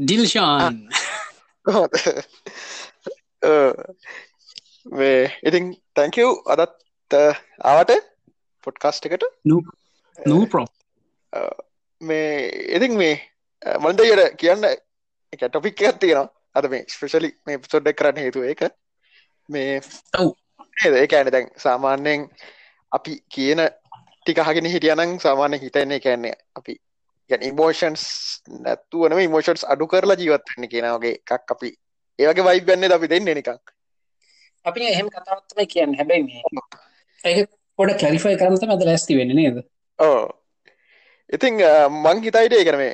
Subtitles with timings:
[0.00, 0.76] ඩිල්ෂාන්
[4.92, 7.16] මේ ඉතින් තැංකව් අදත්
[7.64, 7.92] ආවට
[8.64, 9.24] පොඩ්කාස්ට එකට.
[10.26, 10.66] නෝ ප්‍රෝ
[12.00, 12.30] මේ
[12.76, 13.14] ඉතින් මේ
[13.78, 14.68] මන්දයට කියන්න
[15.32, 16.28] එක ටොපික් එකත් තියෙනවා.
[16.54, 18.62] අද මේ ස්පෙශලි මේ පිසොඩ්ඩක් කරන්න හේතුව එක
[19.48, 19.80] මේ
[20.18, 20.30] ඔව්
[20.96, 22.28] ඒක ඇන දැන් සාමාන්‍යයෙන්
[22.92, 23.60] අපි කියන
[24.20, 26.74] ටිකහගෙන හිටියනං සාමාන්‍ය හිතන්නේ කැන්නේ අපි
[27.30, 28.04] ගැන ඉමෝෂන්ස්
[28.66, 31.72] නැත්තුවනම ඉමෝෂන්ස් අඩු කරලා ජීවත්වන්න කියනවගේ එකක් අපි
[32.18, 33.50] ඒවගේ වයිබන්න අපි දෙන්න නිකක්
[34.66, 36.42] අපි එහෙම කතාවත්තම කියන්න හැබැයි මේ
[37.24, 37.46] ඒ
[37.78, 39.62] පොඩ කැලිෆයි කරමත මද ලැස්ති වෙන්න නේද?
[39.98, 40.20] ඕ
[41.30, 41.60] ඉතිං
[42.04, 42.92] මං හිතයිට ඒකනේ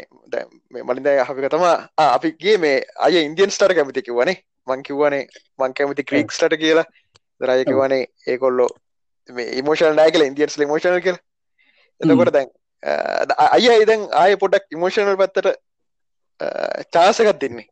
[0.85, 1.75] මලින්ද අපි තමා
[2.07, 2.77] අපිගේ මේ
[3.07, 5.23] අය ඉන්දියන් ස්ටර කැමති කිවනේ මං කිව්වනේ
[5.59, 6.87] මං කැමති ක්‍රීක්ස්ට කියලා.
[7.41, 8.69] දරය කිවනේ ඒකොල්ලෝ
[9.29, 11.19] මේ ඉමෝෂල් නෑ කියල ඉන්දියන්ස් මෝෂණල් කියල.
[12.01, 12.51] එතකොට දැන්
[13.47, 15.49] අය ඉදන් ආය පොඩක් ඉමෝෂණල් පත්තට
[16.93, 17.69] චාසකත් දෙන්නේ.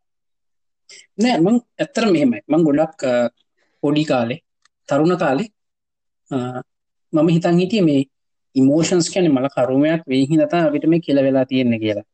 [1.18, 2.40] නෑ මං ඇත්තර මෙහෙමයි.
[2.48, 3.00] මං ගොඩක්
[3.82, 4.40] පොඩි කාලේ
[4.88, 5.48] තරුණ කාලේ
[7.12, 8.00] මම හිතන් හිටිය මේ
[8.56, 12.06] ඉමෝෂන්ස් කැන මල කරුමයක් වෙහි නතා අපිට මේ කියල වෙලා තියෙන්න කියලා.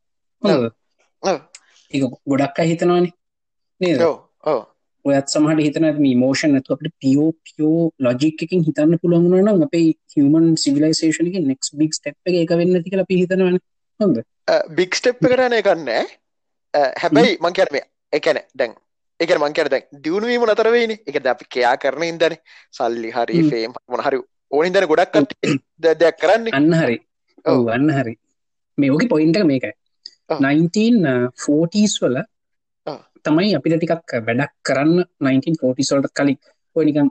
[1.93, 2.01] ඒ
[2.31, 3.13] ගොඩක් අහිතනවානේ
[3.81, 4.01] නේද
[5.05, 5.87] ඔයත් සමහට හිතන
[6.23, 11.97] මෝෂන් ඇතු අපට පියෝ පියෝ ලොජික් එකින් හිතන්න පුළුවන්ගුණ නම් අපේ හමන් සිවිලයිසේෂනක නෙක්ස් බික්
[11.99, 13.59] ස්ටප් එක වෙන්න ති කියලා පිහිතනවන
[14.01, 14.21] හොඳ.
[14.77, 15.91] බික් ස්ටප් කරන එකන්න
[16.99, 17.81] හැබැයි මං කරම
[18.13, 18.77] එකන දැන්
[19.21, 22.37] එක මංකර දැන් දියුණුවීම නතරවෙයිනි එක ද අපි කයා කරන ඉදන
[22.73, 25.17] සල්ලි හරි ෆේම් මොනහරි ඕනින් දන ගොඩක්
[25.79, 26.49] දෙයක් කරන්න.
[26.53, 26.97] අන්න හරි.
[27.45, 27.69] ඔව.
[27.69, 28.15] අන්න හරි.
[28.79, 29.73] මේ ඕක පොයින්ට මේකයි.
[30.31, 32.19] 1940ස් වල
[33.25, 36.39] තමයි අපිට ටිකක් වැඩක් කරන්න 1940 සොල්ට කලින්.
[36.77, 37.09] ඔය නිකම්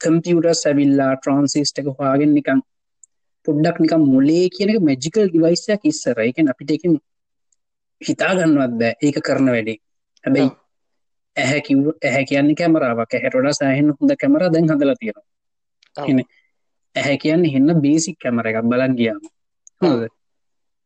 [0.00, 2.60] කම්පියුටර් සැවිල්ලා ට්‍රන්සිස්ට එක හවාගෙන් නිකම්
[3.46, 6.18] පොඩ්ඩක් නිකම් මොලේ කියනක මැජිකල් ඩිවයිසයක් ඉස්සර.
[6.28, 6.94] එකෙන් අපිට එකින්
[8.00, 9.78] හිතාගන්නවත්ද ඒක කරන වැඩේ.
[10.24, 10.50] හැබැයි
[11.36, 13.14] ඇහැ කිව් ඇහැ කියන්නේ කැමරාවක්.
[13.14, 16.26] හැටොඩ සෑහෙන් හොඳ කැමර දැන් හදල තියෙනවා.
[16.96, 19.22] ඇහැ කියන්න හෙන්න බේසික් කැමර එකක් බලන් ගියාම.
[19.80, 20.02] හොද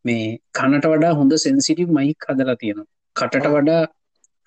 [0.04, 0.26] මේ
[0.59, 2.88] කනට වඩා හොඳ සෙන්සිටිව් මයික් හදලා තියෙනවා.
[3.16, 3.82] කටට වඩා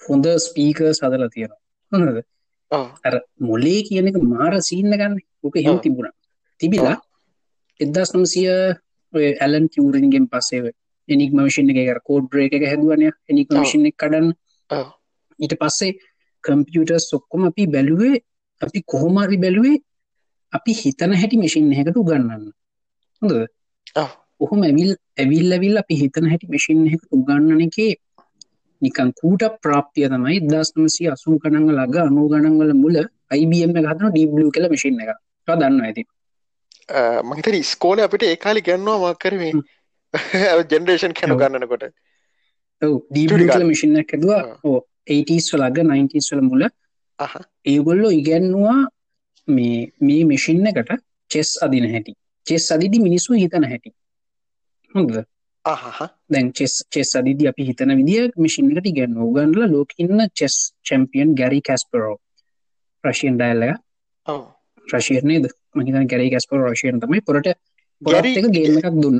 [0.04, 1.62] හොඳ ස්පීකර් සදලා තියෙනවා.
[1.92, 2.20] හොඳද?
[3.04, 5.20] අර මොලේ කියන එක මාර සීන්න ගන්න.
[5.44, 6.14] ඕක හෙම තිබුණ.
[6.60, 6.98] තිබිලා
[7.80, 8.50] එදස් නම්සිය
[9.40, 10.74] ඇලන් කිවරගෙන් පසේ
[11.10, 14.28] එනික් මවිෂන් එක කෝඩ් බ්‍රේක එක හැදුවනය එනික් මවිෂන් එක කඩන්න.
[15.40, 15.98] ඊට පස්සේ
[16.44, 18.22] කම්පියුටර් සොක්කොම අපි බැලුවේ
[18.62, 19.78] අපි කොහොමරි බැලුවේ
[20.54, 22.46] අපි හිතන හැටි මෙසින් හැකට උගන්නන්න
[23.22, 23.34] හොඳ
[24.40, 27.92] ඔහොම ඇවිල් ඇවිල් ඇවිල් අපි හිතන හැටි මෙසින් හැකට උගන්නන එකේ
[28.84, 32.98] නිකන් කූට ප්‍රාප්තිය තමයි දස්නමසි අසුම් කනංග ලග අනු ගණන්වල මුල
[33.32, 35.14] අයිබම් හතන ඩීබ්ලු කල මසින් එක
[35.48, 36.04] දන්න ඇති
[37.24, 39.44] මහිතර ස්කෝල අපිට ඒකාලි ගන්නවා මක්කරම
[40.70, 41.86] ජෙනරේෂන් කැනු ගන්නනකොට
[42.82, 46.64] ඩීබල මිසින්න ඇදවා ඕ 80ස් වලග 90ස් වල මුල.
[47.66, 48.80] ඒගොල්ලෝ ඉගැන්නවා
[49.48, 50.92] මේ මේ මෙසින්න එකට
[51.32, 52.14] චෙස් අදින හැටි.
[52.46, 53.94] චෙස් අදිදි මිනිස්සු හිතන හැටි.
[54.96, 55.12] හොඳ
[56.30, 62.16] දැන් චෙස් චෙස් අදිදි අපි හිතන විදිිය මිසිිනකට ගැන්න ගන්නල ලෝකඉන්න චෙස් චැම්පියන් ගැරි කැස්පරෝ
[63.04, 63.64] රශයන් ඩයිල්ල
[64.88, 65.46] රශයනේද
[65.76, 67.22] මහිතන් ගැරි කැස්පර රශයන් තමයි.
[67.22, 67.48] පොරට
[68.02, 69.20] ගොරත් එක ගේම එකක් දුන්න.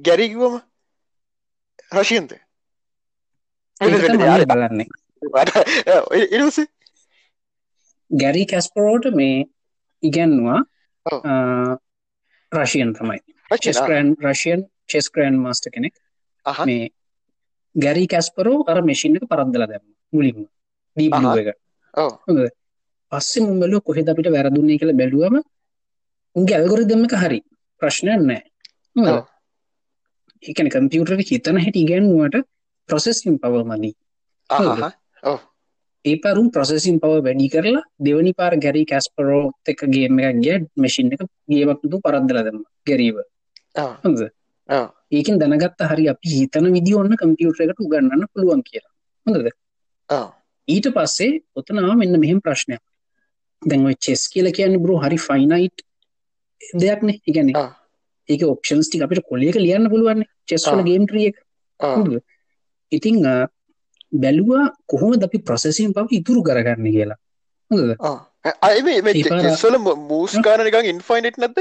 [0.00, 0.54] ගැරිකිවම
[1.92, 2.32] රශයන්ත
[4.46, 4.88] බලන්නේ.
[8.10, 9.36] ගැරි කැස්පරෝට මේ
[10.02, 10.60] ඉගැන්වා
[12.52, 13.20] රශයන් තමයි
[13.58, 15.94] චෙස්කරන් රශයන් චෙස්කරන් මස්ට කෙනෙක්.
[16.66, 16.90] මේ
[17.74, 20.46] ගැරි කැස්පරෝ අර මෙසින් එක පරද්දල දැම මුලින්ම.
[20.96, 21.48] දීබලුව එක.
[23.12, 25.36] පස්සෙ මුම්බලෝ කොහෙද අපිට වැරදුන්නේ කියල බැලුවම
[26.36, 27.40] උන්ගේ ඇල්ගොරි දෙමක හරි.
[27.82, 28.42] ප්‍රශ්නයක් නෑ
[30.42, 32.36] ඒකන කම්පියුටර හිතන හැට ඉගැන්නුවට
[32.88, 33.94] ප්‍රොසෙසිම් පව මදී
[36.04, 40.58] ඒ පරුම් ප්‍රොසෙසිම් පව වැඩි කරලා දෙවනි පාර ගැරි කැස්පරෝ එක ගේම එකක් ගිය.
[40.76, 43.16] මැසින් එක ගේමක්තු පරද්දලදම ගැරීව
[44.04, 44.18] හොඳ
[45.12, 48.90] ඒකෙන් දැනගත්ත හරි අපි හිතන විදි ඔන්න කම්පියුටර එකට උගන්නන්න පුළුවන් කියලා.
[49.26, 49.48] හොඳද?
[50.68, 52.80] ඊට පස්සේ ඔතනා මෙන්න මෙහෙම ප්‍රශ්නයක්.
[53.62, 55.82] දැන්ව චෙස් කියල කියන්න බරු හරි ෆයිනයිට්
[56.80, 57.20] දෙයක්නේ.
[57.28, 57.70] ඉගැන්නේ ආ.
[58.28, 60.86] ඒක ඔප්ෂන්ස් ටික අපිට කොලියක ලියන්න පුළුවන් චෙස්වල ආ.
[60.88, 61.36] ගේම්ට්‍රිය එක.
[61.80, 62.20] ඔව් හොඳද?
[62.92, 63.34] ඉතිං අ,
[64.14, 67.18] බැලුවා කොහොම අපි ප්‍රසෙසින් පව ඉතුරු කරගන්න කියලා.
[67.70, 67.96] හොඳද?
[68.00, 68.16] ඔව්
[68.62, 69.78] අය මේ මේ ඒ පාර- චෙස්වල
[70.10, 71.58] මූස් ගාන නිකන් ඉන්ෆයිනට් නැද්ද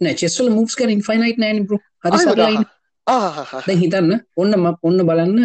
[0.00, 2.58] නෑ චෙස්වල මුස් කර ඉන්ෆයිනයිට් නෑන බරු හරි ආයෙ සරලයි
[3.06, 3.62] ආහා.
[3.66, 5.38] දැන් හිතන්න ඔන්න ම ඔන්න බලන්න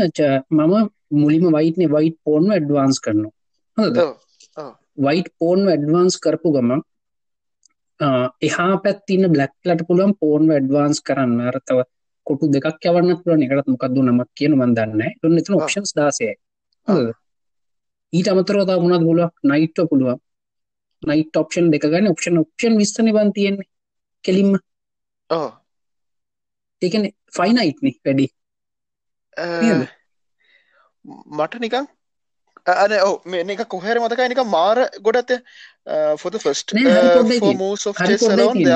[0.51, 0.73] මම
[1.21, 3.33] මුලිම වයිටනේ වයිට් පෝර්න් ඇඩ්වාන්ස් කරනවා.
[3.77, 3.97] හොඳද?
[4.97, 6.81] වයිට් පෝර්න් ඇඩ්වාන්ස් කරපු ගමන්
[7.99, 8.07] අ,
[8.41, 11.35] එහා පැත්තින්න බ්ලක්ලට පුළුවන් පෝර්න් ඇඩ්වාන්ස් කරන්න.
[11.49, 11.79] අරතව
[12.27, 13.43] කොටු දෙකක් යවන්න පුළුවන්.
[13.45, 15.57] එකටත් මොකක්ද නමක් කියන මන්දන්න තුන්න එතන ආ.
[15.59, 16.27] ඔප්ෂන්ස් දාසය
[18.13, 20.19] ඊට අමතරෝතා මුණත් පුළුව නයිට්ට පුළුවන්.
[21.03, 23.67] නයිට ඔප්ෂන් දෙක ගන්න ඔප්ෂන් ඔප්ෂන් විස්තන වන් තියෙන්නේ
[24.25, 24.55] කෙලින්ම.
[26.81, 27.05] ඒකන
[27.37, 28.27] ෆයිනයිට්නි වැඩි?
[31.39, 31.87] මට නිකන්
[32.73, 34.77] අන ඔව මේ එක කොහර මතකයි නික මාර
[35.07, 35.31] ගොඩත්
[37.99, 38.71] හරි uh, පොඩ්ඩයි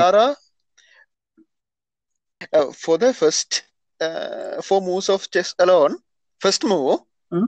[2.82, 3.62] for the first
[4.00, 5.96] uh, for moves of chess alone
[6.40, 6.98] first move
[7.32, 7.46] Hmm.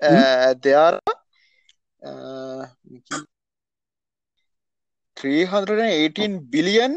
[0.00, 0.96] uh, there are
[2.02, 2.64] uh,
[5.16, 6.92] 318 billion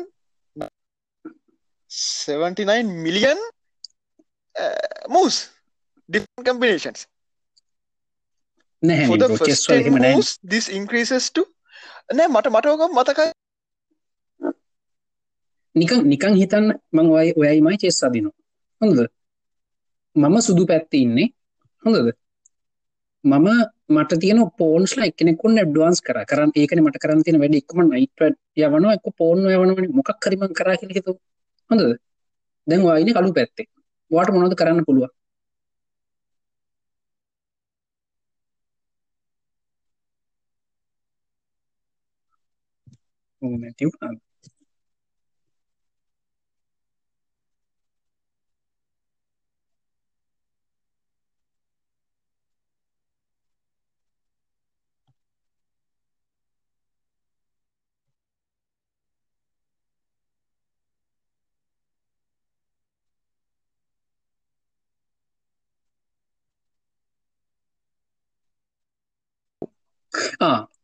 [1.97, 3.37] 79 million
[4.55, 5.37] uh, moves
[6.09, 7.07] different combinations.
[8.81, 11.43] For the නැහැ first චෙස්වල 10 හෙම නෑ moves this increases to
[12.13, 13.29] නෑ මට මටෝක මතකයි
[15.75, 18.37] නිකං නිකං හිතන්න මං ඔය ඔයයිමයි චෙස් අදිනවා
[18.81, 19.01] හොඳද
[20.15, 21.27] මම සුදු පැත්ත ඉන්නේ
[21.83, 22.11] හොඳද
[23.23, 23.47] මම
[23.89, 28.27] මට තියන පෝන්ස්ල එකනෙකුන් ඩ්වාන්ස් කර කරන්න ඒකන මට කරන්න තියෙන වැඩ එක්ම නයිට
[28.59, 31.17] යවන එක පෝර්න් යවනවනි මොකක් කරිමං කරා කියලෙතු
[31.69, 31.93] හොඳද?
[32.67, 33.67] දැන් වයින කලු පැත්තේ.
[34.11, 35.11] වාට මොනොද කරන්න පුළුව
[43.41, 44.26] නැතිවුණා ආ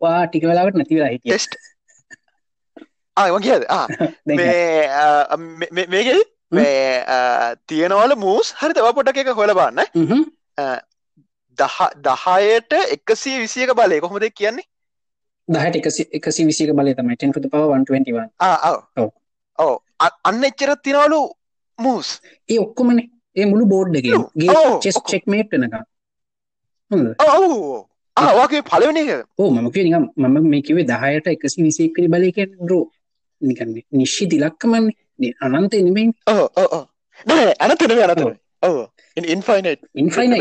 [0.05, 1.31] වා ටික වෙලාවට නැතිවලා හිටිය.
[1.31, 1.53] ටෙස්ට්.
[3.17, 3.63] ආම කියද
[4.39, 6.17] මේ මේකෙ
[6.51, 7.05] මේ
[7.67, 8.53] තියෙනවල මූස්.
[8.61, 9.79] හරි තව පොට්ටක් එක හොල බන්න
[11.57, 11.77] දහ
[12.07, 14.00] දහයට එකසිය විසියක බලය.
[14.01, 14.67] කොහොමද කියන්නේ?
[15.47, 17.17] දහට එකසි එකසි විසික බලය තමයි.
[17.17, 19.09] 10 පව 121 ආ ඔව්.
[19.59, 19.73] ඔව.
[20.29, 21.23] අන්න එච්චරත් තිනවලු
[21.79, 22.19] මූස්.
[22.50, 23.09] ඒ ඔක්කොමනේ.
[23.35, 25.11] ඒ මුළු බෝඩ්ඩගේ ගේ චෙස් ඔක්කොම.
[25.11, 25.73] චෙක් මේට්නක
[26.91, 27.53] හොඳ ඔව්
[28.18, 29.12] ආවාගේ පලවන එක.
[29.38, 32.86] ඕ මම කිය මම මේ කිවේ දහයට එකසි විසේකරි බලයකෙන් රෝ
[33.42, 36.81] නිකන්නේ නිශ්ෂි දිලක්කමන්නේ අනන්ත එනෙමෙන් ඕ
[37.25, 37.94] නෑ අනතන
[38.63, 38.75] ඔව්.
[39.18, 40.32] ඉන්ෆයිනට් ඉන්ෆයින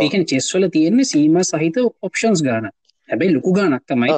[0.00, 2.66] ඒකන චෙස්වල තියෙන්නේ සීම සහිත ඔප්ෂන්ස් ගාන
[3.08, 4.10] හැබැයි ලොකු ගානක් තමයි.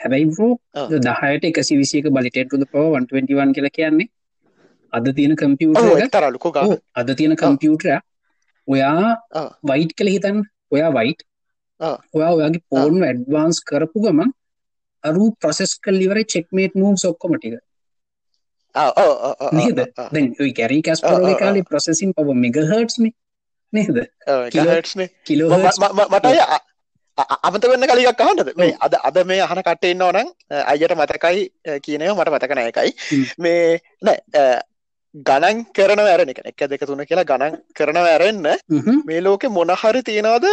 [0.00, 0.54] හැබැයි රෝ.
[1.00, 4.08] දහයට එකසි විසියක බලටට පව 121 කියල කියන්නේ
[4.92, 6.54] අද තියෙන ඔව කම්පියුටර් තරලුකු
[6.94, 7.92] අද තියෙන කම්පියුටර
[8.68, 9.04] ඔයා.
[9.64, 11.20] වයිට් කළ හිතන් ඔයා වයිට්.
[12.14, 14.30] ඔයා ඔයාගේ පෝර්න් ඇඩ්වාන්ස් කරපු ගමන්
[15.04, 17.54] අරු ප්‍රසෙස් කල්ලිවර චෙක්මේට් මූම් සොක්කොමටික
[19.52, 19.78] නේද?
[20.12, 21.38] දැන් ඔයි කැරී කැස් ඔව්, ඔව්, පරෝග ඔව්.
[21.38, 23.10] කාලේ ප්‍රසෙසින් පව මෙගහර්ට්න
[23.72, 23.96] නේද?
[25.26, 25.50] කිලෝ-
[26.12, 26.38] මටය
[27.42, 30.28] අමත වෙන්න කලික් අහන්ටද මේ අද අද මේ අහන කටෙන්න ඕනන්
[30.66, 33.24] අයට මතකයි අ, කියනය මට මතකන එකයි හ්ම්.
[33.38, 34.18] මේ නෑ
[35.14, 36.40] ගණන් කරන වැරණ එක.
[36.44, 38.46] එක දෙක තුන කියලා ගණන් කරන වැරෙන්න
[39.06, 40.46] මේ ලෝකෙ මොනහරි තියෙනවද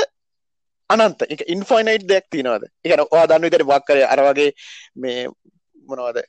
[0.89, 1.21] අනන්ත.
[1.29, 2.67] එක ඉන්ෆයිනයිට් දෙයක් තියෙනවද?
[2.85, 4.51] එකන වා දන්න විතර වක්කර අරවගේ
[4.95, 5.27] මේ
[5.89, 6.23] මොනවද?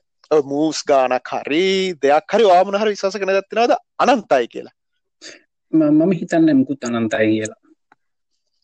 [0.44, 4.76] මූස් ගානක් හරි දෙයක් හරි වාමන හරි විශවාස කන දත්තිනවද අනන්තයි කියලා.
[5.72, 7.60] මම හිතන්න මුකුත් අනන්තයි කියලා.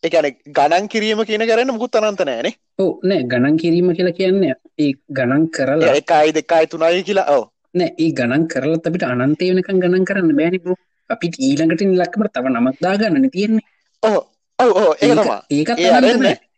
[0.03, 4.91] එකන ගණන් කිරීම කියන කරන්න මුකුත් අනන්ත නෑනේ ඕ නෑ ගණන් කිරීම කියලා කියන්න ඒ
[5.11, 10.05] ගණන් කරලා එකයි දෙකයි තුනයි කියලා ඔව නෑ ඒ ගණන් කරලත් අපිට අනන්තය වෙනකම් ගණන්
[10.05, 10.71] කරන්න බෑනිපු
[11.09, 13.65] අපිට ඊළඟට නිලක්කට තව නමක් දාගන්න තියෙන්නේ.
[14.03, 14.17] ඔහ
[14.59, 15.11] ඔව ඕ ඒ
[15.49, 15.77] ඒකත්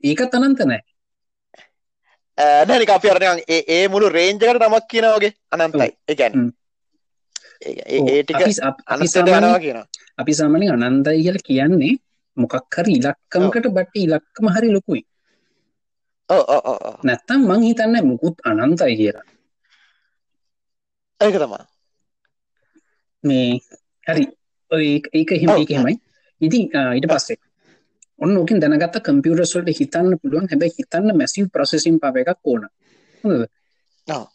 [0.04, 0.82] ඒකත් අනන්ත නෑ.
[2.68, 5.90] නැනික අපි අරනයන් ඒ ඒ මුළු රේන්ජකට නමක් කියනවගේ අනන්තයි.
[6.08, 6.50] එකැන් හ්ම්.
[7.62, 9.80] ඒ ටික අපි අප- අපි අනත්තට සාමාන්‍ය යනවා කියන
[10.18, 11.94] අපි සාමාන්‍ය අනන්තයි කියලා කියන්නේ
[12.38, 15.02] මොකක් හරි ඉලක්කමකට බට ඉලක්කම හරි ලොකුයි.
[16.30, 16.96] ඕ ඕ ඕ ඕ.
[17.04, 19.26] නැත්තම් මං හිතන්නේ මුකුත් අනන්තයි කියලා
[21.26, 21.64] ඒක තමා
[23.24, 23.60] මේ
[24.08, 24.24] හරි.
[24.88, 25.10] ඒක-
[25.52, 25.60] ඔව්.
[25.60, 25.96] ඒක එහෙමයි.
[26.42, 26.64] ඉතින්
[26.96, 27.38] ඊට පස්සේ.
[28.24, 30.48] ඔන්න ඕකින් දැනගත්ත කම්පියුටර්ස් වලට හිතන්න පුළුවන්.
[30.52, 32.68] හැබැයි හිතන්න මැසිව් ප්‍රොසෙසින් පව එකක් ඕන.
[33.24, 33.46] හොඳද.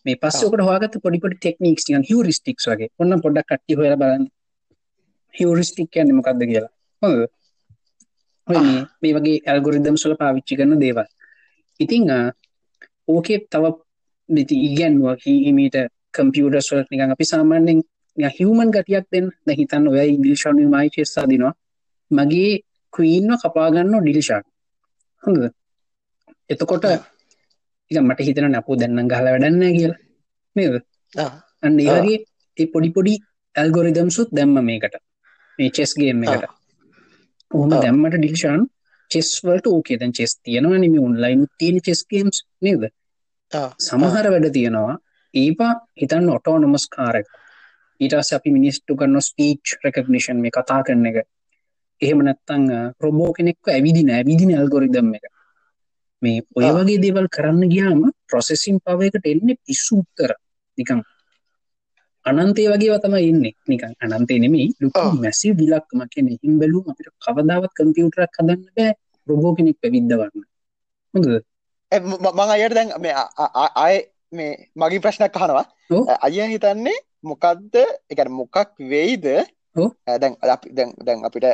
[0.07, 2.89] මේ පස්සේ ඔකට හොයාගත්ත පොඩි පොඩි ටෙක්නික්ස් නිකන් හියුරිස්ටික්ස් වගේ.
[2.99, 4.27] ඔන්න පොඩ්ඩක් කට්ටිය හොයලා බලන්න.
[5.41, 6.73] හියුරිස්ටික් කියන්නේ මොකක්ද කියලා.
[7.03, 7.29] හොඳද?
[8.49, 11.09] ඔය මේ මේ වගේ ඇල්ගොරිදම්ස් වල පාවිච්චි කරන දේවල්.
[11.81, 12.05] ඉතින්
[13.09, 13.65] ඕකේ තව
[14.29, 15.77] ඉතින් ඉගැන්නුවා හිමීට
[16.15, 17.81] කම්පියුටර්ස් වලට නිකන් අපි සාමාන්‍යයෙන්
[18.17, 19.27] හිවමන් ගතියක් දෙන්න.
[19.47, 21.55] දැන් හිතන්න ඔය ඉංග්‍රීෂන් මයි චෙස්සා දිනවා
[22.11, 22.53] මගේ
[22.93, 24.45] ක්වීන්ව කපාගන්න ඩිලිෂාන්
[25.23, 25.41] හොඳ
[26.51, 26.85] එතකොට
[27.91, 30.01] මට හිතන නැපු දැන්නම් ගහල වැඩන්න කියලා.
[31.17, 31.31] ආ.
[31.63, 31.85] අන්න ආ.
[31.87, 32.19] ඒවගේ
[32.59, 33.15] ඒ පොඩි පොඩි
[33.55, 34.95] ඇල්ගොරිදම්සුත් දැම්ම මේකට.
[35.59, 36.45] මේ චෙස්ගේම් එකට.
[37.51, 37.83] ඔහොම ආ.
[37.83, 38.67] දැම්මට ඩිලිෂාන්
[39.11, 42.85] චෙස්වලට ඕකේ දැන් චෙස් තියෙනවා නිම ඔන්ලයින් තියෙන චෙස්ගේම්ස් නේද.
[43.79, 44.97] සමහර වැඩ තියෙනවා
[45.35, 47.27] ඒපා හිතන්න ඔටෝ නොමස් කාරක
[48.01, 51.17] ඊටස් අපි මිනිස්ටු කරන්න ස්පීච් රෙකගනිෂන් මේ කතා කරන එක.
[52.01, 52.65] එහෙම නැත්තං
[53.01, 55.25] රොබෝ කෙනෙක්ව ඇවිදින ඇවිදින ඇල්ගොරිදම් එක.
[56.23, 56.65] මේ ඔය.
[56.77, 60.31] වගේ දේවල් කරන්න ගියාම ප්‍රොසෙසින් පවයකට එන්නේ පිස්සු උත්තර.
[60.79, 61.01] නිකං
[62.27, 65.05] අනන්තේ වගේ වතම ඉන්න නිකන් අනන්තේ නෙමේ ලොකු.
[65.17, 68.93] මැසි විලක්ම කියන හිම් බැලුම් අපිට කවදාවත් කම්පියුටරක් හදන්න බෑ
[69.29, 70.45] රොබෝ කෙනෙක් පැවිද්දවන්න
[71.15, 71.27] හොඳ
[71.93, 73.15] ඒ ම- අයට දැන් මේ
[73.77, 74.01] ආයේ
[74.39, 75.67] මේ මගේ ප්‍රශ්නයක් අහනවා.
[76.27, 76.99] අය හිතන්නේ
[77.31, 77.75] මොකක්ද
[78.13, 78.57] එකන මොකක්
[78.93, 79.27] වෙයිද?
[80.23, 81.47] දැන් අපි දැන් දැන් අපිට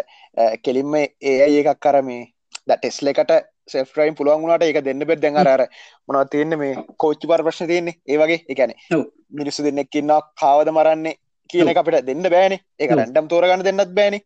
[0.64, 2.28] කෙලින්ම ඒ අයි එකක් කර මේ
[2.68, 3.32] ද ටෙස්ල එකට
[3.72, 5.62] සෙෆ්රයිම් පුළුවන් වුණට ඒක දෙන්න බෙත් දැන් අර
[6.06, 7.96] මොනවද තියෙන්නේ මේ කෝච්චි පර ප්‍රශ්න තියෙන්නේ?
[8.10, 8.74] ඒ වගේ.
[8.96, 9.04] ඔව්.
[9.38, 11.16] මිනිස්සු දෙන්නෙක් ඉන්නවා කාවද මරන්නේ
[11.50, 12.60] කියන එක අපිට දෙන්න බෑනේ.
[12.82, 12.96] ඔව්.
[12.98, 14.22] රැන්ඩම් තෝරගන්න දෙන්නත් බෑනේ.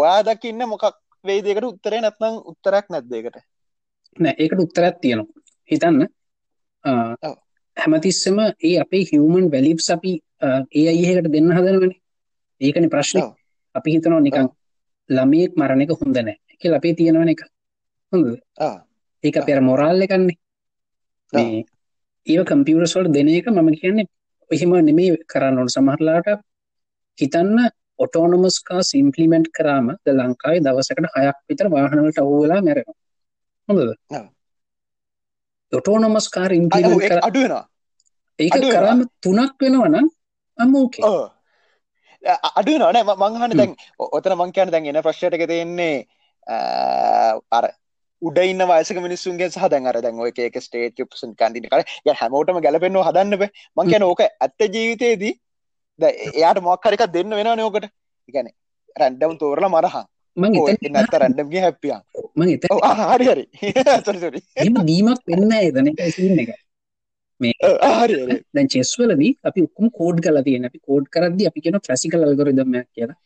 [0.00, 0.84] ඔයා දකින්න මොකක්
[1.28, 1.46] වෙයිද?
[1.46, 3.36] ඒකට උත්තරේ නැත්නම් උත්තරයක් නැද්ද ඒකට?
[4.18, 5.28] නෑ ඒකට උත්තරයක් තියෙනවා.
[5.70, 6.08] හිතන්න.
[7.82, 10.12] හැමතිස්සම ඒ අපේ හිවමන් වැලිප්ස් අපි
[10.78, 11.92] ඒ අයිහකට දෙන්න හදනවන.
[12.60, 13.18] ඒකන ප්‍රශ්න.
[13.74, 14.46] අපි හිතනවා නිකං.
[15.10, 17.40] ළමයෙක් මරණ එක හොඳ නෑ කියල අපේ තියෙනවන එක
[18.12, 18.26] හොඳ
[19.24, 20.36] ඒක පෙර මොරාල්ල එකන්නේ.
[21.32, 21.64] මේ
[22.26, 24.06] ඒව කම්පියරස්වල් දෙන එක මම කියන්නේ
[24.50, 25.68] එහෙම නෙමේ කරන්න ඕන.
[25.68, 26.28] සමහරලාට
[27.18, 27.58] හිතන්න
[27.98, 32.86] ඔටෝනොමස්කා සිම්පලිමෙන්ට් කරාම ද ලංකායි දවසකට හයක් විතර වාහනවලට අවුවෙලා මැරෙන
[33.68, 33.80] හොඳද?
[34.10, 34.24] ඔව්.
[35.72, 37.64] ඔටෝනොමස් කාර අ- ඔව්, ඉම්පලිමෙන්ට් කර අඩු වෙනවා
[38.44, 38.54] ඒක.
[38.76, 40.06] කරාම තුනක් වෙනවනම්
[40.58, 41.12] අමෝකේ
[42.60, 43.52] අඩු නනේ මංහන.
[43.60, 43.72] දැන්
[44.16, 45.96] ඔතන මං කියන දැන් එන ප්‍රශ්යට එක තියෙන්නේ
[47.58, 47.64] අර
[48.22, 52.16] උඩ ඉන්න වයසක මිනිස්සුන්ගේ සහ දැන් අර දැන් ඔය එක ස්ටේට් ප්‍රසන් කන්දින කර ය
[52.22, 53.50] හැමෝටම ගැලපෙන්නවා හදන්න බෑ.
[53.76, 55.34] මං කියන ඕක ඇත්ත ජීවිතයේදී
[55.98, 56.02] ද
[56.36, 57.86] එයාට මොක්කරික දෙන්න වෙන නෝකට
[58.28, 58.48] එකන
[58.96, 60.04] රැන්ඩම් තෝරලා මරහා
[61.64, 62.02] හැපියන්
[62.38, 62.74] මං එතන
[63.12, 63.44] හරි හරි.
[64.90, 66.50] දීමක් වෙන්න ඒදන එක
[67.40, 68.16] හරි
[68.54, 72.88] දැන් චෙස්වලදී අපි ඔක්කොම කෝඩ් කරලා තියෙන අපි කෝඩ් කරද්දී අපි කියන ක්ලාසිකල් ඇල්ගොරිතම් එකක්
[72.96, 73.18] කියලා.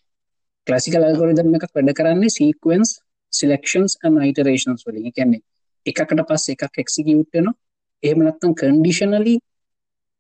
[0.67, 2.91] ක්ලාසිකල් ඇල්ගොරිතම් එකක් වැඩ කරන්නේ සීක්වෙන්ස්
[3.33, 5.11] සිලෙක්ෂන්ස් and iterations වලින්.
[5.17, 5.41] කියන්නේ
[5.87, 7.55] එකකට පස්සේ එකක් එක්සිකියුට් වෙනවා.
[8.03, 9.35] එහෙම නැත්නම් කන්ඩිෂනලි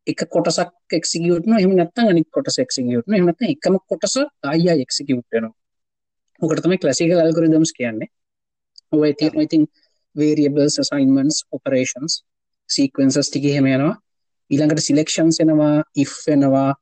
[0.07, 1.61] එක කොටසක් එක්සිකියුට් වෙනවා.
[1.63, 3.19] එහෙම නැත්නම් අනිත් කොටස එක්සිකියුට් වෙනවා.
[3.19, 4.17] එහෙම නැත්නම් එකම කොටස
[4.51, 5.55] ආයි එක්සිකියුට් වෙනවා.
[6.43, 8.09] ඔකට තමයි ක්ලාසිකල් ඇල්ගොරිතම්ස් කියන්නේ?
[8.93, 9.63] ඔය තියෙන ඉතින්
[10.17, 12.13] variables assignments operations
[12.67, 14.03] sequences ටික එහෙම යනවා.
[14.51, 16.75] ඊළඟට සිලෙක්ෂන්ස් එනවා if වෙනවා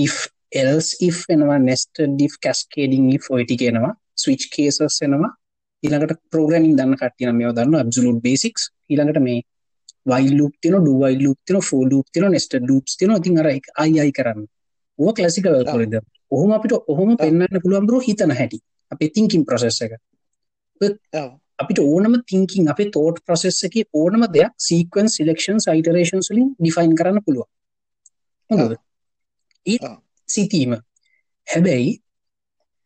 [0.00, 0.14] if
[0.54, 3.94] else if වෙනවා nested if cascading if ඔය ටික එනවා.
[4.16, 5.36] switch cases එනවා.
[5.84, 8.62] ඊළඟට programming දන්න කට්ටිය නම් මේවා දන්නවා absolute basics.
[8.90, 9.42] ඊළඟට මේ
[10.06, 13.16] while loop තියෙනවා do while loop තියෙනවා for loop තියෙනවා nested loops තියෙනවා.
[13.16, 14.48] ඉතින් අර එක- ආයි ආයි කරන්න.
[14.98, 18.60] ඕක classical algorithm ඔහොම අපිට ඔහොම පෙන්වන්න පුළුවන් බ්‍රෝ හිතන හැටි.
[18.90, 19.92] අපේ thinking process එක.
[21.14, 21.40] ඔව්.
[21.58, 27.18] අපිට ඕනම thinking අපේ thought process එකේ ඕනම දෙයක් sequence selections iterations වලින් define කරන්න
[27.26, 27.48] පුළුවන්
[28.50, 28.74] හොඳද
[29.66, 29.78] ඒ.
[30.28, 30.72] සිතීම
[31.46, 31.90] හැබැයි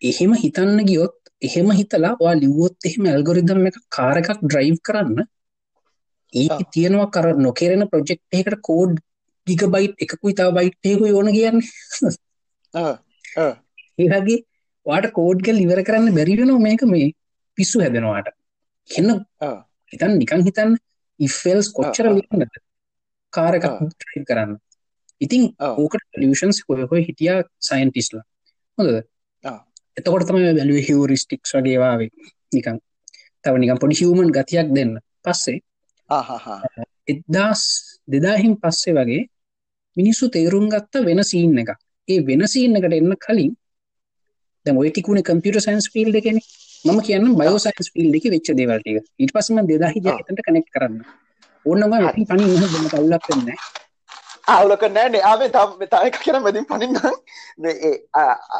[0.03, 1.15] එහෙම හිතන්න ගියොත්
[1.49, 5.19] එහෙම හිතලා ඔයා ලිව්වොත් එහෙම ඇල්ගොරිදම් එක කාර් එකක් ඩ්‍රයිව් කරන්න
[6.33, 6.53] ඒක.
[6.75, 8.95] තියෙනවා කර නොකරන ප්‍රොජෙක්් එකට කෝඩ්
[9.47, 12.13] ගිගබයිට් එකකුයි තව බයිට් එකකු ඕන කියන්නේ
[12.75, 12.93] ආ,
[13.45, 13.53] ආ.
[13.99, 14.39] ඒගේ
[14.87, 17.09] වාට කෝඩ්ගල් ඉවර කරන්න බැරිවෙනවා මේක මේ
[17.59, 18.29] පිස්සු හැදෙනවාට
[19.41, 19.59] ආ.
[19.93, 20.77] හිතන් නිකන් හිතන්න
[21.21, 22.07] ඉෆෙල්ස් කොච්චර.
[22.09, 22.61] ලියන්නද
[23.33, 23.65] කාරක.
[24.29, 24.59] කරන්න
[25.21, 25.49] ඉතින්.
[25.61, 28.25] ඕකට ලියෂන්ස් හොය හිටිය සයින්ටිස්ලා
[28.79, 29.03] හොඳද.
[29.97, 32.11] එතකොට තමයි බැලුව හිවරිස්ටික්ස් වගේවාවේ
[32.53, 32.81] නිකන්
[33.45, 35.61] තව නිකම් පොඩි හිවමන් ගතියක් දෙන්න පස්සේ.
[37.09, 37.63] එදදාස්
[38.09, 39.23] දෙදාහින් පස්සේ වගේ
[39.97, 41.71] මිනිස්සු තේරුම් ගත්ත වෙන සීන් එක
[42.09, 43.53] ඒ වෙනසින්නකට එන්න කලින්
[44.67, 46.39] දැ ඔය ටිකුණ කම්පියට සයින්ස් පිල් එකෙන
[46.85, 50.97] මම කියන්න බයෝසයින්ස් පිල් එක වෙච්ච දේවල්ටික ඉට පසම දෙදාහි ජතට කනෙක් කරන්න.
[51.67, 53.51] ඕන්නම අපි පනි හ කවුලක් වෙන්න
[54.49, 56.97] අවුලක නෑනේ ආවේ තම තායක කියන මැදින් පනින්න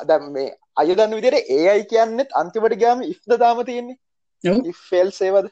[0.09, 3.99] දැම් මේ අයදන්න විදිර ඒ අයි කියන්නෙත් අන්තිවට ගෑම ඉස්ද දාම තියෙන්නේ.
[4.83, 5.51] ෆෙල් සේවද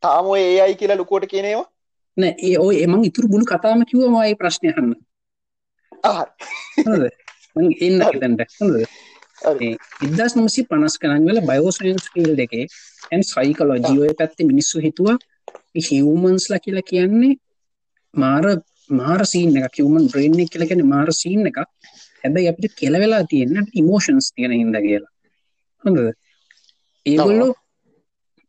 [0.00, 1.68] තාම ඒ අයි කියලා ලොකෝට කියනේවා
[2.16, 4.92] නෑ ඒ ඔය එමං ඉතුරු බුණු කතාම කිවමයි ප්‍රශ්නයහන්න
[7.80, 8.74] එන්න තැන්ට හොඳ
[10.06, 12.66] ඉදස් නමසි පනස් කරන්නල බයෝසයන්ස් ෆිල් එකේ
[13.12, 15.16] ඇන් සයිකලෝජියෝය පැත්ති මිනිස්සු හිතුවා
[15.80, 17.34] හිවමන්ස්ලා කියලා කියන්නේ
[18.14, 18.44] මාර
[18.90, 21.58] මාර සීන එක කිවමන් බ්‍රේන්් කියලගෙන මාර සීන් එක
[22.24, 25.12] හැබැයි අපිට කෙලවෙලා තියෙන ඉමෝෂන්ස් තියෙන හිද කියලා.
[25.84, 25.98] හොඳ
[27.06, 27.52] ඒගොල්ලෝ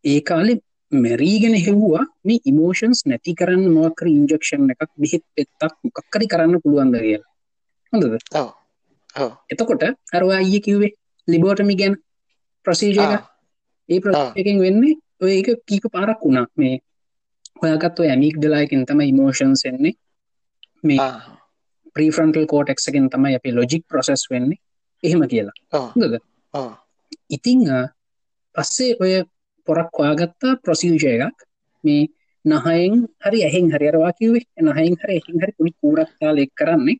[0.05, 0.53] ඒ කාලෙ
[0.91, 6.95] මැරීගෙන හෙව්වා මේ ඉමෝෂන්ස් නැති කරන්න මොකර ඉන්ජක්ෂන් එකක් බිහිත් පෙත්තක් මොකක්කරි කරන්න පුළුවන්ද?
[6.99, 7.31] කියලා.
[7.93, 8.05] හොඳද
[9.49, 10.91] එතකොට අරවා අය කිව්වේ
[11.27, 11.95] ලිබෝටමි ගැන
[12.65, 12.97] ප්‍රසීජ
[13.89, 16.47] ඒ ප්‍රකින් වෙන්නේ ඔය එක කීප පාරක් වුණා?
[16.57, 16.79] මේ
[17.63, 19.93] ඔයගත් ඔය ඇමික් දලායකින් තම ඉමෝෂන්ස් එන්නේ.
[20.83, 20.97] මේ
[21.95, 24.59] ප්‍රීෆ්‍රන්ටල් කෝටක්සකින් තමයි අපි ලොජික් ප්‍රසෙස් වෙන්නේ.
[25.03, 25.55] එහෙම කියලා.
[25.93, 26.19] හොඳද?
[27.29, 27.61] ඉතිං
[28.55, 29.13] පස්සේ ඔය
[29.67, 31.37] පොරක් වාගත්තා ප්‍රසිල්ජය එකක්.
[31.83, 32.03] මේ
[32.45, 36.97] නහයෙන් හරි ඇහෙන් හරිරවා කිවේ නහයෙන් හර එහින් හරි පුඩි කූරක්තාල එක් කරන්නේ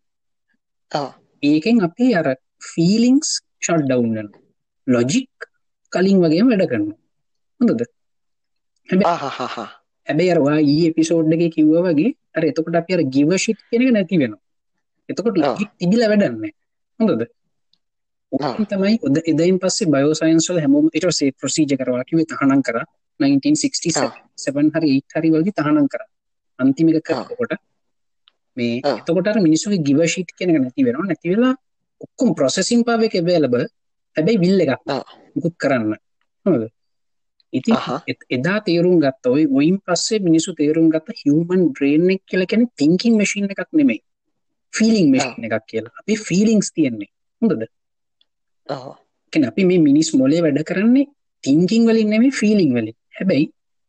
[1.46, 2.28] ඒකෙන් අපේ අර
[2.70, 3.30] ෆීලිංස්
[3.62, 4.30] ෂඩ් ඩවන්ගන
[4.88, 5.50] ලොජික්
[5.92, 6.90] කලින් වගේ වැඩ කරන්න
[7.60, 7.86] හොඳද?
[8.90, 14.36] හැබැයි අරවා ඒ එපිසෝඩ්ඩගේ කිව්ව වගේ අර එතකොට අප අර ගිවශිත් කෙනෙක නැති වෙන
[15.10, 15.40] එතකොට
[15.80, 16.46] තිබිල වැඩන්න
[17.00, 17.26] හොඳද?
[18.66, 22.78] තමයි ඔද එදයින් පස්සේ බයෝසයින්ස්වල හැමෝම ඉටසේ ප්‍රසීජ කරවා කිව තහනම් කර.
[23.20, 26.02] 1967 හරි හරි වලදි තහනම් කර.
[26.60, 27.56] අන්තිමික කරකොට
[28.58, 31.06] මේ එතකොට මිනිස්සුගේ ගිවශීට් කෙනක නැති වෙනවා.
[31.06, 31.54] නැති වෙලා
[32.02, 33.56] ඔක්කොම් ප්‍රොසෙසින් පාවක බේලබ
[34.16, 34.82] හැබැයි විල්ල එකක්
[35.36, 35.94] මුකුත් කරන්න.
[37.54, 37.72] ඉති
[38.30, 43.48] එදා තේරුම් ගත්ත ඔයි ඔයින් පස්සේ මිනිසු තේරුම් ගත්ත හිවමන් බ්‍රේන්ෙක් කියල කැන තිංකින් මශීන්
[43.48, 44.02] එකක් නෙමෙයි.
[44.74, 45.96] ෆිලිං මශීන් එකක් කියලා.
[46.00, 47.12] අපි ෆිලිංස් තියෙන්නේ.
[47.42, 47.64] හොඳද?
[49.48, 51.12] අපි මේ මිනිස් මොලේ වැඩ කරන්නේ
[51.44, 52.96] තිංකින් වලින් නෙමේ ෆිලිං වලින්.
[53.18, 53.46] හැබැයි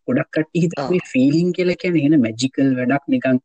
[0.08, 0.74] ගොඩක් කට්ටි හිත
[1.12, 3.38] ෆිලිං කියල කියන එන මැජිකල් වැඩක් නිකන්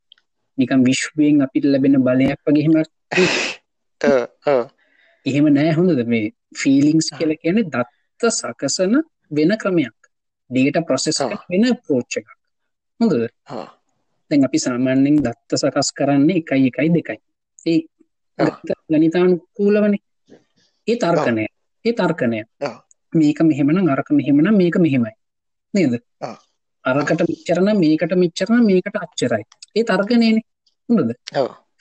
[0.57, 2.73] නිකම් විශ්වයෙන් අපිට ලැබෙන බලයක් වගේහෙම
[5.25, 6.01] එහෙම නෑ හොඳද?
[6.05, 8.93] මේ ෆිලිංස් කියල කියන දත්ත සකසන
[9.31, 9.97] වෙන ක්‍රමයක්.
[10.49, 12.29] ඩේට ප්‍රොසෙස් වෙන පෝච්ච එකක්.
[12.99, 13.27] හොඳද?
[14.31, 17.19] දැන් අපි සාමාන්‍යෙන් දත්ත සකස් කරන්නේ එකයි එකයි දෙකයි.
[17.65, 17.79] ඒ
[18.89, 19.95] ගනිතානුකූලවන
[20.87, 21.45] ඒ තර්කණය.
[21.85, 22.39] ඒ තර්කණය.
[23.13, 25.13] මේක මෙහෙමන අරක මෙහෙමන මේක මෙහෙමයි.
[25.73, 25.93] නේද
[26.85, 29.43] අරකට මිච්චරන මේකට මිච්චරන මේකට අච්චරයි.
[29.77, 30.39] ඒ තර්කනයන
[30.89, 31.11] හොඳද?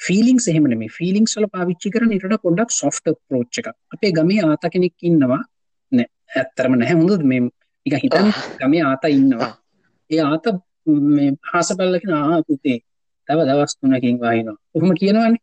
[0.06, 4.64] ෆිලිින් සෙහමන මේ ෆිලිින් සල පාවිච්චි කර නිට පොඩක් සොෆ්ට ප්‍රෝච්ච එක අපේ ගමේ ආත
[4.74, 5.42] කෙනෙක් ඉන්නවා.
[5.92, 6.96] නෑ ඇත්තරම නැහැ.
[7.00, 7.22] හොඳද?
[7.24, 7.42] මේ
[7.86, 8.28] එක හිතන්
[8.60, 9.50] ගමේ ආත ඉන්නවා.
[10.10, 10.44] ඒ ආත
[11.52, 12.78] හාස පල්ලකින ආ පුතේ
[13.28, 14.56] තව දවස් තුනකින් වහිනවා.
[14.74, 15.40] ඔහොම කියනවන්නේ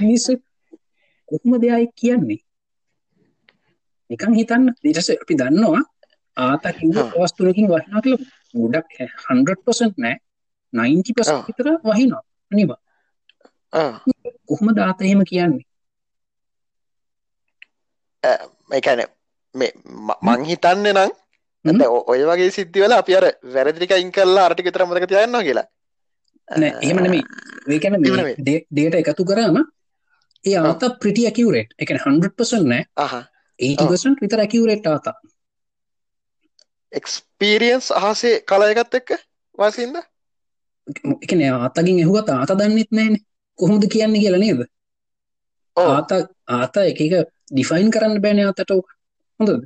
[0.00, 0.32] මිනිස්සු
[1.28, 2.40] කොහොම දෙයයි කියන්නේ?
[4.10, 4.64] නිකන් හිතන්න.
[4.84, 5.82] ඊටස අපි දන්නවා
[6.40, 8.16] ආත කිව වස්තුනකින් වහිනා කියල
[8.54, 10.16] ගොඩක් හන්පසන් නෑ.
[10.72, 12.22] 90 විතර වහිනවා.
[12.52, 12.80] අනිවා.
[14.46, 15.64] කොහොම දාත එහෙම කියන්නේ?
[18.72, 19.02] එකැන
[19.54, 19.72] මේ
[20.22, 20.86] මං හිතන්න
[21.64, 25.66] නම් ඔය වගේ සිද්ධිවල අපි අර වැරදිික ඉං කල්ලා අරටි විතර මදක තියන්න කියලා.
[26.82, 27.14] එහෙමනම
[27.68, 27.94] ඒකැන
[28.76, 29.58] දේට එකතු කරාම
[30.44, 32.84] ඒ ආත ප්‍රිටිය කිවරේට් එක 100% නෑ.
[33.58, 35.16] ඒසන් විතර ඇකිවරේට් ආතා
[36.92, 39.10] එක්ස්පීරියන්ස් අහසේ කලායගත් එක්ක
[39.58, 39.96] වාසින්ද?
[41.16, 43.16] එකන ආතගින් ඇහුවත් ආත දන්නෙත් නෑන.
[43.58, 44.64] කොහොමද කියන්න කියලා නේද?
[45.76, 46.10] ආත
[46.50, 46.98] ආත එක
[47.48, 48.88] ඩිෆයින් කරන්න බෑන අතට ඕක.
[49.40, 49.64] හොඳද?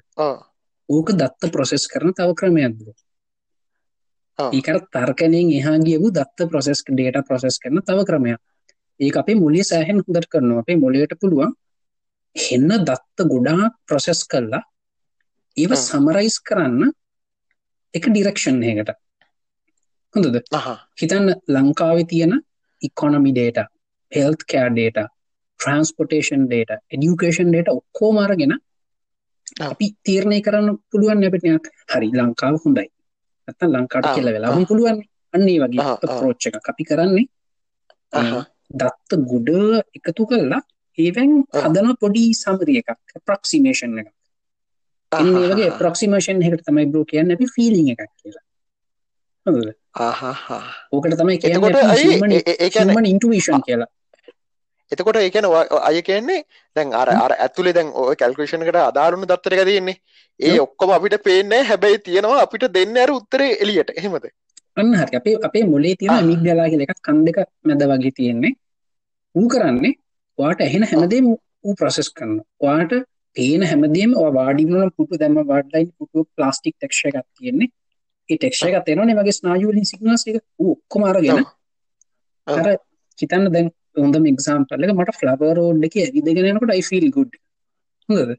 [0.89, 2.95] ඕක දත්ත ප්‍රොසෙස් කරන තව ක්‍රමයක්ද
[4.39, 8.41] ඒකර තර්කනයෙන් එහා ගියපු දත්ත ප්‍රොසෙස් ඩේට ප්‍රොසෙස් කරන තව ක්‍රමයක්.
[9.01, 10.61] ඒ අපේ මුලිය සෑහෙන් හොදට කරනවා.
[10.61, 11.53] අපේ මොලට පුළුවන්
[12.37, 14.63] හෙන්න දත්ත ගොඩා ප්‍රොසෙස් කරලා
[15.57, 16.93] ඒව සමරයිස් කරන්න
[17.95, 18.91] එක ඩිරක්ෂන් එකට
[20.15, 20.37] හොඳද?
[21.01, 22.33] හිතන්න ලංකාව තියෙන
[22.83, 23.61] economy data
[24.13, 24.99] health care data
[25.61, 28.57] transportation data education data ඔක්කෝමාරගෙන
[29.63, 32.89] අපි තීරණය කරන්න පුළුවන් නැපටයක් හරි ලංකාව හොඳයි.
[33.49, 35.01] ඇත ලංකාට කියල වෙලාම පුළුවන්
[35.35, 37.27] අන්නේ වගේ ප්‍රෝච්ච එක අපි කරන්නේ.
[38.73, 39.51] දත්ත ගුඩ
[39.99, 40.63] එකතු කරලා
[40.99, 43.99] ඒවැන් හදන පොඩි සමරිය එකක් ප්‍රක්සිමේෂන්
[45.21, 47.35] එක වගේ ප්‍රක්සිමේෂන් එකට තමයි බ්‍රෝ කියන්න.
[47.37, 48.45] අපි ෆිලි එකක් කියලා.
[50.93, 53.91] ඕකට තමයි කියන්න ඉන්ටවිෂන් කියලා.
[54.93, 55.47] එතකොට ඒකන
[55.89, 56.41] අය කියන්නේ
[56.77, 59.97] දැන් අර අර ඇතුලේ දැන් ඔය කැල්කුලේෂන්කට අදාළුණු දත්තර එක තියෙන්නේ.
[60.41, 63.91] ඒ ඔක්කොම අපිට පේන්නේ හැබැයි තියෙනවා අපිට දෙන්න අර උත්තරේ එළියට.
[63.97, 64.27] එහෙමද?
[64.77, 65.17] අන්න හරි.
[65.21, 67.39] අපේ අපේ මොලේ තියෙන අමිග්ඩලා කියලා එකක් කන් දෙක
[67.71, 68.53] මැද වගේ තියෙන්නේ.
[69.35, 69.95] ඌ කරන්නේ
[70.39, 71.27] ඔයාට ඇහෙන හැමදේම
[71.67, 72.47] ඌ ප්‍රොසෙස් කරනවා.
[72.61, 72.93] ඔයාට
[73.37, 77.71] පේන හැමදේම ඔයා වාඩි වුණාම පුටු දැම්ම වාඩ්ලයින් පුටුව ප්ලාස්ටික් ටෙක්ස්චර් එකක් තියෙන්නේ.
[78.29, 81.41] ඒ ටෙක්ස්චර් එකක් එනවනේ වගේ ස්නායු වලින් සිග්නල්ස් ටික ඌ ඔක්කොම අරගෙන
[82.47, 82.69] අර
[83.19, 87.33] හිතන්න දැන් හොඳම එක්සාම්පල් එක මට ෆ්ලවර් රෝඩ් එකේ ඇවිදගෙන යනකොට I feel good.
[88.09, 88.31] හොඳද?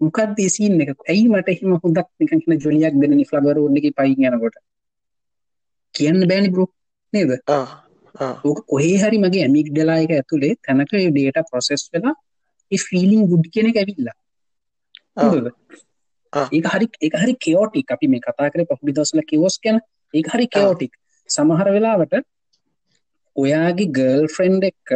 [0.00, 0.94] මොකක්ද සීන් එක?
[1.04, 4.56] ඇයි මට එහෙම හොඳක් නිකන් ජොලියක් දෙන්නේ ෆ්ලවර් රෝඩ් එකේ පයින් යනකොට?
[5.94, 6.68] කියන්න බෑනි බ්‍රෝ
[7.12, 7.32] නේද?
[8.44, 12.14] ඕක කොහේ හරි මගේ ඇමික් ඩලා එක ඇතුළේ තැනක ඩේට ප්‍රොසෙස් වෙලා
[12.72, 14.16] ෆිලිං ගුඩ් කෙනෙ ඇවිල්ලා.
[16.32, 19.76] ඒ හරි ඒ හරි කෝටික් අපි මේ කතා කර පහුඩි දසල කිවෝස් ගැන.
[20.14, 20.92] ඒ හරි කෝටික්
[21.30, 22.14] සමහර වෙලාවට
[23.36, 24.88] ඔයාගේ ගර්ල් ෆ්‍රෙන්ඩ් එක්ක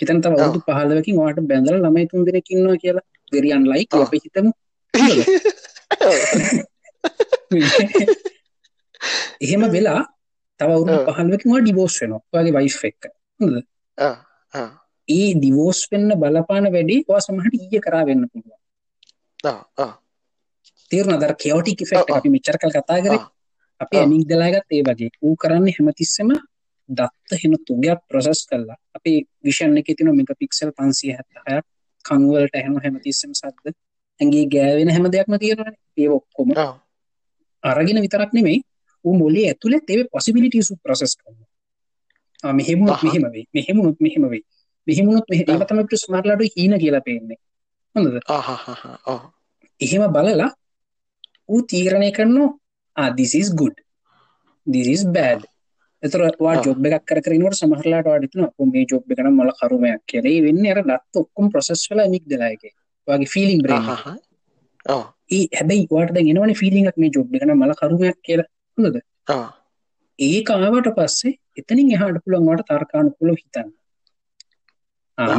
[0.00, 3.06] හිතන් තව අවුදු පහලවකින් වාට බැඳල ළමයි තුන් දෙනෙකින්නවා කියලා.
[3.32, 4.50] වෙරියන් ලයි අප හිතමු.
[9.40, 10.02] එහෙම වෙලා
[10.60, 12.22] තවවුරු පහල්වකිවා ඩිබෝස් වෙනවා.
[12.34, 13.02] වගේ වයිෆ් එක්ක
[15.10, 18.60] ඒ ඩිවෝස් වෙන්න බලපාන වැඩි වා සමහට ඊය කරා වෙන්න පුළුවන්.
[20.90, 23.14] තේරන දර කෙවටික් ෆෙක්් අපි මිචරකල් කතා කර.
[23.80, 25.10] අපි ඇමික් දලාගත් ඒ වගේ.
[25.22, 26.30] ඌ කරන්නේ හැමතිස්සම
[26.88, 29.12] දත්ත හෙන තුගයක් ප්‍රසස් කරලා අපි
[29.44, 31.60] විෂන් එක තින මික පික්සල් පන්සිය හැත්තහය
[32.04, 33.74] කංවලට හැම හැමතිස්සම සද්ද.
[34.20, 35.60] ඇගේ ගෑවෙන හැම දෙයක්ම තියෙන
[35.96, 36.48] ඒ ඔක්කොම
[37.64, 38.58] අරගෙන විතරක් නෙමෙයි
[39.04, 42.52] ඌ මොලේ ඇතුළේ තේ පොසිබිලිටියසු ප්‍රසෙස් කරනවා.
[42.52, 43.44] මෙහෙමුණුත් මෙහෙම වෙයි.
[43.54, 44.44] මෙහෙමුණුත් මෙහෙම වෙයි
[44.86, 47.38] මෙහෙමුණුත් මෙහෙම තමයි ස්මාර්ට්ලාට හීන කියලා පේන්නේ.
[47.94, 48.16] හොඳද?
[49.80, 50.50] එහෙම බලලා
[51.48, 52.50] ඌ තීරණය කරනවා
[52.96, 53.76] ආ this is good.
[54.66, 55.46] This is bad.
[56.02, 60.42] එතර වා ජොබ් එකක් කර කරනට සමහරලාට වාඩිතුන මේ ජොබ් එකන මල කරුමයක් කියලේ.
[60.42, 62.62] වෙන්න අර දත් ඔක්කොම් ප්‍රසෙස් වෙලා මික් දලායක
[63.08, 63.72] වගේ ෆිලිම් බ්‍ර
[65.30, 68.48] ඒ හැබැයි වාට ගෙනවන ෆිලික් මේ ජොබ් එකන මල කරුමයක් කියලා.
[68.78, 68.96] හොඳද?
[70.18, 73.70] ඒ කාවට පස්සේ එතනින් එහාට පුළන්වට තර්කානු පුල හිතන්න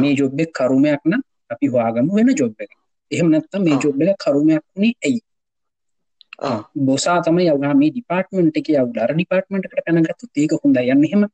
[0.02, 2.72] මේ ජොබ්බෙක් කරුමයක් නම් අපි වාගම වෙන ජොබ් එක.
[3.10, 5.20] එහෙම නැත්තම් මේ ජොබ් එක කරුමයක් වුණේ ඇයි?
[6.76, 11.26] බොසා තම යවනා මේ ඩිපාර්ට්මෙන්ට් එක යවුඩර ඩිපාර්ට්මෙන්ට්කට පැනගත්තු ඒක හොඳ යන්න එහෙම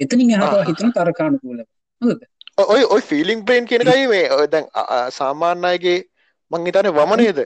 [0.00, 1.60] එතනින් හට හිතන තරකානු කූල
[2.02, 2.20] හොද
[2.66, 4.70] ඔය ඔයි ෆිලිං බ්‍රේන් කියනකයි මේ ඔය දැන්
[5.10, 5.98] සාමාන්‍යයගේ
[6.50, 7.42] මං හිතන වමනේද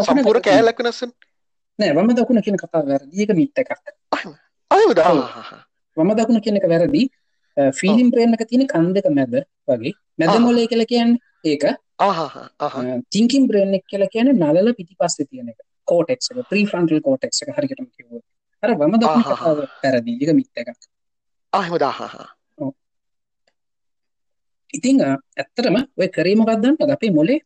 [0.00, 1.14] සම්පූර කෑලක් වෙනස්සන්
[1.78, 3.70] නෑ වම දකුණ කියන කතා වැරදික මිත්ත එකක්.
[4.70, 5.00] අයද
[5.96, 7.02] වම දකුණ කියන එක වැරදි
[7.72, 9.34] ෆිලිම් ප්‍රේමක තියෙන කන්දක මැද
[9.68, 9.94] වගේ.
[10.18, 11.64] මැද මොලේ කියල කියන්න ඒක.
[13.10, 15.60] තිංකින් බ්‍රෙන්ෙක් කියල කියන නලල පිටි පස්ස තියෙන එක.
[15.84, 18.22] කෝටෙක් ප්‍රී ෆ්‍රන්ටල් කෝටෙක් එක හරිකටම කිව
[18.62, 20.80] අර වම දකුණ කතාව පැරදිීක මිත්ත එකක්.
[21.52, 22.26] අහමදාහා
[24.70, 27.40] ඉතිං ඇත්තරම ඔය කරේමකක්දන්න අපේ මොලේ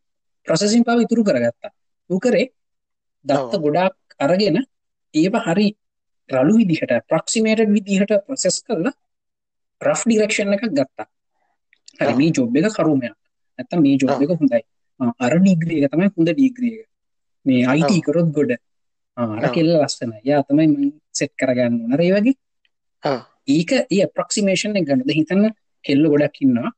[0.46, 1.70] ප්‍රසසින් පාව ඉතුරු කරගත්තා.
[2.10, 2.46] උකරේ
[3.24, 4.58] දත්ත ගොඩාක් අරගෙන
[5.14, 5.68] ඒව හරි
[6.30, 8.94] රලු විදිහට ප්‍රක්සිමේට විදිහට ප්‍රසෙස් කරලා
[9.80, 11.06] රෆ් ඩිරක්ෂණ එකක් ගත්තා.
[12.00, 13.14] හරි මේ ජොබ් එක කරුමයක්.
[13.58, 14.62] ඇත මේ ජොබ් එක හොඳයි.
[15.24, 16.86] අර ඩිග්‍රියක තමයි හොඳ ඩිග්‍රියක
[17.46, 18.52] මේ අයිට කරොත් ගොඩ.
[19.16, 22.36] අර කෙල්ල ලස්සන යා තමයි සෙට් කරගන්න නරේ වගේ.
[23.48, 25.50] ඒක ඒ ප්‍රක්සිමේෂන් එක ගන්නද හිතන්න
[25.84, 26.70] කෙල්ල ගොඩක් ඉන්නවා.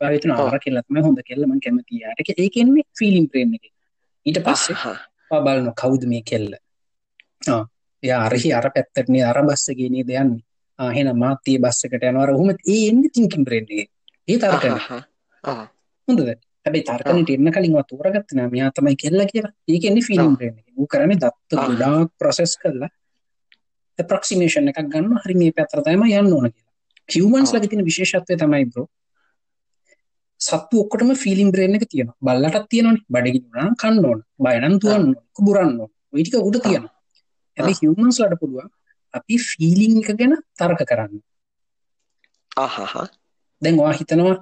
[0.00, 3.64] පාවිතුන ආර කෙල්ලත්ම හොඳ කෙල්ලම කැමතියාට ඒකෙන්නේ ෆිලිම් ප්‍රේම් එක.
[4.26, 4.76] ඊට පස්සේ
[5.46, 6.52] බලන කවුද මේ කෙල්ල?
[8.02, 9.90] ය අරහි අර පැත්තටනේ අර බස්සගේ
[10.80, 13.88] දෙයන්නේ ආහෙන මාතයේ බස්සකට යනවර හොම ඒ එන්න තිංකින් ප්‍රේන්ගේ
[14.28, 14.76] ඒ තරකන
[16.08, 16.30] හොඳද?
[16.66, 19.52] හැබයි තර්කනට එන්න කලින් තෝරගත්තන මෙයා තමයි කෙල්ල කියලා.
[19.68, 22.90] ඒකෙන්නේ ෆිල්ම් ප්‍රේම වූ කරන දත්ත ගොඩාක් ප්‍රොසෙස් කරලා
[23.98, 26.72] ප්‍රක්සිමේෂන් එකක් ගන්න හරි මේ පැත්‍රතම යන්න ඕන කියලා.
[27.08, 28.88] හිවමන්ස් ලග තින විශේෂත්වය තමයි බ්‍රෝ
[30.40, 32.96] සත්තු ඔක්කොටම ෆිලිම් බ්‍රේන් එක තියෙන බල්ලටත් තියෙනවන.
[33.08, 34.20] බඩගි න කන්න ඕන.
[34.38, 35.80] බයනන් තුවන්න බුරන්න
[36.12, 36.88] ඔයිටික උඩ තියෙන
[37.56, 38.70] ඇැ හිවමන්ස් ලට පුළුවන්
[39.14, 41.20] අපි ෆීලිං එක ගැන තර්ක කරන්න.
[43.62, 44.36] දැන් වා හිතනවා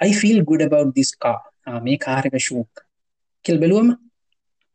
[0.00, 1.38] අයිෆිල් ගුඩ බව් දිස්කා
[1.80, 2.84] මේ කාරක ශූක්
[3.44, 3.90] කෙල් බැලුවම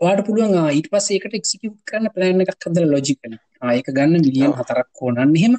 [0.01, 4.89] වාට පුළුවන් ඊට පස් ඒකට එක්සිකව් කරන්න ප්ලෑන් එකක් හදල ලොජිකන ආයක ගන්න මිලියන් හතරක්
[4.93, 5.57] කෝනන්න හෙම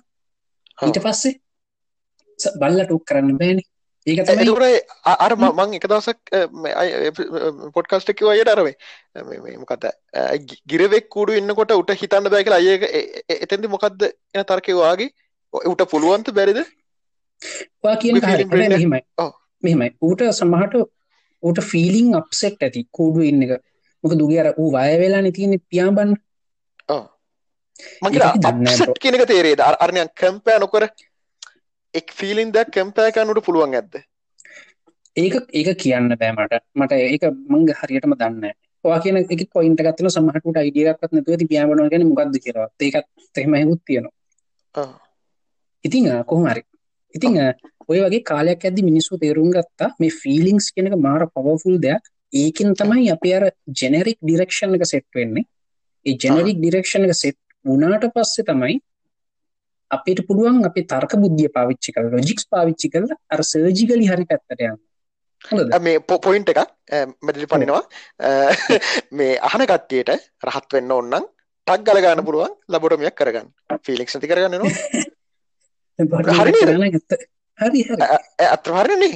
[0.79, 1.35] ඊට පස්සේ
[2.57, 3.66] බල්ල ටෝක් කරන්න බෑනේ
[4.07, 4.71] ඒක තමයි
[5.05, 6.19] අර මං එක දවසක්
[7.75, 8.77] පොඩ්කස්ට කිව අයට අරවේ
[9.59, 9.89] මොකත
[10.67, 12.85] ගිරවෙක් කුඩු ඉන්නකොට උට හිතන්න බෑ කියලා අයක
[13.39, 15.11] එතැදි මොකක්ද එන තර්කවාගේ
[15.65, 16.63] උට පුළුවන්ත බැරිද?
[17.83, 19.03] වා කියන මෙහෙමයි.
[19.63, 19.91] මෙහෙමයි.
[20.01, 20.79] ඌට සමහට
[21.43, 23.63] ඌට ෆිලිං අප්සෙට් ඇති කූඩු ඉන්න එක.
[24.05, 26.17] මොක දුගේ අර ඌ වය වෙලා නතියන පියාබන්න
[28.03, 28.31] මගේ
[29.01, 30.87] කියනක තේරේද අරණයන් කැම්පෑ නොකර
[31.94, 34.01] එක් ෆිලින් දැක් කම්පෑ කනුට පුළුවන් ඇද්ද?
[35.16, 36.92] ඒක ඒක කියන්න බෑ මට.
[36.92, 38.53] ඒක මංග හරියටම දන්න
[38.85, 42.68] වා කියන එක පොයින්ට ගත්තන සමහට අයිඩියක්ත් නැතුව ති පියාමන ගැන මොකක්ද කියලා.
[42.81, 44.88] ඒකත් තෙම හෙකුත් තියෙනවා.
[45.85, 46.62] ඉතිං කොහමරි
[47.14, 47.40] ඉතිං
[47.88, 52.03] ඔය වගේ කාලයක් ඇදදි මිනිස්සු තේරුම් ගත්තා මේ ෆිලිංස් කෙනක මාර පවෆුල් දෙයක්.
[52.33, 55.48] ඒකින් තමයි අප අර ජෙනරික් ඩිරක්ෂණ එක සෙට් වෙන්නේ.
[56.07, 58.79] ඒ ජෙනරික් ඩිරක්ෂණ එක සෙට් වනාට පස්සේ තමයි
[59.90, 64.77] අපිට පුළුවන් අපි තර්ක බුද්ධිය පාවිච්චි කල ලොජික්ස් පාවිච්චි කල අර සර්ජිකලි හරි පැත්තටයන්න
[65.87, 66.61] මේ පොපොයින්ට එකක්
[67.24, 67.83] මැඩලි පනිනවා.
[69.12, 70.11] මේ අහන කට්ටියට
[70.48, 71.24] රහත් වෙන්න ඔන්නම්
[71.66, 73.48] ටක් ගල ගන්න පුළුවන් ලබොටමයක් කරගන්න.
[73.85, 74.72] ෆිලික්ස් ති කරගන්න නවා
[76.40, 76.53] හරි
[77.59, 77.81] හරි
[78.48, 79.14] අත්‍රහරන්නේ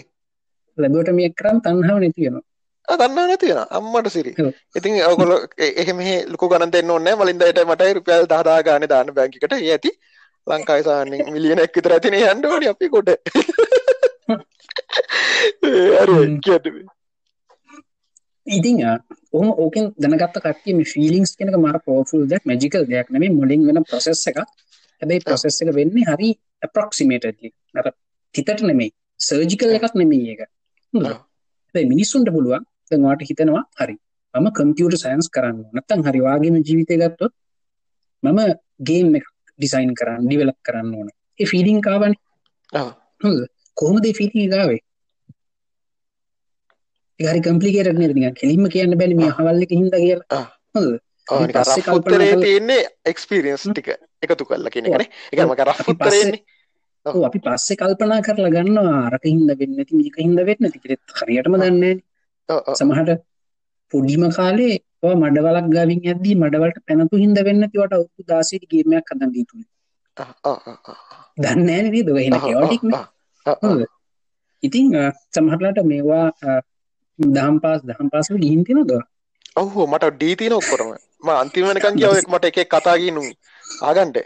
[0.78, 4.32] ලැබෝටමිය කරම් තන්හාව නැතියනවා දන්න නැතියෙන අම්මට සිරි.
[4.76, 6.00] ඉතින් ඔකොල එහෙම
[6.32, 9.92] ලොක ගන දෙන්න ඔන්න මලින්දයට මට රුපියල් දහදා ගාන දාන්න බැංකිකට ඇති
[10.46, 13.08] ලංකායිසාන්නේ මිලියන එක් විතර ඇතින යන්ඩෝනි අපි කොට.
[18.46, 18.78] ඉතිං
[19.32, 24.22] ඔහම ඕකෙන් දැනගත් කටේ ෆිලිංස් කෙනක මර පෝෆුල් දෙයක් මැජිකල් දෙයක් නෙම මුලින් වෙන ප්‍රසෙස්
[24.26, 24.38] එක
[25.02, 26.30] හැබැයි ප්‍රසෙස් එක වෙන්නේ හරි
[26.62, 27.86] අප්‍රොක්සිමේටලි අර
[28.34, 30.40] හිතට නෙමෙයි සර්ජිකල් එකක් නෙමෙයි එක
[31.74, 32.64] මිනිස්සුන්ට පුළුවන්
[33.00, 33.96] වාට හිතනවා හරි
[34.34, 37.32] මම කම්පියට සයින්ස් කරන්න නත්තන් හරිවාගේම ජීවිතය ගත්තොත්
[38.22, 38.40] මම
[38.80, 39.26] ගේම් එක
[39.62, 41.12] ඩිසයින් කරන්න ඩිවලක් කරන්න ඕන.
[41.40, 42.14] ඒ ෆීඩිං කාවන
[43.76, 44.80] කොහොමද ෆිටි ගාවේ
[47.20, 50.44] හරි කම්පලිකේට නිරනික කෙලින්ම කියන්න බැලි මේ හවල්ල හිද කියලා.
[50.74, 51.00] හොඳ
[51.90, 56.40] උත්තරේ තියන්නේ එක්ස්පිරියන්ස් ටික එකතු කල්ල කියනකන එකමක රෆුත්තරන්නේ
[57.06, 61.94] අපි පස්සේ කල්පනා කරලා ගන්න ආරක හිද වෙන්න ති මික හිද වෙන්න තිකෙත් හරියටම දන්නේ
[62.74, 63.20] සමහට
[63.92, 64.74] පොඩිම කාලේ
[65.14, 69.64] මඩවලක් ගවින් ඇද්දී මඩවලට පැනතු හිද වෙන්න තිවට ඔත්තු දාසට ගේමයක් කදන් දීතුළ
[71.36, 72.08] දන්න නේද?
[72.08, 72.82] වෙන කෝටික්
[74.62, 74.92] ඉතිං
[75.30, 76.26] සමහටලාට මේවා
[77.18, 79.00] දහම් පාස් දහම් පාසල ගිහින්තින ද
[79.56, 83.22] ඔහු මට ඩීතින ඔක්කොරම ම අන්තිමනකන් කියවක් මට එක කතාගීනු
[83.82, 84.16] ආගන්ට.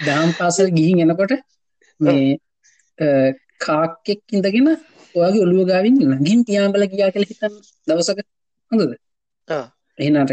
[0.00, 1.32] දහම් පාසල් ගිහින් එනකොට
[2.00, 2.24] මේ
[3.60, 4.68] කාක්කෙක් ඉඳගෙන
[5.14, 7.52] ඔයාගේ ඔළුව ගාවින් ලඟින් තියාම්බල කියා කළ හිතන්
[7.88, 8.18] දවසක.
[8.72, 8.92] හොඳද?
[9.98, 10.32] එහනට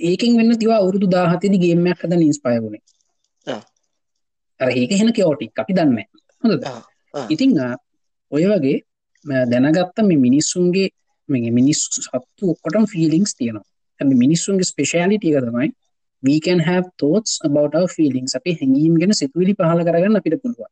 [0.00, 2.82] ඒකින් වෙන්න තිවා අවුරුදු දාහතදි ගේමයක් හද නිස්පය වුණේ.
[4.60, 5.98] අර ඒක හෙන කෝටික් අපි දන්න
[6.44, 6.62] හොඳද?
[7.34, 7.50] ඉතිං
[8.32, 8.76] ඔය වගේ
[9.52, 10.88] දැනගත්ත මේ මිනිස්සුන්ගේ
[11.28, 13.66] මේ මිනිස්සු සත්තු ඔක්කොටම ෆිලිංස් තියෙනවා.
[14.00, 15.70] හැබ මිනිස්සුන්ගේ ස්පේෂලිටිය තමයි
[16.22, 18.32] we can have thoughts about our feelings.
[18.38, 20.70] අපි හැඟීම් ගැන සිතුවිලි පහල කරගන්න අපිට පුළුවන්.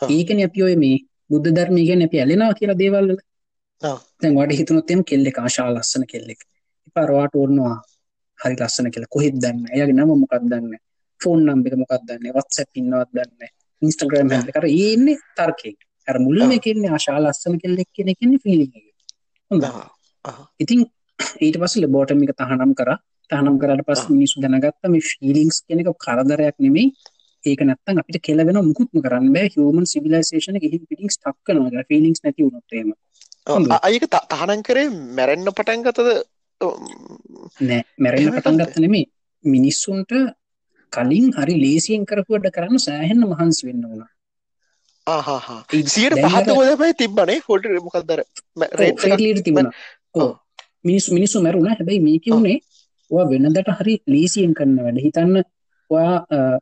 [0.00, 0.98] ඒකන අපි ඔය මේ
[1.32, 3.10] බුද්ධ ධර්මය ගැන අපි ඇලෙනවා කියලා දේවල්ල
[3.82, 6.40] දැන් වට හිතනොත්තෙම කෙල්ලෙ ආශා ලස්සන කෙල්ලෙක්.
[6.96, 7.76] පරවාට ඕන්නවා
[8.38, 9.06] හරි ලස්සන කියල.
[9.08, 10.74] කොහෙත් දන්න එයගේ නම මොකක් දන්න
[11.20, 13.50] ෆෝන් නම්බික මොකක් දන්න වත්ස පින්නවත් දන්න
[13.82, 14.42] ඉන්ස්ටග්‍රම් හ.
[14.48, 18.66] කර ඒන්නේ තර්කෙක් ඇර මුල්ලම එකන්නේ ආශා ලස්සන කෙල්ලෙක් කෙන කෙන්නේ ෆිලි
[19.50, 19.64] හොඳ
[20.60, 20.84] ඉතින්
[21.40, 22.90] ඊට පස්ස ලබෝටමික තහනම් කර.
[23.30, 26.86] තහනම් කරට පස් මිනිසු දැනගත්ත මේ ෆිලිංස් කෙනෙක කරදරයක් නෙමෙයි
[27.44, 29.48] ඒක නැත්තන් අපිට කෙලවෙන මුකුත්ම කරන්න බෑ.
[29.54, 32.92] හමන් සිවිලසේෂන ගහි පිටික් ටක්කනවා ෆිලික්ස් නැති වුණොත්තේම
[33.80, 36.00] අයක තහනන් කරේ මැරෙන්න්න පටන්ගතද
[37.60, 37.82] නෑ.
[37.98, 39.04] මැරෙන්න පටන්ගත්ත නෙමේ
[39.44, 40.12] මිනිස්සුන්ට
[40.92, 44.04] කලින් හරි ලේසියෙන් කරපුුවට කරන්න සෑහෙන්න මහන්සි වෙන්න වුණ
[45.86, 47.40] සියට පහත ොදමයි තිබ්බනේ?
[47.40, 48.22] හොට මොකක්දර
[48.72, 49.70] රේට තිබුණ.
[50.84, 51.68] මිනිස් මිනිස්සු මැරුණ.
[51.70, 52.58] හැබැයි මේක වුණේ
[53.10, 55.02] වා වෙනදට හරි ලේසියෙන් කරන්න වැඩ.
[55.06, 55.42] හිතන්න
[55.92, 56.16] ඔයා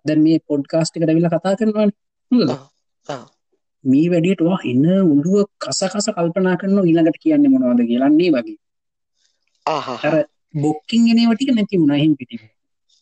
[0.06, 1.90] දැන් මේ පොඩ්කාස්ටික ඩවිල කතා කරනවාන.
[3.84, 8.58] මේ වැඩියට වා එන්න උඩුව කස කස කල්පනා කරන්න ඊළඟට කියන්න මොනවාද කියලන්නේ වගේ.
[10.06, 10.14] අර
[10.54, 12.36] බොක්කින් ගෙනවටික නැති වුණහින් පිටි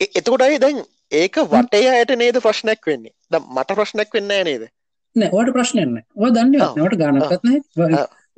[0.00, 3.14] එතකොටයි දැන් ඒක වටේ අයට නේද ප්‍රශ්නයක් වෙන්නේ?
[3.30, 4.68] ද මට ප්‍රශ්නයක් වෙන්න නේද?
[5.16, 7.48] නෑවට ප්‍රශ්නයන්න වා දන්න නවට ගානකත්න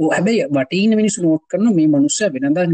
[0.09, 2.67] හැබැයි වටීන මිනිස් නෝට් කරන මේ මනුස්ස වෙනදා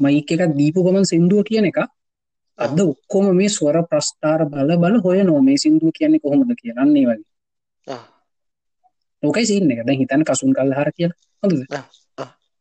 [0.00, 1.78] මයික එකක් දීපු ගමන් සිින්දුව කියන එක
[2.58, 7.98] අද ඔක්කොම මේ ස්වර ප්‍රස්ථාර බල බල හොය නෝ මේ සිින්දුව කියන්නේ කොහොමද කියන්නේ වගේ.
[9.22, 9.80] ඕකයි සින්න එක.
[9.86, 11.10] දැ හිතන කසුන් කල් හර කිය
[11.42, 11.52] හොඳ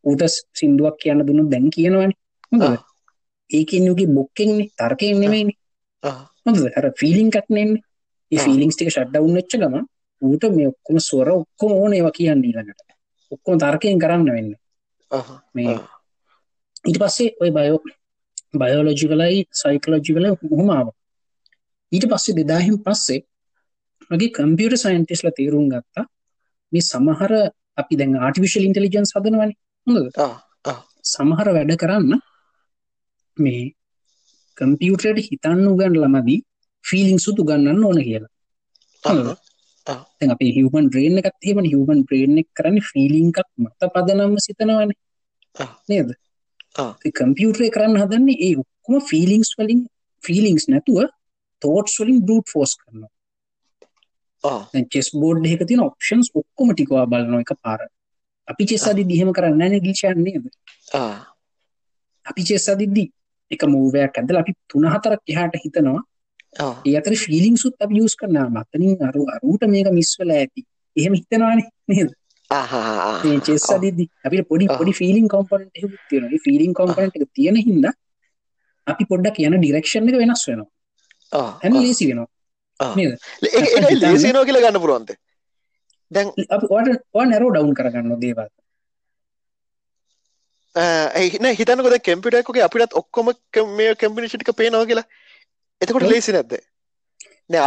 [0.05, 2.11] ඌට සිින්දුවක් කියන්න දුන්නු දැන් කියනවන.
[2.51, 2.63] හොඳ
[3.49, 5.53] ඒකෙන් යුගේ බොක්කෙන්නේ තර්කයෙන් නෙමයිනි.
[6.45, 7.83] හොඳ හර ෆිලිං කටනෙන්නේ
[8.31, 9.75] ඒ ෆිලිංස් ටික ශඩ්ඩ උන්නච්ච ගම
[10.21, 12.87] ඌට මේ ඔක්කොම ස්වර ඔක්කොම ඕන ඒවා කියන්න ඊළඟට.
[13.31, 14.53] ඔක්කොම තර්කයෙන් කරන්න වෙන්න.
[15.55, 15.75] මේ
[16.83, 17.79] ඊට පස්සේ ඔය බයෝ
[18.53, 20.87] බයෝලෝජිකලයි සයිකලෝජිකල හොමාව
[21.91, 23.21] ඊට පස්සේ දෙදාහිම් පස්සේ
[24.09, 26.05] මගේ කම්පියට සයින්ටිස්ල තේරුම් ගත්තා
[26.71, 27.31] මේ සමහර
[27.77, 29.51] අපි දැන් ආටිවිශල් ඉන්ටලිජන්ස් හදනවන.
[31.05, 32.11] සමහර වැඩ කරන්න
[33.37, 33.63] මේ
[34.57, 36.39] කම්පියුටරට හිතන්න ගන්න ළමදී
[36.85, 38.31] ෆිලිං සුතු ගන්නන්න ඕන කියලා.
[40.27, 44.93] අපි හිවමන් බ්‍රේන් එකත් හෙම හිවමන් බ්‍රේන් එක කරන්න ෆිලිං එකක් මත පදනම්ම සිතනවන.
[45.89, 46.09] නේද
[47.11, 49.81] කම්පියුටරේ කරන්න හදන්නේ ඒ ඔක්කොම ෆිලිංස් වලින්
[50.23, 51.09] ෆිලිංස් නැතුව
[51.61, 53.11] තෝට්ස් වලින් බරට් ෆෝස් කරනවා.
[54.89, 57.81] චෙස් බෝඩ් එක තින ඔප්ෂන්ස් ඔක්කොම ටිකවා බලන එක පාර.
[58.47, 60.49] අපි චෙස්සාදි දිහෙම කරන්න නැ ගිෂන්නේද
[62.25, 63.07] අපි චෙස්සාදිද්දී
[63.51, 66.01] එක මූවයක් ඇදල අපි තුනහතරක් එහාට හිතනවා.
[66.85, 70.61] ඒ අතර ෆිලිං සුත් අප යස් කරන මතනින් අරු අරුට මේක මිස්වල ඇති.
[70.95, 72.09] එහෙම හිතනවානේ නේද
[73.47, 77.89] චෙස්සදිදි අපි පොඩි පොඩි ෆිලින් කොම්පනට තියෙන ෆිලින් කොම්පනට තියෙන හිද
[78.87, 80.71] අපි පොඩ්ඩක් කියන ඩිරක්ෂණ එක වෙනස් වෙනවා.
[81.61, 82.29] හැම ලේසි වෙනවා.
[84.03, 85.15] ලේසිනෝ කියල ගන්න පුරුවන්ත
[86.11, 86.67] දැන් අප
[87.25, 88.49] නැරෝ ඩවන්් කරගන්න දේවල්.
[91.15, 93.33] එහින හිතනකොද කෙම්පිටක්ගේ අපිටත් ඔක්කොම
[93.79, 95.07] මේ කැම්පිනිෂටික පේනවා කියලා.
[95.81, 96.57] එතකොට ලේසි නැද්ද?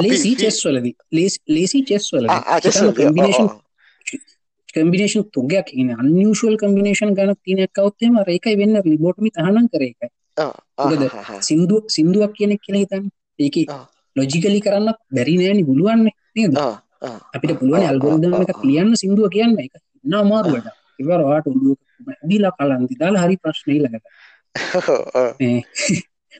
[0.03, 0.87] ලේසි චෙස්වලද
[1.49, 2.29] ලේසි චෙස්වල
[4.77, 5.69] කම්බිනේෂන් තුගයක්.
[5.75, 8.81] ඉන්න අන්ියෂල් කම්බිනේෂන් ගන තින කවත්තේම රේකයි වෙන්න.
[8.87, 10.09] ලිබෝට්මි තහනම් කරේකයි
[11.43, 13.05] සිින්දුව සිින්දුවක් කියනෙක් කියලා හිතන්
[13.39, 13.57] ඒක
[14.17, 16.11] ලොජිකලි කරන්න බැරි නෑනි පුළුවන්න.
[17.35, 19.73] අපිට පුළුවන් අල්ගොරදම එක ලියන්න සිින්දුව කියන්න එක
[20.05, 21.79] නාමාරුවට ඉවරවාට උඩුව
[22.31, 24.05] දීලා කලන්දි දාලා හරි ප්‍රශ්නය ලකට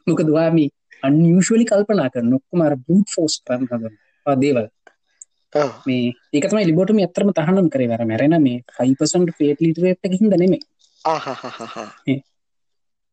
[0.07, 0.67] මොකදවාමි
[1.03, 3.85] අන්යුෂලි කල්පනා කර නොක්කමර බූට් ෆෝස් කරන්න හද
[4.43, 4.67] දේවල්
[5.87, 7.89] මේ ඒකතම ලිබොටම ඇතරම තහනම් කරේ.
[7.89, 10.63] වර මැරෙන මේ ෆයිපසන්ට පේට ලිටරට හිද නෙමේ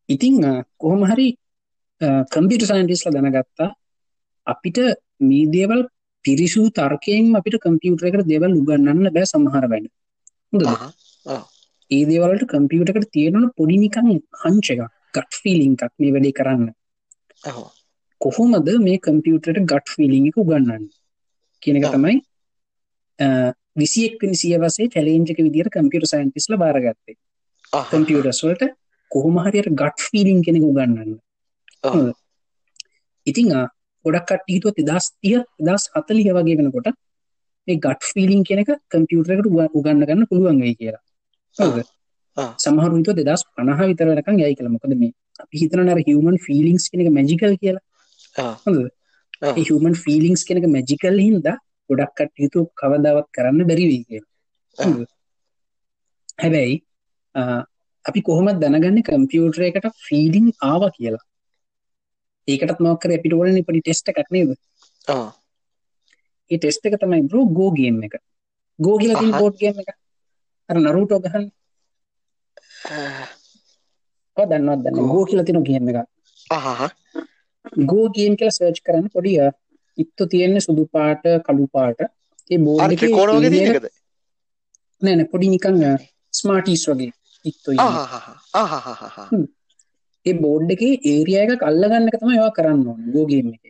[0.08, 0.36] ඉතිං
[0.76, 1.28] කොහොම හරි
[2.30, 3.68] කම්පිට සයින්ටිස්ල දැනගත්තා.
[4.46, 4.78] අපිට
[5.20, 5.80] මේ දේවල්
[6.24, 9.88] පිරිසු තර්කයෙන් අපිට කම්පියුටර එකට දෙවල් උගන්නන්න බෑ සමහර වැඩ
[10.52, 10.64] හොඳ
[11.90, 14.10] ඒ දේවලට කම්පියුටකට තියෙනවන පොඩිනිකං
[14.42, 14.82] හංච එක
[15.14, 16.66] ගට් ෆිලිං එකක් මේ වැඩේ කරන්න.
[18.20, 20.86] කොහොමද මේ කම්පියුටරට ගට් ෆිලිං එක උගන්නන්න
[21.62, 22.16] කියන එක තමයි
[23.76, 27.16] විසියෙක් විසිය වසේ චලේන්ජක විදිර කම්පියුට සයින්ටිස්ල බාරගත්තේ.
[27.72, 28.62] කම්පියුටස්වලට
[29.10, 31.16] කොහොම හරියට ගට් ෆිලිං කෙනෙක උගන්නන්න
[33.26, 33.50] ඉතිං
[34.04, 34.30] ගොඩක්
[34.76, 36.88] තිදස් තිය දස් හතලිහ වගේ වෙනකොට
[37.68, 41.02] මේ ගට් ෆිලිං කෙනෙක කම්පියුටරකට උගන්න ගන්න පුළුවන් වෙයි කියලා.
[42.58, 47.12] සමහරු හිතුව දෙදස් පනහ විතරනකම් යයි කළ මොකද මේ අපි හිතන නර හිවමන් ෆිලිංස් කෙනෙක
[47.12, 47.84] මැජිකල් කියලා.
[48.64, 48.78] හොඳ
[49.60, 51.48] හිවමන් ෆිලිංස් කෙනෙක මැජිකල් හින්ද
[51.90, 54.22] ගොඩක්කට යුතු කවදාවත් කරන්න බැරිවී කිය
[56.38, 56.74] හැබැයි
[58.04, 61.24] අපි කොහොමත් දැනගන්න කම්පියුටර එකට ෆීඩිං ආව කියලා?
[62.48, 64.50] ඒකටත් මොකර අපිට වලන පඩි ටෙස්ට එකක් නේද?
[66.50, 68.14] ඒ ටෙස්ට එක තමයි බ්‍රෝ ගෝගේම් එක.
[68.78, 69.94] ගෝගිල බෝඩ්ගේම් එක.
[70.68, 71.46] අර නරුටෝ ගහන්න.
[74.36, 75.98] දන්නවත් දන්න ගෝ කියල තින ගේම එක.
[77.90, 79.38] ගෝ ගේම් කියල සර්ච් කරන්න පොඩිය
[79.98, 82.00] ඉත්තු තියෙන්නේ සුදු පාට කළු පාට.
[82.50, 83.90] ඒ බෝඩ කෝනගද
[85.02, 85.76] නෑන පොඩි නිකං
[86.32, 87.12] ස්මාටීස් වගේ
[87.44, 87.70] ඉත්තු
[90.26, 93.64] ඒ බෝඩ් එක ඒරිය එක කල්ලගන්න එක තම ඒවා කරන්න ඕන ගෝගේම් එක.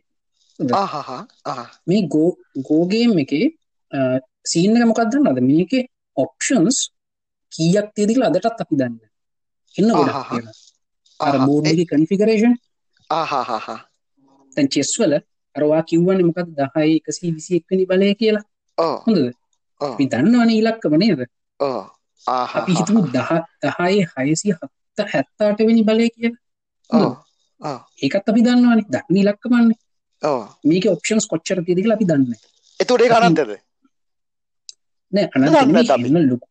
[1.86, 2.30] මේ ගෝ
[2.68, 3.32] ගෝගේම් එක
[4.46, 5.72] සීන්න මොකක්දන්න අද මේක
[6.16, 6.78] ඔප්ෂන්ස්
[7.52, 8.96] කීයක් තියදිල අදටත් අපි දන්න
[9.74, 10.14] එන්න ගොඩක්
[11.20, 12.54] අර බෝඩ්ගේ කන්ෆිකරේෂන්
[14.56, 15.12] තැන් චෙස්වල
[15.56, 18.44] අරවා කිව්වන මොකක් දහයි එකසි විසි එක්වනි බලය කියලා.
[19.04, 19.26] හොඳද?
[19.80, 21.20] අපි දන්නවන ඉලක්ක වනේද
[22.54, 23.30] අපි හිතමු දහ
[23.62, 27.12] දහයි හයසි හත්ත හැත්තාට වෙනි බලය කියලා.
[28.02, 28.80] ඒකත් අපි දන්නවන.
[28.88, 29.78] දන්න ඉලක්කමන්නේ.
[30.64, 32.34] මේක ඔප්ෂන්ස් කොච්චර තිදිල අපි දන්න
[32.80, 33.40] එතුඩේ කරන්නද
[35.12, 35.42] නෑ අන
[36.24, 36.46] ලොකු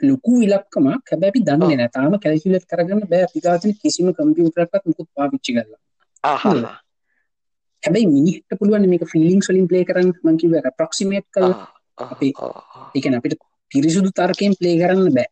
[0.00, 3.26] ලොකු ඉලක්කම කැබැපි දන්න නෑතාම කැල්කිලට කරගන්න බෑ.
[3.34, 6.78] පිකාතින කිසිම කම්පියුටරක්ත් මුකුත් පාවිච්චි කරලා
[7.84, 10.10] හැබැයි මිනිහට පුළුවන් මේක ෆිලිං සලින් ප්ලේ කරන්න.
[10.24, 11.52] මංකිව ප්‍රක්සිමේට් කල.
[11.98, 12.32] අපේ
[12.96, 13.38] ඒකන අපිට
[13.70, 15.28] පිරිසුදු තර්කයෙන් ප්ලේ කරන්න බෑ.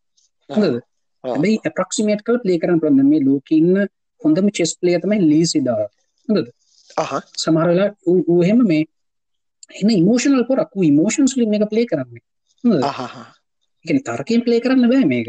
[0.49, 0.81] හොඳද?
[1.25, 3.87] හැබයි ප්‍රක්සිමේට් කල් ප්ලේ කරන්න පොන්න මේ ලෝකඉන්න
[4.21, 5.79] හොඳම චෙස් ප්ලේ තමයි ලීසිදා
[6.29, 6.49] හොඳද?
[7.45, 7.89] සමහරලා
[8.35, 8.85] ඌහෙම මේ
[9.81, 10.77] එන්න ඉමෝෂනල් පොරක්.
[10.91, 12.23] ඉමෝෂන් සලින් එක ප්ලේ කරන්නේ.
[13.85, 15.29] එකන තර්කයෙන් ප්ලේ කරන්න බෑ මේක.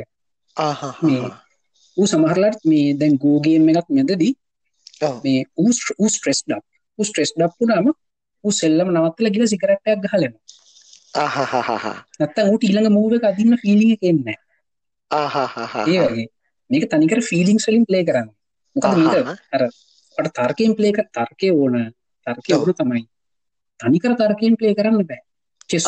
[1.97, 4.33] ඌ සමහරලට මේ දැන් ගෝගේම් එකක් මෙදදී
[5.23, 6.63] මේ ඌ ස්ට්‍රෙස් ඩක්
[6.99, 7.87] ඌ ස්ට්‍රෙස් ඩක්පුනාම
[8.43, 10.33] ඌ සෙල්ලම නවත්තල ගිල සිකරට්ටයක් ගහලෙන
[12.19, 14.37] නැත්තම් ඌට ඊළඟ මූව එක අදින්න ෆීලිං එක එන්නේ
[15.87, 16.27] ඒ වගේ.
[16.69, 18.29] මේක තනිකර ෆීලිං වලින් ප්ලේ කරන්න.
[18.75, 19.15] මොකද මේක
[19.55, 19.63] අර
[20.17, 21.75] අට තර්කයෙන් ප්ලේ කර තර්කය ඕන.
[22.27, 23.03] තර්කය ඕන තමයි.
[23.79, 25.21] තනිකර තර්කයෙන් ප්ලේ කරන්න බෑ.
[25.69, 25.85] චෙස්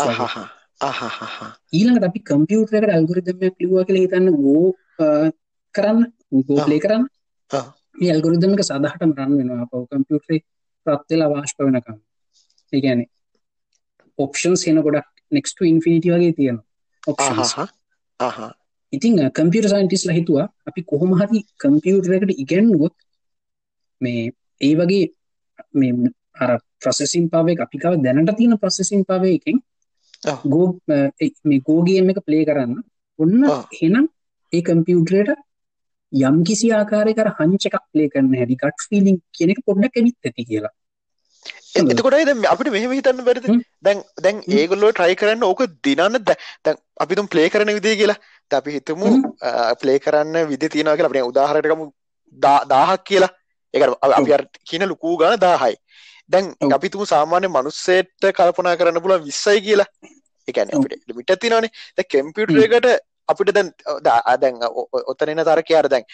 [1.74, 4.66] ඊළඟට අපි කම්පියුටරකට ඇල්ගොරිදමයක් ලිවා කළ හිතන්න ගෝ
[5.76, 6.00] කරන්න.
[6.48, 7.06] ගෝ ප්ලේ කරන්න.
[7.96, 9.70] මේ ඇල්ගොරිදමක සදහටම රන් වෙනවා.
[9.72, 10.42] පව කම්පියුටරේ
[10.86, 11.98] ප්‍රත්වෙලා වාශ්ප වෙනකම්.
[12.74, 13.02] ඒගැන
[14.20, 16.58] ඔප්ෂන්ස් එන ගොඩක් නෙක්ස්ට ඉන්ෆිනිටි වගේ තියෙන
[17.04, 17.68] ඔප්ෂන්ස් ආහා.
[18.20, 18.52] ආහා.
[18.94, 22.96] ඉතිං කම්පියට සයින්ටිස් හිතුවා අපි කොහොම හරි කම්පියුටරකට ඉගැන්ුවොත්
[24.02, 24.24] මේ
[24.62, 25.06] ඒ වගේ
[25.74, 29.58] මේ අර ප්‍රසෙසින් පාවේ අපිකාව දැනට තියෙන ප්‍රසෙසින් පාවයකින්
[30.24, 30.40] ඔව්.
[30.46, 30.68] ගෝ
[31.44, 32.74] මේ ගෝගේම එක ප්ලේ කරන්න.
[33.20, 33.66] ඔන්න ඔව්.
[33.74, 34.06] හෙනම්
[34.54, 35.30] ඒ කම්පියුටරයට
[36.14, 40.74] යම් කිසි ආකාරයකර හංච එකක් ප්ලේ කරන්න හැඩි ගට් ෆිලිින් කෙනෙක පොඩ්ඩක් ඇවිත් ඇති කියලා
[41.78, 43.48] එ- එතකොට දැන් අපිට මෙහෙම හිතන්න බැරිද.
[43.82, 44.38] දැන් දැන්.
[44.58, 48.18] ඒගොල්ලෝ try කරන්න ඕක දිනන්න දැන් අපි තුන් ප්ලේ කරන විදිය කියලා
[48.52, 49.08] දැන් අපි හිතමු.
[49.82, 51.86] ප්ලේ කරන්න විදි තියෙනවා කියලා අපිට උදාහරණයක් ගමු
[52.40, 53.32] 1000ක් කියලා
[53.74, 55.76] ඒක අර- අපි අර කියන ලুকু ගාන 1000යි
[56.30, 56.46] දැන්.
[56.78, 59.90] අපි තුමු සාමාන්‍ය මිනිස්සෙට කල්පනා කරන්න පුළුවන් 20යි කියලා
[60.48, 60.76] ඒ කියන්නේ.
[60.78, 62.88] අපිට ලිමිට් එකක් තියෙනවානේ දැන් කම්පියුටර් එකට
[63.28, 63.70] අපිට දැන්
[64.42, 66.06] දැන් ඔ- ඔ- ඔතන එන තරකේ අර දැන්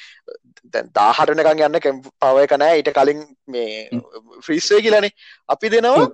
[0.74, 4.01] දැන් 18 වෙනකන් යන්න පව එක නැහැ ඊට කලින් මේ හ්ම්.
[4.45, 5.12] ෆ්‍රීස් වෙයි කියලානේ.
[5.47, 6.07] අපි දෙනවා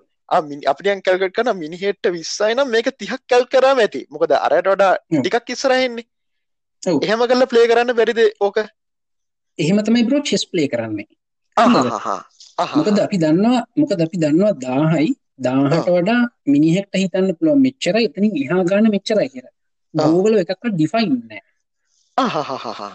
[0.84, 4.02] දැන් කැල්කුලේට් කරන මිනිහෙට්ට 20යි නම් මේක 30ක් කැල්ක් කරාම ඇති.
[4.12, 4.94] මොකද අරයට වඩා.
[5.22, 6.06] ටිකක් ඉස්සරහින් ඉන්නේ.
[6.84, 7.04] ඔව්.
[7.04, 8.58] එහෙම කරලා ප්ලේ කරන්න බැරිද ඕක?
[9.60, 11.08] එහෙම තමයි බ්‍රෝ චෙස් ප්ලේ කරන්නේ.
[12.78, 13.00] මොකද?
[13.00, 18.90] අපි දන්නවා මොකද අපි දන්නවා දාහයි දාහට වඩා මිනිහෙක්ට හිතන්න පුළුවන් මෙච්චරයි එතනින් එහා ගන්න
[18.96, 19.54] මෙච්චරයි කියලා.
[19.94, 21.42] ගෝගල එකක්ව ඩිෆයින්නෑ
[22.18, 22.90] ආහහහා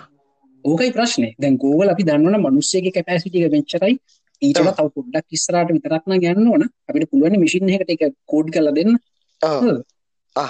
[0.65, 3.95] ඕකයි ප්‍රශ්නය දැන් ගෝවල අපි දන්නවන මනුස්සේගේ කැපෑසිටික වෙච්චරයි
[4.43, 6.63] ඊටල තව පොඩ්ඩක් ඉස්සරට විතරක්න ගන්න ඕන.
[6.89, 8.93] අපිට පුළුවන් මිසින් එකට එක කෝඩ් කල දෙන්න.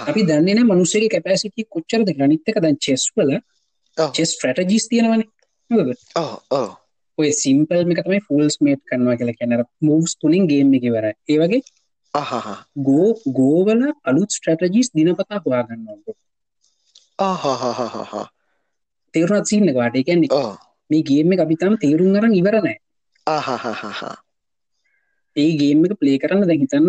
[0.07, 3.31] අපි දන්නන මනුස්සේ කැපෑසිටි කොච්චරද ගනිත්තක දැන් චෙස්වල
[3.97, 5.23] චෙස් ට්‍රටජිස් තියෙනවන.
[7.19, 11.63] ඔය සිම්පල් එකතම ෆල්ස් මේට් කන්නවා කියලා කැනර මූස් තුනින් ගේම් එක වර ඒවගේ
[12.83, 16.17] ගෝ ගෝවල අලුත් ස්ට්‍රටජිස් දිනපතා හොයාගන්නවා.
[19.15, 19.97] තේරුණත් සීන් එක වාට.
[20.09, 20.43] කියන්නේ
[20.91, 22.79] මේ ගේම් එක අපි තාම තේරුම් අරන් ඉවර නැහැ.
[23.27, 24.15] ආහාහාහා.
[25.37, 26.89] ඒ ගේම් එක ප්ලේ කරන්න දැන් හිතන්න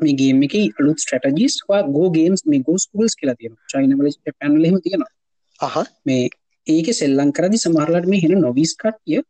[0.00, 3.64] මේ ගේම් එකේ අලුත් ස්ට්‍රටජිස් වා ගෝ ගේම්ස් මේ ගෝ ස්කූල්ස් කියලා තියෙනවා.
[3.72, 5.12] චයිනා වල ජපාන් වල එහෙම තියෙනවා.
[5.60, 6.22] ආහා මේ
[6.66, 9.24] ඒකේ සෙල්ලම් කරදි සමහරලාට මේ හෙන නොවිස් කට්ටිය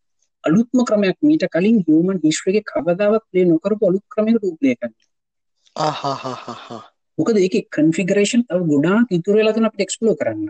[0.45, 5.09] අලුත්ම ක්‍රමයක් මීට කලින් හියුමන් හිස්ටරි එකේ කවදාවත් ප්ලේ නොකරපු අලුත් ක්‍රමයකට ප්ලේ කරනවා.
[5.77, 6.85] ආහාහාහා
[7.19, 10.49] මොකද ඒකේ කන්ෆිගරේෂන් ගොඩාක් ඉතුරු වෙලා තියෙනවා අපිට එක්ස්ප්ලෝර් කරන්න.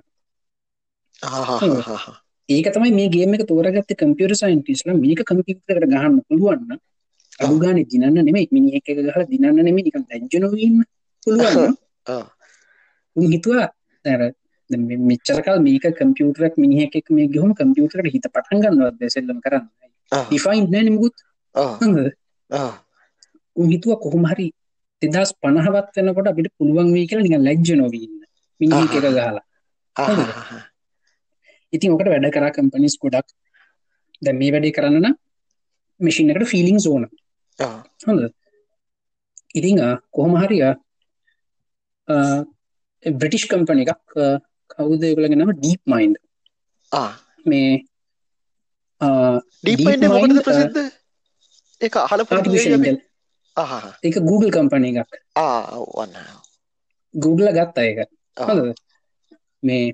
[2.49, 6.81] ඒක තමයි මේ ගේම් එක තෝරගත්තේ කම්පියුටර් සයන්ටිස්ලා මේක කම්පියුටර් එකට ගහන්න පුළුවන් නම්
[7.41, 8.49] අඩු ගානේ දිනන්න නෙමෙයි.
[8.51, 9.85] මිනිහෙක් එක ගහලා දිනන්න නෙමෙයි.
[9.85, 10.83] නිකන් දැජ්ජ නොවී ඉන්න
[11.23, 11.75] පුළුවන් නම්.
[13.17, 13.69] උන් හිතුවා
[14.05, 14.23] අර
[15.05, 19.41] මෙච්චර කල් මේක කම්පියුටරයක් මිනිහෙක් එක්ක මේ ගිහුම කම්පියුටර් එකට හිත පටන් ගන්නවත් බැ සෙල්ලම්
[19.41, 19.67] කරන්න.
[20.13, 20.25] ආ.
[20.25, 21.17] ඩිෆයින්ඩ් නෑ නේ මුකුත්.
[21.55, 22.15] හරිද
[22.51, 22.73] ඔව්
[23.57, 24.49] උන් හිතුවා කොහොම හරි
[25.03, 28.23] 2050වත් වෙනකොට අපිට පුළුවන් වෙයි කියලා නිකන් ලැජ්ජ නොවී ඉන්න.
[28.61, 29.43] මිනිහෙක් එක ගහලා
[31.73, 33.29] ඉතින් ඔකට වැඩ කරා කම්පනිස් ගොඩක්.
[34.23, 35.07] දැන් මේ වැඩේ කරන්න
[36.01, 37.05] මැෂින් එකට ෆීලිංස් ඕන.
[38.07, 38.23] හොඳ
[39.55, 39.79] ඉතිං
[40.13, 40.59] කොහොම හරි
[43.05, 44.27] බ්‍රටිෂ් කම්පන එකක් අ,
[44.73, 46.13] කවුද ඒගොල්ලගේ නම ඩීප් මයින්්
[47.47, 47.71] මේ
[49.65, 49.79] ඩීප්
[50.47, 50.81] ප්‍රසිද්ධ?
[51.81, 52.51] ඒක අහලා පුරුදු
[54.03, 55.13] එක Google කම්පන එකක්.
[55.37, 56.27] ආ ඔව් වන්න.
[57.15, 57.99] Google ගත්ත එක.
[58.49, 58.75] හොඳද?
[59.63, 59.93] මේ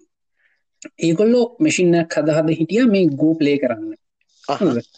[1.09, 3.95] ඒගොල්ලෝ මැසිින්නක් හදහද හිටිය මේ ගෝ ප්ලේ කරන්න.
[4.49, 4.59] ආහා.
[4.65, 4.89] හොඳද?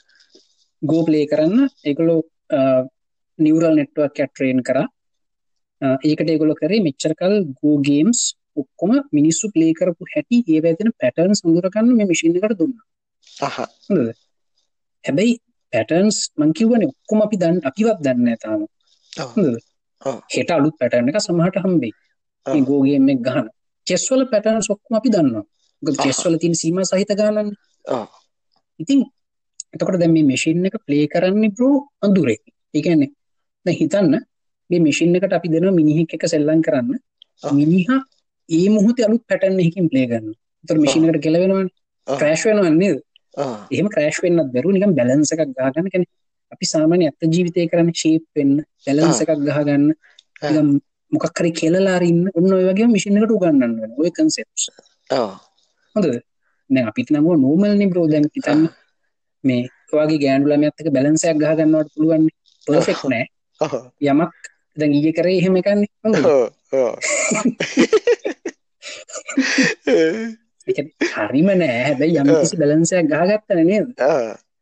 [0.83, 1.69] ගෝ ප්ලේ කරන්න.
[1.85, 2.21] ඒගොලෝ
[3.39, 4.81] නිවරල් නෙට්වක් ඇට්‍රේන් කර.
[5.83, 8.21] ඒකට ඒගොල කරේ මෙච්චරකල් ගෝ ගේම්ස්
[8.57, 12.75] ඔක්කොම මිනිස්සු ප්ලේ කරපු හැටි ඒ ඇතින පැටර්න් සඳුරගන්න මේ එකට දුන්න.
[15.05, 15.35] හැබැයි
[15.75, 18.61] පැටර්න්ස් මංකිවන ඔක්කොම අපි දන්න අපිවත් දන්න ඇතාම.
[20.35, 21.95] හෙට අලුත් පැටර්න එක සමහට හම්බේ.
[22.63, 23.47] ගෝගේම ගහන.
[23.87, 25.45] චෙස්වල පැටර්න් සොක්කම අපි දන්නවා.
[26.05, 27.51] චෙස්වල තින් සීම සහිත ගානන්න
[28.81, 29.01] ඉතින්
[29.75, 32.39] එතකොට දැ මේ මෙසින් එක ප්ලේ කරන්න ප්‍රෝ අඳුරේ.
[32.75, 33.11] ඒකන්නේ
[33.67, 34.15] හිතන්න
[34.71, 36.91] මේ මෙසින් එකට අපි දෙන මිනිහෙක් එක සෙල්ලන් කරන්න.
[37.53, 38.01] මිනිහා
[38.49, 41.69] ඒ මුහත අලුත් පැටන් එකින් ප්ලේ ගන්න තර මෙසිනකට කෙලවෙනවාන.
[42.07, 42.17] ඔව්.
[42.19, 42.93] ක්‍රෑශ් වෙනවන්නේ
[43.37, 46.07] එහෙම ක්‍රෑශ් වෙන්නත් බැරු නිකම් බැලන්ස එකක් ගාගන්න කැන
[46.53, 49.93] අපි සාමානය ඇත්ත ජීවිතය කරන්න ශේප් වෙන්න බැලන්ස එකක් ගහගන්න.
[51.13, 54.47] මොකක්කරි කෙලලාරන්න ඔන්න ඔය වගේ මිසිනකට උගන්නන්න ඔය කන්සෙප්
[55.97, 56.05] හොඳ
[56.71, 58.69] දැන් අපිත් නම නෝමල්නි බ්‍රෝදැන් හිතන්න
[59.45, 62.29] මේ ඔයාගේ ගෑන්ඩුලම ඇත්තක බැලන්සයක් ගහගන්නවට පුළුවන්
[62.67, 63.27] පර්ෆෙක් නෑ.
[64.03, 64.33] යමක්
[64.77, 65.89] දැන් ඊය කරේ එහෙම එකන්නේ
[70.67, 71.81] හොඳ ඒ හරිම නෑ.
[71.83, 73.89] හැබැයි යම් කිසි බැලන්සයක් ගහගත්තන නේද?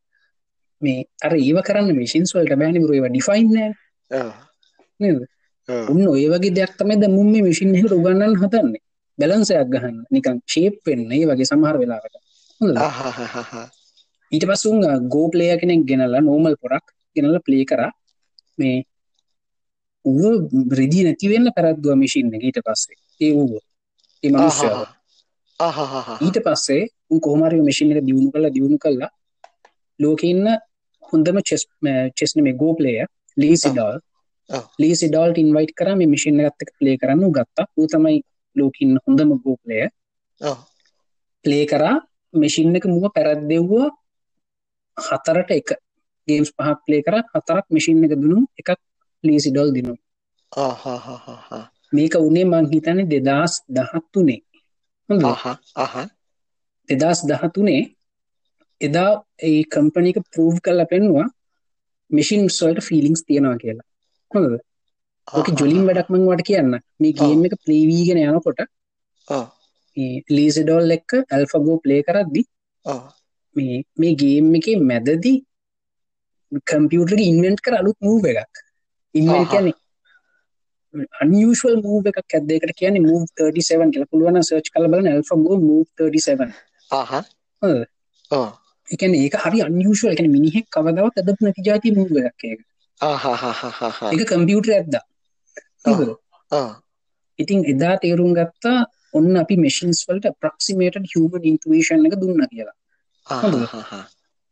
[0.83, 2.97] මේ අර ඒව කරන්න මිසින්ස් වලට බෑනි බරු.
[2.97, 3.71] ඒවා ඩිෆයින් නෑ.
[4.11, 4.33] ඔව්
[5.01, 5.21] නේද?
[5.89, 8.83] උන්න ඔය වගේ දෙයක් තමයි දැන් මුන් මේ මැෂින් එකට උගන්වන්න හදන්නේ.
[9.19, 10.03] බැලන්සයක් ගහන්න.
[10.11, 11.07] නිකන් ෂේප් වෙන්න.
[11.11, 12.21] ඒ වගේ සමහර වෙලාවට
[12.81, 13.69] ආහාහාහා
[14.33, 16.87] ඊට පස්සේ උන් ගෝ ප්ලේයර් කෙනෙක් ගෙනල්ලා නෝමල් පොරක්
[17.17, 17.91] ගෙනල්ලා ප්ලේ කරා.
[18.59, 18.77] මේ
[20.05, 20.33] ඌ
[20.71, 22.99] රෙදී නැතිවෙන්න පැරද්දුව මිසින්න ඊට පස්සේ.
[23.21, 23.61] ඒ වූ
[24.23, 24.81] ඒ මනුෂ්‍යාව
[26.21, 29.11] ඊට පස්සේ උ කෝමරය මිසින් එක දියුණු කළ දියුණු කල්ලා
[30.01, 30.47] ලෝකඉන්න
[31.03, 31.63] හොඳම චෙස්
[32.19, 32.95] චෙස්න මේ ගෝපලය
[33.37, 33.99] ලීසිඩල්
[34.79, 37.25] ලීසි ඩල්ට ඉන්වයිට් කර මේ මිසින් ගත්තක ප්ලේ කරන්න.
[37.31, 37.67] ගත්තා.
[37.89, 38.23] තමයි
[38.57, 39.81] ලෝකඉන්න හොඳම ගෝපලය
[41.45, 41.95] ප්ලේ කරා.
[42.35, 43.89] මෙසින් එක මුව පැරද්දෙව්වා
[44.97, 45.69] හතරට එක.
[46.29, 47.17] ගේම්ස් පහක් ප්ලේ කර.
[47.33, 48.71] හතරක් මෙසින් එක දුනු එකක්
[49.25, 49.95] ලීසිඩල් දිනු
[51.93, 54.41] මේක උනේ මං හිතන්නේ දෙදස් දහත්තුනේ
[56.89, 57.83] දෙදස් දහතුනේ
[58.81, 59.11] එදා
[59.43, 61.27] ඒ කම්පනික ප්‍රූව් කල්ල පෙන්වා
[62.11, 63.89] මිසින් සල්ට ෆිලිංස් තියෙනවා කියලා.
[64.31, 64.55] හොඳද?
[65.29, 66.73] ඕක ජොලින් වැඩක්මං වට කියන්න.
[67.01, 68.61] මේ ගේම් එක ප්‍රීවීගෙන යනකොට
[70.31, 72.43] ලීසිඩෝල් එක්ක ඇල්ෆගෝ ප්ලේ කරද්දි
[73.57, 75.39] මේ මේ ගේම් එක මැදදී
[76.65, 78.55] කම්පියුටර් ඉන්වෙන්ට් කර අලුත් මූව එකක්.
[79.15, 79.73] ඉන්න කියන
[81.23, 84.05] අනියුෂල් මූව එකක් ඇදේකට කියන මූ 37 කියල.
[84.11, 86.53] පුළුවන් සර්ච් කල බලන ඇල්ෆගෝ මූ 37
[88.89, 92.61] එකන ඒක හරි අනියුෂල් එකන මිනිහෙක් කවදවත් අදප නැති ජාති මූව එකක් එක
[94.15, 95.05] එක කම්පියුටර් ඇද්දා?
[97.39, 98.79] ඉතින් එදා තේරුම් ගත්තා
[99.13, 102.77] ඔන්න අපි මෙසින්ස් වලට ප්‍රක්සිමේට හමන් ඉන්ටවේෂන් එක දුන්න කියලා.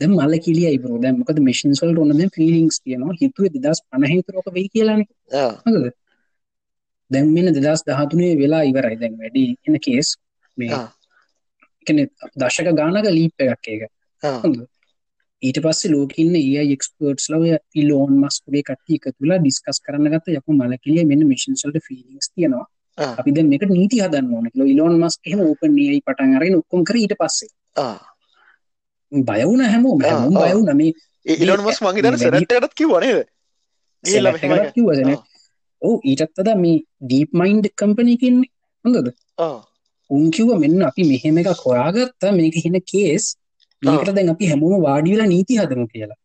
[0.01, 3.17] ද මල කිලිය ඉබර දැ මොකද මෙසින් වලට ඔන්න ෆිලිංස් තියනවා.
[3.21, 5.01] හිතුව දෙදස් පනහිතරක වෙයි කියලාන
[7.11, 10.17] දැම් මෙන දෙදස් දහතුනේ වෙලා ඉවරයි දැන් වැඩි එන කේස්
[10.59, 10.83] මේ
[12.37, 13.83] දශක ගානක ලීප් එකක් එක
[15.43, 20.51] ඊට පස්සේ ලෝකන්න ඒ එක්ස්පර්ටස් ලව ඉලෝන් මස්කුගේ කට්ටි එක තුලා ඩිස්කස් කරන්න ගත යකු
[20.55, 22.67] මලකිලිය මෙන්න මිසින්සල්ට ෆිලිස් තියෙනවා.
[23.15, 24.47] අපි දැ මේක නීති හදන්න ඕන.
[24.55, 27.53] ල ඉලෝන් මස් එහම ඕපන් නියයි පටන් අරගෙන ඔක්කොම් කර ඊට පස්සේ.
[29.13, 30.93] බයවුන හැමෝ හැම බයවු නමේ
[31.27, 33.25] ඉලොන් මස් මගේ දන සැරටත් කිවනේ
[34.05, 35.17] කිවන
[35.83, 36.77] ඕ ඊටත් අද මේ
[37.09, 38.51] ඩීප් මයින්ඩ් කම්පනයකින්නේ
[38.85, 39.09] හොඳද?
[40.11, 43.25] උන්කිව මෙන්න අපි මෙහෙම එක කොයාගත්තා මේක හින කේස්
[43.83, 46.19] මේකට දැන් අපි හැමෝම වාඩිවෙලා නීති හදමු කියලා.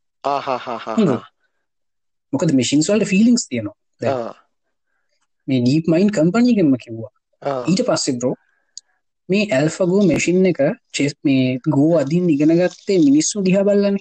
[2.34, 3.78] මොකද මිසින්ස්වල්ට ෆිලිංස් තියෙනවා.
[5.48, 7.14] මේ ඩීප් මයින් කම්පනීගෙන්ම කිව්වා.
[7.70, 8.36] ඊට පස්සේ බ්‍රෝ
[9.30, 10.60] මේ ඇල්ෆගෝ මෙසින් එක
[10.96, 11.46] චෙස් මේ
[11.76, 13.98] ගෝ අදින් ඉගෙනගත්තේ මිනිස්සු දිහාබල්ලන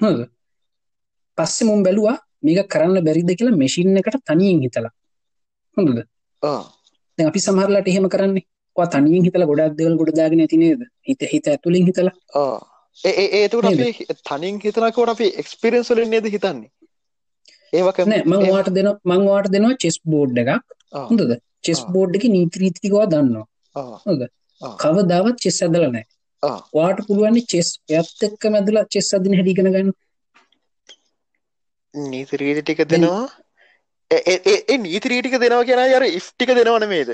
[0.00, 0.18] හොද
[1.38, 4.92] පස්සෙ මුම් බැලවා මේක කරන්න බැරිද කියලා මෙසින් එකට තනියෙන් හිතලා.
[5.76, 5.98] හොඳද?
[7.18, 8.46] අපි සමහරලාට එහෙම කරන්නේ.
[8.76, 12.14] තනියෙන් හිතල ගොඩක් දෙවල් ගොඩදාගෙන ඇතිනේද හිත හිත ඇතුලින් හිතලා.
[12.98, 13.66] ඒ ඒතුට
[14.30, 16.70] තනින් හිතනකොට අපි එක්ස්පිරෙන්ස්වලින් නේද හිතන්නේ?
[17.72, 17.98] ඒවක
[18.32, 20.76] මංවාට දෙන මංවාට දෙනවා චෙස් බෝඩ් එකක්.
[21.10, 21.32] හොඳද?
[21.66, 23.46] චෙස් බෝඩ් එක නීත්‍රීතිකවා දන්නවා.
[24.06, 24.20] හොද
[24.82, 26.06] කවදාවත් චෙස් ඇදල නෑ.
[26.76, 27.68] වාට පුළුවන්නේ චෙස්
[28.00, 29.92] යත් එක්ක මැදලා චෙස් අදින හැඩිගෙන ගන්න
[31.94, 33.28] නීතිරීති ටික දෙනවා.
[34.10, 37.10] ඒ නීතිරීටික දෙනවා කියෙන යර ඉෆ්ටික දෙනවන මේද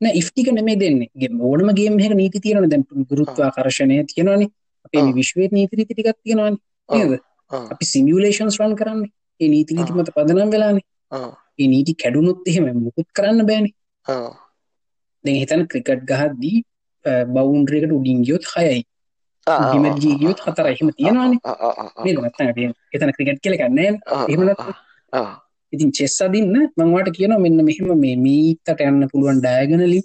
[0.00, 1.08] ඉෆ්ටික නෙමේ දෙන්නේ.
[1.40, 4.48] ඕනම ගේම එක නීති තියෙන දැන් ගුරුත්වා කරශණය තියෙනවානේ.
[4.86, 6.58] අපේ විශ්වේත් නීතිරීති ටිකක් තියෙනවාන.
[6.88, 7.20] නේද?
[7.50, 9.10] අපි සිමියලේෂන්ස් රන් කරන්නේ.
[9.40, 10.84] ඒ නීති නීති මත පදනම් වෙලානේ.
[11.58, 13.74] ඒ නීති කැඩුණුත් එහෙම මුකුත් කරන්න බෑනේ.
[15.24, 16.64] දැන් හිතන ක්‍රිකට් ගහද්දී
[17.34, 18.82] බවුන්ඩරේකට උඩින් ගියොත් හයයි
[19.46, 21.38] බිමජී ගියොත් හතර එහෙම තියෙනවානේ.
[22.04, 22.18] නේද?
[22.24, 23.88] නැත්නම් එතන ක්‍රිකට් කියලා ගන්නෑ
[24.28, 24.74] එහෙම නැත්නම්
[25.72, 30.00] ඉතින් චෙස් අදින්න මංවාට කියන මෙන්න මෙහෙම මේ මීතට යන්න පුළුවන් ඩෑගනලි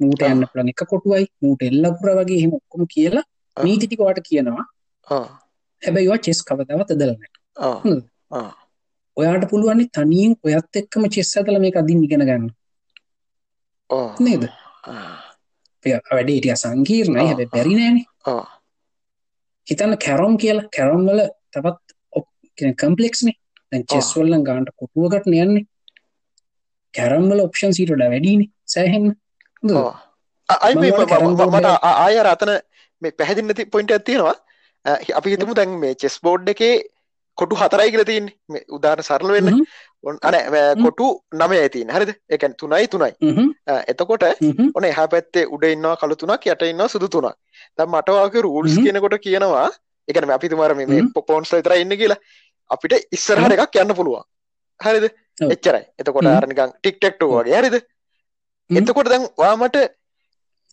[0.00, 1.26] මූට යන්න පුළන් එක කොටුවයි.
[1.42, 3.24] මූට එල්ලපුර වගේ හෙම ඔක්කොම කියලා
[3.56, 4.64] නීතිටිකවාට කියනවා.
[5.82, 7.18] හැබැයිවා චෙස් කවදාවත් දලන
[9.16, 12.46] ඔයාට පුළුවන්නේ තනියෙන් ඔයත් එක්කම චෙස් ඇතල මේ අදින් ඉගෙන ගන්න.
[14.20, 14.44] නේද?
[15.84, 17.98] වැඩේටිය සංකීර්ණයි හැබ පැරිනෑන
[19.68, 20.70] හිතන්න කැරොම් කියලා.
[20.76, 21.20] කැරොම්වල
[21.52, 21.84] තවත්
[22.76, 23.36] කම්පලෙක්ස්නේ
[23.72, 25.64] දැන් චෙස්වල්ලන් ගාන්ට කොටුවකට යන්නේ.
[26.94, 28.42] කැරම්වල ඔප්ෂන් සීටට වැඩීන.
[28.66, 29.06] සෑහෙන්
[31.46, 32.52] මට ආය රතන
[33.02, 34.36] මේ පැහැදින්නති පොයින්ට ඇත්තියෙනවා
[35.18, 36.74] අපි හිතමු දැන් මේ චෙස් බෝඩ් එකේ
[37.38, 38.30] කොටු හතරයි කියල තින්
[38.70, 39.60] උදාන සරල වෙන්න
[40.04, 40.34] අන
[40.82, 42.10] කොටු නම ඇතින් හරිද?
[42.30, 43.12] එකන් තුනයි තුනයි.
[43.92, 44.24] එතකොට
[44.74, 47.34] ඕන එහ පැත්තේ උඩ ඉන්නවා කළු තුනක් යට ඉන්න සුදු තුනක්.
[47.78, 49.68] ද මටවාක රූල්ස් කියනකොට කියනවා
[50.08, 52.20] එකන අපි තුමාර මේ පොපෝන්ස් තර ඉන්න කියලා.
[52.70, 54.24] අපිට ඉස්සරහට එකක් යන්න පුළුවන්.
[54.80, 55.06] හරිද?
[55.54, 55.84] එච්චරයි.
[56.00, 57.60] එතකොට ආරනිකං ටික්ටෙක්ටෝ වගේ.
[57.60, 57.76] හරිද?
[58.70, 59.76] එතකොට දැන් වාමට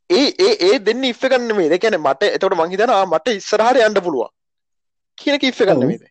[0.09, 4.30] ඒ ඒ ඒ දෙන්න ඉෆ කන්න මේ දෙකැන මට එතකොට මංහිතනවා මට ඉස්සරහට යන්න පුළුවන්.
[5.17, 6.03] කියනක ඉෆ කන්න මේද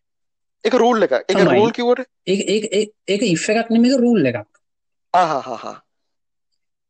[0.64, 4.48] එක රූල් එක එක රූල් කිවට ඒක ඉෆ එකක් නෙමක රූල් එකක්.
[5.14, 5.76] ආහාහා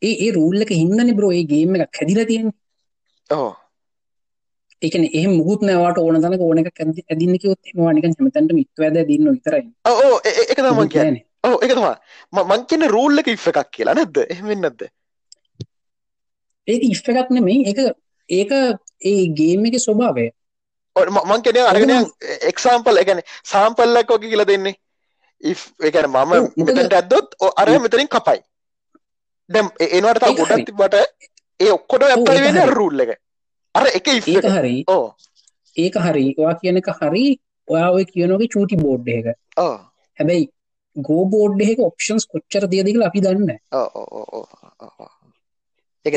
[0.03, 2.49] ඒ ඒ රූල් එක හින්දනි බ්‍රෝ ඒ ගේම එකක් හැදිල තියෙන
[3.31, 3.51] ඕ
[4.83, 6.69] එකන එහ මුත් නවට ඕන තනක ඕනක
[7.05, 9.65] ඇදින්න කිවොත් මවානික හැමතැන්ට මිත්වද දින්න විතරයි.
[9.85, 11.97] ඕ එක තමන් කියන ඕ එකතුමා
[12.45, 14.87] මං කියන රූල් එක ඉෆ් එකක් කියලා නැද්ද එහෙම නැද්ද?
[16.69, 17.79] ඒක ඉෆ් එකක් නෙමෙයි ඒක
[18.31, 18.53] ඒක
[19.05, 20.27] ඒ ගේම් එකේ ස්වභාවය
[20.97, 21.91] ම- කියන්නේ අරගෙන
[22.51, 24.75] එක්සාම්පල් ඒ කියන්නේ සාම්පල් එකක් වගේ කියලා දෙන්නේ.
[25.43, 26.33] If ඒ කියන්නේ මම
[26.67, 28.41] මෙතනට ඇද්දොත් අර මෙතනින් කපයි.
[29.81, 30.65] ඒ- ඒනවට ඒක ගොඩක් හරි.
[30.65, 30.95] තිබ්බට
[31.61, 31.71] ඒ
[32.47, 32.75] වෙන්නේ අර හරි.
[32.75, 33.11] රූල් එක.
[33.75, 34.85] අර එක ඒක හරි.
[34.89, 35.07] ඕ
[35.77, 36.25] ඒක හරි.
[36.39, 37.25] ඔයා කියන එක හරි.
[37.69, 39.27] ඔයා ඔය කියනගේ චූටි බෝඩ් එක.
[40.19, 40.49] හැබැයි
[40.97, 44.47] ගෝ බෝඩ් එක ඔප්ෂන්ස් කොච්චර තියද කියලා අපි දන්න ඕ ඕ, ඕ.
[46.05, 46.15] ඒක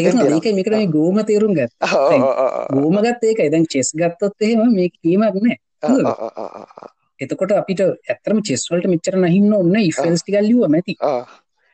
[0.57, 2.19] මේකට මේ ගෝම තේරුම් ගත් තියෙනවා.
[2.19, 3.49] ඕ, ඕ, ඕ, ඕ, ගෝම ගත් ඒකයි.
[3.53, 5.57] දැන් චෙස් ගත්තොත් එහෙම මේ කීමක් නෑ
[7.19, 11.21] එතකොට අපිට ඇත්තරම චෙස් වලට මෙච්චර නැහින්න ඕන ඉෆෙල්ස් ටිකක් ලියුවා මැති ඕ,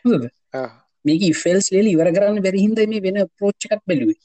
[0.05, 0.25] හොඳද?
[0.59, 0.69] ඕ,
[1.05, 4.19] මේක ඉෆෙල්ස් ලියලා ඉවර කරන්න බැරි හින්දා මේ වෙන අප්‍රෝච් එකක් බැලුවේ.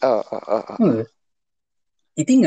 [2.17, 2.47] ඉතින්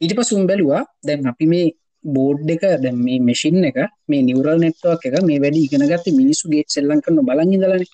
[0.00, 1.66] ඊට පස්සේ උන් බැලුවා දැන් අපි මේ
[2.04, 3.78] බෝඩ් එක දැන් මේ මැෂින් එක
[4.10, 7.90] මේ නියුරල් නෙට්වර්ක් එක මේ වැඩි ඉගෙන ගත්තේ මිනිස්සු ගේට් සෙල්ලම් කරන බලන් ඉඳලානේ.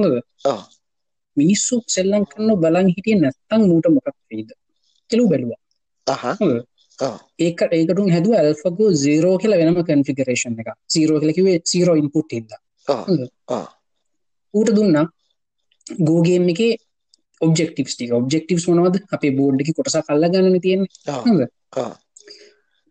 [0.00, 0.18] ඔව්.
[1.40, 4.50] මිනිස්සු සෙල්ලම් කරන බලන් හිටියේ නැත්තම් ඌට මොකක් වෙයිද
[5.10, 5.60] කියලා ඌ බැලුවා.
[7.38, 12.36] ඒක ඒකට උන් හැදුවා AlphaGo 0 කියලා වෙනම කන්ෆිගරේෂන් එක 0 කියලා කිව්වේ 0 ඉන්පුට්
[12.38, 13.02] හින්දා ඔව්.
[13.08, 13.66] හොඳද ඔව්.
[14.54, 15.06] ඌට දුන්නා
[16.28, 16.72] game එකේ
[17.40, 21.20] ඔබ්ජෙක්ටිව්ස් ටික ඔබ්ජෙක්ටිව්ස් මොනවද අපේ බෝඩ් එකේ කොටසක් අල්ලගන්නනේ තියෙන්නේ ඔව්.
[21.26, 21.42] හොඳද
[21.82, 21.92] ඔව්.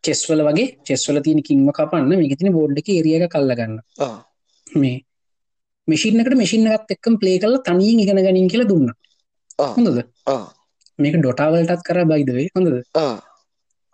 [0.03, 3.73] චෙස් වල වගේ චෙස් වල තියෙන කින්ව කපන්න මේකේ තියෙන බෝඩ් එකේ ඒරියා
[4.07, 4.15] ඔව්.
[4.81, 4.97] මේ
[5.87, 8.95] මැෂින් එකට මැෂින් එකත් එක්කම ප්ලේ කරලා තනියෙන් ඉගෙන ගනින් කියලා දුන්නා.
[9.77, 9.99] හොඳද.
[10.99, 12.47] මේක ඩොටා වලටත් කරා way.
[12.55, 12.75] හොඳද?
[13.01, 13.11] ඔව්.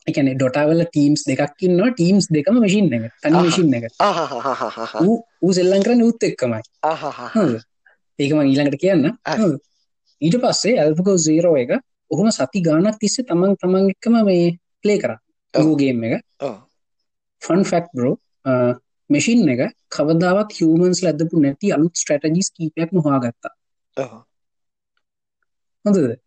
[0.08, 1.90] ඒ කියන්නේ ඩොටා වල ටීම්ස් දෙකක් ඉන්නවා.
[1.96, 3.34] ටීම්ස් දෙකම මැෂින් එක තනි.
[3.38, 3.86] මැෂින් එක.
[5.42, 6.62] ඌ සෙල්ලම් කරන්නේ ඌත් එක්කමයි.
[6.92, 7.20] අහහහ.
[7.36, 7.62] හොඳද?
[8.20, 9.06] ඒක මම ඊළඟට කියන්න.
[10.22, 11.72] ඊට පස්සේ AlphaGo 0 එක
[12.12, 15.20] ඔහොම සති ගාණක් තිස්සේ තමන් තමන් එක්කම මේ ප්ලේ කරා.
[15.82, 16.24] game එක.
[17.42, 18.16] ෆන් ෆැක්් බ්‍රෝ
[19.10, 23.54] මෙෂින් එක කවදාවත් හිවමන්ස් ලැදපු නැති අලුත් ස්ට්‍රටජිස් කීපයක් හොයාගත්තා
[23.98, 24.12] ඔව්.
[25.86, 26.20] හොඳද.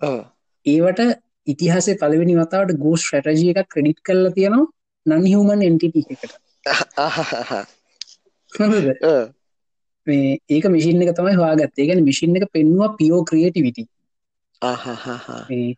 [0.66, 1.00] ඒවට
[1.46, 4.66] ඉතිහාසේ පළවෙනි වතාවට ගෝ ස්ට්‍රටජිය එකක් ක්‍රඩිට් කරලා තියෙනවා
[5.06, 6.34] නන් හිවමන් එන්ටිට එකට.
[10.06, 13.86] මේ ඒක මිසින් එක තමයි හවාගත්තේ ගැන මිසින් එක පෙන්වා පියෝ ක්‍රියටිවිටි
[14.62, 15.46] අහහහ.
[15.50, 15.74] මේ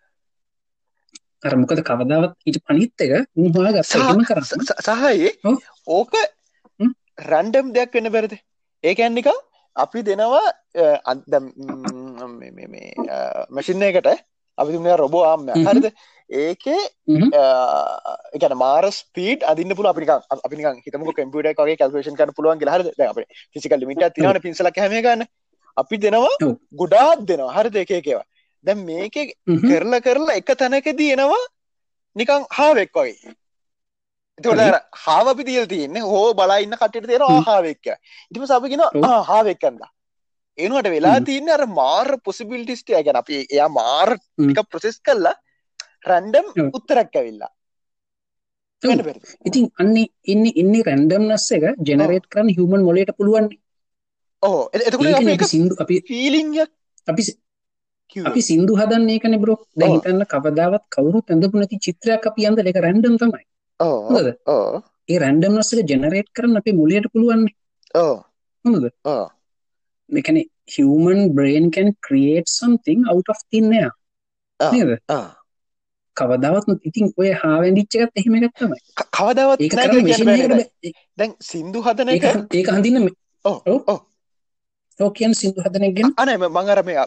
[1.45, 3.13] අර මොකද කවදාවත් ඊට පනිත් එක
[3.77, 3.85] ගත්ත
[4.29, 5.31] කරන්න ස- ස- සහයේ.
[5.87, 6.13] ඕක.
[7.19, 8.35] රැන්ඩම් දෙයක් වෙන්න බැරිද?
[8.85, 9.29] ඒකැන්නික
[9.77, 10.47] අපි දෙනවා
[13.51, 14.09] මැසින්න එකට
[14.59, 15.49] අපි තුන රොබෝ ආම්ම.
[15.69, 15.87] හරිද?
[16.31, 16.83] ඒකේ.
[18.37, 22.69] එකන මාර ස්පීට් අදින්න පුල අපික අපික හිතමක කම්පියට එකගේ කල්පේෂන් කන පුළුවන්
[23.09, 25.27] අපේ ෆිසිකල් ලිමිට් තියෙනවනේ පින්සලක් හැම ගන්න.
[25.77, 26.37] අපි දෙනවා.
[26.81, 27.55] ගොඩාක් දෙනවා.
[27.57, 27.77] හරිද?
[27.77, 28.27] එක එකේවා
[28.65, 29.27] දැන් මේකේ.
[29.71, 31.43] කරලා කරලා එක තැනකදී එනවා
[32.17, 33.35] නිකං හාවෙක් වගේ
[34.38, 34.70] එතකොට හරි.
[34.70, 37.42] අර හාව අපි තියලා තියෙන්නේ හෝ බලා ඉන්න කට්ටියට තේරෙනවා හ්ම්.
[37.42, 38.00] ආ හාවෙක් කියලා
[38.30, 39.04] ඊට පස්සේ අපි කියනවා ඔව්.
[39.06, 39.92] ආ හාවෙක් කන්දා
[40.58, 41.28] එනවට වෙලා හ්ම්.
[41.30, 44.50] තියන්නේ අර මාර පොසිබිලිටිස් ටික يعني අපි එයා මාර හ්ම්.
[44.50, 45.36] ටික ප්‍රොසෙස් කරලා
[46.10, 46.70] රැන්ඩම් ඔව්.
[46.78, 47.52] උත්තරයක් ඇවිල්ලා
[48.84, 48.90] ඔව්.
[48.90, 53.48] වෙන්න බැරිද ඉතින් අන්නේ ඉන්න ඉන්න රැන්ඩම්නස් එක ජෙනරේට් කරන්න හිවමන් මොලට පුළුවන්
[54.44, 56.70] ඕ එතකොට ඒක අපි අපි සිින්දු අපි ෆීලිංයක්
[57.08, 57.24] අපි
[58.12, 59.96] කිව්වේ අපි සිින්දු හදන්න ඒකන බ්‍රෝ දැ ඔව්.
[59.96, 63.48] හිතන්න කවදාවත් කවරු ඇඳපු නැති චිත්‍රයක් අපි අන්ද එක රැන්ඩම් තමයි ඕ
[63.81, 64.29] හොඳද?
[64.47, 67.47] ඕ ඒ රැන්ඩම්නස් එක ජෙනරේට් කරන්න අපේ මුලට පුළුවන්
[67.95, 68.15] ඕ
[68.65, 68.91] හොඳද?
[69.05, 69.27] ඕ
[70.09, 70.37] මෙකන
[70.77, 73.91] human brain can create something out of thin air.
[74.61, 74.71] ආ.
[74.73, 74.99] නේද?
[75.09, 75.45] ආ
[76.17, 78.79] කවදාවත් ඉතින් ඔය හාවැඩිච්ච එකත් එහෙම එකක් තමයි.
[78.95, 79.79] ක- කවදාවත් එකට
[81.19, 81.35] දැන්.
[81.41, 83.11] සින්දු හදන එක ඒක හඳින්න.
[83.45, 84.14] ඔව්
[85.01, 86.37] ඕ කියන සිින්දු හදන එක ගැන අනේ
[86.71, 86.99] අර මේ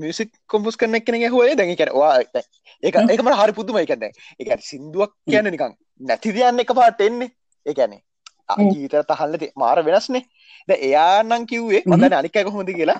[0.00, 3.10] මියුසික් කොම්පෝස් කරන එක්කෙනෙක් ඇහුවේ දැන් ඒ හ්ම්.
[3.12, 3.52] ඒක මට හරි
[3.96, 7.30] දැන් ඒ කියන්නේ සින්දුවක් කියන්නේ නිකන් නැති දෙයක් එකපාරට එන්නේ
[7.66, 8.00] ඒ කියන්නේ
[8.48, 8.70] ආ, හ්ම්.
[8.72, 10.24] ජීවිතයට අහන්න තියෙ මාර වෙනස්නේ
[10.68, 12.00] දැන් එයා නම් කිව්වේ මම හ්ම්.
[12.00, 12.98] දන්නේ අනික් අය කොහොමද කියලා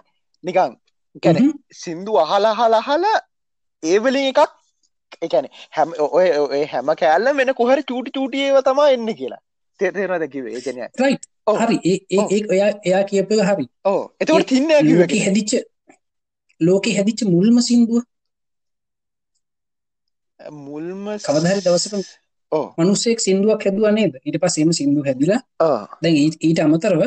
[1.23, 1.59] කියන්නේ හ්ම්.
[1.83, 3.19] සින්දු අහලා අහලා අහලා
[3.83, 4.41] ඒ වලින් එකක්
[5.19, 9.41] ඒ කියන්නේ හැම ඔය හැම කෑල්ලම වෙන කොහරි චූටි චූටි ඒවා තමයි එන්නේ කියලා
[9.81, 10.55] තේරෙනවද කිව්වේ?
[10.55, 11.25] ඒ කියන්නේ රයිට්.
[11.57, 11.77] හරි.
[11.85, 13.67] ඒ ඒ ඔයා එයා කියප එක හරි.
[13.85, 14.01] ඔව්.
[14.21, 15.53] එතකොට තින්නේ කිව්වේ ලෝක හැදිච්ච
[16.61, 18.03] ලෝක හැදිච්ච මුල්ම සිින්දුව?
[20.65, 21.95] මුල්ම කවදහරි දවසක
[22.53, 22.67] ඔව්.
[22.79, 24.19] මනුස්සෙක් සිින්දුවක් හැදුව නේද?
[24.27, 25.41] ඊට පස්සේම සිින්දු හැදිලා.
[25.61, 27.03] ආ දැන් ඊට- අමතරව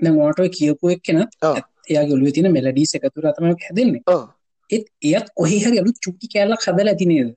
[0.00, 1.56] දැන් ඕටෝ කියපු එක්කෙන ඔව්.
[1.90, 4.02] එයාගේ ඔළුවේ තියෙන මෙලඩීස් එකතුර තමයි හැදෙන්නේ.
[4.06, 4.22] ඔව්.
[4.70, 7.30] ඒත් එයත් කොහේ හරි අලුත් චුටි කෑල්ලක් හදලා ඇති නේද?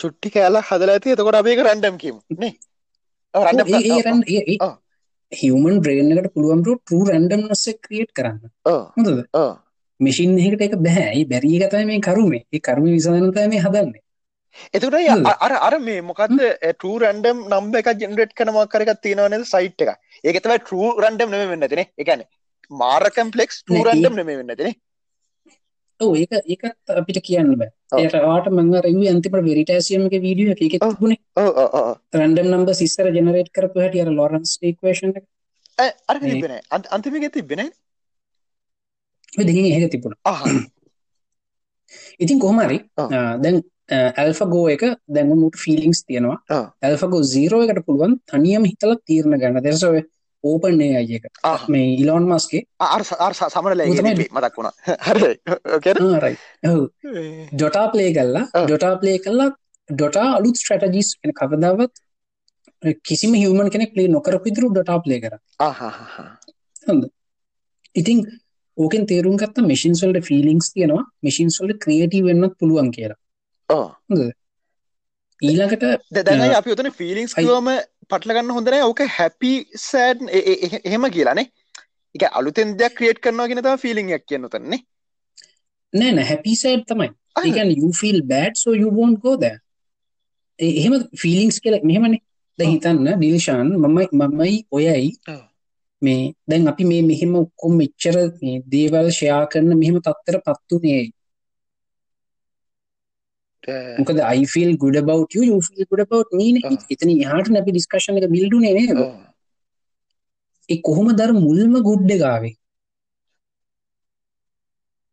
[0.00, 1.14] චුට්ටි කෑල්ලක් හදලා ඇති.
[1.14, 2.54] එතකොට අපි ඒක රැන්ඩම් කියමු නේ
[5.32, 8.50] හිවමන් බ්‍රේන් එකට පුළුවන් බ්‍රෝ ට්‍රූ රැන්ඩම්නස් එක ක්‍රියේට් කරන්න.
[8.66, 9.22] හොඳද?
[9.34, 9.52] ඔව්.
[10.00, 11.06] මැෂින් එකකට ඒක බෑ.
[11.12, 12.42] ඒ බැරි එක තමයි මේ කරුමේ.
[12.52, 14.02] ඒ කරුමේ විසඳන තමයි මේ හදන්නේ.
[14.72, 14.94] එතුට.
[15.40, 16.38] අර අර මේ මොකක්ද
[16.72, 19.92] ටූ රන්ඩම් නම්බ එක ජෙනරේට් කනමක් කරක තියෙනවනද සයිට් එක
[20.24, 22.26] ඒකතව ටූ රන්ඩම් නම වෙන්න තින එකන
[22.70, 24.74] මාර කම්පලෙක්ස් ටූ රන්ඩම් නම වෙන්න තින
[26.00, 27.70] ඔව් ඒක ඒකත් අපිට කියන්න බෑ.
[27.92, 28.00] ඔව්.
[28.00, 30.62] ඒට වාට මං රව අන්තිමට වෙරිටසියම එක වීඩියෝ එක.
[30.68, 30.92] එකෙත් ඔව්.
[30.92, 35.24] තිබුණේ ඕ රන්ඩම් නම්බ සිස්සර ජනරේට් කරපු හැටිය අර ලොරන්ස් ඊක්වේෂන් එක.
[36.08, 36.52] අර මේ- තිබෙන
[36.96, 37.60] අන්තිමක තිබෙන
[39.38, 40.34] ඔය දෙකෙන් එහෙක තිබුණා.
[42.22, 43.08] ඉතින් කොහමරි ඔව්.
[43.42, 43.62] දැන්
[44.20, 46.38] ඇල්ෆගෝ එක දැන්මුට ෆිලිංස් තියෙනවා.
[46.50, 46.64] ඔව්.
[46.82, 49.62] ඇල්ෆගෝ සීරෝ එකට පුළුවන් තනියම හිතල තීරණ ගන්න.
[49.62, 49.94] දෙසව
[50.48, 51.62] ඕපන්නේ අයක ආහ.
[51.68, 54.74] මේ ඉලොන් මස්ගේ අර අර සමන ඌ තමයි- ලැගේ මතක් වුණා.
[56.22, 56.34] හරි.
[57.54, 58.44] ඩොටා ප්ලේ කල්ලා.
[58.66, 59.48] ඩොටා ප්ලේ කල්ලා
[59.90, 61.92] ඩොටා අලුත් ස්ට්‍රටජිස් එන කවදාවත්
[63.04, 65.34] කිසිම හිවමන් කෙනෙක් ප්ලේ නොකර පිදුරු ඩොටා ප්ලේ කර.
[66.88, 67.04] හොඳ.
[67.94, 68.18] ඉතින්
[68.78, 71.04] ඕකෙන් තේරුම් ගත්ත මිසින්ස්වල්ට ෆිලිංස් තියෙනවා.
[71.22, 73.18] මිසින්ස්වල්ට ක්‍රියටී වෙන්නත් පුළුවන් කියලා.
[75.42, 75.82] ඊළඟට
[76.14, 76.40] ද- දැන්.
[76.60, 77.32] අපි උතන ෆිලිංස්.
[77.34, 77.68] කිවම
[78.10, 79.52] පටලගන්න හොඳන ඕක හැපි
[79.82, 80.26] සෑඩ්
[80.84, 81.46] එහෙම කියලානේ
[82.14, 84.80] එක අලුතෙන් දෙයක් ක්‍රියට් කරනවා ගෙන තම ෆිලිංයක් කියන්න තන්නේ
[85.92, 86.12] නෑ.
[86.12, 87.10] නෑ හැපිසයිඩ් තමයි.
[87.38, 89.44] ඒකන් යෆිල් බෑඩ් සෝ යුබෝන් ගෝද
[90.58, 92.22] එහෙම ෆිලිංස් කියල මෙහෙමනේ.
[92.58, 92.64] ද.
[92.64, 95.10] හිතන්න ඩිල්ෂාන් මමයි මමයි ඔයයි.
[96.02, 101.02] මේ දැන් අපි මේ මෙහෙම ඔක්කොම් මෙච්චර මේ දේවල් ෂයා කරන මෙහෙම තත්තර පත්තුනේ
[103.98, 106.60] මොකද අයිෆිල් ගුඩ බව් ෆිල් ගුඩ බව් නීන.
[106.90, 109.10] එතන යාට අපි ඩිස්කශන එක බිල්ඩුනේ ඔව්.
[110.68, 112.54] ඒ කොහොම දර මුල්ම ගුඩ්ඩ ගාවේ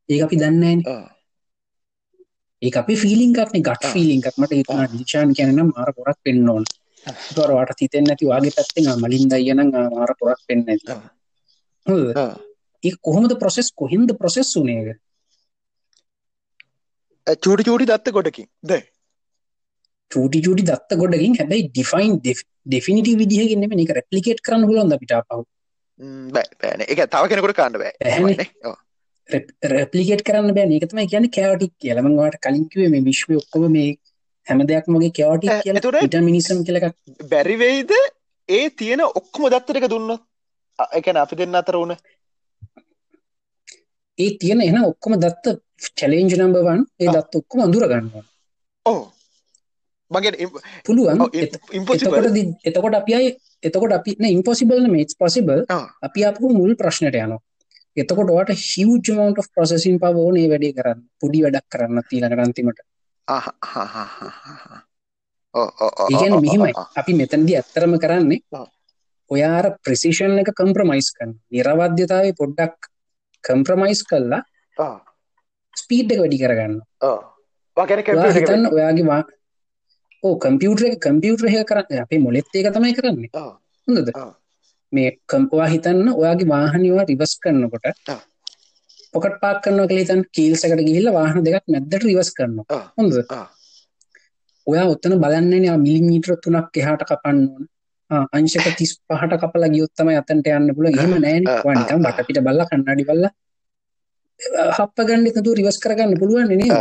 [0.10, 0.80] ඒ අපි දන්නෑන.
[2.62, 3.92] ඒ අපි ෆිලිංකක්න ගට ආ.
[3.92, 6.66] ෆිලිංකක් මට හිතනා දිශාන් කියනම් මාර පොරක් පෙන්න්න ඕන.
[7.30, 10.68] තුරවාට තිතෙන් නැති වගේ පැත්තෙන් මලින් දයන මාර පොරක් පෙන්න්න.
[12.84, 15.00] ඒ කොහොමද ප්‍රොසෙස් කොහින්ද ප්‍රොසෙස් වනේක
[17.28, 18.48] චූටි චූටි දත්ත ගොඩකින්.
[18.62, 18.82] ද
[20.12, 21.36] චූටි චූටි දත්ත ගොඩකින්.
[21.40, 22.14] හැබැයි ඩිෆයින්
[22.66, 25.42] ඩෙෆිනිට විදිහගෙන්ම එක රැපලිකේට් කරන්න හුලොන්ද පිට පව
[26.62, 27.94] බෑන එක තව කෙනෙකුට කාන්න බෑ.
[29.74, 30.68] රැපලිකේට් කරන්න බෑ.
[30.72, 33.96] ඒකතම කියන කෑවටික් කියලමවාට කලින්කිවේ මේ විශ්ව ඔක්කොම මේ
[34.48, 35.80] හැම දෙයක් මගේ කෑවටික් ඈ, කියල.
[36.02, 36.86] පිට මිනිසම් කියලක්
[37.32, 37.92] බැරිවෙයිද
[38.50, 40.18] ඒ තියෙන ඔක්කොම දත්තට එක දුන්න
[41.00, 41.96] එකන අපි දෙන්න අතර වුණ
[44.20, 45.46] ඒ තියෙන එන ඔක්කොම දත්ත
[45.96, 47.14] චලෙන්ජ් නම්බවන් ඒ ආ.
[47.16, 48.26] දත්ත ඔක්කොම අඳුර ගන්නවා.
[48.86, 49.04] ඕ
[50.12, 50.48] මගේ
[50.86, 51.20] පුළුවන්.
[51.34, 53.30] එතකොට එතකොට අපි අයි
[53.62, 55.66] එතකොට අපි ඉම්පොසිබල් මේස් පොසිබල්.
[56.02, 57.42] අපි අපපු මුල් ප්‍රශ්නයට යනවා.
[57.98, 62.80] එතකොට හිවජ මount of ප්‍රසසින් පවෝනේ වැඩේ කරන්න පුඩි වැඩක් කරන්න තිීලක අන්තිමට.
[66.06, 66.74] ඒගැන මෙහෙමයි.
[66.96, 68.42] අපි මෙතැන්දි ඇත්තරම කරන්නේ.
[69.32, 72.93] ඔයාර ප්‍රසිෂන් එක කම්ප්‍රමයිස් කන්න නිරවද්‍යතාව පොඩ්ඩක්
[73.44, 74.42] කම්ප්‍රමයිස් කල්ලා
[75.74, 76.76] ස්පීඩ් එක වැඩි කරගන්න.
[78.36, 79.22] හිතන්න ඔයාගේ වා
[80.24, 83.30] ඕ කම්පියුටර එක කම්පියුටර හ කරන්න අපේ මොලෙත් ඒක තමයි කරන්නේ.
[83.88, 84.14] හොඳද.
[84.94, 87.86] මේ කම්පවා හිතන්න ඔයාගේ වාහනිවා රිවස් කරන්නකොට.
[89.14, 92.86] පොකට පාක් කරන්න කලිතන් කීල්සකට ගිහිල්ල වාහන දෙකක් මැද්දට රිවස් කරන්න ආ.
[92.98, 93.46] හොඳ ආ.
[94.68, 97.64] ඔයා ඔත්තන බලන්නේ මිලිමීටර තුනක් එහාට කපන්න ඕන
[98.32, 102.06] අංශක තිස් පහට කපල ගියොත්තම අතන්ට යන්න පුල එහෙම නෑන නිකම් ආ.
[102.06, 103.28] බට පිට බල්ල කන්නඩි බල්ල.
[104.72, 106.72] හප්ප ගන්න එකතු රිවස් කරගන්න පුළුවන් නේ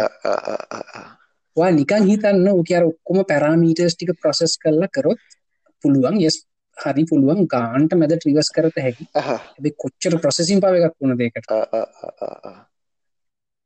[1.57, 5.23] වා නිකන් හිතන්න ඕකයාර ඔක්කොම පැරාමීටර්ස් ටික ප්‍රොසෙස් කරලා කරොත්
[5.85, 6.19] පුළුවන්.
[6.21, 6.43] යස්
[6.77, 7.47] හරි පුළුවන්.
[7.47, 9.09] ගාන්ට මැද ට්‍රිවස් කරත හැකි.
[9.15, 11.49] ඇබ කොච්චර ප්‍රසෙසින් පව එකක් වුණ දෙකට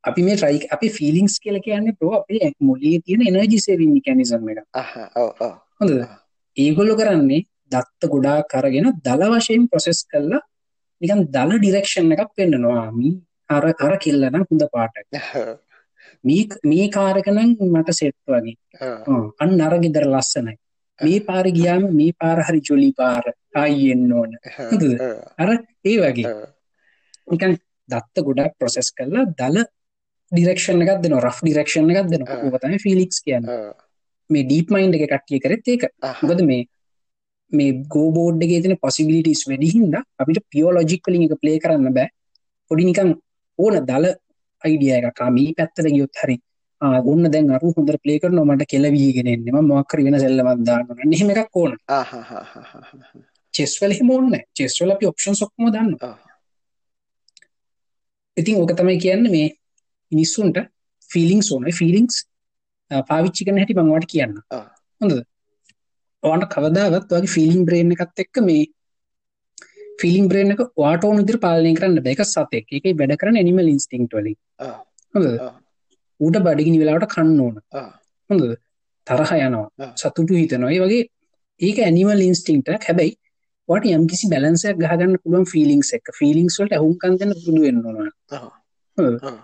[0.04, 4.60] අපි මේ ට්‍රයි අපි ෆිලිංස් කියල කියන්න පෝ අපේ මුලේ තියෙන එනජි සේවින් කැනිසම් එක
[5.80, 5.92] හොඳ
[6.56, 7.40] ඒගොල්ලො කරන්නේ
[7.70, 10.42] දත්ත ගොඩා කරගෙන දල වශයෙන් ප්‍රොසෙස් කරලා
[11.00, 13.12] නිකන් දල ඩිරෙක්ෂන් එකක් පෙන්න්නනවාමි
[13.50, 14.94] අර අර කෙල්ලනම් හොඳ පාට
[16.24, 18.56] මේ මේ කාරකනම් මට සෙට් වගේ.
[19.40, 20.56] අන්න අර ගෙදර ලස්සනයි.
[20.98, 24.36] මේ පාර ගියාම මේ පාර හරි ජොලි පාර ආයෙන්න්න ඕන.
[25.38, 25.48] අර
[25.84, 26.34] ඒ වගේ.
[27.28, 27.56] නිකන්
[27.88, 29.58] දත්ත ගොඩක් ප්‍රොසෙස් කරලා දල
[30.32, 32.22] ඩිරක්ෂණ එකක් දෙන රෆ් ඩිරක්ෂණ එකක් දෙන.
[32.44, 33.46] ඕකතම ෆිලික්ස් කියන්න.
[34.30, 35.84] මේ ඩීප් මයින්් එක කට්ටිය කරත් ඒක.
[36.22, 36.66] ගොද මේ
[37.52, 42.08] මේ ගෝබෝඩ්ගේ තින පොසිබිලිටස් වැඩිහින්ද අපිට පියෝලොජික් කලින් එක ප්ලේ කරන්න බෑ
[42.70, 43.10] පොඩි නිකං
[43.58, 44.06] ඕන දල
[44.62, 46.36] අයිඩිය එක මී පැත්තර ගියොත් හරි
[46.80, 51.72] ආ, ඔන්න දැන් අරු හොඳ ප්ලේ කරන මට කෙලවීගෙනෙන්ම මොක්කර වෙන සෙල්ලවන්දාන්න නෙහෙම එකක් ඕන
[53.54, 56.16] චෙස්වල හිමෝන්න චෙස්වල අපි ඔප්ෂන් සොක්ම දන්න ආ.
[58.36, 59.46] ඉතින් ඕක තමයි කියන්න මේ
[60.12, 60.58] මිනිස්සුන්ට
[61.10, 62.14] ෆිලිංස් ඕන ෆිලිංස්
[63.08, 64.64] පාවිච්චි කන හැටි මංවට කියන්න ආ.
[66.26, 68.64] හොඳ ඕට කවදාවත් වගේ ෆිලිම් බ්‍රේන් එකත් එක්ක මේ
[70.00, 72.66] ෆිලිම් බ්‍රේන් එක වාටෝන ඉදිර පාලනය කරන්න බැක සතෙක්.
[72.70, 74.38] එක වැඩ කරන නිමල් ඉන්ස්ටිංක්ට වලින්.
[75.14, 75.26] හොඳ.
[76.20, 77.60] ඌට බඩිගිනි වෙලාවට කන්න ඕන.
[77.72, 77.90] ආ.
[78.30, 78.56] හොඳද?
[79.06, 79.92] තරහ යනවා.
[79.94, 80.72] සතුටු හිතනවා.
[80.72, 81.04] ඒ වගේ
[81.60, 83.16] ඒක ඇනිවල් ඉන්ස්ටිංටක් හැබැයි
[83.68, 88.10] වට යම් කිසි බැලන්සයක් ගහගන්න පුළුවන් ෆිලිංස් එක ෆිලිංස් වලට ඇහුම්කන් දෙන්න පුරුදු වෙන්න ඕන.
[88.30, 88.48] ආ.
[88.98, 89.20] හොඳද?
[89.22, 89.36] ආ.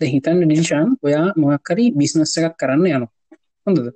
[0.00, 3.12] දැන් හිතන්න ඩිල්ෂාන් ඔයා මොකක් හරි බිස්නස් එකක් කරන්න යනවා.
[3.66, 3.92] හොඳද?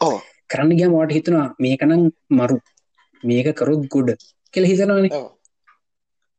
[0.00, 0.16] ඔව්
[0.50, 2.58] කරන්න ගියාම ඔයාට හිතෙනවා මේකනම් මරු.
[3.22, 4.10] මේක කරොත් ගොඩ
[4.54, 5.22] කියලා හිතනවානේ.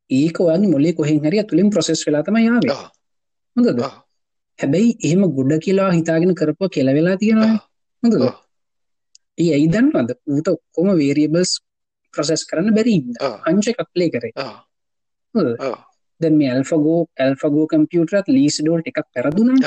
[0.10, 2.76] ඒක ඔයාගේ මොලේ කොහෙන් හරි ඇතුලෙන් ප්‍රොසෙස් වෙලා තමයි ආවේ.
[3.55, 3.82] හොඳද?
[4.60, 7.53] හැබැයි එහෙම ගොඩ කියලා හිතාගෙන කරපුවා කෙල වෙලා තියෙනවා
[8.03, 8.16] හොඳද.
[9.38, 10.12] ඒ ඇයි දන්නවද?
[10.28, 11.51] ඌට ඔක්කොම වේරියබල්ස්
[12.14, 12.95] ප්‍රොසෙස් කරන්න බැරි
[13.49, 14.34] අංශ එකක් ප්ලේ කරේ.
[16.22, 19.58] දැන් මේ ඇල්ෆගෝ ඇල්ෆගෝ කම්පියුටරත් ලීස් ඩෝල්ට එකක් පැරදුනා.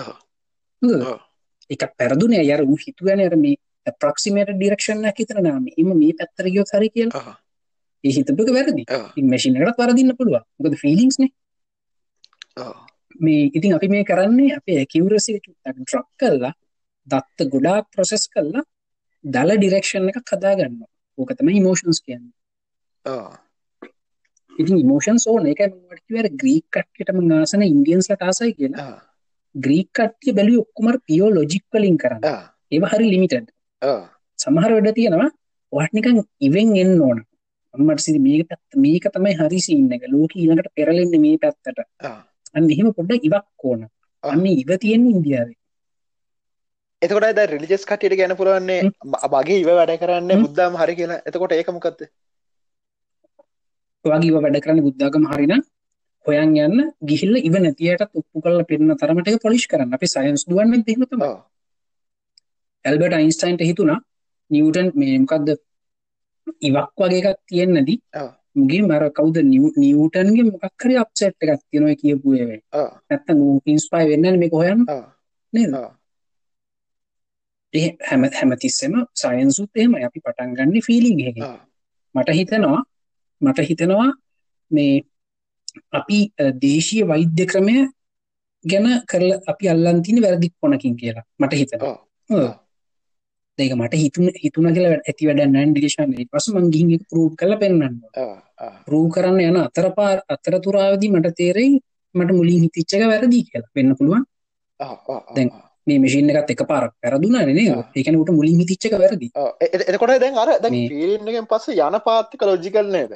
[1.70, 2.43] එකක් පැරදුනේ.
[2.55, 3.57] අර ඌ හිතුවනේ අර මේ
[3.87, 5.64] ප්‍රොක්සිමේටඩ් ඩිරෙක්ෂන් එකක් හිතන නාම.
[5.76, 7.37] එම මේ පැත්තට ගියොත් හරි කියලා.
[8.05, 8.85] ඒ හිතපු එක වැරදි.
[9.11, 10.45] ඉතින් මැෂින් එකටත් වරදින්න පුළුවන්.
[10.59, 11.33] මොකද ෆීලිංස් නේ.
[13.20, 16.53] මේ ඉතින් අපි මේ කරන්නේ අපේ ඇකිවරසි චුට්ටක් ඩ්‍රොප් කරලා
[17.07, 18.64] දත්ත ගොඩාක් ප්‍රොසෙස් කරලා
[19.24, 20.81] දල ඩිරෙක්ෂන් එකක් හදාගන්න
[21.18, 22.35] ඕක තමයි ඉමෝෂන්ස් කියන්නේ.
[24.53, 25.47] ඉතින් ඉමෝෂන්ස් ඕන.
[25.47, 28.91] ඒක මට කිව්ව ග්‍රීක් කට්ටියටම ආසන ඉන්දියන්ස්ලට ආසයි කියලා.
[29.55, 32.37] ග්‍රීක් කට්ටිය බැලුවේ ඔක්කොම පියෝ ලොජික් වලින් කරන්නේ.
[32.72, 33.49] ඒව හරි ලිමිටඩ්
[34.39, 35.31] සමහර වැඩ තියෙනවා
[35.72, 37.18] ඔයාට නිකන් ඉවෙන් එන්න ඕන.
[37.74, 40.05] අම්මට සිරි මේක පැත්ත මේක තමයි හරි සීන් එක.
[40.09, 41.81] ලෝකෙ ඊළඟට පෙරලෙන්නේ මේ පැත්තට.
[42.57, 43.89] අන්න එහෙම පොඩ්ඩක් ඉවක් ඕන.
[44.24, 45.59] අන්න ඉව තියෙන්නේ ඉන්දියාවේ.
[47.03, 48.91] එතකොට ද රිලිජස් කටියට ගැන පුරුවන්නේ
[49.35, 50.43] බගේ ඉව වැඩ කරන්න.
[50.45, 51.22] බුද්ධම හරි කියලා.
[51.28, 52.09] එතකොට ඒක මොකක්ද
[54.05, 55.62] වගේ වැඩ කරන්න බුද්ධාගම හරිනම්
[56.26, 59.95] හොයන් යන්න ගිහිල්ල ඉව නැතියට ඔප්පු කරලා පෙන්න තරමට පොලිෂ් කරන්න.
[59.97, 61.31] අපි සයන්ස් දුවන්නේ එහෙම තමයි
[62.85, 63.99] ඔව් ඇල්බර්ට් අයින්ස්ටයින්ට හිතුණා
[64.51, 65.49] නිව්ටන් මේ මොකද්ද
[66.61, 71.62] ඉවක් වගේ එකක් තියෙන්නේ නැති ඔව් මුගේ මර කවුද නිව්- නිව්ටන්ගේ මොකක් හරි අප්සෙට් එකක්
[71.70, 72.28] තියෙනවා කියපු
[73.45, 74.81] ඌ ඉන්ස්පයර් වෙන්නේ නැහැ මේක හොයන්න?
[74.89, 75.05] ඔව්
[75.53, 75.70] නේද?
[77.74, 80.05] ඒ හැම හැමතිස්සෙම සයන්සුත් එහෙමයි.
[80.05, 81.61] අපි පටන් ගන්න ෆීලිං ඔව්
[82.14, 82.83] මට හිතෙනවා
[83.41, 84.11] මට හිතෙනවා
[84.70, 84.95] මේ
[85.93, 86.18] අපි
[86.62, 87.76] දේශීය වෛද්‍ය ක්‍රමය
[88.64, 91.24] ගැන කරලා අපි අල්ලන් තියෙන වැරදි කොනකින් කියලා.
[91.41, 91.95] මට හිතෙනවා.
[93.61, 97.31] ඒක මට හිතුන හිතුන කියලා ඇති වැඩ නැහැ ඩිලේෂන් ඊට පස්සේ මං ගිහින් ඒක ප්‍රූව්
[97.37, 97.97] කරලා පෙන්නන්න
[98.87, 101.81] ප්‍රූව් කරන්න යන අතරපාර අතරතුරාවදී මට තේරෙයි
[102.15, 103.71] මට මුලින් හිතිච්ච එක වැරදි කියලා.
[103.75, 104.25] වෙන්න පුළුවන්?
[105.37, 105.51] දැන්
[105.87, 107.73] මේ මැෂින් එකත් එකපාරක් වැරදුනානේ නේද?
[107.73, 107.85] ආ.
[107.97, 109.51] ඒ කියන්නේ උට මුලින් හිතිච්ච එක වැරදි ඔව්
[109.89, 113.13] එතකොට දැන් අර දැන් ෆීලින් එකෙන් පස්සේ යන පාත්තික ලොජිකල් නේද?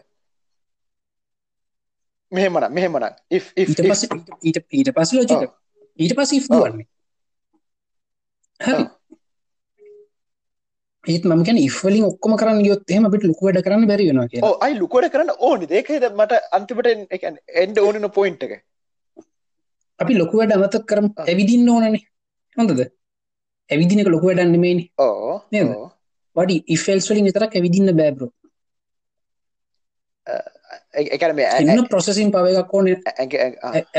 [2.33, 3.15] මෙහෙමනම් මෙහෙමනම්.
[3.31, 4.09] If if ඊට පස්සේ
[4.43, 5.53] ඊට- ඊට පස්සේ ලොජික ඔව්.
[5.99, 6.49] ඊට පස්සේ if.
[6.49, 6.87] දුවන්නේ.
[8.61, 8.85] හරි.
[11.13, 14.29] ඒත් මම කියන්නේ if වලින් ඔක්කොම කරන්න ගියොත් එහෙම අපිට ලොකු වැඩ කරන්න බැරි වෙනවා
[14.29, 14.51] කියලා.
[14.51, 15.67] ඕ අයි ලුකොට කරන්න ඕනි.
[15.79, 16.87] ඒකද මට අන්තිමට
[17.63, 18.55] එන්ඩ ඕනන පොයින්් එක.
[20.01, 21.11] අපි ලොකු වැඩ අමතක කරමු.
[21.31, 22.01] ඇවිදින්න ඕනනේ.
[22.57, 22.81] හොඳද?
[23.71, 24.89] ඇවිදින එක ලොකු වැඩක් නෙමෙයිනේ.
[24.99, 25.77] ඕ නේද?
[26.37, 28.33] වඩි ඉෆෙල්ස් වලින් විතරක් ඇවිදින්න බෑ බ්‍රෝ
[30.95, 32.97] එකන මේ ඉන්න ප්‍රොසෙසින් පව එකක් ඕනේ.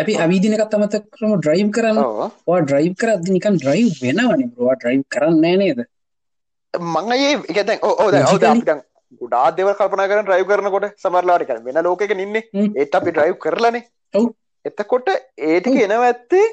[0.02, 2.00] අපි ඇවිදින එකත් අමතක කරමු ඩ්‍රයිව් කරන්න.
[2.04, 5.92] ඕ ඔයා ඩ්‍රයිව් කරද්දි නිකන් ඩ්‍රයිව් වෙනවනේ බ්‍රෝ ඔයා ඩ්‍රයිව් කරන්නේ නෑ නේද
[6.80, 8.82] මං ඒ එකතැන් ඕ ඕ ඔද Logically- අපිටන්
[9.22, 12.72] ගුඩා දෙව කල්පන කරන ්‍රයිව් කරනකොට සමරලාට කර වෙන ලෝකක නින්නේ හ්ම්.
[12.76, 14.28] ඒත් අපි ඩ්‍රයිව් කරලනේ ඔව්.
[14.66, 15.08] එතකොට
[15.38, 16.46] ඒටික එනව ඇත්තේ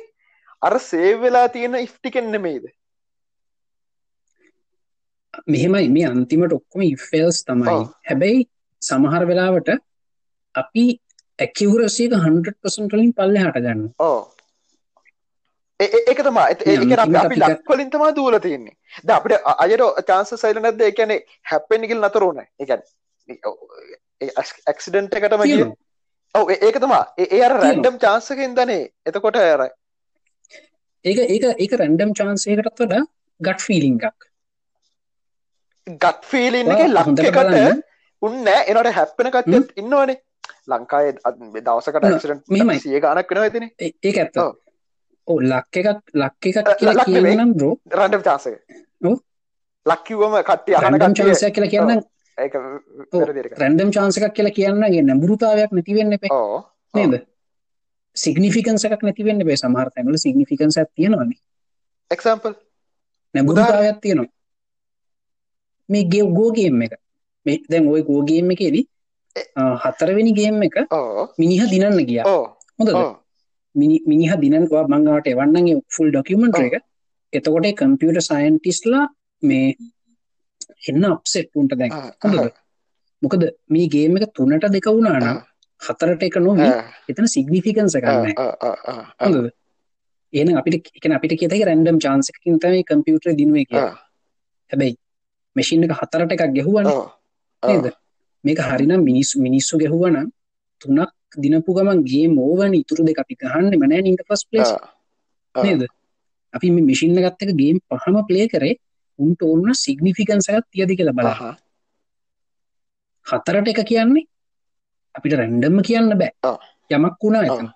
[0.63, 2.65] අර සේව් වෙලා තියෙන ඉෆ්ටිකෙන්නෙමේද
[5.49, 7.87] මෙහෙමයි මේ අන්තිමට ඔක්කොම ඉෆෙල්ස් තමයි ඔව්.
[8.09, 8.43] හැබැයි
[8.83, 9.71] සමහර වෙලාවට
[10.55, 10.85] අපි
[11.39, 14.21] ඇකිවරසියක 100% වලින් පල්ලෙහාට ගන්න ඕ
[15.85, 18.77] ඒක තමා මේ ඒක අපි ලක්වලින් තමා දූල තියන්නේ.
[19.05, 21.15] ද අපිට අයට චාන්ස සයිල නැද එකන
[21.51, 22.83] හැපෙන්නිගල් නතරුණ එකන්
[24.67, 25.45] ඇක්සිඩන්ට එකටම.
[26.35, 27.57] ඔව ඒක තමා ඒ අර.
[27.61, 29.71] රැන්ඩම් චාන්සකින් දනේ එතකොට අර
[31.05, 32.13] ඒක ඒක ඒක රැන්ඩම්
[32.59, 33.05] එකකටත් වඩා
[33.41, 34.29] ගට් ෆීලිං එකක්.
[35.87, 37.83] ගත් ෆීලින් එක ලක්කට.
[38.23, 40.21] උන්න එනට හැප්පෙන කටත් ඉන්නවනේ.
[40.69, 41.13] ලංකාය
[41.61, 42.79] දවසකට ඇක්සිඩන්ට් මෙහෙමයි.
[42.79, 44.39] සිය ගනක් වෙන ඇතින ඒ- ඒක ඇත්ත.
[44.39, 44.53] ඔව්.
[45.29, 47.07] ඕ ලක් එකක් ලක් එකක් කියලා ලක්.
[47.09, 48.55] කියන්නම් බ්‍රෝ රන්ඩම් චාසක
[49.09, 49.17] ඔව්.
[49.87, 52.01] ලක්කිවම කට්ටිය අහන රැන්ඩම් chance එකක් කියලා කියන්නම්
[52.39, 52.55] ඒක
[53.63, 56.41] රැන්ඩම් chance එකක් කියලා කියන්න ගේ නැඹුරුතාවයක් නැති වෙන්න එපා.
[56.41, 56.59] ඕ
[56.95, 57.15] නේද?
[58.17, 61.41] සිග්නිෆිකන්ස් එකක් නැති වෙන්න බෑ සමහර තැන්වල සිග්නිෆිකන්ස් එකක් තියෙනවානේ
[62.11, 62.55] එක්සම්පල්
[63.35, 64.33] නැඹුරුතාවයක් තියෙනවා.
[65.89, 66.95] මේ ගේ ගෝ ගේම් එක.
[67.47, 68.85] මේ දැන් ওই ගෝ ගේම් එකේදී
[69.83, 70.77] හතරවෙනි ගේම් එක
[71.39, 72.37] මිනිහ දිනන්න ගියා.
[72.79, 72.91] හොඳද
[73.75, 76.75] මිනිහ දිනනවා මංගාවට එවන්නගේ ෆුල් ඩොකියමෙන්ට් එක.
[77.33, 79.05] එතකොට කම්පියුටර් සයන්ටිස්ලා
[79.43, 79.77] මේ
[80.89, 81.73] එන්න අප්සෙට් උන්ට
[82.25, 82.53] හොඳද?
[83.23, 85.41] මොකද මේ ගේම් එක තුනට දෙක වුණා නම්
[85.83, 86.71] හතරට එක නොවී.
[87.09, 88.27] එතන සිග්නිෆිකන්ස කරන්න
[90.33, 91.99] එහෙනම් අපිට එකන අපිට කියතක රැන්ඩම්
[92.31, 93.97] එකකින් තමයි කම්පියුටර් දිනුවේ කියලා.
[94.71, 94.97] හැබැයි
[95.57, 96.87] මෙසින් එක හතරට එකක් ගැහුවන
[97.63, 97.87] නේද?
[98.45, 100.29] මේක හරිනම් මිනිස් මිනිස්සු ගැහුවනම්
[100.81, 104.71] තුනක් දිනපු ගමන් ගේ මෝවන ඉතුරු දෙක අපි ගහන්න මනෑ ඉට ෆස් පලස්
[105.55, 105.83] නේද?
[106.55, 108.75] අපි මේ මිසින්න ගත්තක ගේම් පහම ප්ලේ කරේ
[109.19, 111.29] උන්ට ඔන්න සිගනිිෆිකන්සයත් තියදි කියලා බල
[113.27, 114.29] හතරට එක කියන්නේ
[115.15, 116.33] අපිට රැන්ඩම්ම කියන්න බෑ.
[116.91, 117.69] යමක් වුණා එතන.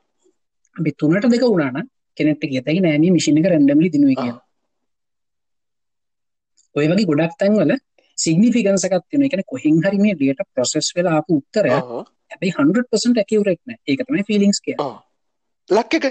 [0.77, 1.89] අපි තුනට දෙක වුණාන
[2.19, 4.33] කෙනෙට කියතයි නෑම මිසින එක රැන්ඩම්ලි දිනුව කිය
[6.75, 7.73] ඔය වගේ ගොඩක් තැන්වල
[8.19, 11.73] සිගනිිෆිකන්සකත් තින එකන කොහෙන් හරි මේ ඩියට ප්‍රොසෙස් වෙලා ආපු උත්තරය
[12.31, 14.77] හැබයි 100% ඇකිවරෙක්න ඒක තමයි ෆිලිංස් කිය
[15.71, 16.07] ලක් එක?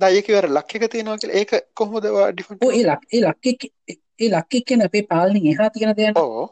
[0.00, 3.70] දයකවර ලක් එක තියෙනවා කියල ඒක කොහොමදවා ඩිෆ ඒ ලක් ඒ ලක්
[4.18, 6.18] ඒ ලක්කෙක් කියන අපේ පාලනින් එහා තියෙන දෙයක්.
[6.18, 6.48] ඕ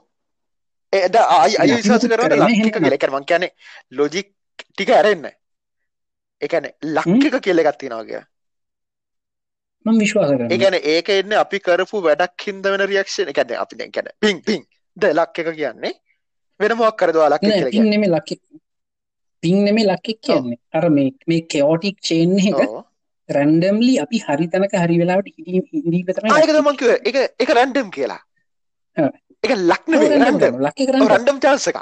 [0.93, 3.51] එද අයි අය විශවාස කරන ලක්ක කියලකරමං කියන
[3.93, 4.35] ලොජික්
[4.65, 5.31] ටික ඇරෙන්න.
[6.43, 8.23] එකන ලක්ක කියල ගත්තිනවාගේ
[9.87, 14.11] මම විශ්වාස කරනවා ඒගැන ඒක එන්න අපි කරපු වැඩක් හින්ද වෙන රියක්ෂණ එකද අපි දැන්
[14.21, 14.65] පින් පින්
[14.97, 15.95] ද ලක් එක කියන්නේ
[16.61, 18.39] වෙන මොක් කරදවා ලක් පින් නෙමෙ ලක්
[19.43, 20.59] පින් නෙමේ ලක්කෙක් කියන්නේ.
[20.73, 22.59] අර මේ මේ කෙෝටික් චේන් එක
[23.29, 26.03] රැන්ඩම්ලි අපි හරි තැනක හරි වෙලාවට හිදී
[26.41, 28.23] ඒක මංකිව එක එක රැන්ඩම් කියලා
[29.45, 29.93] එක ලක්න
[30.59, 31.79] ලක්ක කරන්න රැන්ඩම් චාන්සක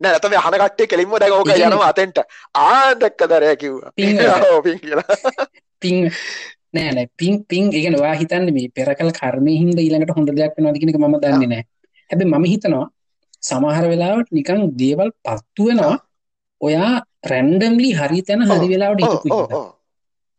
[0.00, 2.18] නැතම හනකටේ කෙලින්ම දැක ඕක යනවා අතෙන්ට.
[2.56, 4.18] ආදක්ක දරය කිව් පින්
[4.82, 5.16] කියලා.
[5.82, 5.96] පින්
[6.74, 11.18] නෑන පින් පින් ඉගෙන වා හිතන්න මේ පෙරකල් කර්මය හින්ද ඊළඟට හොඳ දෙයක් නොදිකනක ම
[11.18, 11.64] දන්නේ නෑ.
[12.10, 12.86] හැබ මම හිතනවා
[13.42, 15.98] සමහර වෙලාවට නිකං දේවල් පත්තු වෙනවා.
[16.60, 16.92] ඔයා
[17.32, 19.60] රැන්ඩම්ලි හරි තැන හරි වෙලාවට හිටපු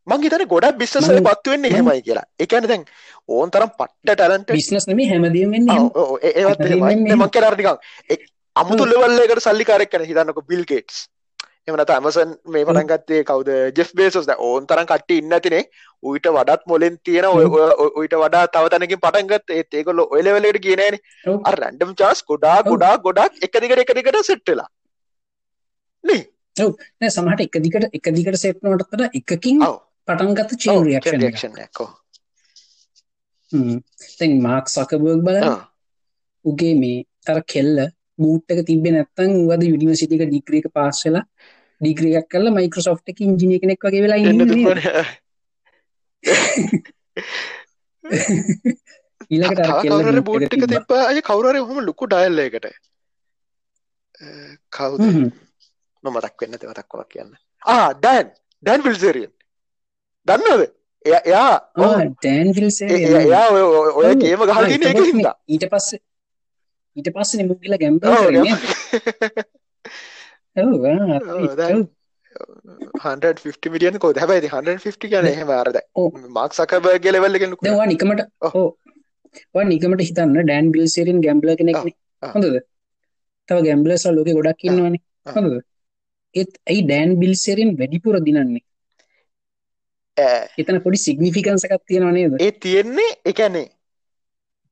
[0.07, 2.27] මං හිතන ගොඩක් බිස්සස පත්තුවෙන්නේ හෙමයි කියලා.
[2.39, 2.83] එකන දැන්
[3.29, 6.65] ඕන් තරම් පට්ට ටලන්ට බිස්නස් නෙම හැමදීම ඒත්
[7.15, 7.69] මං කරටිකක්
[8.55, 10.97] අමුතු ලෙවල්ලකට සල්ලිකාරක් කන හිතන්නක බිල් ගේටස්
[11.69, 13.49] එමනත ඇමසන් මේ පටන්ගත්තේ කවද?
[13.73, 15.63] ජෙස් බේසස් ඕන් තරම් කට ඉන්න තිනේ
[16.03, 20.99] උයිට වඩත් මොලෙන් තියෙන ඔයිට වඩා තවතනකින් පටන්ගත් ඒත් ඒකොල්ල ඔයලවෙලට කියනන
[21.43, 24.67] අ රැන්ඩම් චාස් ගොඩා ගොඩා ගොඩක් එකදිකට එකදිකට සෙට්ටලා
[26.03, 26.21] නේ?
[27.09, 29.63] සමහට එක දිකට එක දිකට සෙට්නටතර එකකින්
[30.07, 31.55] පටන්ගත චේන් රියක්ෂන්
[34.17, 35.39] තැන් මාක් සකබර්ග බල
[36.45, 37.87] උගේ මේ තර කෙල්ල
[38.19, 41.23] බූට්ක තිබෙන නැත්තන් වද යුනිවසිටික ඩික්‍රියක පාස්සලා
[41.81, 44.17] ඩික්‍රියක් කල මයිකෝසෝ් එක ඉංජිනිය කෙනෙක් වගේ වෙලා
[49.81, 52.65] කවර බෝට්ක තිබ අය කවුරර හොම ලොකු ඩයිල්ලකට
[54.69, 55.31] කවුද?
[56.03, 57.37] නොමතක් වෙන්න දෙවතක්වා කියන්න.
[57.65, 58.31] ආ ඩැන්
[58.63, 59.31] ඩැන් විල්සරියෙන්
[60.27, 60.71] දන්නද
[61.05, 62.53] එයා ඩෑන්
[63.23, 63.47] එයා
[63.95, 65.95] ඔය ගේම ගහලන එක හිද ඊට පස්ස
[66.97, 67.73] ඊට පස්සන මුගල
[70.55, 71.85] ගැම්ප
[73.75, 74.13] මිියන් කෝ?
[74.21, 75.77] හැබයි 150 කියන එහෙම අරද
[76.35, 81.77] මක් සකබ ගෙලවල්ලගෙන වා නිකමට ඕ නිකමට හිතන්න ඩෑන් බිල්සේරින් ගැම්බල කෙනෙක්
[82.23, 82.55] හොඳද?
[83.49, 85.01] තව ගැම්බලස ලෝක ගොඩක් ඉන්නවනේ.
[85.35, 85.55] හොඳද?
[86.35, 88.63] ඒත් ඇයි ඩෑන් බිල්සේරෙන් වැඩිපුර දිනන්නේ?
[90.61, 93.67] එතන පොඩි සිගනිිෆිකන්සකක් තියෙනවනේද ඒ තියෙන්නේ එකනේ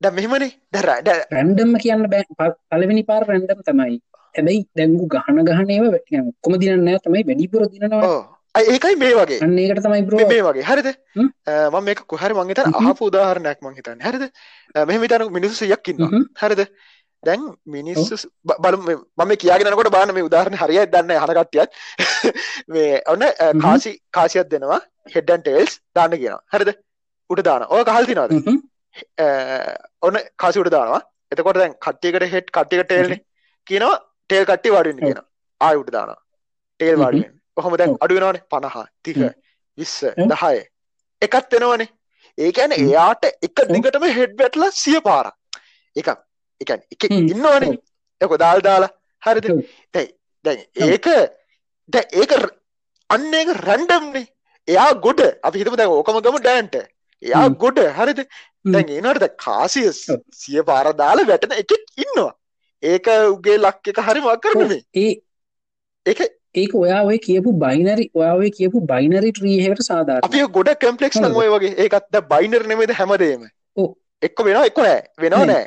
[0.02, 0.50] ද මෙහෙමනේ.
[0.72, 2.24] දරඩ රැන්ඩම්ම කියන්න බෑ.
[2.70, 3.96] පලවෙනි පාර රැන්ඩම් තමයි
[4.38, 5.94] හැබැයි දැංගු ගහන ගහනේව
[6.42, 8.16] කොම දිනන්න තමයි වැඩිපුර දිනවා
[8.54, 9.40] ඒකයි මේ වගේ.
[9.40, 10.64] අන්නේකට තමයි බ්‍රෝ මේ වගේ.
[10.64, 10.88] හරිද?
[11.16, 14.00] මම මේක කොහරි මංගේත අහපු උදාහරණයක් මං හිතන්න.
[14.00, 14.24] හරිද?
[14.82, 16.62] මෙහෙම තන මිනිස්සු යක්කින්න හරිද?
[17.22, 18.78] දැන් මිනිස්සු බලු
[19.18, 21.70] මම කියගෙනකොට බාන මේ උදාහරණ හරිය දන්න හනකට්ටියත්
[22.68, 23.26] මේ ඔන්න
[23.60, 24.80] කාසි කාසියක් දෙනවා.
[25.14, 26.42] හෙඩ්ඩන් ටේල්ස් දාන්න කියනවා.
[26.48, 26.74] හරිද?
[27.30, 28.32] උට දාන ඕ කහල් තිනවාද
[30.02, 31.02] ඔන්න කාසිට දානවා.
[31.32, 33.18] එතකොට දැන් කට්ටියකට හෙට් කට්ටික ටේල්න
[33.66, 33.96] කියනවා
[34.30, 35.20] ටේල් කට්ටි වඩින්න කියන
[35.60, 36.20] ආයුට දානවා.
[36.80, 37.94] ටේල් වඩියෙන් කොහොම දැන්?
[38.04, 39.18] අඩුවෙනවානේ පණහා තික
[39.78, 39.96] විස්ස
[40.32, 40.56] දහය.
[41.22, 41.88] එකත් වෙනවනේ.
[42.38, 45.34] ඒකැන එයාට එක දිගටම හෙඩ් වැටලා සිය පාරක්.
[45.96, 46.10] එකක්.
[46.60, 47.74] එකන් එක ඉන්නවනේ.
[48.20, 49.46] එක දාල් දාලා හරිද?
[49.94, 50.08] දැයි
[50.44, 50.58] දැන්
[50.88, 51.06] ඒක
[51.88, 52.32] දැ ඒක
[53.10, 54.26] අන්න එක රැන්ඩම්නේ
[54.68, 56.76] එයා ගොඩ අපි හිතම දැ ඕකම ගම ඩෑන්ට.
[57.22, 58.20] එයා ගොඩ හරිද?
[58.74, 59.88] දැන් ඒනට කාසිය
[60.42, 62.32] සිය පාරදාල වැටන එකෙක් ඉන්නවා
[62.82, 65.12] ඒක උගේ ලක් එක හරි මක් කරනේ ඒ
[66.06, 66.20] ඒක
[66.54, 71.72] ඒක ඔයා ඔය කියපු බයිනරි ඔයාවේ කියපු බයිනරි ට්‍රීහට සාධාර අපි ගොඩ කම්පලෙක්ස් ඔය වගේ.
[71.76, 73.48] ඒකත්ද බයිනර් නෙමේද හැමදේම?
[74.22, 75.00] එක්ක වෙන එක්ක නෑ.
[75.18, 75.64] වෙනව නෑ.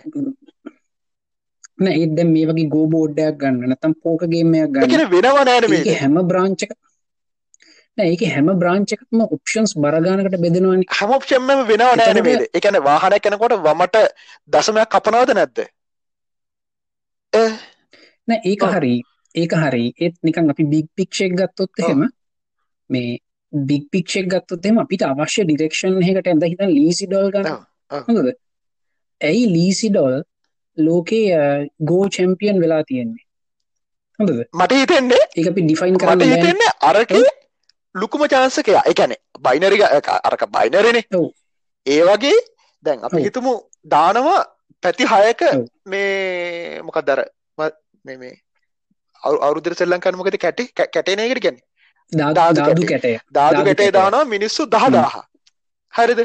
[1.79, 1.95] නෑ.
[1.95, 5.09] ඒද මේ වගේ ගෝබෝඩ්ඩයක් ගන්න නතම් පෝකගේමයක් ගන්න.
[5.09, 6.71] වෙනවා නෑන හැම බ්‍රාංචක
[7.97, 10.89] ඒක හැම බ්‍රාංචකත්ම ඔප්ෂන්ස් බරගානකට බෙදෙනවානි.
[10.91, 14.03] හැම ඔප්ෂන්ම වෙනව නෑනමේද එකන වාහන කෙනකොට වමට
[14.49, 15.63] දසමයක් කපනවද නැද්ද
[17.33, 18.95] නෑ ඒක හරි.
[19.35, 19.83] ඒක හරි.
[19.97, 22.07] ඒත් නිකන් අපි බික් පික්ෂෙක් ගත්තොත් එහෙම
[22.89, 23.19] මේ
[23.53, 27.59] බික් පික්ෂක් ගත්තොත්තෙම අපිට අවශ්‍ය ඩිරෙක්ෂන් එකට ඇද හිත ලීසි ඩොල් ගන්න.
[28.07, 28.31] හොඳද?
[29.21, 30.21] ඇයි ලීසි ඩොල්
[30.77, 31.41] ලෝකේ
[31.83, 33.25] ගෝ චැම්පියන් වෙලා තියෙන්නේ?
[34.19, 34.39] හොඳද?
[34.53, 36.25] මට හිතෙන්නේ ඒ අපි ඩිෆයින් කරන්න.
[36.33, 37.25] හිතෙන්නේ අරකේ
[37.95, 39.83] ලුකුම චාන්සකයා එකැනෙ බයිනරි
[40.23, 41.03] අරක බයිනරනේ.
[41.85, 42.39] ඒ වගේ
[42.85, 43.23] දැන් අපි.
[43.27, 43.53] හිතමු
[43.89, 44.39] දානවා
[44.83, 45.41] පැති හයක.
[45.85, 47.19] මේ මොකක් දර
[48.05, 48.33] මේ
[49.23, 51.57] අවුරුදර සෙල්ලංකන්න මොකද කැටි කැටේනයකට ගැන
[52.11, 52.91] ධාතු ධාතු ධාතු කැටය.
[52.91, 53.97] කැටය දාදු ධාතු ගැටේ කැටය.
[53.99, 55.13] දානවා මිනිස්සු දහදාහ
[55.93, 56.21] හරිද?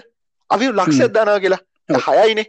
[0.50, 1.62] අපි ලක්ෂයක් දානවා කියලා.
[2.08, 2.46] හයයිනේ.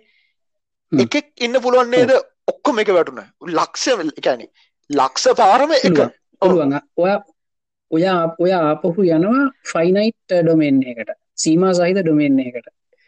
[0.92, 2.12] එකෙක් ඉන්න පුළුවන් නේද?
[2.48, 3.88] ඔක්කොම එක වැටුන ලක්ෂ
[4.20, 4.46] එකැන
[4.90, 6.00] ලක්ෂ පාරම එක.
[6.42, 6.80] පුළුවන්.
[6.98, 7.12] ඔය
[7.92, 8.04] ඔය
[8.40, 11.16] ඔය ආපහු යනවා ෆයිනයිට් ඩොමෙන් එකට.
[11.38, 12.68] සීමා සහිත ඩොමෙන් එකට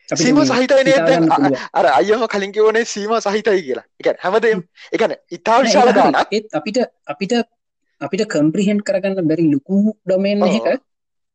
[0.10, 1.56] සීම මේ සහිතයි නේද හිතාගන්න දැන්.
[1.80, 3.86] අර අයම කලින් කිව්වනේ සීම සහිතයි කියලා.
[4.00, 4.60] ඒ කියන්නේ හැමදේම
[4.94, 6.14] ඒ කියන්නේ ඉතා විශාල නෑ, ඒක.
[6.14, 6.78] ගාණක් ඒත් අපිට
[7.14, 7.34] අපිට
[8.02, 10.56] අපිට කම්ප්‍රිහෙන්ඩ් කරගන්න බැරි ලොකු ඩොමේන් ඔව්.
[10.58, 10.68] එකක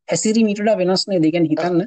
[0.08, 1.80] හැසිරි මීටට වෙනස් නේ දෙකන් හිතන්න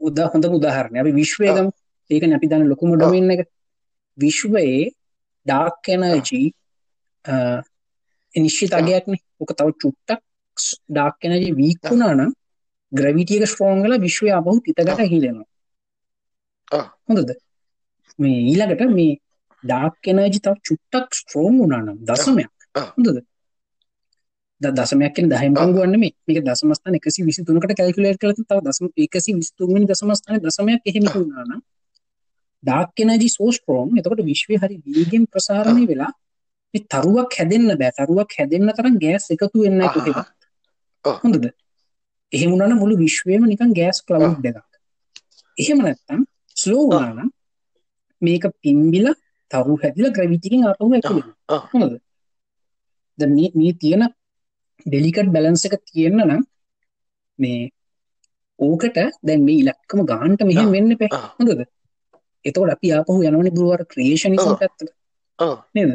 [0.00, 1.46] උදා හොඳ උදාහරණය අපි විශ්වය.
[1.56, 1.70] ගමු
[2.10, 2.88] ඒකනේ අපි දන්න ලොකුම.
[2.98, 3.48] ඩොමේන් එක
[4.18, 4.84] විශ්වයේ
[5.46, 6.42] ඩාර්ක් එනර්ජි
[8.34, 8.78] නිශ්චිත ඔව්.
[8.80, 10.20] අගයක්නේ ඕක තව චුට්ටක්
[10.94, 12.32] ඩාර්ක් එනර්ජි වීක් වුණා නම්
[12.94, 15.48] ග්‍රැවිටි එක ස්ට්‍රෝං වෙලා විශ්වය ආපහු තිතකට හිලෙනවා.
[17.08, 17.30] හොඳද?
[18.18, 19.12] මේ ඊළඟට මේ
[19.64, 22.52] ඩාර්ක් එනර්ජි තව චුට්ටක් ස්ට්‍රෝං වුණා නම් දශමයක්.
[22.74, 22.88] ඔව්.
[22.96, 23.22] හොඳද?
[24.60, 26.12] ද- දශමයක් කියන්නේ 10න් පංගුවක් නෙමෙයි.
[26.26, 31.62] මේක දශමස්ථාන 123කට කැල්කියුලේට් කරලා තියෙන තව දශම 123 වෙනි දශමස්ථානේ දශමයක් එහෙම වුණා නම්
[32.62, 36.12] ඩාර්ක් එනර්ජි සෝ ස්ට්‍රෝං එතකොට විශ්වය හරි වේගෙන් ප්‍රසාරණය වෙලා
[36.74, 37.92] මේ තරුවක් හැදෙන්න බෑ.
[37.98, 39.90] තරුවක් හැදෙන්න තරම් ගෑස් එකතු වෙන්නේ.
[41.04, 41.44] හොඳද
[42.34, 44.62] එහෙම වුණා නම් මුළු විශ්වයම නිකන් ගෑස් ක්ලවුඩ් එකක්
[45.56, 46.22] එහෙම නැත්තම්
[46.56, 47.30] ස්ලෝ වුණා නම්
[48.22, 49.14] මේක පිම්බිලා
[49.50, 51.60] තරු හැදිලා ග්‍රැවිටි එකෙන් ආපහු ඇතුල් වෙනවා.
[51.72, 51.94] හොඳද
[53.18, 54.04] දැන් මේ මේ තියෙන
[54.86, 56.42] ඩෙලිකට් බැලන්ස් එක තියෙන්න නම්
[57.38, 57.60] මේ
[58.58, 60.72] ඕකට දැන් මේ ඉලක්කම ගානට මෙහෙම.
[60.72, 61.22] වෙන්න ඔව්.
[61.38, 61.64] හොඳද
[62.44, 64.56] එතකොට අපි ආපහු යනවනේ බ්‍රෝ අර ක්‍රියේෂනිසම්.
[64.60, 64.90] පැත්තට
[65.38, 65.56] ඔව්.
[65.74, 65.90] නේද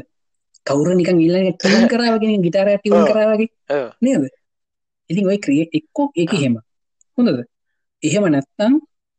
[0.66, 3.08] කවුරු නිකන් ඊළඟ ටියුන් කරා වගේ නිකන් ගිටාරයක් ටියුන්.
[3.12, 3.50] කරා වගේ.
[4.02, 4.24] නේද
[5.10, 6.60] ඉතින් ඔය ක්‍රියේ එක්කෝ ඒක එහෙම.
[7.18, 7.40] හොඳද?
[8.04, 8.74] එහෙම නැත්තම්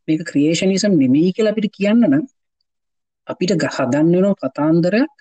[0.09, 2.25] මේක ක්‍රියේෂනිසම් නෙමෙයි කියලා අපිට කියන්න නම්
[3.27, 5.13] අපිට හදන්න වෙන කතාන්දරයක්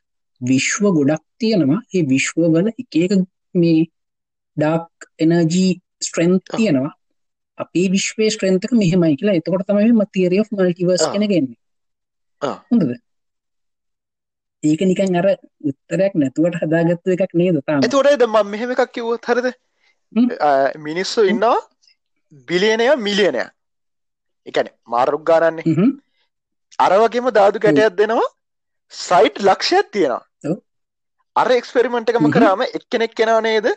[0.41, 1.81] විශ්ව ගොඩක් තියෙනවා.
[1.95, 3.11] ඒ විශ්වවල එක එක
[3.55, 3.89] මේ
[4.57, 4.87] ඩාක්
[5.19, 5.67] එනර්ජි
[6.01, 6.43] ස්ට්‍රෙන්ත්.
[6.55, 6.93] තියෙනවා.
[7.57, 9.37] අපේ විශ්වයේ ස්ට්‍රෙන්ත් එක මෙහෙමයි කියලා.
[9.39, 11.11] එතකොට තමයි මේ of multiverse ඔව්.
[11.13, 11.59] කියන එක එන්නේ.
[12.41, 12.91] හොඳද?
[14.63, 15.27] ඒක නිකන් අර
[15.63, 17.83] උත්තරයක් නැතුවට හදාගත්තු එකක් නේද තාම?
[17.83, 19.47] එතකොට මම මෙහෙම එකක් කිව්වොත් හරිද
[20.77, 21.69] මිනිස්සු ඉන්නවා
[22.31, 23.41] බිලියනය මිලියනය.
[24.45, 25.61] එකන මාරුක් ගානන්නේ.
[25.61, 25.99] හ්ම්.
[26.79, 28.33] අර වගේම දාදු ගැටයක් දෙනවා.
[28.91, 30.25] සයිට් ලක්ෂයක් තියෙනවා.
[31.35, 32.29] අර එක්ස්පෙරිමෙන්ට් එකම.
[32.29, 33.67] කරාම එක්කෙනෙක් කෙනා නේද?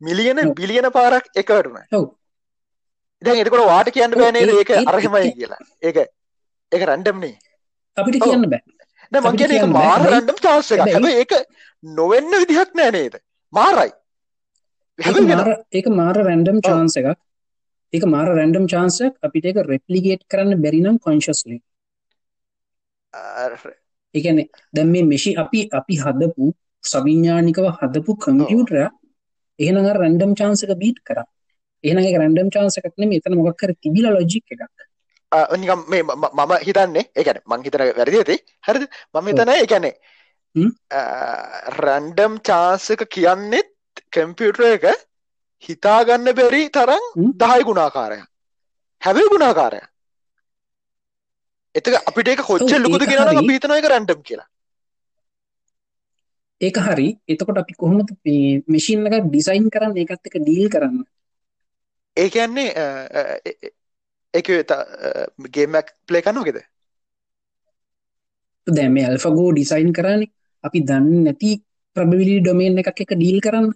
[0.00, 0.52] මිලියන.
[0.52, 1.24] බිලියන පාරක්
[1.92, 2.14] ඔව්.
[3.24, 5.56] දැන් එතකොට වාට කියන්න ඔව්, බෑ නේද ඒ- ඒක අරහෙමයි කියලා.
[5.82, 5.96] ඒක
[6.72, 7.38] ඒක රැන්ඩම්නේ
[7.96, 8.24] අපිට.
[8.24, 8.62] කියන්න බෑ.
[9.12, 9.86] මං කියන්න බෑ.
[9.86, 10.80] මාර රැන්ඩම් chance එකක්.
[10.80, 11.32] හැබැයි ඒක
[11.84, 13.16] නොවෙන්න විදිහක් නෑ නේද?
[13.52, 13.90] මාරයි
[15.72, 17.18] ඒක මාර රැන්ඩම් chance එකක්.
[17.92, 18.66] ඒක මාර රැන්ඩම්
[19.06, 19.14] එකක්.
[19.22, 21.58] අපිට ඒක replicate කරන්න බැරි නම් consciously.
[23.14, 23.80] වෙන-
[24.14, 28.92] ඒ කියන්නේ දැන් මේ machine අපි අපි හදපු සවිඥානිකව හදපු කම්පියුටරයක්
[29.58, 31.26] එහෙනම් අර රැන්ඩම් chance එක beat කරා.
[31.84, 33.18] එහෙනම් ඒක රැන්ඩම් chance එකක් නෙමෙයි.
[33.18, 34.62] එතන මොකක් හරි තිබිලා logic එකක්.
[35.58, 38.36] නිකම් මේ මම හිතන්නේ ඒ කියන්නේ මං හිතන වැරදි ඇති.
[38.66, 38.84] හරිද?
[39.14, 39.28] මම
[39.66, 39.94] කියන්නේ
[40.56, 40.70] හ්ම්.
[41.82, 42.38] රැන්ඩම්
[42.90, 43.73] එක කියන්නෙත්
[44.14, 44.84] කම්පියුටර් එක
[45.68, 47.32] හිතාගන්න බැරි තරම් හ්ම්.
[47.42, 48.24] 10 ගුණාකාරයක්.
[49.02, 49.86] හැබැයි ගුණාකාරයක්
[51.74, 53.02] එතක අපිට ඒක කොච්චර ඔව්, ලොකුද.
[53.42, 54.46] අපි හිතනවා ඒක රැන්ඩම් කියලා.
[56.60, 57.08] ඒක හරි.
[57.28, 61.02] එතකොට අපි කොහොමද මේ machine එකක් design කරන්න ඒකත් එක්ක deal කරන්න?
[62.16, 62.84] ඒ කියන්නේ අ,
[63.18, 63.74] අ, ඒ- ඒ-
[64.34, 64.48] ඒක
[65.54, 66.58] ගේම් එකක් ප්ලේ කරනවද
[68.66, 70.30] දැන් මේ AlphaGo design කරන්නේ
[70.64, 71.50] අපි දන්නේ නැති
[71.96, 73.66] probability domain එකක් එක්ක deal කරන්න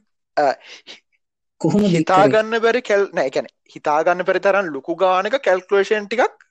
[1.61, 1.89] කරේ?
[1.95, 6.47] හිතාගන්න බැරි කැල් නෑ කියන්නේ හිතාගන්න බැරි තරම් ලොකු ගානක කැල්කුලේෂන් ටිකක්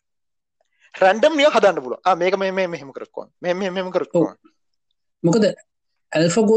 [0.95, 2.91] රැන්ඩම් නිය හදන්න ආ මේක මේ මේ මෙහෙම
[3.77, 4.27] මෙහෙම කරත් ඔව්.
[5.23, 5.45] කොහොමද මොකද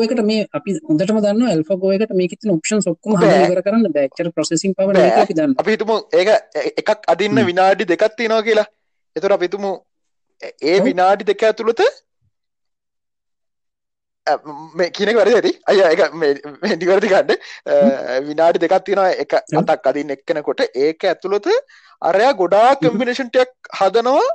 [0.04, 1.20] එකට මේ අපි හොඳටම
[1.54, 4.08] AlphaGo එකට මේකේ තියෙන options ඔක්කොම ඉවර කරන්න බෑ.
[4.08, 5.06] ඇත්තට processing power බෑ.
[5.06, 5.60] නැහැ අපි දන්නවා.
[5.62, 6.28] අපි හිතමු ඒක
[6.82, 7.40] එකක් අදින්න.
[7.50, 8.68] විනාඩි දෙකක් තියෙනවා කියලා
[9.16, 9.72] එතකොට අපි හිතමු
[10.62, 10.80] ඒ-.
[10.88, 11.82] විනාඩි දෙක ඇතුළත
[14.26, 14.32] අ,
[14.76, 16.32] මේ කියන එක වැරදි ඇති අයියා ඒක මේ
[16.62, 17.30] මේ නිවැරදි ගන්න
[17.66, 19.32] අ, විනාඩි දෙකක් තියෙනවා එක.
[19.60, 21.46] අතක් අදින්න එක්කෙනෙකුට ඒක ඇතුළත
[22.02, 22.34] අරයා.
[22.82, 24.28] කම්බිනේෂන් ටිකක් හදනවා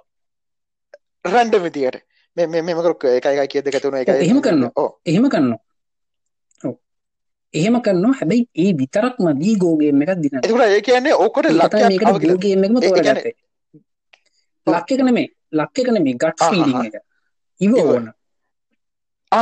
[1.25, 2.01] රැන්ඩම් විදියට
[2.37, 4.71] මේ මේ මෙම කරු එක එකයි කිය දෙක තුන එකයි එහෙම කරනවා.
[4.75, 5.59] ඕ එහෙම කරනවා.
[6.63, 6.75] ඔව්.
[7.53, 12.05] එහෙම කරනවා හැබැයි ඒ විතරක්ම දී ගෝගේම එකක් දින එතකට ඒ කියන්නේ ඕකොට ලක්කයක් මේකට
[12.27, 13.33] ගෝගේම ඒ කියන්නේ- තෝරගත්තේ
[14.67, 16.85] ලක් එක නෙමේ ලක් එක නෙමේ ගට් ආහ්.
[16.85, 16.95] එක
[17.61, 17.73] ඉව.
[17.77, 18.05] ඕන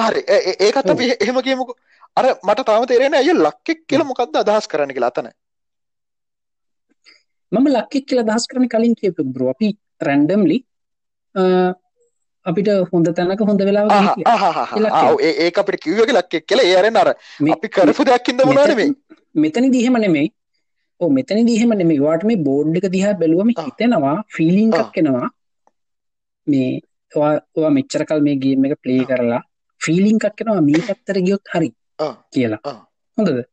[0.02, 1.78] ඒ- ඒකත් අපි එහෙම කියමුකෝ.
[2.16, 5.26] අර මට තාම තේරෙන්නේ ඇයි ලක්කෙක් කියලා මොකක්ද අදහස් කරන්න කියලා අතන.
[7.54, 9.50] මම ලක්කෙක් කියලා දහස් කරන කලින් කියපු බ්‍රෝ.
[9.50, 10.66] අපි රැන්ඩම්ලි
[12.46, 13.62] අපිට හොඳ තැනක හොඳ
[15.20, 16.64] ඒ- ඒක අපිට කිව්වේ ලක්කෙක් කියලා.
[16.64, 17.10] ඒ අරෙන් අර
[17.52, 18.94] අපි කරපු දෙයක් ඉඳ මොනවා නෙමෙයි?
[19.36, 20.32] මෙතනි දිහෙම නෙමෙයි.
[21.00, 22.00] ඕ මෙතනි දිහෙම නෙමෙයි.
[22.00, 23.50] වාට මේ බෝඩ් එක දිහා බැලුවම.
[23.50, 24.74] හිතෙනවා ෆීලිං.
[24.74, 25.30] එකක් එනවා.
[26.48, 26.82] මේ
[27.16, 29.04] ඔයා මෙච්චර කල් මේ ගේම් එක ප්ලේ.
[29.04, 29.42] කරලා
[29.86, 31.70] ෆීලිං එකක් එනවා මේ පැත්තට ගියොත් හරි.
[32.34, 32.78] කියලා.
[33.18, 33.44] හොඳද?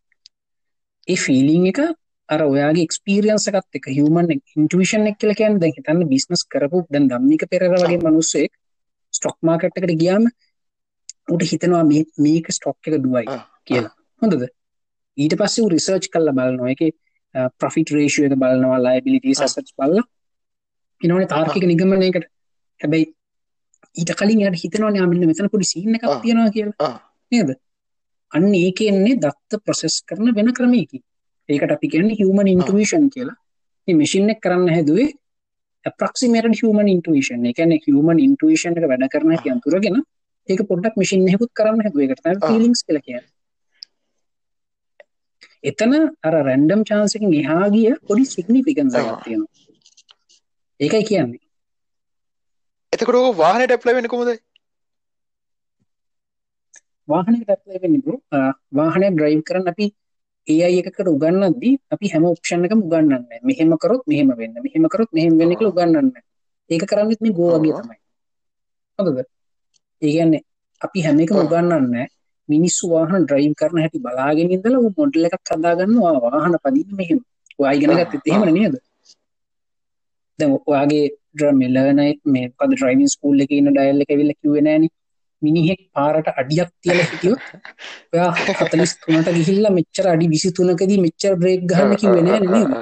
[1.08, 1.80] ඒ ෆීලිං එක
[2.28, 7.08] අර ඔයාගේ එක්ස්පීරියන්ස් එකත් එක හියුමන් ඉන්ටුවිෂන් එක කියලා කියන්නේ දැන් හිතන්න බිස්නස් කරපු දැන්
[7.10, 8.52] ධම්මික පෙරේර වගේ මිනිස්සෙක්
[9.14, 10.30] ස්ටොක් මාකට් එකට ගියාම
[11.28, 13.26] උට හිතනවා මේ මේක ස්ටොක් එක දුවයි.
[13.66, 13.94] කියලා.
[14.22, 14.48] හොඳද?
[15.18, 16.70] ඊට පස්සේ රිසර්ච් කරලා බලනවා.
[16.72, 16.90] ඒකේ
[17.58, 19.48] ප්‍රොෆිට් රේෂියෝ එක බලනවා ලයබිලිටීස් ආ.
[19.48, 20.04] ඇසට්ස් බලලා.
[21.00, 22.30] ඊනෝනේ තාර්කික නිගමනයකට.
[22.80, 23.06] හැබැයි
[23.96, 26.06] ඊට කලින් යාට හිතනවානේ ආ මෙන්න මෙතන පොඩි සීන් එකක්.
[26.22, 26.92] තියෙනවා කියලා.
[27.32, 27.50] නේද?
[28.32, 31.02] අන්න ඒක එන්නේ දත්ත ප්‍රොසෙස් කරන වෙන ක්‍රමයකින්.
[31.48, 33.36] ඒකට අපි කියන්නේ human intuition කියලා.
[33.88, 35.08] මේ machine එක කරන්න හැදුවේ
[35.84, 37.44] approximated human intuition.
[37.46, 40.00] ඒ කියන්නේ human intuition එක වැඩ කරන හැටි අඳුරගෙන
[40.48, 42.08] ඒක පොඩ්ඩක් machine එකකුත් කරන්න හැදුවේ.
[42.08, 43.28] ඒකට තමයි feelings කියලා කියන්නේ.
[45.70, 45.92] එතන
[46.26, 49.22] අර රැන්ඩම් chance එකකින් එහා ගිය පොඩි significance එකක්.
[49.26, 49.52] තියෙනවා.
[50.80, 51.49] ඒකයි කියන්නේ
[52.92, 54.30] එතකොට ඕක වාහනයට ඇප්ලයි වෙන්නේ කොහොමද
[57.08, 58.18] වාහනයකට ඇප්ලයි වෙන්නේ බ්‍රෝ
[58.78, 59.86] වාහනයක් ඩ්‍රයිව් කරන්න අපි
[60.46, 63.40] AI එකකට උගන්වද්දී අපි හැම ඔප්ෂන් එකම උගන්වන්නේ නැහැ.
[63.48, 64.54] මෙහෙම කරොත් මෙහෙම වෙන්න.
[64.64, 66.22] මෙහෙම කරොත් මෙහෙම වෙන්න කියලා උගන්වන්නේ නැහැ.
[66.70, 67.82] ඒක කරන්නේත් මේ Go වගේ ආ.
[67.82, 67.98] තමයි.
[68.98, 69.18] හරිද?
[70.02, 70.42] ඒ කියන්නේ
[70.80, 71.44] අපි හැම එකම ආ.
[71.44, 72.08] උගන්වන්නේ නැහැ.
[72.48, 77.20] මිනිස්සු වාහන ඩ්‍රයිව් කරන හැටි බලාගෙන ඉඳලා ඌ මොඩල් එකක් හදාගන්නවා වාහන පදින්න මෙහෙම.
[77.60, 77.98] ඔයා ඉගෙන ආ.
[78.00, 78.74] ගත්තෙත් එහෙමනේ නේද?
[80.38, 81.04] දැන් ඔයාගේ
[81.34, 82.00] ලර්න
[82.34, 84.92] මේ මොකද ඩ්‍රයිවිං ස්කූල් එකේ ඉන්න ඩයල් එක ඇවිල්ලා කිව්වේ නෑනේ.
[85.42, 87.40] මිනිහෙක් පාරට අඩියක් තියලා හිටියොත්
[88.14, 92.72] ඔයා 43ට ගිහිල්ලා මෙච්චර අඩි 23කදී මෙච්චර බ්‍රේක් ගහන්න නේද?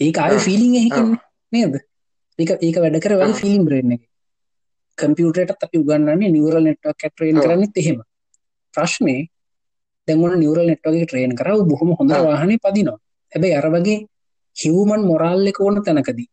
[0.00, 0.38] ඒක ආ.
[0.46, 0.74] ෆීලිං.
[0.82, 1.08] එකකින්
[1.52, 1.74] නේද?
[2.38, 3.40] ඒක ඒක වැඩ කර වගේ ආ.
[3.40, 4.10] ෆීලිං බ්‍රේන් එකේ.
[4.98, 7.44] කම්පියුටරයටත් අපි උගන්වන්නේ නියුරල් නෙට්වර්ක් එක ට්‍රේන් ආ.
[7.46, 7.98] කරන්නෙත් එහෙම.
[8.74, 9.20] ප්‍රශ්නේ
[10.08, 12.24] නියුරල් නෙට්වර්ක් එක ට්‍රේන් කරා ඌ බොහොම හොඳට ආ.
[12.28, 12.98] වාහනේ පදිනවා.
[13.32, 13.98] හැබැයි අර වගේ
[14.56, 16.28] හියුමන් මොරාල් එක ඕන තැනකදී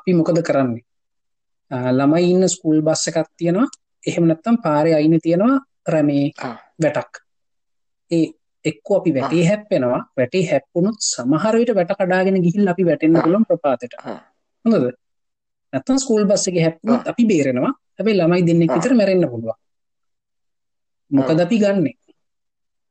[0.00, 0.84] අපි මොකද කරන්නේ?
[1.98, 3.68] ළමයි ඉන්න ස්කූල් බස් එකක් තියෙනවා.
[4.08, 5.56] එහෙම නැත්නම් පාරේ අයිනේ තියෙනවා
[5.94, 6.26] රැමේ.
[6.82, 7.12] වැටක්.
[8.10, 8.26] ඒ
[8.64, 10.00] එක්කෝ අපි වැටේ හැප්පෙනවා.
[10.18, 13.22] වැටේ හැප්පුණොත් සමහර විට කඩාගෙන ගිහිල්ලා අපි වැටෙන්න ආ.
[13.24, 13.94] පුළුවන් ප්‍රපාතයට.
[14.64, 14.90] හොඳද?
[15.72, 17.72] නැත්නම් ස්කූල් බස් එකේ හැප්පුණොත් අපි බේරෙනවා.
[17.96, 18.70] හැබැයි ළමයි දෙන්නෙක්.
[18.76, 19.58] විතර මැරෙන්න පුළුවන්.
[21.10, 21.40] මොකද.
[21.46, 21.92] අපි ගන්නෙ?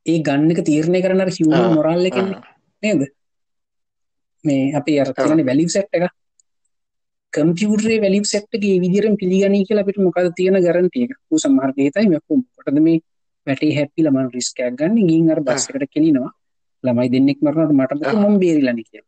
[0.05, 1.73] ඒ ගන්න එක තීරණය කරන අර හියුමන් ආ.
[1.77, 2.41] මොරාල් එකෙන්නේ
[2.83, 3.01] නේද?
[4.43, 6.03] මේ අපි අර තියෙන වැලියු සෙට් එක
[7.33, 11.11] කම්පියුටරේ වැලියු සෙට් එකේ ඒ විදිහටම පිළිගනී කියලා අපිට මොකද තියෙන ගැරන්ටි එක?
[11.31, 12.97] ඌ සමහර දෙයතයි මේ
[13.47, 16.31] වැටේ හැප්පිලා මම රිස්ක් එකක් ගන්න ගින් අර බස් එකට කෙලිනවා.
[16.83, 17.91] ළමයි දෙන්නෙක් මරනකොට මට.
[18.15, 19.07] මම බේරිලානේ කියලා.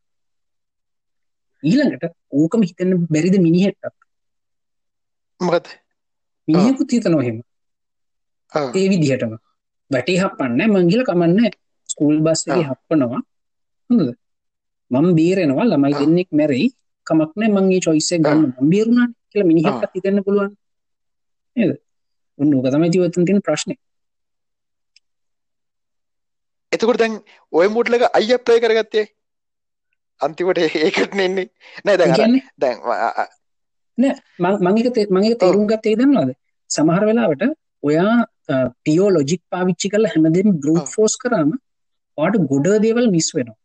[1.64, 2.04] ඊළඟට
[2.40, 3.84] ඕකම හිතන්න බැරිද මිනිහෙක්ට?
[5.40, 5.66] මොකද
[6.48, 7.38] මිනිහෙකුත් හිතනවා එහෙම.
[8.52, 8.70] ආ.
[8.80, 9.34] ඒ විදිහටම
[9.92, 11.52] වැටේ හප්පන්නේ මං ගිහලා කමන්නේ
[11.90, 12.74] ස්කූල් බස් එකේ ආ.
[12.74, 13.22] හප්පනවා
[13.90, 14.10] හොඳද
[14.92, 15.94] මම බේරෙනවා ළමයි.
[16.02, 16.68] දෙන්නෙක් මැරෙයි
[17.08, 18.42] කමක් නැහැ මං මේ choice එක ගන්න.
[18.58, 20.52] මම බේරුණානේ කියලා මිනිහෙක්ට හිතන්න පුළුවන්.
[21.56, 21.72] නේද?
[22.40, 23.78] උන් ඕක තමයි ජීවිතෙන් තියෙන ප්‍රශ්නේ.
[26.72, 27.16] එතකොට දැන්
[27.54, 29.06] ඔය මුඩ්ල එක අයි ඇප්ලයි කරගත්තේ?
[30.22, 31.48] අන්තිමට ඒකට එන්නේ
[31.86, 32.20] නෑ ඒ දැන් අර
[32.64, 32.78] දැන්
[33.98, 34.14] නෑ.
[34.40, 36.32] මං මං එක තේ- මං එක තේරුම් ගත්තේ දන්නවද?
[36.70, 37.44] සමහර වෙලාවට
[37.84, 38.16] ඔයා
[38.86, 40.86] පියෝ ලොජික් පාවිච්චි කරලා හැමදේම ආ.
[40.94, 41.52] ෆෝස් කරාම
[42.18, 43.58] ඔයාට ගොඩ දේවල් මිස් වෙනවා.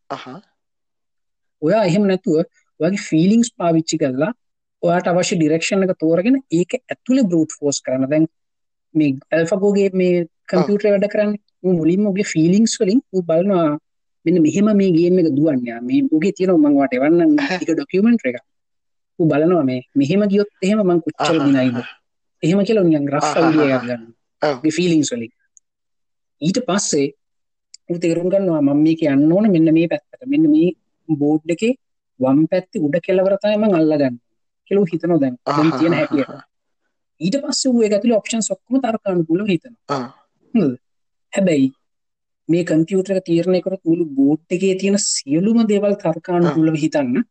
[1.62, 2.36] ඔයා එහෙම නැතුව
[2.80, 4.32] ඔයාගේ ෆීලිංස් පාවිච්චි කරලා
[4.82, 8.26] ඔයාට අවශ්‍ය ඩිරෙක්ෂන් එක තෝරගෙන ඒක ඇතුලේ බෲට් ෆෝස් කරන දැන්
[8.94, 10.14] මේ ඇල්ෆාගෝගේ මේ
[10.48, 13.68] කම්පියුටරේ වැඩ කරන්නේ මුලින්ම ඔගේ ෆීලිංස් වලින් ඌ බලනවා
[14.24, 15.72] මෙන්න මෙහෙම මේ ගේම් එක දුවන්නේ.
[15.72, 18.38] ආ, මේ ඌගේ තියෙනවා මම වාට එවන්නම් ටික ඩොකියුමන්ටරි එක
[19.18, 21.76] ඌ බලනවා මේ මෙහෙම ගියොත් එහෙම මං කොච්චර දිනයිද
[22.42, 23.24] එහෙම කියලා නිකන් රෆ්.
[23.38, 24.02] අයිඩියා එකක් ගන්න
[24.42, 24.56] ඔව්.
[24.62, 25.32] මේ ෆීලිංස් වලින්.
[26.42, 27.06] ඊට පස්සේ
[27.90, 30.22] ඌ තේරුම් ගන්නවා මම මේක යන්න ඕන මෙන්න මේ පැත්තට.
[30.26, 30.70] මෙන්න මේ
[31.08, 31.74] බෝඩ් එකේ
[32.20, 34.12] වම් පැත්තේ උඩ කෙළවර තමයි මම අල්ලගන්නේ
[34.70, 35.34] කියලා හිතනවා දැන්.
[35.48, 36.30] දැන් තියෙන හැටියට.
[37.20, 40.02] ඊට පස්සේ ඌ ඒක ඇතුලේ ඔප්ෂන්ස් ඔක්කොම තර්කානුකූලව හිතනවා.
[40.54, 40.76] හොඳද
[41.32, 41.72] හැබැයි
[42.48, 47.24] මේ කම්පියුටර් එක තීරණය කරොත් මුළු බෝඩ් එකේ තියෙන සියලුම දේවල් තර්කානුකූලව හිතන්න.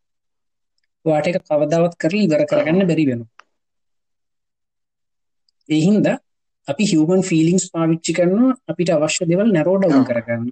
[1.06, 3.32] ඔයාට ඒක කවදාවත් කරලා ඉවර කරගන්න බැරි වෙනවා.
[5.70, 6.18] ඒ හින්දා
[6.68, 10.07] අපි හිවමන් ෆිලිංස් පාවිච්චි කරනවා අපිට අවශ්‍ය දෙවල් නැරෝඩවන් ඔව්.
[10.10, 10.48] කරගන්න.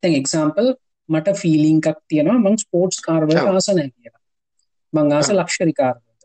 [0.00, 0.68] තැන් එක්සාම්පල්
[1.08, 3.54] මට ෆිලිංකක් තියෙනවා මං ස්පෝර්ට්ස් කාර්වල ඔව්.
[3.54, 4.22] ආසනය කියලා
[4.92, 5.30] මං ආස.
[5.32, 6.22] ලක්ෂරි කාර්වලට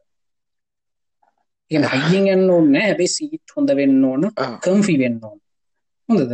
[1.71, 4.31] එ හයිියෙන් යන්න ඕන්න හැබැයි සීට් හොඳ වෙන්න ඕන.
[4.63, 5.39] කම්ෆි වෙන්න ඕන
[6.09, 6.33] හොඳද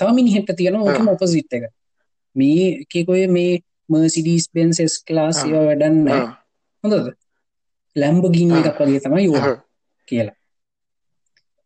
[0.00, 1.08] තව මිනිහෙට තියෙන ඕකම.
[1.14, 1.64] ඔපසිට් එක
[2.36, 5.48] මේ එකකොය මේ මර්සිඩීස් බෙන්සෙස් ක්ලාස් ඔව්.
[5.48, 6.28] ඒවා වැඩන්න ඔව්.
[6.84, 7.14] හොඳද
[7.96, 8.66] ලැම්බ ගින්න ඔව්.
[8.66, 9.48] එකක් වගේ තමයි ඔව්.
[10.08, 10.36] කියලා.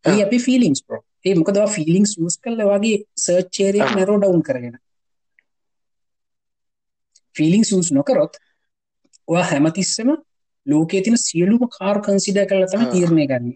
[0.05, 3.95] ඒ අපි ෆිලිංස් ප්‍රෝ ඒ මොකද ෆිලිංස් යස් කල්ල වගේ සර්ච්චේරයක් ඔව්.
[3.95, 4.75] නැරෝ ඩවුන් කරගෙන
[7.35, 8.39] ෆිලිං සස් නොකරොත්
[9.27, 10.09] ඔය හැමතිස්සම
[10.67, 12.83] ලෝකේ තින සියලුම කාර් කන්සිඩ කරල තම.
[12.91, 13.53] තීරණය ගන්න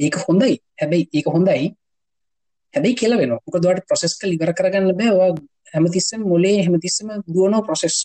[0.00, 1.68] ඒක හොඳයි හැබැයි ඒක හොඳයි
[2.74, 5.30] හැබැයි කියල වෙන මොක දවට ප්‍රසෙස් කල් ඉවර කරගන්න බෑවා
[5.72, 7.96] හැමතිස්සම මොලේ හැමතිස්සම දුවනෝ ප්‍රසෙස්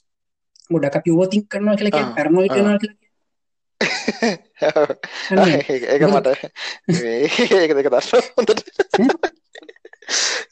[0.69, 2.07] ගොඩක් අපි ඕතින් කරනවා කියලක ඔව්.
[2.15, 2.93] පැරනොයි කරනවා කියල
[5.89, 6.03] ඒක.
[6.07, 6.27] මට
[7.57, 8.59] ඒක දෙක දන්න හොඳට.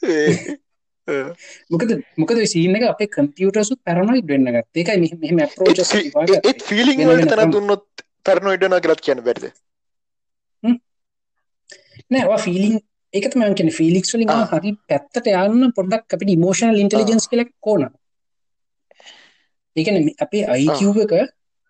[1.70, 6.98] මොකද මොකද සිීන එක අපේ කම්පියුටසු පැරනොයිඩ් වෙන්න ගත් ඒකයි මෙ- මෙහෙම ඒ- ඒත් ෆිලිං
[7.00, 7.52] වලට ක්‍රම.
[7.52, 7.84] දුන්නොත්
[8.24, 9.46] පැරනොයිඩ්නවා කියලත් කියන්න බැරිද?
[12.10, 12.74] නෑවා ෆිලිං
[13.14, 14.28] එකත මංකන ෆිලික්ස් වලින්.
[14.52, 17.82] හරි පැත්තට යන්න පොඩ්ඩක් අපිට ඉමෝෂනල් ඉන්ටලිජන්ස් කියල කෝන
[19.76, 21.12] ඒකන අපේ අයිකව් එක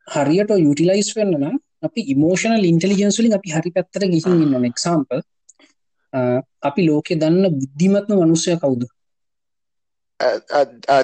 [0.08, 5.20] හරියට යුටිලයිස් වෙන්න නම් අපි ඉමෝෂනල් ඉන්ටලිජන්ස් වලින් අපි හරි පැත්තට ගිහින් ඉන්න එක්සාම්පල්
[6.62, 8.82] අපි ලෝකෙ දන්න බුද්ධිමත්ම මනුස්සය කවුද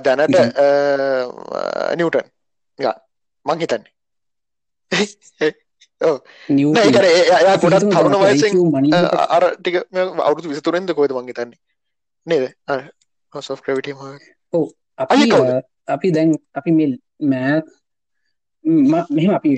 [0.00, 0.36] දැනට.
[1.96, 2.26] නිවටන්.
[3.46, 3.92] මං හිතන්නේ.
[6.78, 8.52] ඒකර එයා ගොඩක් තරුණ වයසෙන්
[9.28, 9.76] අර ටික
[10.20, 11.58] අවුරුදු විසිතුරෙන්ද කොයිද මං හිතන්නේ?
[12.26, 12.44] නේද?
[13.42, 13.98] සොෆ් ක්‍රවිටම?
[14.98, 15.04] අ,
[15.88, 17.62] අපි දැන් අපි මිල් මෑ
[19.10, 19.50] මෙහම අපි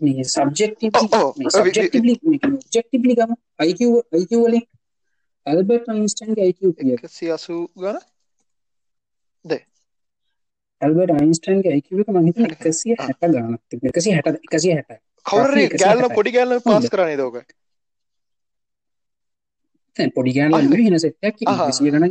[0.00, 1.66] මේ සබ්ෙක්් ඔව්, ඔව්.
[2.74, 3.32] ජෙක්ටිබලි ගම.
[3.58, 4.64] අයිවලින්
[5.46, 6.58] ඇල්බර්ට අයින්ස්ටන්ගේ අයික
[7.32, 7.96] අසු ගන
[10.80, 12.38] ඇල්බර්ට අයින්ස්ටන්ගේ අයික එක මහිත.
[12.56, 12.94] එකසිය.
[12.98, 14.90] හැට ගානක් එකසි හැට එකසිය හැට
[15.26, 16.06] කවර ගෑල්ල.
[16.16, 16.60] පොඩි ගෑල්ල.
[16.66, 17.36] පාස් කරන්නේ දෝක
[20.16, 20.62] පොඩි ගෑන අහ්.
[20.62, 20.98] හෙන
[21.52, 21.70] අහ්.
[21.72, 22.04] සිය ගන.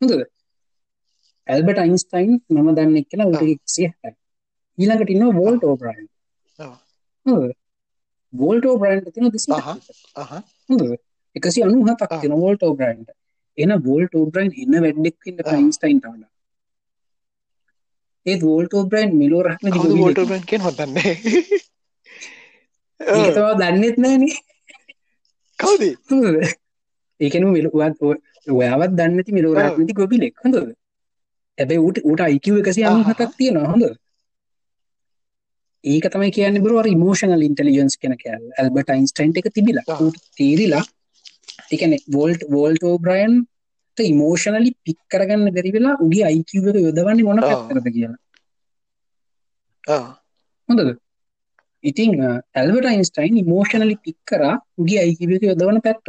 [0.00, 0.26] හොඳද
[1.48, 2.96] ඇල්බට අයින්ස්ටයින් මම දන්න
[3.30, 3.50] උට ආ.
[3.54, 4.16] එක්සිය හැට
[4.78, 6.06] ඊළඟට ඉන්න වෝල්ට ඕබ්‍රයින්
[6.58, 6.76] ආ.
[8.32, 9.50] වෝල්ට ඕබ්‍රයින්ට තින දෙසි
[10.68, 10.82] හොඳ
[11.36, 12.12] එකසි අනුහතක්.
[12.22, 13.10] තින වෝල්ට ඕබ්‍රයින්ට
[13.58, 15.56] එන වෝල්ට ඕබ්‍රයින් එන්න වැඩ්ඩෙක්න්න ආ.
[15.58, 16.24] යින්ස්ටයින් වඩ
[18.26, 21.14] ඒත් වෝල්ට ඕබ්‍රයින් මිලෝ රහම කවුද වෝල්ට බන් කියෙන් හොදන්නේ
[23.00, 24.22] ඒතවා දන්නෙත් නෑන
[25.58, 25.82] කවුද?
[27.20, 28.00] ඒකන මිලුවත්
[28.54, 29.66] ඔයාවත් දන්නති මිලෝ ආ.
[29.66, 30.56] රත්නති ගොපිලෙක් හොඳ
[31.58, 32.96] ඇබැයි ට උට අයිකව එකසි ආහා.
[32.96, 33.84] අනුහතක් තියෙන හොඳ
[35.84, 39.98] ඒක තමයි කියන්න බර ඉමෝෂනල් ඉන්ටලිජන්ස් කෙන කෑල් ඇල්බට යින්ස්ටයින්ට එක තිබිලා.
[40.04, 40.84] ඌට තේරිලා
[41.74, 43.34] එකන Walt Walter O'Brien
[43.98, 47.40] emotionally pick කරගන්න බැරි වෙලා උගේ අයිකව යොදවන්නේ මොන.
[47.40, 48.20] පැත්තරද කියලා.
[50.68, 50.90] හොඳද?
[51.84, 52.12] ඉතිං
[52.54, 54.42] ඇල්බට අයින්ස්ටයින් ඉමෝෂනලි පික් කර
[54.78, 56.04] උගේ අයිකව එක යොදවන පැත්ත.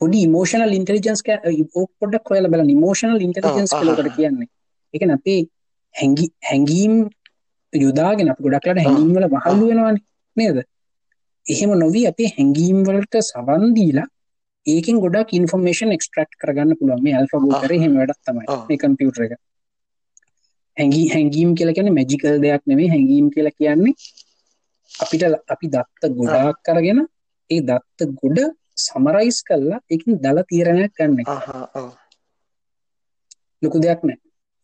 [0.00, 1.22] පොඩි මෝෂනල් ඉන්ටලිජන්ස්
[2.00, 4.16] පොඩක් කොයල බල මෝෂනල් ඉන්ටලිජන්ස් කලකට.
[4.16, 4.48] කියන්නේ
[4.94, 5.40] එක අපේ
[5.94, 6.94] හැඟි හැඟීම්
[7.72, 9.96] යුදාගෙන අප ගොඩක්ලට හැඟීම්වල වහල්ලු වෙනවාන.
[10.36, 10.56] නේද
[11.48, 14.06] එහෙම නොවී අපේ හැඟීම්වලට සවන්දීලා
[14.66, 17.60] ඒකෙන් ගොඩක් ඉන්ෆර්මේෂන් එක්ස්ට්‍රක්් කරගන්න පුළුවන් මේ අල්ෆගෝ ආ.
[17.62, 18.46] කර හෙම වැඩක් තමයි.
[18.68, 19.34] මේ කම්පියුටර එක
[20.76, 23.94] හැඟී හැඟීම් කියල කියන මැජිකල් දෙයක් නෙවේ හැඟීම් කියලා කියන්නේ
[24.92, 27.00] අපිට අපි දත්ත ගොඩාක් කරගෙන
[27.50, 28.38] ඒ දත්ත ගොඩ
[28.78, 31.18] සමරයිස් කල්ලා එකින් දල තීරණයක් ගන්න.
[33.62, 34.18] ලොකු දෙයක් නෑ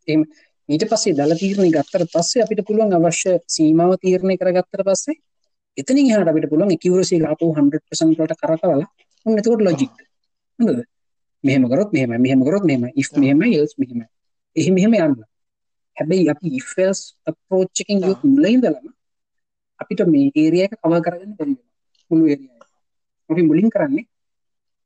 [0.09, 0.21] එම
[0.69, 5.17] ඊට පස්සේ දල තීරණය ගත්තර පස්සේ අපිට පුළුවන් අවශ්‍ය සීමාව තීරණය කරගත්තර පස්සේ
[5.79, 8.87] එතනින් හට අපිට පුළුවන් කිවරසේ අපපු 100%ට කරකවලා
[9.27, 9.93] උන්න එතකොට ලොජික්
[10.59, 10.81] හොඳද?
[11.45, 14.01] මෙහම කරොත් මෙහම මෙහම කරොත් මෙම ඉ මෙහම යස් මෙහම
[14.57, 15.17] එහි මෙහෙම යන්න.
[15.97, 18.87] හැබැයි අපි ඉෆල්ස් අපෝච්චකින් යුත් මුලයිදලම
[19.81, 21.55] අපිට මේ ඒරියක කව කරගන්න බැරි
[22.11, 22.51] මුළු ඒරිය
[23.31, 24.07] අපි මුලින් කරන්නේ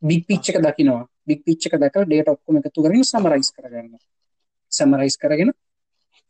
[0.02, 1.04] බික් පිච්චක දකිනවා.
[1.26, 3.94] බික් පිච්චක දක ඩේට ඔක්කොම එකතු කරන සමරයිස් කරගන්න
[4.72, 5.50] සමරයිස් කරගෙන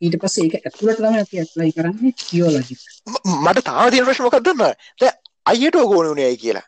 [0.01, 2.79] ඊට පස්සේ ඒක ඇතුළට තම අපි ඇත්ලයි කරන්නේ කියෝලජික්
[3.45, 4.75] මට තාම තියෙන ප්‍රශ්න මොකක්ද දන්නවද?
[5.01, 5.15] දැන්
[5.51, 6.67] අයියට ඕගෝන උනේයි කියලා.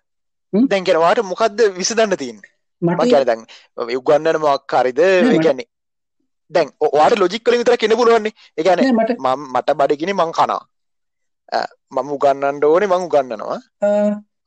[0.53, 0.69] හ්ම්?
[0.71, 2.51] දැන් කියන වාට මොකද්ද විසඳන්න තියෙන්නේ?
[2.81, 3.45] මම කියන්නේ දැන්
[3.97, 4.99] උගන්නන මොකක් හරිද?
[4.99, 5.67] ඒ කියන්නේ
[6.51, 8.33] දැන් ඔයාට ලොජික් වලින් විතර කියන්න පුළුවන්නේ.
[8.57, 10.61] ඒ කියන්නේ මම මට බඩගිනි මං කනවා.
[11.91, 13.59] මම උගන්නන්න ඕනේ මං උගන්නනවා.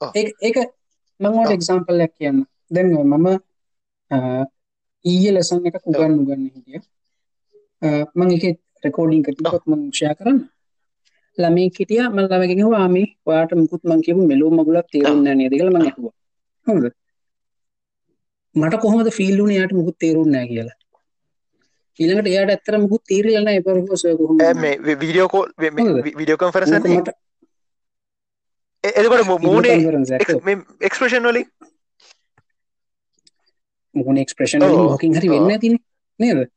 [0.00, 0.10] ඔව්.
[0.14, 0.58] ඒ ඒක
[1.20, 1.54] මංවට ඔව්.
[1.58, 3.26] එක්සාම්පල්ලයක් කියන්න දැන් මම
[5.04, 6.80] ඊය ලෙසන් එක උගන්න උගන්න හිටිය
[8.14, 8.44] මං එක
[8.84, 10.38] රෙකෝඩිං කටිපත් මං ෂය කරන්න.
[11.38, 15.54] ළමේ කිටිය මල් ළමගෙන වාමේ ඔයාට මුකුත් මං කියපු මෙලෝ මගුලක් තේරුම් නෑ නේද?
[15.56, 16.14] කියලා මං ඇහුවා.
[16.66, 16.84] හොඳ
[18.54, 20.76] මට කොහොමද ෆීල් වුණේ යාට මුකුත් තේරුම් නෑ කියලා?
[21.98, 24.40] ඊළඟට එයාට ඇත්තට මුකුත් තේරිලා නෑ පර්පස් ඔය කොහොමද?
[24.62, 27.10] මේ වීඩියෝ මට
[28.84, 29.76] එතකොට මූනේ.
[30.80, 31.46] එක්ස්ප්‍රේෂන් වලින්?
[33.94, 34.66] මොකන එක්ස්ප්‍රේෂන්.
[34.90, 35.78] මොකින් හරි වෙන්න ඇතින
[36.20, 36.50] නේද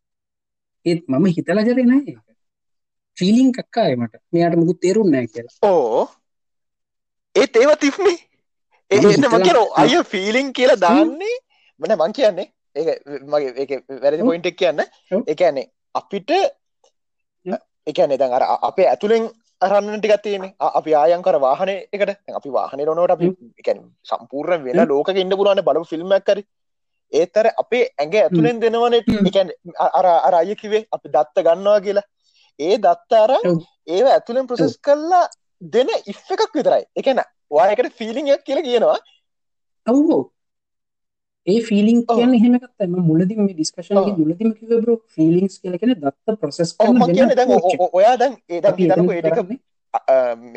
[0.85, 2.15] ඒත් මම හිතලා ජරේ නෑ
[3.17, 4.13] ෆිලිං කක්කාය මට.
[4.33, 5.53] මෙයාට මුකුත් තේරුම් නෑ කියලා.
[5.71, 6.03] ඕ.
[7.35, 8.17] ඒත් ඒව තිබ්නේ
[8.91, 11.37] ඒ මම එන්න මං හිතලා- කියන අය ෆීලිං කියලා දාන්නේ?
[11.79, 12.47] මන මං කියන්නේ.
[12.75, 12.87] ඒක
[13.31, 13.71] මගේ ඒක
[14.03, 14.23] වැරදි.
[14.29, 14.79] පොයින්ට් එක කියන්න.
[15.29, 19.25] ඒ කියන්නේ අපිට ඒ කියන්නේ දැන් අර අපේ ඇතුලෙන්
[19.61, 20.53] රන්න ටිකක් තියෙන්නේ.
[20.79, 22.07] අපි ආයන් කර වාහනේ එකට.
[22.25, 23.27] දැන් අපි වාහනේ රොනවට අපි
[23.65, 24.87] කියන්නේ සම්පූර්ණ වෙන.
[24.89, 26.29] ලෝකෙක ඉන්න පුළුවන් බලපු ෆිල්ම් එකක්
[27.15, 28.99] හරි ඒත් අර අපේ ඇඟ ඇතුලෙන් දෙනවනේ.
[28.99, 29.27] හ්ම්.
[29.27, 32.01] ඒ කියන්නේ අ- අර අර අය කිව්වේ අපි දත්ත ගන්නවා කියලා.
[32.59, 33.13] ඒ දත්ත
[33.45, 33.61] ඔව්.
[33.87, 35.29] ඒව ඇතුලෙන් ප්‍රොසෙස් කරලා
[35.61, 36.85] දෙන ඉෆ් එකක් විතරයි.
[36.97, 38.97] ඒ කියන්නේ ඔයාලකට ෆීලිං එකක් කියලා කියනවා.
[39.89, 40.31] ඔව්ෝ.
[41.47, 42.17] ඒ ෆිලිං ඔව්.
[42.17, 43.95] කියන්න එහෙමකත්තම මුලදිම ඩිස්කශන්.
[43.95, 46.75] මුලදිම කිවබර ෆිලිංස් කියලකෙන දත්ත ප්‍රසෙස්
[47.93, 48.61] ඔයා දැන් ඒ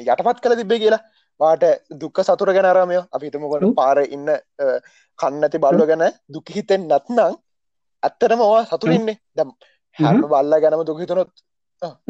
[0.01, 0.98] යටපත් කළ තිබ්බේ කියලා
[1.40, 1.65] වාට
[2.01, 3.74] දුක්ක සතුර ගැන අරමය අපි හිතමුකොට ඔව්.
[3.81, 4.28] පාර ඉන්න
[5.19, 6.05] කන්නති බල්ල ගැන
[6.35, 7.20] දුක් හිතෙන් නැත්නං
[8.02, 9.51] ඇත්තටම ඔවා සතුරන්නේ දැම්
[9.97, 10.19] හැම.
[10.32, 11.31] බල්ල ගැනම දුක හිතනොත්.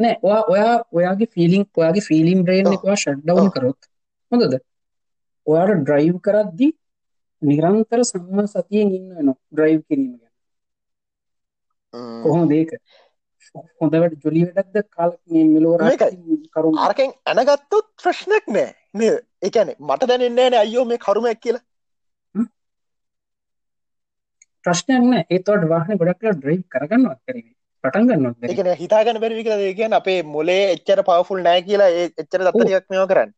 [0.01, 2.73] නෑ ඔයා ඔයා ඔයාගේ ෆිලිං ඔයාගේ ෆිලිම් ඔව්.
[2.75, 3.49] එකවා ෂඩ්ඩවන්.
[3.55, 3.79] කරොත්
[4.31, 4.53] හොඳද?
[5.47, 6.67] ඔයාට ඩ්‍රයිව් කරද්දි
[7.41, 10.33] නිරන්තර සම්ම සතියෙන් ඉන්න න ඩ්‍රයිව් කිරීම ගැන.
[12.23, 12.69] කොහොම දේක
[13.55, 14.89] හොඳවට ජොලි වැඩක්ද?
[14.95, 16.37] කාල මෙලෝර මේකයි.
[16.53, 18.73] කරුම් අරකෙන් ඇනගත්තොත් ප්‍රශ්නයක් නෑ.
[18.93, 19.09] නය
[19.41, 21.63] එකන මට දැනන්නේ නෑ අයෝ මේ කරුමයක් කියලා.
[24.65, 25.25] ප්‍රශ්නයක් නෑ.
[25.29, 27.47] ඒතවට වාහන ගොඩක්ලා ඩ්‍රයිව් කරගන්නවත් කරීම
[27.83, 28.53] පටන් බැරි.
[28.53, 33.07] එකන හිතාගන බැරි කියලා කියන්න අපේ මොලේ එච්චර පවෆුල් නෑ කියලා ඒ එච්චර දත්තනයක් මෙෝ
[33.13, 33.31] කරන්න.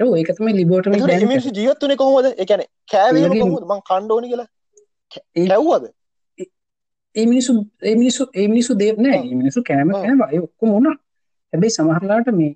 [0.00, 2.32] ඔව් ඒක තමයි ලිබෝටම මිනිසු ජීවත්තුනේ කොහොමද?
[2.44, 3.70] එකන කෑවීම කොහොමද?
[3.70, 4.50] මං කණ්ඩෝනි කියලා.
[5.36, 5.94] කැව්වද
[7.16, 7.52] ඒ මිනිසු
[7.82, 9.20] ඒ මිනිසු ඒ මිනිසු දේව නෑ.
[9.22, 9.88] ඒ මිනිසු කෑම.
[9.94, 10.96] කෑම අය ඔක්කොම වුණා.
[11.52, 12.52] හැබැයි සමහරලාට මේ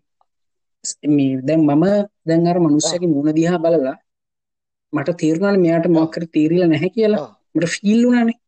[1.09, 1.85] මේ දැන් මම
[2.27, 3.97] දැන් අර මනුස්සයගේ මූණ දිහා බලලා
[4.93, 7.27] මට තේරුණානේ මෙයාට මොකක් හරි තේරිලා නැහැ කියලා.
[7.55, 8.39] මට ෆීල් වුණානේ.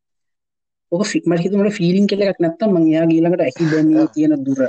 [0.92, 4.08] ඔක මට හිතුණා මට ෆීලිං කියලා එකක් නැත්තම් මං එයාගේ ඊළඟට ඇහි බැමේ.
[4.14, 4.60] තියෙන දුර.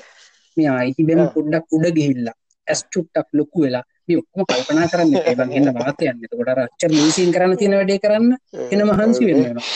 [0.57, 1.25] මෙයා ඇහි බැම.
[1.35, 2.35] පොඩ්ඩක් උඩ ගිහිල්ලා
[2.67, 3.83] ඇස් චුට්ටක් ලොකු වෙලා.
[4.07, 5.35] මේ ඔක්කොම කල්පනා කරන්න එපා.
[5.39, 8.31] බං එන්න වාත යන්න එතකොට අර අච්චර ලීසින් කරන්න තියෙන වැඩේ කරන්න
[8.71, 9.67] එන මහන්සි වෙන්න වෙනවා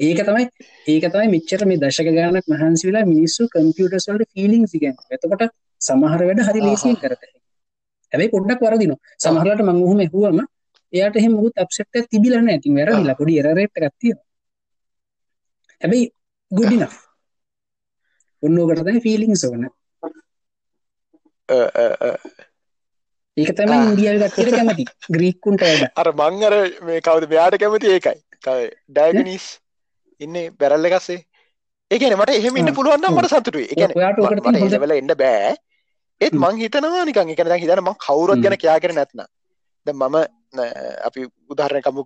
[0.00, 0.44] ඒක තමයි
[0.86, 5.08] ඒක තමයි මෙච්චර මේ දශක ගානක් මහන්සි වෙලා මිනිස්සු කම්පියුටර්ස් වලට ෆීලිංස් ඉගෙනනවා.
[5.10, 5.42] එතකොට
[5.80, 7.22] සමහර වැඩ හරි ලේසියෙන් කරත.
[8.12, 9.00] හැබැයි පොඩ්ඩක් වරදිනවා.
[9.18, 10.38] සමහරලාට මම ඔහොම ඇහුවම
[10.92, 12.60] එයාට එහෙම මොකුත් අප්සෙට් එකක් තිබිලා නැහැ.
[12.60, 14.24] ඉතින් වැරදිලා පොඩි එරර් එකක් තියෙනවා.
[15.82, 16.12] හැබැයි
[16.50, 16.98] good enough.
[18.42, 19.68] ඔන්න ඕකට තමයි ෆීලිංස් ඕන.
[23.36, 23.84] ඒක තමයි ආ.
[23.84, 24.84] ඉන්දියාවේ කට්ටියට කැමති.
[25.14, 25.92] ග්‍රීකුන්ට වඩා.
[25.96, 28.18] අර මං අර මේ කවුද මෙයාට කැමති ඒකයි
[28.90, 29.46] ඩයගනිස්
[30.20, 31.20] ඉන්න බැරල්ල එකස්සේ
[31.90, 32.74] ඒකන මට එහෙම ඉන්න.
[32.78, 33.06] පුළුවන්.
[33.16, 33.90] මට සතුටුයි එකන
[34.82, 35.54] මට එන්න බෑ
[36.20, 36.34] ඒත්.
[36.34, 38.42] මං හිතනවා නිකන් එකන හිතන මං කවුරුත්.
[38.44, 39.24] ගැන කයා කර නැත්න
[39.86, 40.16] ද මම
[41.08, 42.02] අපි උදාහරණකමු.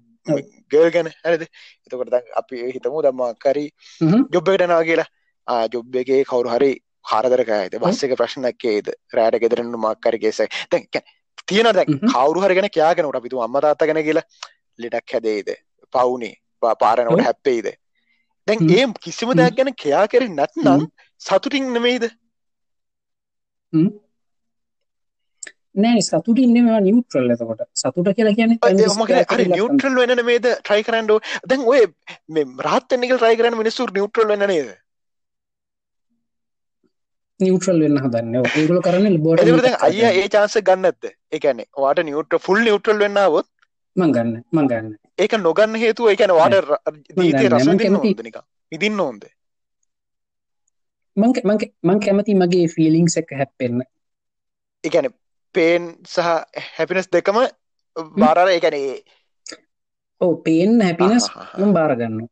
[0.70, 1.42] ගල් ගැන හරිද
[1.86, 3.66] එතකොට අපි හිතමු දම්ම කරි
[4.00, 4.26] හ්ම්.
[4.34, 6.72] ජොබ්බකටනවා කියලා ජොබ් එකේ කවුරු හරි
[7.10, 10.84] කාරදරකයද බස් එක ප්‍රශ්නක්කේද රෑට ගෙදරන්න මක්කරගේසයි දැන්
[11.48, 12.10] තියෙන හ්ම්.
[12.12, 14.26] කවුරු හරි ගැන කයාගෙනට අපිතු අම්මතාත්ත ගැන කියලා
[14.78, 15.48] ලෙඩක් හැදේද
[15.94, 16.34] පවුනේ
[16.82, 17.70] පාරනවට ඔව්.
[18.46, 18.70] දැන්.
[18.70, 20.86] ඒ කිසිම දෙයක් ගැන කයා කර නැත්නම්.
[21.20, 22.04] සතුටින් නෙමෙයිද
[25.74, 27.62] නෑ සතුටින් නෙමෙයි නියුට්‍රල් එතකොට.
[27.74, 28.76] සතුට කියලා කියන්නේ හරි
[29.30, 31.18] කියලා නිියුට්‍රල් වෙන මේද ට්‍රයි කරන්නඩෝ
[31.48, 31.82] දැන් ඔය
[32.66, 34.70] රහත්තෙන්නික ට්‍රයි කරන මිනිස්සු නිියුට්‍රල් වෙන නේද
[37.40, 38.42] නිියුට්‍රල් වෙන්න හදන්නේ.
[38.54, 42.60] ඒගොල්ලෝ කරන්නේ ලැබෝරටරි එතකොට දැන් අයියා ඒ chance ගන්න නැද්ද ඒ කියන්නේ ඔයාට නිියුට්‍රල් ෆුල්
[42.66, 43.48] නිියුට්‍රල් වෙන්න આવොත්
[43.96, 44.34] මං ගන්න.
[44.52, 44.90] මං ගන්න.
[45.20, 46.10] ඒක නොගන්න හේතුව
[46.64, 46.80] ර-
[47.16, 47.58] ජීවිතේ ගන්න.
[47.58, 48.10] රස මං විඳින්න කැමති-
[49.00, 49.24] ඕනද?
[51.16, 53.80] මං මං මං කැමති මගේ ෆීලිංස් එක හැප්පෙන්න.
[54.84, 55.16] ඒ කියන්නේ
[55.54, 56.28] පේන් සහ
[56.76, 57.38] හැපිනස් දෙකම
[58.16, 59.00] බාරර කියන්නේ
[60.20, 61.58] ඔව් පේන් හැපිනස් ආහ් ආහ්.
[61.60, 62.28] මම බාර ගන්නවා.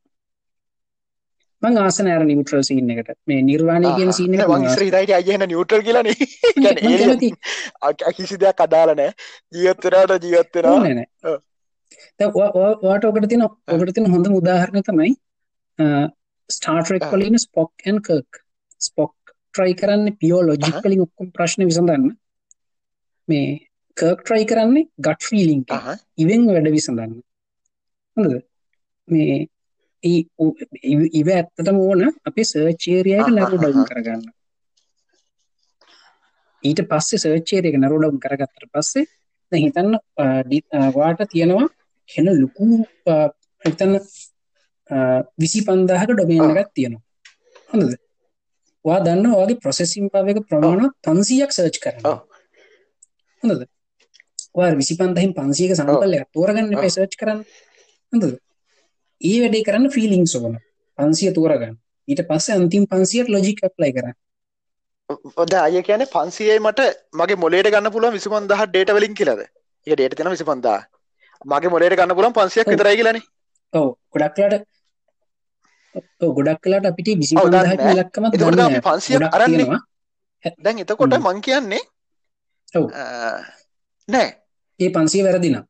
[1.61, 3.17] මං ආස නෑ අර නියුට්‍රල් සීන් එකට.
[3.27, 4.67] මේ නිර්වාණය කියන සීන් මං
[4.99, 6.15] අයියා එන නියුට්‍රල් කියලානේ
[6.57, 6.75] මං
[8.17, 9.13] කිසි දෙයක් අදාළ නැහැ
[9.53, 10.55] ජීවත් වෙනාට ජීවත්
[10.95, 11.07] නෑ.
[12.19, 15.11] දැන් ඔයා- ඔයා- ඔයාට ඔකට තියෙන ඔකට තියෙන හොඳම උදාහරණ තමයි
[16.49, 17.03] ස්ටාර් ට්‍රෙක්.
[17.13, 18.31] වල ඉන්න Spock and Kirk.
[18.81, 19.13] Spock
[19.53, 20.75] try කරන්නේ පියෝ ලොජික්.
[20.85, 22.09] වලින් ඔක්කොම ප්‍රශ්න විසඳන්න.
[23.27, 23.47] මේ
[23.97, 25.73] කර්ක් try කරන්නේ gut feeling එක.
[26.17, 27.13] ඉවෙන් වැඩ විසඳන්න.
[28.17, 28.35] හොඳද?
[29.07, 29.47] මේ
[31.19, 33.33] ඉව ඇත්තටම ඕන අපේ සර්ච් ඒරියා එක.
[33.35, 34.21] නැරෝ ඩවුන් කරගන්න.
[36.63, 39.05] ඊට පස්සේ සර්ච්චේරක නරෝඩම් කරගත්තර පස්සේ
[39.51, 41.67] දැන් හිතන්න අ, ඩි- අ, වාට තියෙනවා
[42.09, 42.65] හෙන ලොකු
[43.07, 43.15] අ,
[43.63, 43.93] හිතන්න
[45.37, 47.03] විසි පන්දාහක ඩොමේන් එකක් තියෙනවා.
[47.71, 47.91] හොඳද
[48.85, 52.05] වා දන්න වගේ ප්‍රොසෙසිම් පාවක ප්‍රමාණ පන්සියක් සර්ච් කරන්න.
[52.05, 52.17] ඔව්.
[53.43, 53.61] හොඳද
[54.57, 56.81] වා විසි පන්දහින් පන්සියක සම්පල්ලයක් තෝරගන්න ඔව්.
[56.81, 57.39] පේ සර්ච් කරන්න.
[58.13, 58.25] හොඳද
[59.21, 60.55] ඒ වැඩේ කරන්න ෆිලිං සෝන
[60.99, 61.75] පන්සිය තෝරගන්න.
[62.07, 64.07] ඊට පස්සේ අන්තිම් පන්සියට ලොජික් ප්ලයි කර
[65.43, 66.79] ඔද අය කියන පන්සියේ මට
[67.13, 69.41] මගේ මොලේට ගන්න පුළුවන් විසිපන්දහ ඩේට වලින් කියලද?
[69.87, 70.79] ඒ ඩේට තින විසිපන්දා
[71.45, 72.67] මගේ මොලේට ගන්න පුලන් පන්සියක්.
[72.67, 73.21] විතරයි කියලන
[73.73, 74.65] ඔව ගොඩක්ලාට
[76.37, 77.95] ගොඩක් කලාට අපිට විසි ඔව්, දන්නේ පන්දහක නෑ.
[77.99, 79.57] ලක්කමත් එතකොට අපි දන්න 500ක් ගොඩක් අරන්නේ.
[79.57, 79.81] තියෙනවා
[80.63, 81.13] දැන් එතකොට.
[81.17, 81.83] මං කියන්නේ
[84.07, 84.27] නෑ
[84.79, 85.65] ඒ පන්සිය නැත්තම්.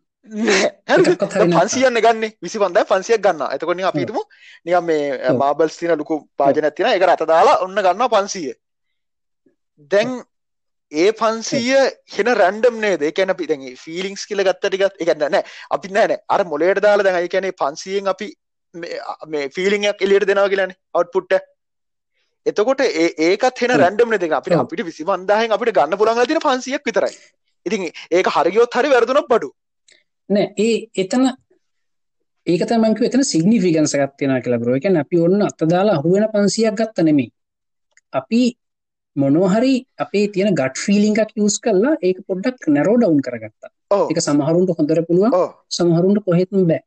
[1.56, 4.04] පන්සියන්න ගන්න විසි පන්දයි පන්සියක් ගන්න එතකොට අපි ඔව්.
[4.04, 4.22] හිතමු
[4.66, 5.34] නිකම් මේ.
[5.34, 8.52] මාබල්ස් තින ලොකු පාජනයක් තියෙන එක රත දාලා ඔන්න ගන්න පන්සිය
[9.92, 10.10] දැන්
[10.92, 11.74] ඒ පන්සිය
[12.16, 13.02] හෙන රැන්ඩම් නේද?
[13.02, 17.30] ඒකැන අපි දැන් ෆිලිංස් කියල ගත්තටිගත් එකන්න නෑ අපි නෑන අර මොලේට දාලා දැන් අයි
[17.30, 18.28] කැනේ පන්සියෙන් අපි
[18.74, 21.34] මේ- ෆිලිංයක් එලියට දෙනවා කියලන අවට්පුට්ට
[22.46, 23.72] එතකොට ඒකත් හෙන.
[23.80, 24.24] රැන්ඩම් නෙද?
[24.32, 24.54] අපිට.
[24.56, 27.14] අපිට විසිමන්දාහෙන් අපිට ගන්න පුළන් තින පන්සියක් විතරයි.
[27.66, 29.50] ඉතින් ඒක හරිගියොත් හරි වැරදුනක් බඩු.
[30.30, 31.24] නෑ ඒ එතන
[32.48, 34.76] ඒක තමන්ක එතන සිගනිිෆිගන්ස ගත්තියෙන කියලා බරෝ.
[34.80, 37.30] එකැන අපි ඔන්න අත්තදාලා අහුවෙන පන්සියක් ගත්ත නෙමේ
[38.14, 38.42] අපි
[39.16, 43.72] මොනෝහරි අපේ තියෙන ගට් ෆිලිංකක් යස් කරලා ඒක පොඩ්ඩක් නැරෝ ඩවුන් කරගත්තා.
[44.12, 46.82] එක සමහරුන්ට හොඳර පුළුවන් ඕ සමහරුන්ට කොහෙත්ම බෑ.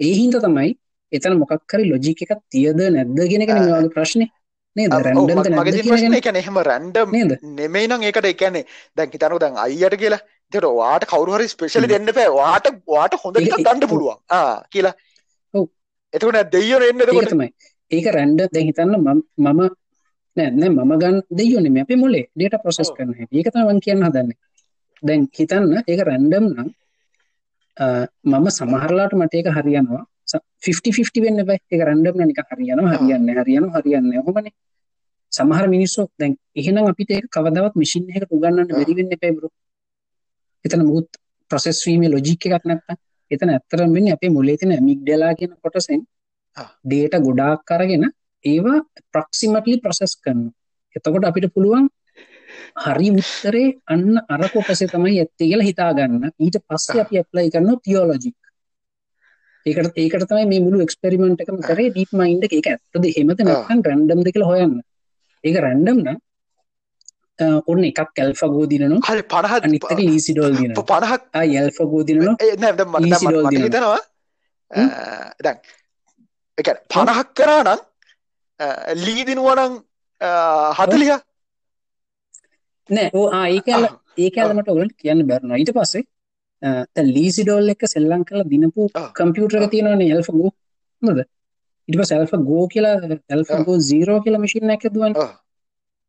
[0.00, 0.70] ඒ හින්ද තමයි
[1.12, 4.26] එතන මොකක්කරි ලොජික එකක් තියද නැද්ද ගෙනගෙන මේවාගේ ප්‍රශ්නය
[6.20, 7.14] එකන එහෙම රැන්ඩම්
[7.58, 8.64] නෙමෙයි නම් ඒකට එකන්නේ
[8.96, 10.22] දැන් හිතනු දැන් අයියට කියලා.
[10.52, 11.92] තෙට වාට කවරුහරි ස්පේශලි හ්ම්.
[11.92, 13.88] දෙන්න පෑ වාට වාට හොඳ ඔව්.
[13.88, 14.18] පුළුවන්.
[14.70, 14.94] කියලා.
[16.14, 17.50] එතකට දෙයන එන්න තමයි.
[17.90, 18.94] ඒක රැන්ඩ දැ හිතන්න
[19.38, 19.60] මම
[20.36, 22.96] නෑ නෑ මම ගන්න දෙයෝනෙ මේ අපේ මොලේ ඩේට ප්‍රොසෙස් ඔව්.
[22.96, 24.38] කරන හැටි ඒක තමයි මම කියන්න හදන්නේ
[25.02, 26.68] දැන් හිතන්න ඒක රැන්ඩම් නම්
[28.32, 30.04] මම සමහරලාට මට ඒක හරියනවා
[30.66, 33.02] 50 වෙන්න බෑ ඒක රැන්ඩම් නික හරියනවා ඔව්.
[33.02, 34.54] හරියන්න හරියන හරියන්න හොමනේ
[35.32, 38.68] සමහර මිනිස්සු දැන් එහෙනම් අපිට ඒක කවදාවත් මැෂින් එකකට උගන්නන්න ඔව්.
[38.70, 39.52] බැරි වෙන්න එපා බ්‍රෝ
[40.64, 41.08] එතන මුත්
[41.50, 42.96] ප්‍රොසෙස් වීමේ ලොජික් එකක් නැත්තම්
[43.30, 46.00] එතන ඇත්තටම වෙන්නේ අපේ මොලේ තියෙන ඇමිග්ඩලා කියන කොටසෙන්
[46.56, 46.68] ආ.
[46.84, 48.04] ඩේටා ගොඩාක් අරගෙන
[48.52, 48.78] ඒවා
[49.12, 50.54] ප්‍රොක්සිමට්ලි ප්‍රොසෙස් කරනවා.
[50.96, 51.86] එතකොට අපිට පුළුවන්
[52.84, 56.24] හරි උත්තරේ අන්න අර කොටසේ තමයි ඇත්තේ කියලා හිතාගන්න.
[56.44, 58.36] ඊට පස්සේ අපි ඇප්ලයි කරනවා තියෝලොජික්
[59.66, 62.52] ඒකට ඒකට තමයි මේ මුළු එක්ස්පෙරිමන්ට් එකම කරේ ඩීප් මයින්ඩ් එක.
[62.58, 64.76] ඒක ඇත්තද එහෙමද නැත්නම් රැන්ඩම්ද කියලා හොයන්න.
[65.44, 66.18] ඒක රැන්ඩම් නම්
[67.72, 69.00] ඔන්න එකක් ඇල්ෆගෝ දිනනවා.
[69.08, 70.86] හරි පණහත් අනිත් එක ලීසිඩෝල් දිනනවා.
[70.92, 72.36] පණහක් ආ ඇල්ෆගෝ දිනනවා.
[73.08, 73.64] Easy doll මට.
[73.66, 74.00] හිතනවා.
[75.44, 75.58] දැන්
[76.58, 77.80] එක පණහක් කරා නම්
[79.04, 79.78] ලී දිනුවනං
[80.78, 81.12] හතලිය
[82.88, 83.86] නෑ ඕ ආ ඒක ඇල්ල
[84.18, 86.04] ඒක ඇල්ල මට ඔලට කියන්න බැරනවා ඊට පස්සේ
[87.14, 88.88] ලීසිඩෝල් එක සෙල්ලං කරලා දිනපු.
[89.18, 90.08] කම්පියුටර එක තියෙනවනේ
[91.88, 92.94] ඊට පස්සේ ඇල්ෆගෝ කියලා
[93.34, 95.28] ඇල්ෆගෝ 0 කියලා මැෂින් එකක් හදුවනේ ආ.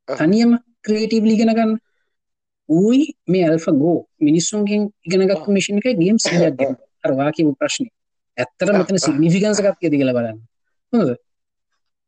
[0.08, 0.16] ආ.
[0.20, 0.52] තනියම
[0.86, 1.74] ක්‍රියේටිව්ලි ඉගෙන ගන්න
[2.70, 3.98] ඌයි මේ ඇල්ෆගෝ
[4.28, 5.54] මිනිස්සුන්ගෙන් ඉගෙනගත්තු ආ.
[5.56, 7.94] මැෂින් එකයි ගේම් 100ක් ගෙවුවා අර වා කියපු ප්‍රශ්නේ
[8.38, 8.70] ඇත්තට.
[8.80, 8.98] මෙතන.
[9.06, 10.40] සිග්නිෆිකන්ස් එකක් තියෙද කියලා බලන්න
[10.94, 11.12] හොඳද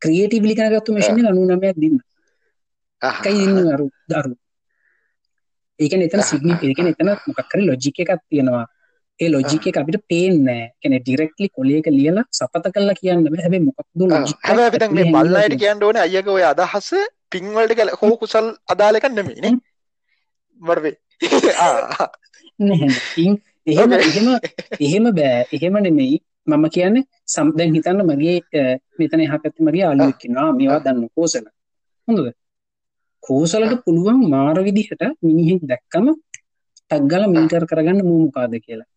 [0.02, 1.98] ක්‍රියේටිව්ලි ඉගෙනගත්තු මැෂින් එක 99ක් දින්න.
[3.02, 4.36] එකයි දින්න අරු දරු
[5.80, 8.66] ඒකන එතන සිගනි ඒකන එතන මොකක්කර ලොජික එකක් තියෙනවා.
[9.20, 13.42] ඒ ලොජික එක අපිට පේනෑ කෙන ඩිරෙක්ලි කොලේක ලියලා සපත කල්ලා කියන්න බෑ.
[13.44, 16.90] හැබැයි මොකක්ද ලොජික් හැබැයි අපි දැන් මේ බල්ලයිට කියන්න ඕනේ අයියක ඔය අදහස
[17.32, 19.56] පින්වලට කල හෝ කුසල් අදාළ එකක් නෙමෙයි නේ.
[20.62, 20.96] මට වේ
[23.68, 24.28] එහෙම එහෙම
[24.80, 25.46] එහෙම බෑ.
[25.56, 26.18] එහෙම නෙමෙයි
[26.50, 28.36] මම කියන්නේ සම්දැන් හිතන්න මගේ
[29.00, 29.86] මෙතන එහා පැත්තේ මගේ
[30.26, 30.52] ඉන්නවා.
[30.54, 31.46] මේවා දන්න කෝසල.
[32.08, 32.30] හොඳද?
[33.24, 36.08] කෝසලට පුළුවන් මාර විදිහට මිනිහෙක් දැක්කම
[36.92, 38.90] ටග්ගල මීටර් කරගන්න මූ මොකාද කියලා.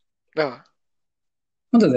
[1.73, 1.95] හොඳද?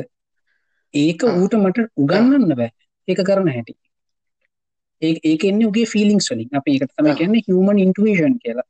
[0.93, 1.21] ඒක.
[1.31, 2.71] ඌට මට උගන්නන්න බෑ.
[3.07, 3.73] ඒක කරන හැටි.
[5.01, 6.49] ඒ ඒක එන්නේ උගේ ෆිලිංස් වලින්.
[6.53, 7.19] අපි ඒකට තමයි ආ.
[7.19, 8.69] කියන්නේ හියුමන් ඉන්ටුවිෂන් කියලා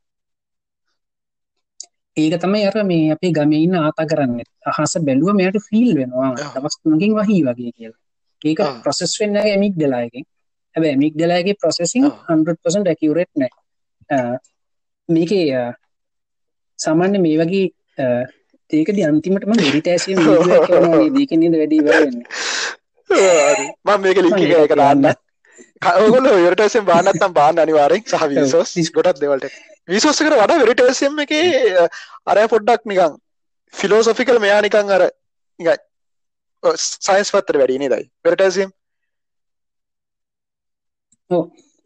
[2.18, 4.46] ඒක තමයි අර මේ අපේ ගමේ ඉන්න ආතා කරන්නේ.
[4.72, 6.30] අහස බැලුව මෙයාට ෆීල් වෙනවා.
[6.32, 6.52] ආ.
[6.56, 8.00] දවස් තුනකින් වහී වගේ කියලා.
[8.42, 8.60] ඒක.
[8.84, 10.26] ප්‍රොසෙස් වෙන්නේ ඇමිග්ඩලා එකෙන්
[10.76, 12.14] හැබැයි ඇමිග්ඩලා එකේ ප්‍රොසෙසින් ආ.
[12.30, 13.62] 100% ඇකියුරේට් නැහැ.
[14.10, 14.18] අ,
[15.10, 15.46] මේකේ
[16.80, 17.66] සාමාන්‍ය මේ වගේ
[18.72, 21.16] ඒකදී අන්තිමට මම මෙඩිටේෂන් වීඩියෝ එකක් කරනවා නේද?
[21.22, 22.26] ඒකෙන් නේද වැඩි වෙන්නේ?
[23.86, 25.25] මම මේක ලින්ක් මම
[25.82, 26.02] කියන්න.
[26.02, 26.86] ඔයගොල්ලෝ වෙරිටේසියෙන්
[27.34, 28.28] බාන්න අනිවාර්යෙන් සහ.
[28.32, 29.56] වීසෝස් ගොඩක් දේවල්ට
[29.88, 31.86] වීසෝස් එකට වඩා වෙරිටේසියම් එකේ
[32.26, 33.20] අර පොඩ්ඩක් නිකන්
[33.74, 35.04] ෆිලෝසොෆිකල් මෙයා නිකන් අර
[37.02, 38.74] සයින්ස් පත්තර වැඩි නේදයි වෙරිටේසියම්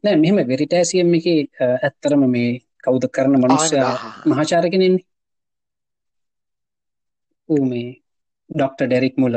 [0.04, 1.30] නෑ මෙහෙම වෙරිටෑසියම් එක
[1.70, 2.52] ඇත්තරම මේ
[2.84, 3.94] කවුද කරන මනුස්්‍යයා
[4.26, 5.06] මහාචාර කෙනෙන්නේ
[7.50, 7.90] ඌ මේ
[8.50, 9.36] ඩොක්ට ඩෙරික් මුල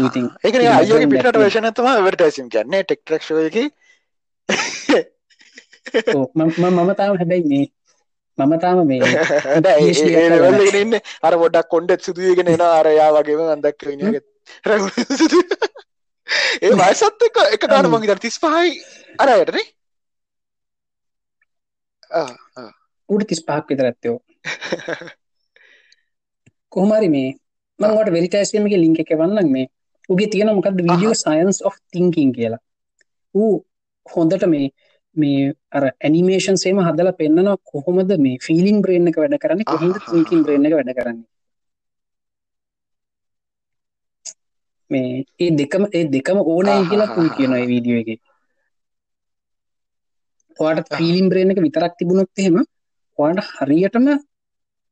[0.00, 2.84] ඉතින් ඒක අයගේ පිට වේශන තම වර්ටසිම් කියන්නේ.
[2.84, 3.58] ටෙක්ටරක්ෂයක
[6.36, 7.66] මම තාම හැබැයි මේ
[8.38, 9.00] මම තාම මේ
[10.76, 13.84] ඉන්න අර ොඩක් කොන්ඩෙත් සුදුවගෙන එන අරයා වගේම අන්දක්
[16.62, 18.72] ඒ වයසත් එක එක ගාන මගේ තිස් පහයි
[19.18, 19.66] අරයටනේ
[23.08, 24.18] උට තිස් පහක් විතර ඇත්තයෝ
[26.72, 27.30] කොහමරි මේ
[27.78, 29.66] මංවට වෙරිටයිස්මගේ ලිංක එක වන්නක් මේ
[30.08, 32.62] උගේ තියෙන මොකක්ද වීඩියෝ සයින්ස් of තිංකින් කියලා
[33.34, 33.54] ඌ
[34.06, 34.66] හොඳට මේ
[35.16, 39.64] මේ අර ඇනිමේෂන් සේම හදල පෙන්න්නන කොහොමද මේ ෆිලිම් බ්‍රේන් එක වැඩ කරන්න?
[39.64, 41.18] කොහොද තිකින් බ්‍රේන් එක වැඩ කරන්න?
[44.90, 48.20] මේ ඒ දෙකම ඒ දෙකම ඕනෑ කියලා පුල් කියන වීඩියෝ එක.
[50.58, 52.56] ඔයාට ෆිලිම් බ්‍රේන් එක විතරක් තිබුණොත් එහෙම
[53.18, 54.06] ඔයාට හරියටම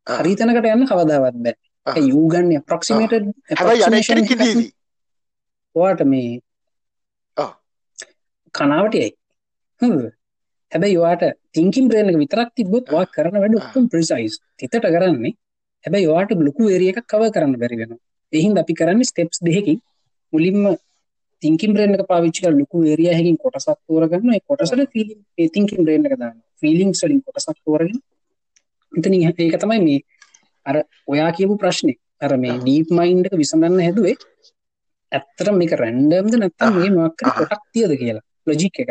[0.07, 1.57] හරිතනකට යන්න කවදාවත් බෑ.
[2.07, 3.13] යූගන්න ප්‍රක්සිමට
[5.77, 6.31] ඔයාට මේ
[8.55, 9.11] කනාවටයයි
[10.73, 11.23] හැබැයි වාට
[11.53, 15.33] තිංකින් බ්‍රේනක විතරක් තිබොත් වා කරන වැඩ ඔක්තුම් ප්‍රසයිස් තිතට කරන්නේ.
[15.85, 17.93] හැබැයි වාට ලොකු ඒරිය එකක් කව කරන්න බැරි වෙන
[18.33, 19.79] එහින් අපි කරන්න ස්ටෙප්ස් දෙහකින්
[20.33, 20.63] මුලින්ම
[21.43, 24.33] තිංකින් බ්‍රේන එක පාවිච්චි ලොකු ඒරිය හැකින් කොටසක් තෝරගන්න.
[24.43, 25.19] කොටසට ෆිලිම්
[25.51, 28.01] තිංකින් එක දාන්න ෆිලිම් සලින් කොටසක් තෝරගෙන.
[28.93, 30.01] ඉතන ඒක තමයි මේ
[30.67, 30.77] අර
[31.07, 34.17] ඔයා කියපු ප්‍රශ්නය අර මේ ඩීප් මයින්ඩ එක විසඳන්න හැදුවේ
[35.13, 38.91] ඇත්තට මේක රැන්ඩම්ද නැත්තම් මේ මක්කර කොටක් තියද කියලා ලොජික් එක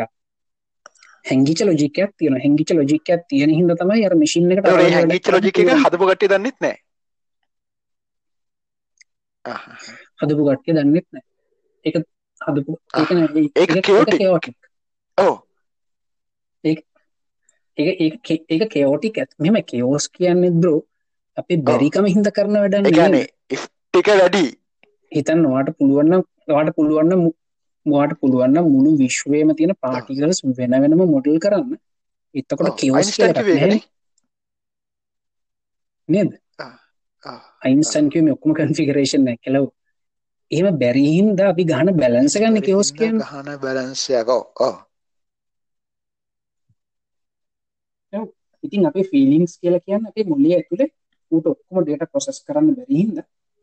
[1.24, 6.26] හැංගිච ලොජිකයක් තියෙන හැංගිච ලොජිකයක් තියෙන හිද තමයි අර මසින් එකට හැංගිච ලොජික හදපු ගට්ටි
[6.28, 6.76] දන්නෙත් නෑ.
[10.18, 11.24] හදපු ගට්ටිය දන්නෙත් නෑ.
[11.84, 11.94] එක
[12.40, 12.72] හදපු
[15.18, 15.36] ඕ
[16.64, 16.74] ඒ
[18.70, 19.30] කේෝටික් ඇත්.
[19.38, 20.80] මෙම කේෝස් කියන්න දරෝ
[21.36, 23.26] අපි බැරිකම හිද කරන වැඩන්න ගනේ
[23.84, 24.44] ටික වැඩි.
[25.12, 27.22] හිතන් වාට පුළුවන්න වාට පුළුවන්න
[27.86, 31.78] මවාට පුළුවන්න මුළු විශ්වයම තියෙන පාටිකලස් වෙන වෙනම මොඩල් කරන්න.
[32.34, 33.08] එත්තකොට කියවස්
[36.08, 36.30] නේද?
[37.62, 39.66] අයින්සන්කම ඔක්කම කන්ෆිගරේෂන් කෙලව්
[40.50, 43.20] එහෙම බැරිහින්ද අපි ගහන බැලන්ස ගන්න කෙවස් කියන්න.
[43.22, 44.42] ගහන බැලන්සයකෝ
[48.64, 50.90] ඉතින් අපේ ෆිලිංස් කියලා කියන්න අපේ මුල්ලිය ඇතුළේ
[51.32, 53.18] ඌට ඔක්කොම ඩේට පොසෙස් කරන්න බැරිහින්ද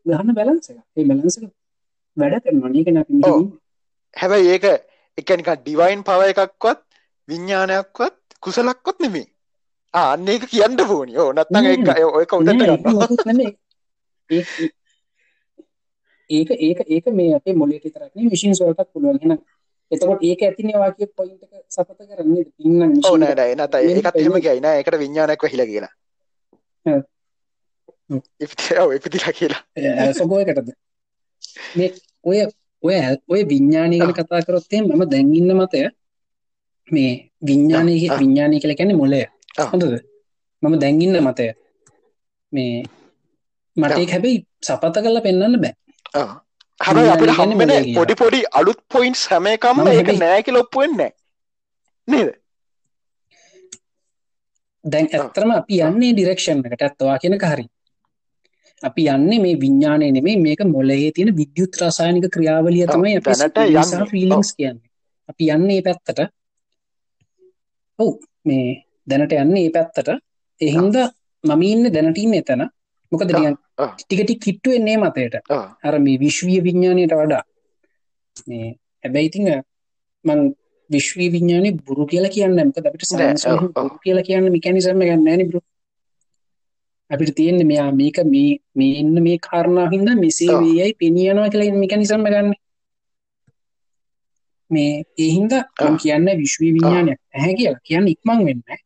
[0.06, 1.36] ගහන බැලන්ස එක ඒ බැලන්ස
[2.16, 3.14] වැඩ කරනවා නීකන අපි
[4.16, 4.64] හැබැයි ඒක
[5.18, 6.80] එකනික ඩිවයින් පව එකක්වත්
[7.28, 9.26] විඤ්ඥානයක්වත් කුසලක්කොත් නෙමේ
[9.94, 11.64] අන්න ඒක කියන්න පෝනි ඕ නත්තන්
[12.14, 12.60] ඔයක උදට
[16.30, 19.38] ඒක ඒක ඒක මේ අපේ මොලට තරක්න විශෂන් සොලටක් පුළුවන්.
[19.90, 25.46] එතකොට ඒක ඇතිනවා කිය පොයින්ට සපත කරන්නේ ඉන්න ඕනට එනත ඒකත් එහෙම ගයින එකට විඤ්ඥානක්
[25.46, 25.92] හිල කියලා.
[28.40, 29.62] ඉපතිලා කියලා.
[30.14, 30.70] සොබෝයකටද
[31.76, 31.90] මේ
[32.24, 32.46] ඔය
[32.82, 32.94] ඔය
[33.28, 35.80] ඔය විඤ්ඥානීගන කතා කරොත්තේ මම දැන්ගන්න මතය
[36.88, 37.10] මේ
[37.42, 39.22] විඤ්ඥානය විඤ්ඥානය කළ කැනෙ මොලය
[39.64, 39.84] හොඳද?
[40.62, 41.46] මම දැන්ගන්න මතය.
[42.52, 42.82] මේ
[43.76, 45.74] මටේ හැබැයි සපත කල්ල පෙන්න්න බෑ.
[46.80, 51.10] හර අපට හම්බෙන පොඩි පොඩි අලුත් පොයින්ස් හැමකම්ම ඒක නෑකි ලොප්පුවෙන්නේ
[52.08, 52.30] නේද?
[54.84, 57.66] දැන් ඇත්තරම අපි යන්නේ ඩිරක්ෂන් එකට ඇත්වා කියෙන හරි
[58.82, 64.88] අපි යන්නේ මේ විඤ්ඥානය නෙමේ මේක මොලේ තියෙන විද්‍යුත් රසායනික ක්‍රියාවලිය තමයි අප ෆිලිංස් කියන්නේ.
[65.28, 66.20] අපි යන්නේ ඒ පැත්තට.
[67.98, 68.12] ඔවු
[68.44, 68.66] මේ
[69.06, 70.08] දැනට යන්නේ ඒ පැත්තට
[70.60, 70.96] එහින්ද
[71.44, 72.62] මම ඉන්න දැනටීම එතන.
[73.12, 73.34] මොකද
[73.98, 75.34] ටිකටි කිට්ටු එන්නේ මතයට.
[75.84, 77.42] අර මේ විශ්වීය විඤ්ඥානයට වඩා.
[78.46, 78.66] මේ
[79.04, 79.50] හැබැයිතිං
[80.24, 80.40] මං
[80.90, 83.44] විශ්වී විඤ්ඥානය බුරු කියලා කියන්න මක අපිට සයින්ස
[84.02, 85.60] කියලා කියන්න මිකැනිසම ගන්න නිබරු
[87.10, 92.22] අපිට තියෙන්නේ මෙයා මේක මේ මේ එන්න මේ කාරණා හින්දා මෙසේ වේයයි පෙනියනවා කියලා මෙකැනිසම්
[92.26, 92.52] ගන්න.
[94.70, 97.82] මේ ඒ හින්දා මම කියන්නේ විශ්ව විඥානයක් නැහැ කියලා.
[97.88, 98.80] කියන්නේ ඉක්මන් වෙන්නේ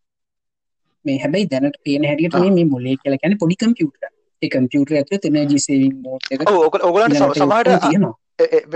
[1.05, 4.11] මේ හැබැයි දැනට පේන හැටියට මේ මේ මොලේ කියලා කියන්නේ පොඩි කම්පියුටර්
[4.43, 8.15] ඒ කම්පියුටර් ඇතුලේ එනර්ජි සේවිං මෝඩ් එක ඔව් ඔයගොල්ලන්ට සමහරට තියෙනවා.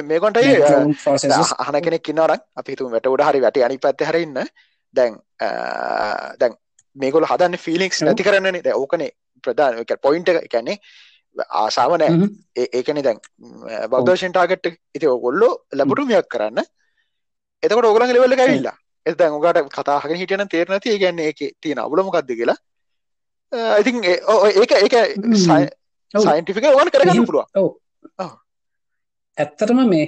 [0.04, 0.36] මේකොට
[1.58, 4.42] අහන කෙනෙක් ඉන්නවනම් අපි හිතමු වැට උඩ හරි වැටි අනිත් පැත්තේ හරි ඉන්න.
[4.94, 5.16] දැන්
[6.40, 6.58] දැන්
[6.96, 9.10] මේගොල්ල හදන්න ෆිලික්ස් නැති කරන්නනේ දැන් ඕකනේ
[9.48, 10.78] ප්‍රධාන පොයින්ට එකැන්නේ
[11.62, 12.28] ආසාාව නෑ.
[12.78, 13.18] ඒකන දැන්
[13.92, 14.66] බෞදර්ශන් ටාගට්
[14.96, 16.64] ඉති ඔගොල්ලෝ ලැබුටුමියක් කරන්න.
[17.62, 18.76] එතකට ඔගලන් ලෙවල්ල ඇවිල්ලා.
[19.06, 22.58] එතැන් ඔගට කතාහක හිටන තේරනති ගැන්න එක තියෙන අවුලමකක්ද කියලා.
[23.80, 24.94] ඉතින් ඒක ඒක
[26.14, 27.44] සයින්ටිෆික ඕන කරගන්න පුළුව
[29.38, 30.06] ඇත්තටම මේ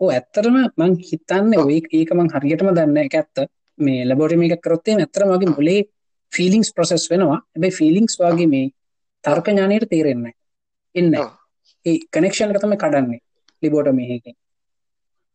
[0.00, 3.36] ඕ ඇත්තරම මං හිතන්න ඔය ඒක මං හරියටම දන්න එක ඇත්ත.
[3.78, 5.80] මේ ලැබෝටම එක කරොත්තේ ඇතර මගේ මොලේ
[6.32, 7.38] ෆිලිංස් ප්‍රසෙස් වෙනවා.
[7.46, 8.70] හැබැයි ෆිලිංස් වගේ මේ
[9.24, 10.26] තර්ක ඥානයට තේරෙන්න
[10.94, 11.14] එන්න.
[11.86, 13.20] ඒ කනෙක්ෂන් තම කඩන්නේ
[13.62, 14.34] ලිබෝට මේහකින්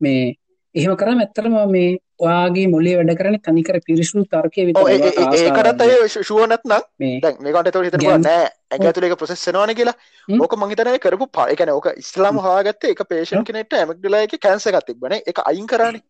[0.02, 0.36] මේ
[0.76, 5.16] එහෙම කරම ඇත්තරම මේ වාගේ මොලේ වැඩ කරන තනිකර පිරිසුදු තර්කය විත ඔව් ඒ- ඒ-
[5.36, 6.82] ඒ- ඒකටත් අය ෂුව නැත්නම්
[7.22, 9.96] දැන් මේකට එතකොට හිතනවා නෑ ඇඟ ඇතුලේ ඒක ප්‍රොසෙස් වෙනවනේ කියලා.
[10.42, 13.46] ඕක මං හිතන්නේ කරපු ඒ කියන්නේ ඕක ඉස්ලාම හොයාගත්තේ එක පේෂන්ට්.
[13.46, 16.04] කෙනෙක්ට ඇමග්ඩලා එකේ කැන්සර් එකක් තිබ්බනේ ඒක අයින් කරානේ.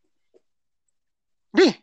[1.53, 1.73] නේ?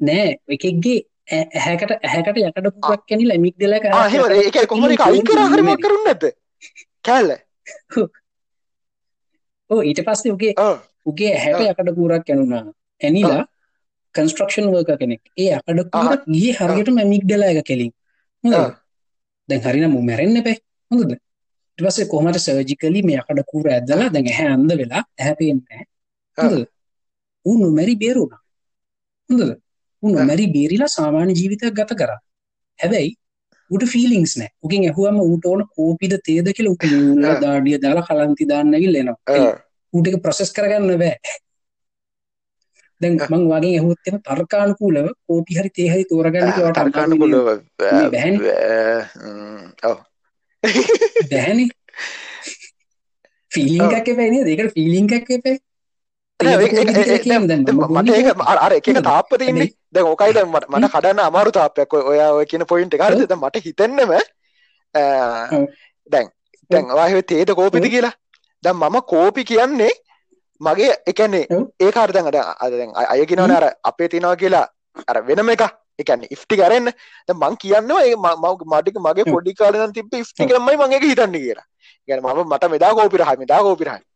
[0.00, 5.00] නෑ එකෙක්ගේ ඇහැකට ඇහැකට යකට පුවක් කැනි ලැමික් දෙල ආ එහෙම ඒ කියන්නේ කොහොමද ඒක
[5.00, 6.24] අයින් කරා හරි මොකක් කරුන්නේ නැද්ද?
[7.04, 7.30] කෑල්ල.
[9.70, 10.76] ඕ ඊට පස්සේ උගේ ඔව්
[11.06, 12.64] උගේ ඇහැට යකට කූරක් කැනුනා
[13.00, 13.42] ඇනිලා
[14.14, 15.22] කන්ස්ට්‍රක්ෂන් වර්ක කෙනෙක්.
[15.36, 17.92] ඒ අකඩ කූරක් ගිය හරියට මැමික් දෙලා එක කෙලින්.
[18.44, 18.70] හොඳ ආ.
[19.48, 20.56] දැන් හරින මු මැරෙන්න්න පැ
[20.90, 21.16] හොඳද?
[21.78, 25.60] ටපසේ කොහමට සර්ජිකලි මේ අකඩ කූර ඇදලා දැන් හැ අන්ද වෙලා ඇහැපෙන්න්න
[26.38, 26.64] හොඳ
[27.46, 28.40] ඌ නොමැරි බේරුණා.
[29.30, 29.52] හොඳද.
[30.10, 32.10] නොමැරි බේරිලා සාමාන්‍ය ජීවිතයක් ගත කර.
[32.78, 33.12] හැබැයි
[33.70, 34.50] උට ෆිලිංස් නෑ.
[34.62, 37.24] උකින් ඇහුවම ඌට ඕන කෝපිද තේද කියල උට ල.
[37.40, 39.18] දාඩිය දාලා කලන්ති දාන්නගිල් එනවා.
[39.28, 39.52] ආ.
[39.94, 41.16] ඌටක ප්‍රසෙස් කරගන්න බෑ.
[43.00, 43.20] දැන්.
[43.30, 47.46] මං වගේ ඇහුත්තම තර්කානුකූලව කෝපි හරි තේහරි තෝරගන්න වට තර්කානුකූලව
[47.92, 48.40] මේ බැහැනේ.
[49.84, 49.96] ඔව්.
[51.30, 51.68] බැහැනි
[53.52, 53.92] ෆිලිං ඔව්.
[53.92, 55.30] එකක් පැනේ දෙකට ෆිලිං එකක්
[57.90, 59.02] මට ඒක අර- එක එක.
[59.04, 63.40] තාප්ප තියෙන්නේ දැන් ඕකයි දැන් මට කඩන්න අමාරු තාප්පයක් ඔය ඔයා කියන පොයින්ට් එක දැන්
[63.40, 64.10] මට හිතෙන්නෙම.
[66.10, 66.26] දැන්
[66.70, 67.90] දැන් හිතුවේ තේද ඔව්.
[67.90, 68.12] කියලා
[68.62, 69.90] දැන් මම කෝපි කියන්නේ
[70.60, 71.62] මගේ ඒ කියන්නේ ඔව්.
[71.80, 74.66] ඒක හරිය දැන් අර- අර දැන් අය- කියනවනේ අර අපේ තියනවා කියලා
[75.08, 75.62] අර වෙනම එකක්
[75.98, 76.90] ඒ කියන්නේ ඉෆ් ටික අරෙන්න
[77.28, 79.24] දැන් මං කියන්නවා ඒ ම- ම- මට මගේ.
[79.32, 80.58] පොඩි කාලේ නම් තිබ්බ ඉෆ් ටික ඔව්.
[80.58, 81.64] තමයි මම ඒක හිතන්නේ කියලා.
[82.08, 84.02] ඒ කියන්නේ මම මට මෙදා කෝපි රහයි මෙදා කෝපි රහයි.
[84.02, 84.13] ඔව්.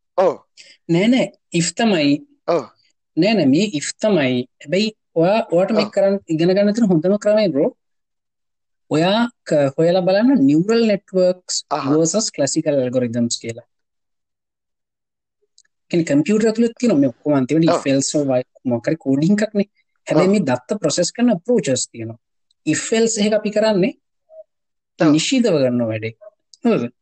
[0.93, 1.27] නෑ නෑ.
[1.61, 2.15] ඉෆ් තමයි.
[3.17, 3.49] නෑ නෑ.
[3.55, 4.47] මේ ඉෆ් තමයි.
[4.63, 5.93] හැබැයි ඔයා ඔයාට මේ ඔව්.
[5.97, 7.71] කරන්න ඉගෙන ගන්න තියෙන හොඳම ක්‍රමය බ්‍රෝ
[8.91, 9.21] ඔයා
[9.79, 10.47] හොයලා බලන්න
[10.91, 11.89] නෙට්වර්ක්ස් අහහ.
[11.95, 13.67] versus classical algorithms කියලා.
[15.91, 18.25] කියන්නේ කම්පියුටර් ඇතුළේ තියෙන මේ ඔක්කොම අන්තිමට if else
[18.73, 19.69] මොකක් හරි කෝඩින් එකක් නේ.
[20.07, 20.31] හැබැයි.
[20.35, 22.19] මේ දත්ත ප්‍රොසෙස් කරන approaches තියෙනවා.
[22.67, 23.93] if else එක අපි කරන්නේ.
[24.99, 26.15] නිශ්චිතව ගන්නවා වැඩේ.
[26.65, 26.93] හරිද?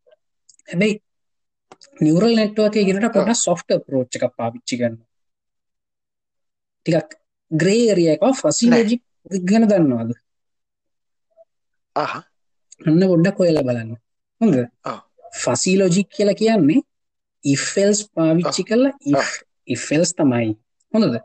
[0.71, 0.95] හැබැයි
[2.01, 5.07] නිවරල් නෙට්වර්ක් එකේ ගෙනට soft approach එකක් පාවිච්චි කරනවා
[6.87, 7.11] ටිකක්
[7.51, 8.83] ග්‍රේ ඒරියා එක ෆසි නෑ.
[8.83, 9.03] ලොජික්
[9.51, 10.13] ගැන දන්නවද.
[12.87, 13.97] අන්න පොඩ්ඩක් හොයලා බලන්න.
[14.41, 14.99] හොඳ ඔව්.
[15.43, 16.81] ෆසි ලොජික් කියලා කියන්නේ
[17.45, 18.95] else පාවිච්චි කරලා
[19.97, 20.55] else තමයි.
[20.95, 21.19] හොඳද?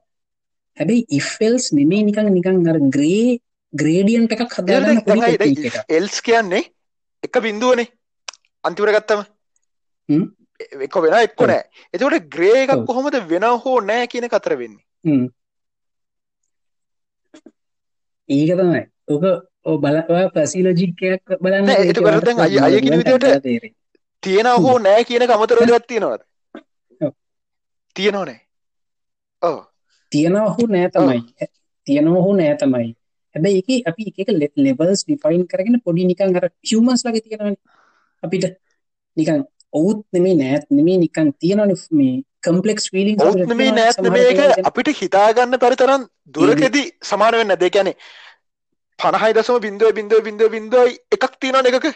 [0.77, 3.39] හැබැයි else නෙමෙයි නිකන් නිකන් අර ග්‍රේ
[3.73, 4.45] ග්‍රේඩියන්ට් එකක්
[5.65, 5.77] එකක්.
[5.89, 6.63] එල්ස් කියන්නේ
[7.23, 7.88] එක බිඳුවනේ.
[8.63, 9.22] අන්තිමට ගත්තම.
[10.85, 11.41] එක වෙන එක්ක.
[11.41, 11.63] නෑ.
[11.93, 12.85] එතකොට ග්‍රේ එකක්.
[12.85, 14.85] කොහොමද වෙන හෝ නෑ කියන කතර වෙන්නේ.
[18.29, 18.83] ඒක තමයි.
[19.65, 23.75] ඔය බලවා ෆසි ලොජික් එකක් බලන්න නෑ, එතකොට දැන් අය- අය කියන විදිහට තේරෙයි.
[24.21, 26.21] තියෙනව හෝ නෑ කියන දෙයක් තියෙනවද.
[27.95, 28.39] තියෙනව නෑ.
[29.41, 29.55] ඔව්.
[30.11, 31.19] තියෙනවා හෝ නෑ තමයි.
[31.85, 32.95] තියෙනවා හෝ නෑ තමයි.
[33.35, 37.55] හැබැයි එක අපි එක ලෙබල්ස් ඩිෆයින් කරගෙන පොඩි නිකන් අර හියමන්ස් ලගේ තියෙනවනේ
[38.23, 38.45] අපිට.
[39.17, 39.43] නිකන්
[39.73, 44.93] ඔවුත් නෙමේ නෑත් නෙමේ නිකන් තියෙනවනේ මේ කම්පලෙක්ස් ෆීලිං ඔවුත් නෙමේ නෑත් නෙමේ එක අපිට
[44.95, 47.98] හිතාගන්න පරි තරම් දුරකෙදී සමාන වෙන්න දෙ කියන්නේ
[48.99, 51.91] පණහයි දසම බින්දුව බින්දුව බින්දුව බින්දුවයි එකක් තියෙනවන එකක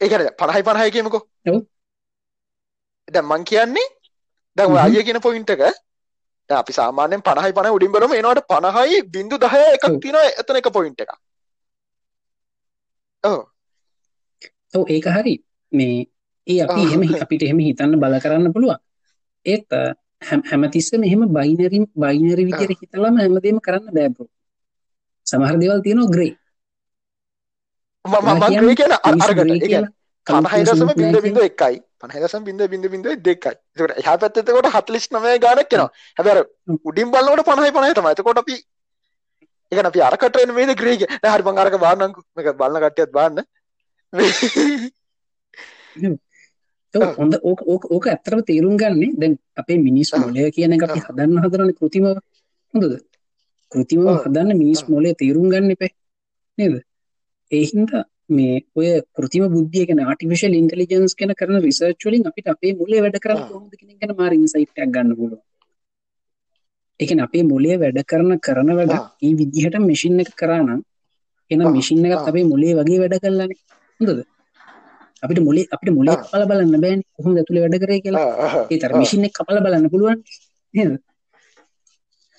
[0.00, 1.22] ඒකන පණහයි පණහය කියමකෝ.
[3.08, 3.88] දැන් මං කියන්නේ
[4.56, 4.76] දැන්.
[4.78, 9.72] අයිය කියන පොයින්ට් එක දැන් අපි සාමාන්‍යයෙන් 50යි 50 උඩින් බලමු එනකොට 50යි බිංදු 10
[9.72, 9.84] එකක්.
[9.96, 11.00] තියෙනවා එතන එක පොයින්ට්.
[13.24, 13.40] ඔව්.
[14.74, 15.34] ඔව් ඒක හරි
[15.72, 16.06] මේ
[16.46, 16.80] ඒ අපි.
[16.82, 18.78] එහෙම අපිට එහෙම හිතන්න බල කරන්න පුළුවන්
[19.46, 19.80] ඒත් අ,
[20.22, 24.28] හැම හැමතිස්සෙම එහෙම බයිනරි විදියට හිතලාම හැමදේම කරන්න බෑ බ්‍රෝ
[25.26, 26.32] සමහර දේවල් තියෙනවා ග්‍රේ
[28.04, 29.92] මම මම මං කියන්නේ කියන අර- අරකට ඒ කියන්නේ කියලා
[30.26, 33.54] 50 දශම calculation බිංදු නෑ බිංදු එකයි 50 දශම බිංදු බිංදු බිංදු දෙකයි.
[33.76, 35.72] ඒකට එහා පැත්තේ එතකොට 49 ගානක්
[36.20, 36.38] අර
[36.68, 36.76] හ්ම්.
[36.88, 38.10] උඩින් බලනකොට 50යි 50යි තමයි.
[38.14, 38.54] එතකොට අපි
[39.72, 41.08] කියන්නේ අපි අරකට එන මේද ග්‍රේ කිය.
[41.22, 42.22] නෑ හරි මං අරක බලන්නම්කෝ.
[42.36, 43.38] මේක බලන කට්ටියත් බලන්න.
[44.12, 44.90] ඔව්, ඔව්.
[47.18, 47.34] හොඳ.
[47.42, 49.12] ඕක ඕක ඕක ඇත්තරම තේරුම් ගන්නේ.
[49.14, 52.04] දැන් අපේ මිනිස් මොලය කියන එක අපි හදන්න හදරන කෘතිම
[52.74, 52.92] හොඳද?
[53.72, 55.92] කෘතිම හදන්න මිනිස් මොලය තේරුම් ගන්න එපේ.
[56.58, 56.76] නේද?
[57.50, 57.90] ඒහින්ද
[58.28, 63.18] මේ ඔය කෘතිම බුද්ධිය ගැන ආටිෆිෂල් ඉන්ටෙලිජන්ස් ගැන කරන රිසර්ච් වලින් අපිට අපේ මොලේ වැඩ
[63.18, 65.42] කරන්න කොහොමද කියන එක ගැන මාර ඉන්සයිට් එකක් ගන්න පුළුවන්.
[67.00, 70.80] ඒ කියන්නේ අපේ මොලේ වැඩ කරන කරන වැඩ මේ විදිහට මැෂින් එක කරා නම්
[71.50, 73.60] එහෙනම් මැෂින් එකත් අපේ මොලේ වගේ වැඩ කළානේ
[74.00, 74.20] හොඳද?
[75.22, 76.16] අපිට මොලේ අපිට මොලේ.
[76.22, 78.24] කපලා බලන්න බෑනේ කොහොමද ඇතුලේ වැඩ කරේ කියලා
[78.70, 78.90] ඒ තර.
[79.00, 80.18] මිෂින් එක කපලා බලන්න පුළුවන්
[80.74, 80.90] නේද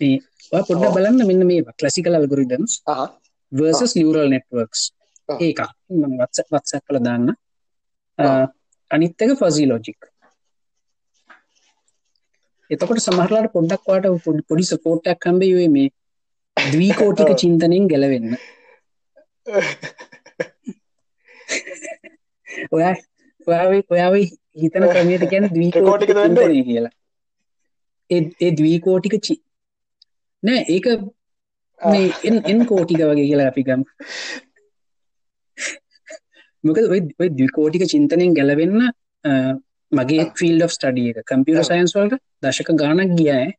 [0.01, 0.17] මේ
[0.53, 0.93] ඔය පොඩ්ඩක්.
[0.97, 2.73] බලන්න මෙන්න මේ classical algorithms
[3.51, 4.81] versus neural networks.
[5.29, 5.59] ඒක
[5.91, 7.25] මම WhatsApp WhatsApp කරලා දාන්න.
[8.91, 9.99] අනිත් එක fuzzy logic
[12.69, 14.05] එතකොට සමහරලාට පොඩ්ඩක් වාට
[14.49, 15.89] පොඩි සපෝට් එකක් හම්බෙයි ඔය මේ
[16.57, 17.29] ද්විකෝටික.
[17.41, 18.29] චින්තනයෙන් ගැලවෙන්න
[22.71, 22.93] ඔයා
[23.47, 24.23] ඔයා ඔයා ඔය
[24.61, 25.51] හිතන ක්‍රමයට වෙන්න
[25.83, 26.07] ඕනේ?
[26.07, 26.93] චින්තනය කියලා
[28.09, 29.35] ඒ ද්විකෝටික චි
[30.43, 30.85] නෑ ඒක
[31.81, 33.81] මේ එන් එන් කෝටික වගේ කියලා අපි ගම්
[36.63, 38.75] මොකද ඔය ද්විකෝටික චින්තනයෙන් ගැලවෙන්න
[39.91, 40.33] මගේ ආ.
[40.39, 41.69] ෆිල්ඩ් of ස්ටඩිය එක කම්පියුටර් ආ.
[41.71, 43.49] සයින්ස් වලට දශක ගානක් ගියෑ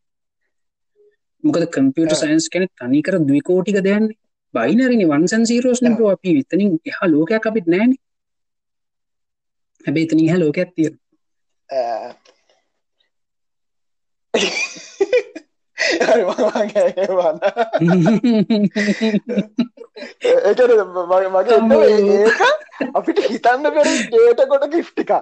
[1.44, 2.23] මොකද කම්පියුටර් ආ.
[2.24, 4.19] සයින්ස් කෙනෙ තනිකර ද්විකෝටික දෙයන්නේ
[4.55, 6.12] බයිනරිනි වන්සන් සීරෝස්න ආ.
[6.15, 7.97] අපි විතනින් එහා ලෝකයක් අපිත් නෑන
[9.84, 10.90] හැබැයි තනි හ ලෝකයක් තිය
[16.00, 16.32] හරි මම
[16.70, 17.38] ගෑවන්න
[20.44, 20.72] ඒකන
[21.34, 22.18] මගේ
[22.94, 25.12] අපිට හිතන්න බැරි ඩේට කොට ගිෆ්ටික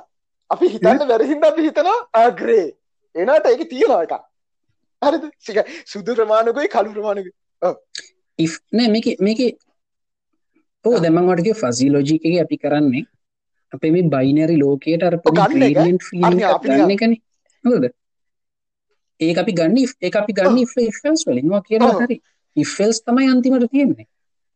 [0.51, 2.67] අපි හිතන්න බැරිහින්ද අපි හිතනවා ආග්‍රේ
[3.15, 4.15] එනට ඒක තියෙනවා එක
[5.03, 7.29] හරිද සික සුදු ප්‍රමාණකුයි කළු ප්‍රමාණක
[8.73, 9.41] නෑ මේක මේක
[10.85, 13.05] ඕ දැමන්වටගේ ෆසි ලෝජිකගේ අපි කරන්නේ
[13.73, 15.77] අපේ මේ බයිනරි ලෝකයට අර පොඩි ගන්න එක?
[15.77, 17.21] gradient feeling අන්න එකක් අපි ගන්න එකනේ.
[17.65, 17.85] හොද
[19.21, 21.95] ඒ අපි ගන්න ඒ අපි ගන්න ෆල්ස් වලින්වා කියලා.
[22.01, 22.21] හරි.
[22.57, 24.07] ඉෆල්ස් තමයි අන්තිමට තියෙන්නේ.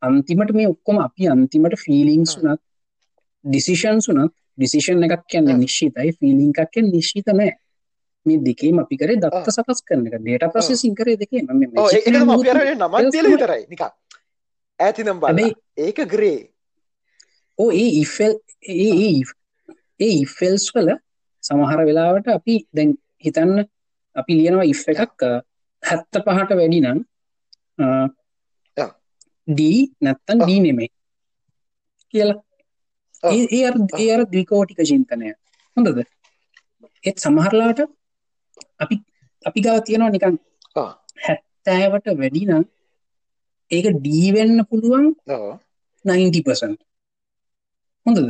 [0.02, 2.42] අන්තිමට මේ ඔක්කොම අපි අන්තිමට ෆිලිංස් ඔව්.
[2.42, 2.60] වනත්
[3.44, 5.50] ඩිසිෂන් සුනත් ඩිසිෂන් එකක් කියන්න.
[5.64, 7.56] නිශ්ෂිතයි ෆිලිං එකක් කියන්න නිශ්ෂිත නෑ.
[8.26, 9.56] මේ දෙකේම අපි කරේ දත්ත.
[9.56, 10.20] සකස් කරන එක.
[10.20, 13.66] ඩේට ප්‍රසෙසින් කරේ දෙකේ ම ඕ ඒකම අපි අර නමත් දියල විතරයි.
[13.68, 13.82] නික
[14.78, 16.38] ඇතිනම් බල හැබැයි ඒක ග්‍රේ
[17.58, 19.22] ඕ ඒ ඉෆල් ඒ
[20.00, 20.90] ඒ ඉෆෙල්ස් වල
[21.42, 22.90] සමහර වෙලාවට අපි දැන්
[23.24, 23.64] හිතන්න
[24.16, 25.22] අපි ලියනවා ඉෆ් එකක්
[25.82, 26.98] හැත්ත පහට වැඩි නම්.
[29.48, 30.38] ඩී නැත්තන්.
[30.40, 30.90] ඩී නෙමේ
[32.14, 32.40] කියලා.
[33.22, 35.32] ඒ ඒ අර ද්විකෝටික චින්තනය
[35.76, 36.02] හොඳද
[37.04, 37.80] ඒත් සමහරලාට
[38.80, 38.96] අපි
[39.44, 40.36] අපි ගව තියෙනවා නිකන්.
[41.24, 42.64] හැත්තෑවට වැඩි නම්
[43.70, 45.50] ඒක ඩීවෙන්න පුළුවන් ඕ
[46.04, 46.78] 90%
[48.06, 48.20] හොඳද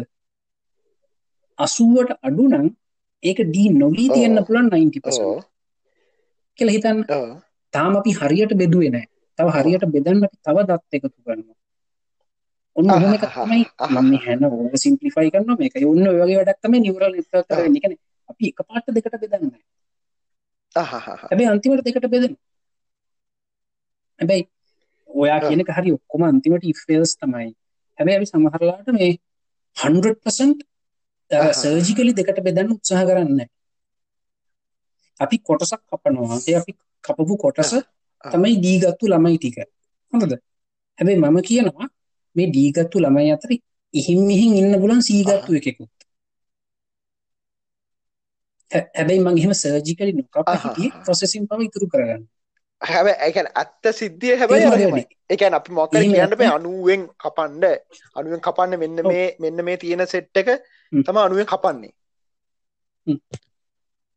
[1.60, 2.66] අසුවට අඩු නම්
[3.22, 4.14] ඒක ඩී නොවී ඔව්.
[4.14, 5.38] තියෙන්න්න පුළන් 90% ඕ
[6.58, 6.98] කියලා හිතන්න.
[7.74, 9.06] තාම අපි හරියට බෙදුවේ නෑ
[9.38, 11.56] තව හරියට බෙදන්න තව දත් එකතු කරනවා.
[12.76, 13.64] ඔන්න ඔහොම එකක් තමයි.
[13.90, 17.82] මම හැන ඕව සිම්පලිෆයි කරන මේක ඔන්න ඔය වගේ වැඩක් තමයි නිවරල් නෙට්වර්ක් කරන්නේ.
[17.82, 18.00] කියන්නේ
[18.30, 19.52] අපි එක පාට දෙකට බෙදන්න
[20.76, 20.94] අහහ.
[21.22, 22.34] හැබැයි අන්තිමට දෙකට බෙදෙන
[24.20, 24.44] හැබැයි
[25.08, 25.40] ඔයා.
[25.42, 27.48] කියනක හරි ඔක්කොම අන්තිමට ඉෆෙල්ස් තමයි.
[27.98, 29.12] හැබැයි අපි සමහරලාට මේ
[29.76, 30.69] 100% ආහා.
[31.54, 33.40] සර්ජිකලි දෙකට බෙදන්න උත්සාහ කරන්න
[35.20, 36.72] අපි කොටසක් කපනවා ඒ අපි
[37.04, 37.72] කපපු කොටස.
[38.24, 39.56] තමයි දීගත්තු ළමයි ටික
[40.12, 40.32] හොඳද
[40.98, 41.86] හැබැයි මම කියනවා
[42.36, 43.50] මේ දීගත්තු ළමයි අතර
[43.94, 45.90] ඉහින් මිහින් ඉන්න පුලන් සීගත්තු එකෙකුත්
[48.70, 50.36] හැබැයි මං එහෙම සර්ජිකලි නොකප.
[50.62, 52.22] හිටියේ ප්‍රොසෙසින් පව ඉතුරු කරගන්න
[52.82, 55.02] හැබැ ඇකැන ඇත්ත සිද්ධිය හැබැයි වැඩි?
[55.30, 57.64] එකැන අපි එහෙම කියන්න බෑ නැත්නම්- අනුවෙන් කපන්ඩ
[58.16, 58.98] අනුවෙන් කපන්න මෙන්න.
[59.04, 60.48] මේ මෙන්න මේ තියෙන සෙට් එක.
[60.92, 61.92] තම අනුවෙන් කපන්නේ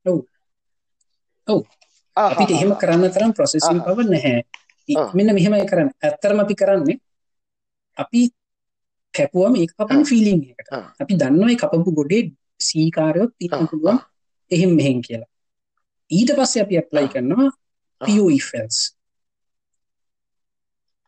[0.06, 0.20] ඔව්.
[1.48, 1.62] ඔව්.
[2.18, 3.82] අපිට එහෙම කරන්න තරම් ප්‍රොසෙසින්.
[3.82, 4.42] පව නැහැ.
[5.14, 6.98] මෙන්න මෙහෙමයි කරන්න ඇත්තරම අපි කරන්නේ
[7.98, 8.22] අපි
[9.14, 10.02] කැපුවම ඒ කපන.
[10.06, 10.70] ෆිලිං එකට.
[11.02, 12.24] අපි දන්නවයි කපපු ගොඩේ
[12.60, 13.68] සීකාරයොත් තින්න ආ.
[13.70, 14.00] පුළුවන්
[14.52, 15.32] එහෙම මෙහෙන් කියලා
[16.12, 17.08] ඊට පස්සේ අපි ඇප්ලයි.
[17.14, 18.06] කරනවා ආ.
[18.06, 18.78] පිෆල්ස්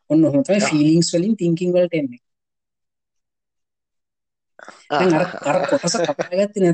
[0.09, 0.67] ඔන්න හොතයි ආ.
[0.69, 2.21] ෆිලිංස් වලින් තිංකින් වලට එන්නේ
[5.45, 6.69] අර කොටස කපාගත්තේ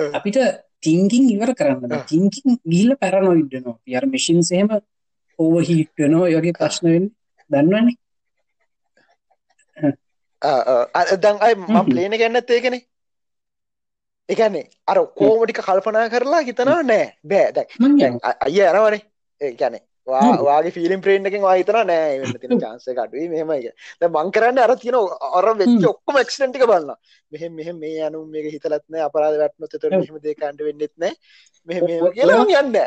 [0.00, 0.16] ආ.
[0.16, 0.38] අපිට
[0.82, 1.88] තිංකින් ඉවර කරන්න.
[1.98, 3.72] තිංකින් ගිහිල්ලා පැරනොයිඩ් වෙනවා.
[3.72, 4.68] අපි අර මැෂින්ස් එහෙම
[5.38, 6.28] ඕවර්හීට් වෙනවා.
[6.28, 7.10] ඒ වගේ ප්‍රශ්න වෙන්නේ.
[7.50, 7.96] දන්නවනේ.
[10.42, 10.82] ආ, ආ.
[10.94, 11.82] අ- දැන් අයි මම.
[11.82, 12.82] ප්ලේන ගන්නත් ඒකනේ.
[14.28, 17.18] එකන්නේ අර කෝමටික කල්පනා කරලා හිතනවා නෑ.
[17.24, 17.52] බෑ.
[17.52, 18.12] දැන් මං දැන්
[18.46, 20.44] යනවා හ්ම්.
[20.46, 22.60] වාගේ ෆිලිම් ප්‍රේන්් එකෙන් වා හිතනවා නෑ වෙන්න තියෙන හ්ම්.
[22.62, 23.76] chance එක අඩුයි මෙහෙමයි කියලා.
[24.00, 24.96] දැන් මං කරන්නේ අර තියෙන
[25.38, 25.88] අර වෙච්ච හ්ම්.
[25.92, 26.98] ඔක්කොම ඇක්සිඩන්ට් ටික බලනවා
[27.32, 30.00] මෙහෙම මෙහෙම මේ අනු මේක හිතලත් නෑ අපරාධ වැටුනොත් එතකොට ඔව්.
[30.02, 31.12] මෙහෙම දෙයක් කන්න වෙන්නෙත් නෑ
[31.68, 31.88] මෙහෙම ඔව්.
[31.88, 32.12] මෙහෙම ඔව්.
[32.16, 32.38] කියලා.
[32.38, 32.86] මං යන්නේ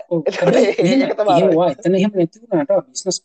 [1.75, 3.17] එතන එහෙම නැති වුණාට බිස්නස්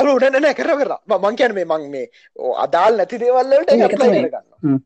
[0.00, 2.06] අර උඩ නෑ නෑ කරලා කරලා මං- මං මේ මං මේ
[2.64, 4.20] අදාල් නැති දේවල් වලට ඔව්, ඒක ඒක ඇප්ලයි තමයි.
[4.24, 4.78] කරගන්නවා හ්ම්.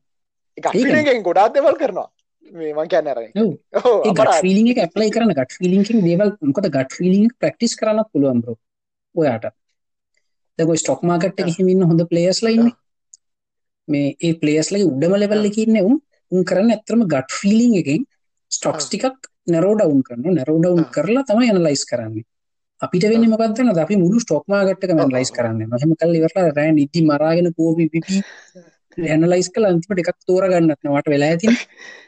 [0.59, 2.09] ඒක ෆීලිං එකෙන් ගොඩාක් දේවල් කරනවා
[2.53, 4.41] මේ මං කියන්නේ අර ගට් අපරාධ.
[4.41, 8.43] ෆීලිං එක ඇප්ලයි කරන ගට් ෆීලිං එකෙන් දේවල් මොකද ගට් ෆීලිං එක ප්‍රැක්ටිස් කරන්නත් පුළුවන්
[8.43, 8.57] බ්‍රෝ
[9.15, 9.49] ඔයාට.
[10.59, 12.77] ඔය ස්ටොක් මාකට් එකේ හිමින් ඉන්න හොඳ ප්ලේයර්ස්ලා ඉන්නේ.
[13.89, 16.01] මේ ඒ ප්ලේයර්ස්ලාගේ උඩම ලෙවල් එකේ ඉන්නේ උන්.
[16.33, 18.09] කරන්නේ ඇත්තටම ගට් ෆීලිං එකෙන්
[18.51, 18.89] ස්ටොක්ස්.
[18.89, 22.27] ටිකක් නැරෝඩවුන් කරන නැරෝඩවුන් කරලා තමයි ඇනලයිස් කරන්නේ.
[22.81, 25.63] අපිට වෙන්න මොකක්දන අපි මුළු ස්ටොක්මාගට්ක ලයිස් කරන්න.
[25.69, 28.21] මහම කල් ඉවරලා රෑ නිති මරාගෙන කෝපි පිපි
[29.07, 31.49] ඇනලයිස් කල අන්තිමට එකක් තෝර ගන්නත් වට වෙලා ඇති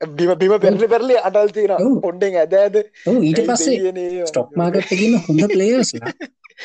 [0.00, 2.76] බිම බිම පෙරලි පෙරලි අටල් තීර පොඩ්ඩෙන් ඇද ඇද
[3.20, 6.12] ඊට පස්සේ ස්ටොක් මාගට්ටකින්න හොඳ පලේස්ලා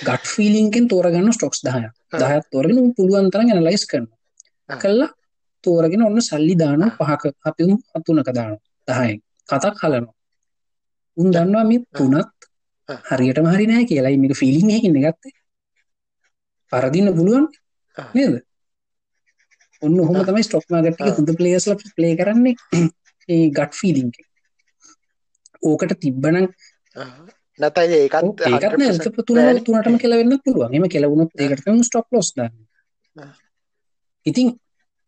[0.01, 1.83] ගට් ෆිලිංකෙන් තෝරගන්න ස්ටොක්ස් දහය
[2.15, 4.07] දහත් තෝරගෙන පුළුවන්තරන් ඇනලයිස් කරන
[4.69, 5.11] කල්ලා
[5.63, 7.23] තෝරගෙන ඔන්න සල්ලි දාන පහක.
[7.41, 8.57] අපිම හතුනක දාන
[8.87, 9.17] දහයෙන්.
[9.49, 10.15] කතක් හලනවා.
[11.17, 12.29] උන් දන්නවා මේ තුනත්
[13.11, 15.33] හරියටම හරි නෑ කියලායි මේක ෆිලිං හැකින්න ගත්තේ
[16.71, 17.45] පරදින්න පුළුවන්
[17.97, 18.33] නේද
[19.81, 22.55] ඔන්න හොම තමයි ස්ටොක් මාගට්ටික හොඳ පලේස්ල ප්ලේ කරන්නේ
[23.29, 24.09] ඒ ගට් ෆීලිං
[25.63, 26.47] ඕකට තිබ්බනං
[27.59, 30.73] නැතයි ඒකත් ඒකත් නෑ තුන තුනටම කෙලවෙන්න පුළුවන්.
[30.73, 32.53] එම කෙලවුණොත් ඒකට ස්ටොප් ලොස් දන්න.
[34.25, 34.53] ඉතින්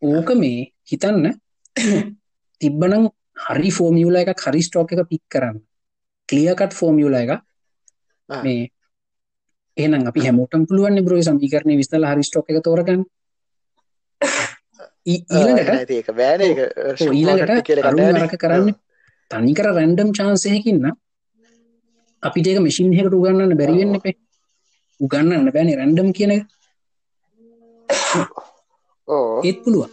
[0.01, 1.33] ඕක මේ හිතන්න
[2.61, 3.09] තිබ්බනං
[3.43, 5.57] හරි ෆෝමියුල එක හරි ස්ටෝක එක පික් කරන්න.
[6.29, 7.41] කලියකට් ෆෝමියුල එක.
[8.29, 8.69] මේ
[9.77, 13.05] එනම් අපි හැමෝටම් පුළුවන් බ්‍රෝ සමීකරණය විස්තල හරි ස්ටෝක එක තෝරගන්න
[15.05, 16.41] ඊළඟට ඒක බෑන.
[16.41, 18.67] ඊළඟට අරුරක කරන්න
[19.31, 20.85] තනිකර රැන්ඩම් චාන්සයකින්න
[22.23, 24.15] අපිට ඒක මසින් හකට උගන්නන්න බැරිවෙන්න එපේ.
[24.99, 26.31] උගන්නන්න බෑනි රැන්ඩම් කියන
[29.43, 29.91] ඒත් පුළුවන්.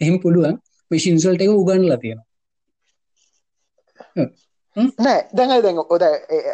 [0.00, 0.56] එහෙම පුළුවන්
[0.90, 2.28] මසින්සල්ට එක උගන්නලා තියෙනවා.
[5.04, 6.02] නෑ දැඟ දැන් ඔද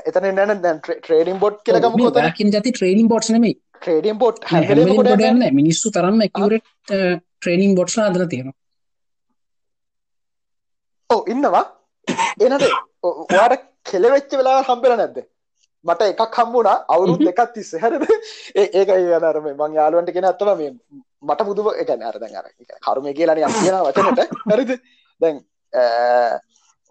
[0.08, 1.94] එතන නන දැන් ට්‍රේඩින් බොඩ් කියලකම
[2.38, 3.54] කින් ජති ට්‍රේඩින් බොට් නෙමයි.
[3.80, 8.56] ට්‍රේඩින් බොඩ් ගන්න මිනිස්සු තරන්න ඇකවරට ට්‍රේනිින් බොට්ස් අදල තියෙනවා.
[11.10, 11.64] ඕ ඉන්නවා.
[12.46, 12.64] එනද?
[13.02, 15.18] ඔයාට කෙලවෙච්ච වෙලා හම්බෙල නැද්ද?
[15.84, 17.74] මට එකක් හම්බුණා අවුරුත් එකක් තිස්ස.
[17.82, 18.06] හැරද?
[18.62, 18.88] ඒක
[19.18, 20.72] අනරම මං යාලුවන්ට කෙන ඇත්තම මේ
[21.28, 22.46] මට බුදුව එක අර දැන් අර
[22.86, 24.20] කරුම කියලන කියන වචනට.
[24.52, 24.72] හරිද?
[25.20, 25.36] දැන්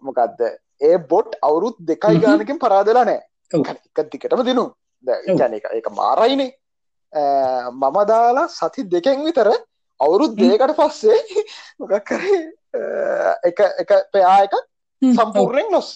[0.02, 0.40] මොකක්ද
[0.88, 3.20] ඒ බොට් අවුරුත් දෙකයි ගානකින් පරාදලා නෑ
[3.52, 4.64] එක දිකටම දිනු.
[5.04, 6.50] එක එක මාරයිනේ.
[7.72, 9.48] මම දාලා සති දෙකෙන් විතර
[10.00, 11.44] අවුරුත් දෙකට පස්සේ
[11.80, 12.40] මොකක් කරේ?
[13.44, 14.58] එක එක පයා එක
[15.02, 15.92] සම්පූර්ණයෙන් නොස්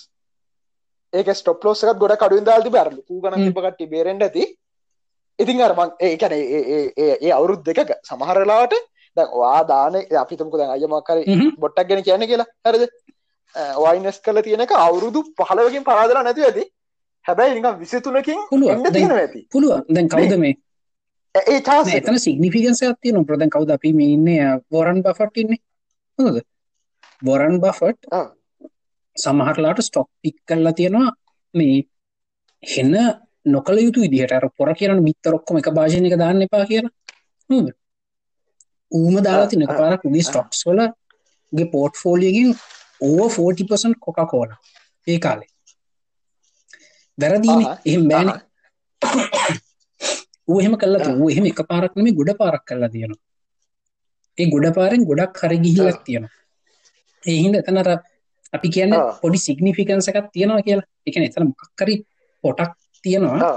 [1.13, 4.47] ඒක ස්ටොප් ලෝස් එකත් ගොඩ කඩුවෙන් දාලා තිබේ අර ලොකු ගණන් තිබ්බ කට්ටිය බේරෙන්න ඇති.
[5.39, 8.77] ඉතින් අර මං ඒ කියන්නේ ඒ ඒ ඒ අවුරුදු දෙකක සමහර වෙලාවට
[9.17, 12.49] දැන් ඔයා දාන අපි තුමුකෝ දැන් අයියා මොකක් හරි බොට්ටක් ගැන කියන්නේ කියලා.
[12.67, 12.85] හරිද?
[13.77, 16.67] ඔයා ඉන්වෙස්ට් කරලා තියෙන එක අවුරුදු 15කින් පරාදලා නැති ඇති.
[17.25, 19.47] හැබැයි නිකන් 23කින් එන්න තියෙනවා ඇති.
[19.53, 19.87] පුළුවන්.
[19.89, 20.55] දැන් කවුද මේ
[21.35, 21.59] ඒ
[21.97, 23.25] එතන සිග්නිෆිකන්ස් එකක් තියෙනවා.
[23.25, 24.45] ප්‍රධාන කවුද අපි මේ ඉන්නේ?
[24.73, 25.61] වොරන් බෆට් ඉන්නේ.
[26.19, 26.41] හොඳද?
[27.23, 28.01] වොරන් බෆට්
[29.17, 31.13] සමහරලාට ස්ටොක් පික් කරලා තියෙනවා.
[31.55, 31.77] මේ
[32.63, 32.97] හෙන්න
[33.47, 36.93] නොකළ යුතු විදිහට අර පොර කියන බිත්තර ඔක්කොම එක භාජනයක දාන්න එපා කියලා.
[38.93, 40.85] ඌම දාලා තියෙන එකපාරක් උගේ ස්ටොක්ස් වල
[41.53, 42.55] ගේ පෝර්ට්ෆෝලියෝකින්
[43.01, 44.61] ඕවර් 40% කොකා කෝලා
[45.07, 45.51] ඒ කාලේ.
[47.19, 47.75] වැරදීනේ.
[47.87, 48.39] එහෙම බෑනේ
[50.51, 53.21] ඌ එහෙම කළා තියෙනවා ඌ එහෙම එක පාරක් නෙමෙයි ගොඩ පාරක් කළා තියෙනවා
[54.39, 56.37] ඒ ගොඩ පාරෙන් ගොඩක් හරි ගිහිල්ලා තියෙනවා.
[57.23, 57.89] ඒ හින්දා එතන අර
[58.53, 60.87] අපි කියන්න පොඩි සිගනිිෆිකන්ස එකක් තියෙනවා කියලා.
[61.09, 61.97] එකන එතන මොකක්කරි
[62.45, 62.73] පොටක්
[63.05, 63.51] තියෙනවා.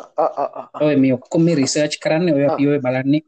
[0.82, 3.24] ඔය මේ ඔක්කොම මේ රිසර්ච් කරන්න ඔය පියෝය බලන්නේ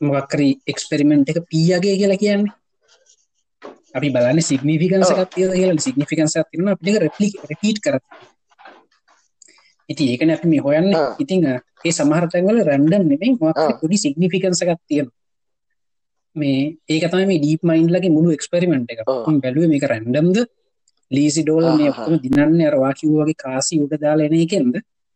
[0.00, 2.54] මොකක්කරි එක්ස්පෙරිමෙන්ට් එක පියගේ කියලා කියන්නේ.
[3.96, 5.84] අපි බලන්න සිගනිිෆිකන්ස එකක් තිය කියලා.
[5.88, 7.96] සිගනිිෆිකන්ස තිරන අපිට රෙපලි රපීට් කර
[9.88, 10.90] ඉති ඒකන අපි මේ හොයන්න.
[11.22, 11.40] ඉතිං
[11.84, 15.16] ඒ සමහරතැන්වල රැන්ඩම් නෙමේ මොක් පොඩි සිගනිිෆිකන්ස එකක් තියෙනවා.
[16.36, 19.00] මේ ඒක තමයි මේ ඩීප් මයින්ඩ්ලගේ මුළු එක්ස්පෙරිමෙන්ට් එක.
[19.42, 20.38] බැලුව මේක රැන්ඩම්ද
[21.10, 24.74] ලීසි ඩෝල් මේ ඔක්කොම දිනන්න අර වාකිව් වගේ කාසි උඩ දාලා එන එකෙන්ද?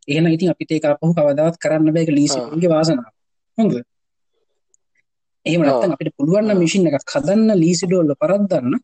[0.09, 2.05] එහෙනම් ඉතින් අපිට ඒක අපහු කවදාවත් කරන්න බෑ.
[2.05, 3.13] ඒක ලීසිගේ වාසනාව.
[3.59, 3.79] හොඳද?
[5.47, 8.77] එහෙම නැත්නම් අපිට පුළුවන් නම් මැෂින් එකක් හදන්න ලීසි ඩෝල් පරද්දන්න.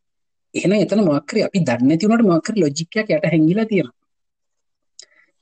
[0.55, 4.03] එහෙනම් එතන මොකක් හරි අපි දන්නේ නැති උනට මොකක් හරි ලොජික් එකක් යට හැංගිලා තියෙනවා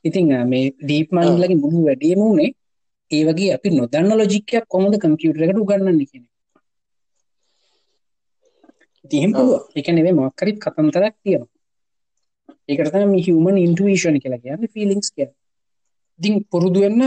[0.05, 2.51] ඉතින් මේ ඩීප් මයින්ඩ්ලගේ මුළු වැඩේම උනේ
[3.11, 6.25] ඒ වගේ අපි නොදන්න ලොජික් එකක් කොහොමද කම්පියුටර් එකට උගන්වන්නේ කියන
[9.05, 11.51] තිහෙම පුළුව එක නෙවේ මොක්කරිත් කතන්තරක් තියෙනවා.
[12.69, 15.31] ඒකරතම මේ හිවමන් ඉන්ටුවේෂණ කියලා කියන්න ෆිලිංස් කිය
[16.21, 17.03] දිං පුරුදුවෙන්න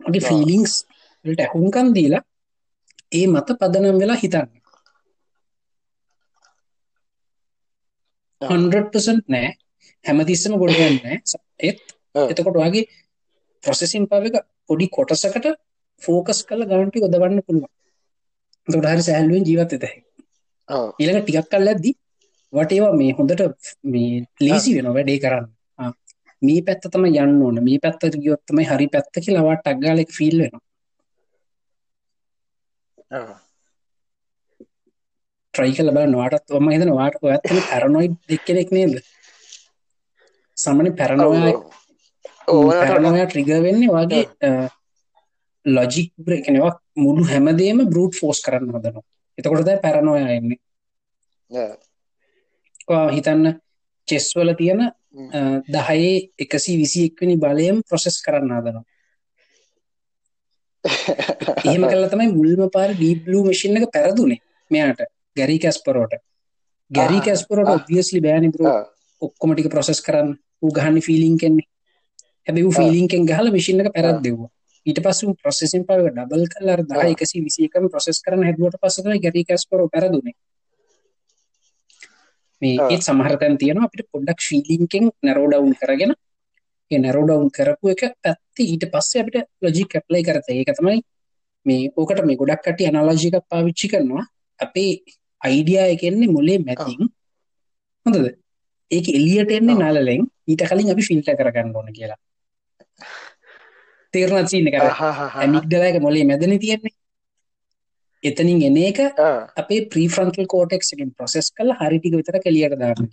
[0.00, 0.72] ගේ ෆිලිංස්
[1.24, 2.22] ට ඇහුන්කන් දීලා
[3.12, 4.48] ඒ මත පදනම් වෙලා හිතන්න.
[8.40, 9.50] 100% නෑ
[10.04, 10.96] හැමතිස්සම ගොඩගන්න
[11.60, 11.80] ඒත්
[12.24, 12.84] එතකොට වගේ
[13.64, 14.36] ප්‍රොසෙසින් පව එක
[14.66, 15.46] පොඩි කොටසකට
[16.02, 17.70] ෆෝකස් කල ගන්ටි ගොදවන්න පුළුවන්.
[18.68, 20.00] තොඩහරි සැහල්ුවෙන් ජීවත් එතැයි
[20.98, 21.92] ඊළඟ ටිකක් කල් ඇද්දි
[22.52, 23.42] වටේවා මේ හොඳට
[23.86, 25.48] මේ ලේසි වෙන වැඩේ කරන්න.
[26.42, 27.62] මේ පැත්ත තම යන්න ඕන.
[27.62, 30.54] මේ පැත්තට ගියොත්තමයි හරි පැත්ත කියලාවට අක්ගාලෙක් ෆිල් වෙන
[35.54, 38.94] ට්‍රයි කල බල නොටත් ොම හිතන වාට ඇත්තන පැරනොයි දෙක්කෙනෙක් නේද
[40.56, 41.54] සමන පැරනොය
[42.46, 44.24] පැරනොය ට්‍රිග වෙන්නේ වගේ
[45.66, 49.04] ලොජික් බ්‍රේකනවා මුළු හැමදේම බරුට් ෆෝස් කරන්න හදනවා.
[49.38, 50.58] එතකොටද පැරනොය එන්නේ.
[53.10, 53.60] හිතන්න
[54.08, 54.82] චෙස්වල තියෙන
[55.68, 58.84] දහයේ එකසි විසි එක්වනි බලයම් ප්‍රොසෙස් කරන්න හදනවා.
[61.64, 64.40] එහෙම කල තමයි මුල්ම පාර ඩීබ්ලූ මශින් එක පැරදුනේ
[64.70, 65.00] මෙයාට.
[65.36, 66.14] ගැරි කැස්පරෝට
[66.90, 68.93] ගැරි කැස්පරෝට ඔබියස්ලි බෑනි බර
[69.26, 70.34] ඔක්කොමටික ප්‍රොසෙස් කරන්න.
[70.68, 71.68] ගහන්න ෆිලිං කෙන්නේ
[72.46, 73.46] හැබැ ෆිලිංකෙන් ගහල
[73.80, 74.50] එක පැරත් දෙවවා
[74.86, 79.80] ඊට පස්සු ප්‍රසෙසින් පව ඩබල් කල්ලර් දා එකසි විසිකම ප්‍රසෙස් කරන හැදුවට පසක ගැරි කැස්පර
[79.88, 80.34] පැරදුනේ.
[82.62, 86.12] මේ ඒත් සමහරතැන් තියෙනවා අපිට පොඩ්ඩක් ශීලිංකෙන් නැරෝඩවුන් කරගෙන.
[86.90, 90.48] නැරෝඩවුන් කරපු එක පැත්ති ඊට පස්සේ අපිට ලොජික් කැප්ලයි කරත.
[90.50, 91.00] ඒක තමයි
[91.66, 94.24] මේ ඕකට මේ ගොඩක් කට අනලාජික පාවිච්චි කරනවා.
[94.60, 94.90] අපේ
[95.40, 97.08] අයිඩියා එකෙන්නේ මොලේ මැතින්.
[98.06, 98.43] හොඳද
[98.90, 100.26] ඒක එලියට එන්නේ නලලෙන්.
[100.48, 102.18] ඊට කලින් අපි ෆිල්ට කරගන්න ඕන කියලා.
[104.14, 104.86] තේරණ චීන කර
[105.34, 106.94] ඇමික්ඩලක මොලේ මැදන තියෙන්නේ.
[108.22, 108.98] එතනින් එන එක
[109.56, 113.10] අපේ ප්‍රීෆ්‍රන්ටල් කෝටෙක් එකින් ප්‍රොසෙස් කල හරිටික විතර කලියට දාන්න.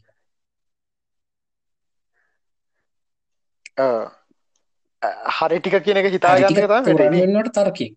[5.38, 7.88] හරි ටික කියන එක හිතාගන්නට තර්කය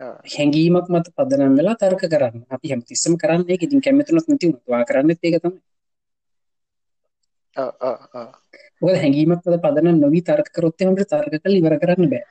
[0.00, 2.42] හැඟීමක් මත පදනම් වෙලා තර්ක කරන්න.
[2.50, 5.60] අපි හැම තිස්සම කරන්න එක ඉතින් කැමතුනත් නැති වා කරන්න ඒක තමයි.
[8.82, 12.24] ඔය හැඟීමක් මත පදනම් නොවී තර්ක කරොත් එහෙම තර්ක කරලා ඉවර කරන්න බෑ.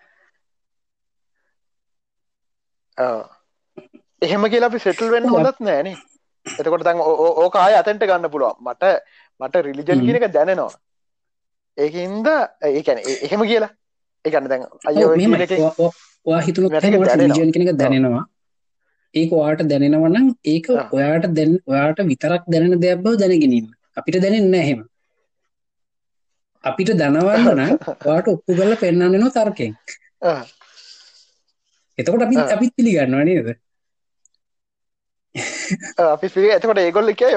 [4.21, 5.97] එහෙම කියලා අපි සෙටල් වෙන්න හොඳත් නෑනේ
[6.45, 7.01] එතකොට දැන්
[7.43, 8.57] ඕක ආය අතෙන්ට ගන්න පුළුවන්.
[8.65, 8.83] මට
[9.39, 10.71] මට රිලිජන් කියන එක දැනෙනවා.
[11.77, 12.27] ඒකින්ද
[12.71, 13.71] ඒකැන එහෙම කියලා.
[14.25, 14.63] ඒකන්න දැන්
[16.27, 18.23] අයවා හිතුන රිජන් කෙනෙක දැනෙනවා.
[19.15, 20.65] ඒක වාට දැනෙනවනම් ඒක
[20.97, 23.67] ඔයාට දැන් ඔයාට විතරක් දැනෙන දෙයක් බව දැනගෙනීම
[23.97, 24.79] අපිට දැනෙන්න එහෙම.
[26.63, 27.77] අපිට දනවන්න නම්
[28.07, 29.73] වාට ඔප්පු කරල පෙන්න්නන්න නො තර්කෙන්
[31.97, 33.47] එතකොට අපි අපිත් පිළිගන්නවා නේද?
[36.07, 37.31] අපි පිරි එතකොට ඒගොල්ල එකය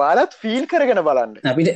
[0.00, 1.32] වාලත් ෆිල් කරගෙන බලන්න.
[1.50, 1.68] අපිට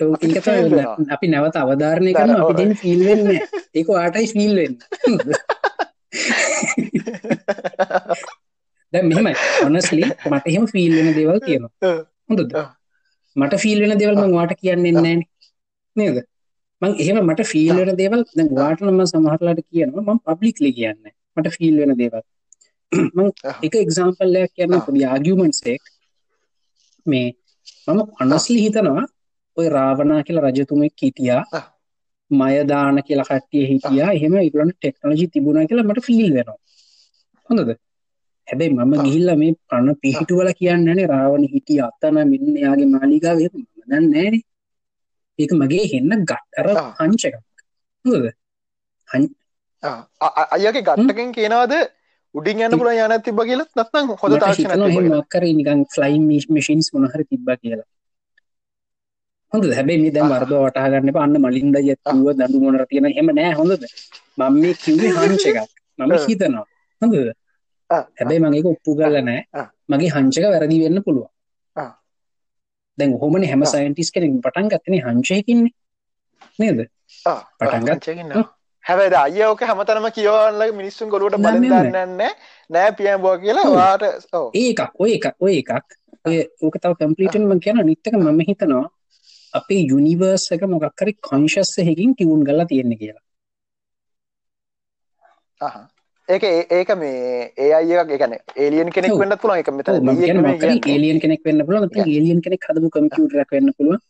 [1.16, 3.26] අපි නැවත අවධාරණය කරන අපිට ෆිල් වෙන්න
[3.74, 4.76] ඒක ආටයි ෆිල් වෙන්න
[8.92, 9.34] දැ මෙහෙමයි.
[9.66, 11.70] ඔනස්ලි මට එහෙම ෆිල් වෙන දේවල් කියනවා.
[12.28, 12.52] හොඳද?
[13.36, 15.22] මට ෆිල් වෙන දෙවල් මං වාට කියන්නේ නෑන
[15.96, 16.24] නේද?
[16.82, 20.02] මං එහෙම මට ෆිල් වෙන දේවල් දැ වාටනම සමහරලාට කියනවා.
[20.06, 21.02] මං පබ්ලික්ලි කියන්න.
[21.36, 22.22] මට ෆිල් වෙන දේවල්.
[23.66, 25.82] එක එක්සාම්පල්ලයක් කියන්න පොඩි ආගියමන්සෙක්
[27.06, 27.36] මේ
[27.88, 29.04] මම අනස්ලි හිතනවා
[29.56, 31.42] ඔය රාවනා කියලා රජතුමෙක් හිටියා
[32.30, 34.10] මයදාන කියලා කට්ටිය හිටියා.
[34.12, 36.58] එහෙම ඉගලන්න ටෙක්නෝජි තිබුණ කියලා මට ෆිල් වෙනවා.
[37.50, 37.70] හොඳද?
[38.48, 44.42] හැබැයි මම ගිහිල්ල මේ පණ පිහිටුවල කියන්නනේ රාවණ හිටිය අත්තන මෙන්න යාගේ මාලිකාව දන්න නෑනේ
[45.38, 46.68] ඒක මගේ හෙන්න ගට්ටර
[46.98, 47.34] හංචක
[48.04, 48.24] හොද
[50.56, 51.74] අයගේ ගට්ටකින් කියනවාද?
[52.34, 56.26] උඩින් යන්න පුළ යන තිබ කියලත් නත්නම් හොඳ තාක්ෂනකර නිකන් ෆ්ලයිම්
[56.56, 57.88] මිෂන්ස් මොනහර තිබ්බ කියලා
[59.52, 63.52] හොඳ හැබැයි මේ දැන් වර්ද වටහගන්න පන්න මලින්ද යත්තුව දඩු මොනර තියෙන හෙම නෑ.
[63.54, 63.84] හොඳද?
[64.38, 65.70] මම මේ කිව්වේ හංච එකක්.
[65.98, 66.64] මම හිතනවා.
[67.02, 67.16] හොඳද?
[67.90, 69.40] හැබැයි මගේක ඔප්පු කරල නෑ.
[69.88, 71.32] මගේ හංචක වැරදි වෙන්න පුළුවන්.
[72.98, 75.72] දැන් හොමන හැම සයින්ටිස් කෙනෙක් පටන් ගත්තන හංචයකින්නේ
[76.58, 76.78] නේද?
[77.58, 78.46] පටන්ගත්
[78.84, 82.20] හැබැද අය ඕක හැමතනම කියවල්ල මිනිස්සුන් ගොලුට බල දන්නන්න
[82.70, 84.04] නෑ පියම් බෝ කියලා වාට
[84.54, 85.98] ඒකක් ඔය එකක් ඔය එකක්.
[86.24, 88.86] ඔය ඕක තව කම්පලිටන්ම කියන නිත්තක මම හිතනවා
[89.54, 93.24] අපේ යුනිවර්ස එක මොකක්කරි කොංශස්ස හෙකින් ටියවුන් ගල්ලා තියෙන්න කියලා.
[96.28, 99.58] ඒක ඒක මේ ඒ අය එකන ඒලියන් කෙනෙක් වන්න පුළුවන්.
[99.58, 99.88] එක මෙත
[100.86, 101.88] ඒලියන් කෙනෙක් වෙන්න පුළුවන්.
[102.06, 104.00] ඒලියන් කෙනෙක් හදපු කම්පියුටරක් වෙන්න පුළුවන්.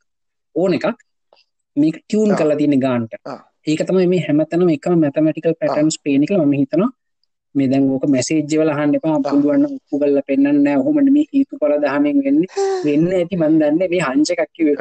[0.56, 0.86] ඕන එකක්.
[1.76, 3.12] මේක ටියවුන් කලා තියන්න ගාන්ට.
[3.66, 6.90] ඒක තමයි මේ හැමතනම එකම මැතමටිකල් පැටන්ස් පේනික ම හිතනවා.
[7.54, 9.20] මේ දැන් ඕක මැසේජ්වල හන්න එපා.
[9.24, 12.42] පුළුවන්න උප්පු කල්ල පෙන්න්න හොමට මේ හිතු පල දහමෙන් වෙන්න?
[12.86, 14.74] වෙන්න ඇති මන්දන්න මේ හංචකක්කි වෙ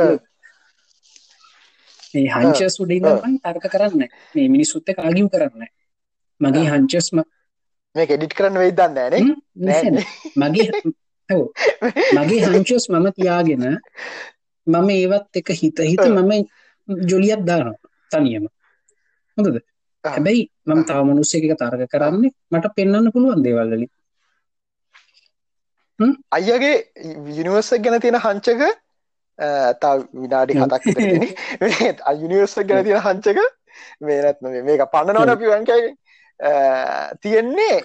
[2.14, 3.08] මේ හංචස් උඩින්
[3.40, 4.04] තර්ක කරන්න
[4.36, 5.68] මේ මිනිස්සුත්ත කාගිව් කරන්න
[6.42, 7.24] මගේ හංචස්ම
[7.96, 9.30] මේ ෙඩිට් කරන්න වෙයි දන්න න?
[10.36, 10.70] මගේ
[12.18, 13.66] මගේ හංචස් මම තියාගෙන
[14.68, 16.32] මම ඒවත් එක හිත හිත මම
[17.06, 17.78] ජොලියත් දානවා
[18.12, 18.46] තනියම.
[19.38, 19.58] හොඳද?
[20.04, 23.88] හැබැයි මම තව මනුස්්‍ය එක තර්ග කරන්නේ මට පෙන්න්න පුළුවන් දේවල්ලලි
[26.32, 26.76] අයියගේ
[27.38, 28.62] යුනිවර්සක් ගැන තියෙන හංචක
[29.80, 30.85] තා විනාඩි හතක්
[32.15, 33.39] යුනිවර්සක් ගැන තියෙන හංචක
[34.01, 35.88] මේනත් මේක පන්නනවන පිවන්කයි
[37.19, 37.77] තියෙන්නේ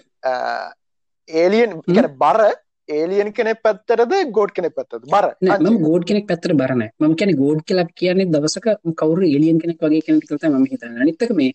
[1.28, 2.52] ඒලියන් ගැන බර
[2.88, 5.28] ඒලියන් කෙනෙ පැත්තරද ගෝඩ් කෙනෙ පැත්තද බර.
[5.40, 10.02] ම ගෝඩ් කෙනෙක් පැත්තර බරන ම කියන ගෝඩ් කියලා කියන්නේ දවසක කවරු එලියන් කෙනෙක් වගේ
[10.02, 11.52] කෙනෙක් කත ම හිත නිතක මේ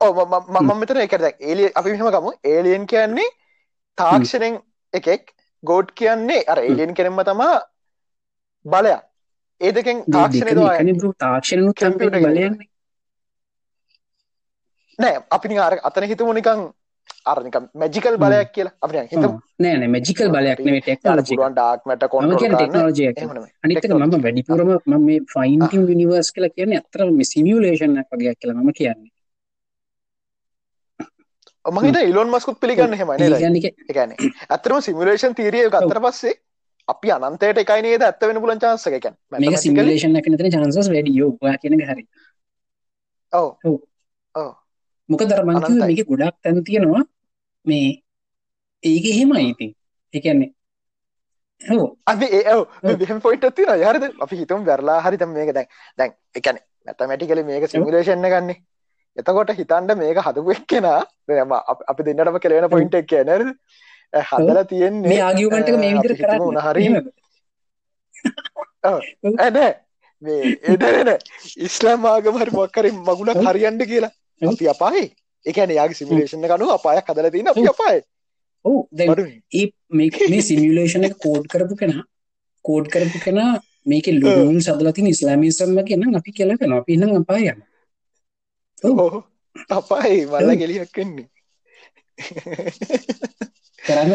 [0.00, 2.32] මම මෙතන එකද ඒලිය අපි මෙහම ගමු.
[2.44, 3.28] ඒලියන් කියන්නේ
[3.98, 4.60] තාක්ෂණෙන්
[4.92, 7.54] එකෙක් ගෝඩ් කියන්නේ අර ඒලියන් කෙනෙම තමා
[8.64, 9.02] බලයක්.
[9.60, 12.70] ඒ දෙකෙන් තාක්ෂණය තාක්ෂණනු කැම්පිට බලයන්නේ.
[14.98, 16.64] නෑ අපි අර අතන හිතමු නිකං
[17.26, 18.74] අරනික මැජිකල් බලයක් කියලා.
[18.80, 19.24] අප හිත
[19.58, 23.08] නෑන මැජිකල් බලයක් නේ ටෙක්නෝජි ඩක්මට කොන් ටෙක්නෝජය
[23.64, 29.14] අනිතක මම වැඩිපුරම ම මේ ෆයින්ටම් විනිවර්ස් කියලා කියන්නේ අතර සිමියලේෂන් වගේ කියලා ම කියන්නේ
[31.64, 33.08] මහිත ඉලොන් මස්කුත් පිළිගන්න හෙම
[33.90, 34.10] ගැන
[34.48, 36.34] ඇතරම සිමිලේෂන් තීරිය ගත්තර පස්සේ
[36.88, 39.06] අපි අනන්තයට එකයි නේද ඇත්ත වෙන පුලන් චාන්සක එක.
[39.32, 41.30] මේ සිමිලේෂන් එකනතන චන්සස් වැඩියෝ
[41.62, 42.04] කියන හරි.
[43.32, 43.48] ඔව.
[45.08, 47.02] මොක දරමංක මේක ගොඩක් තැන් තියෙනවා
[47.66, 47.88] මේ
[48.82, 49.68] ඒක එහෙම අයිති
[50.14, 50.50] එකන්නේ
[53.22, 55.50] පොයිට තින යහරද අපි හිතුම් වැරලා හරි තම මේක.
[55.52, 56.56] දැන් දැන් එකන
[56.86, 58.58] මැතමැටිකල මේක සිමිලේෂන්න ගන්නේ.
[59.16, 61.00] එතකොට හිතන්ඩ මේක හදපුක් කෙනා
[61.88, 63.48] අපි දෙන්නටම කෙලෙන පොයින්ට එක් නරද
[64.22, 66.60] හදල තියෙන්නේ මේ ආගියමට මේ විදිර කරන්න.
[66.60, 66.84] හරි
[69.38, 69.58] ඇන
[70.22, 71.10] මේ එදරෙන
[71.58, 74.12] ඉස්ලාම් ආගමහරි මොක්කරින් මගුණ හරියන්ඩ කියලා.
[74.42, 75.06] අපි අපායි.
[75.46, 78.00] එකන යාගේ සිමිලේෂන කනු අපායක් හදල තින අපි අපායි.
[78.64, 78.80] ඕ
[79.52, 82.04] ඒ මේ සිමිලේෂන එක කෝඩ් කරපු කෙනා
[82.64, 83.52] කෝඩ් කරපු කෙනා
[83.86, 87.60] මේක ලුල් සදලතින් ඉස්ලාමිසම්ම කියන අපි කියලකන අපි ඉන්න අපායන්න
[89.70, 91.28] අපායි මල්ල ගෙලියක් වෙන්නේ
[93.84, 94.12] කරන්න.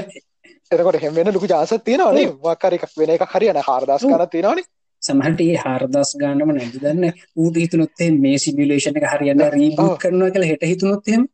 [0.71, 4.67] එතකොට හෙමෙන ලොකු ජාසත් තියෙනවනේ වක්කර එකක් වෙන එක හරියන හාරදස් කන තියෙනවානේ
[5.01, 7.11] සමහට ඒ හාරදස් ගානම නැති දන්න.
[7.37, 11.27] ඌට හිතුනොත්තේ මේ සිමිලේෂන එක හරියන්න රීබූට් කරනවා කළ හෙට හිතුනොත්තෙම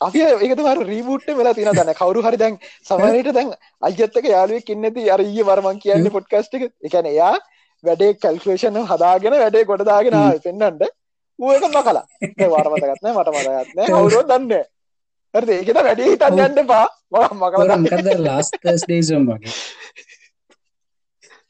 [0.00, 1.94] අපි ඒකත මර රීබුට් වෙලා තින දන්න.
[1.94, 3.52] කවරු හරි දැන් සමහරට දැන්
[3.82, 6.68] අජත්තක යාලුවෙක් ඉන්නති අරඊය වරමන් කියන්න පොඩ්කස්ට එක.
[6.82, 7.34] එකන එයා
[7.84, 10.88] වැඩේ කල්කලේෂන් හදාගෙන වැඩේ ගොඩදාගෙන පෙන්න්නට
[11.44, 12.04] ඌක මකලා.
[12.54, 14.52] වාරමතගත්න මට මතගත්න කවුරුව දන්න
[15.34, 19.54] හරි ඒකත වැඩේ හිතන්න යන්න පා මකල මකද ලාස් ඩේසම් වගේ.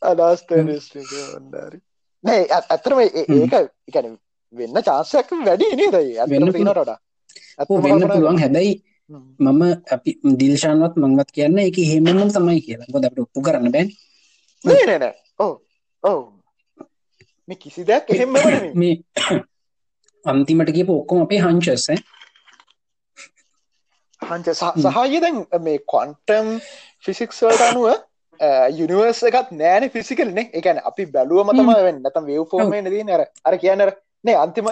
[0.03, 1.79] අදස්ත ොන්ඩරි
[2.25, 3.55] නෑ ඇතරම ඒක
[3.89, 4.17] එකන
[4.55, 6.93] වෙන්න චාසයක් වැඩි නේදයි වෙන්න පිනටට
[7.85, 8.39] වෙන්න පුළුවන්.
[8.45, 8.73] හැබැයි
[9.41, 9.63] මම
[9.95, 10.11] අපි
[10.41, 12.93] දිල්ශානවත් මංවත් කියන්න එක හෙමම තමයි කියලා.
[12.93, 13.89] ගොද අපට ඔප්පු කරන්න බැන්.
[14.65, 15.53] නෑ ඕ
[16.05, 16.21] ඔව
[17.49, 18.33] මේ කිසි දෙයක් එහෙම
[18.81, 18.95] මේ
[20.25, 21.87] අන්තිමට කියපු ඔක්කොම අපේ හංචස්ස
[24.23, 26.47] හංච සහය දැන් මේ කොන්ටම්
[27.05, 27.89] ෆිසික්ස්වලට අනුව
[28.73, 32.01] යුනිවර්ස එකත් නෑන ෆිසිකල්නේ එකන අපි බැලුවම තම වෙන්න.
[32.03, 33.91] නැතම් වව ෆෝර්ම දී නර අර කියන්නර
[34.25, 34.67] නේ අන්තිම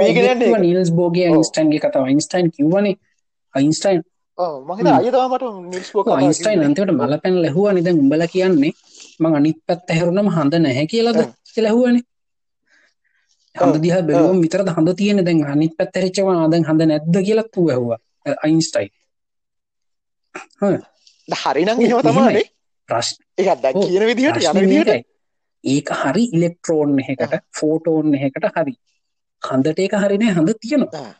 [0.00, 2.04] ඒගෙන නිල්ස් බෝගේ අයින්ස්ටන්ගේ කතාව.
[2.04, 2.96] අයින්ස්ටයින් කිව්වනේ.
[3.54, 4.02] අයින්ස්ටයින්
[4.68, 8.72] මහිත අයතාමට නිස්බෝක අයින්ස්ටයින් අන්තිවට මල පැන් ලැහුව නිද උඹල කියන්නේ
[9.20, 11.18] මං අනිත් පැත් ඇහරුණම හඳ නැහැ කියලද
[11.58, 12.04] ලැහුවනේ
[13.54, 17.98] හඳ දිහ බැලුවම් විතරද හඳ තියෙන දැන් අනිත් පැත්තරච්චවා ආදැන් හඳ නැද්ද කියලත් වූ ඇහවා.
[18.44, 18.90] අයින්ස්ටයින්.
[21.28, 22.44] හරිනම් එහෙම තමානේ
[22.88, 25.06] ප්‍රශ් එක දැ කියන විදිහට යන විදිහට.
[25.64, 28.74] ඒක හරි ඉලෙක්ට්‍රෝන් එකට ෆෝටෝන් එකට හරි.
[29.42, 31.10] හඳට ඒක හරිනෑ හඳ තියෙනවා.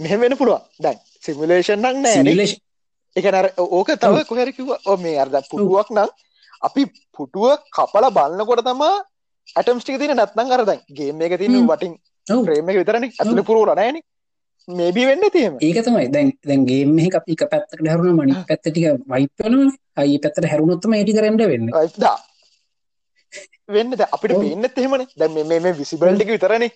[0.00, 0.62] මෙහෙමෙන පුළුවන්.
[0.82, 2.58] දැන් සිමිලේෂන් නක් නෑ
[3.16, 6.10] එකනර ඕක තව කොහැර කිව ඕ මේ අර්ද පුටුවක් නම්
[6.62, 6.82] අපි
[7.16, 8.94] පුටුව කපල බලන්නකොට තමා
[9.58, 11.92] ඇටම්ස්ටික තින නැත්නම් අරදැන් ගේම එක තින වටින්
[12.70, 13.04] එක විතරන.
[13.20, 14.00] ඇතුල පුරුවල නෑන
[14.68, 16.08] මේබී වෙන්න තියම ඒක තමයි.
[16.14, 19.56] දැන් දැන්ගේ මෙහ අපි එක පැත්තකට හැරුණ මනි පැත්තටික වයිපන
[20.00, 21.66] අයි පැත්තට හැරුණොත්තම ඒටි කරන්න වෙන්න.
[22.04, 22.18] දා
[23.76, 25.02] වෙන්න අපිට පේන්නත් එහෙමන.
[25.20, 25.28] දැ
[25.64, 26.70] මේ විසිබල්ටික විතරනේ.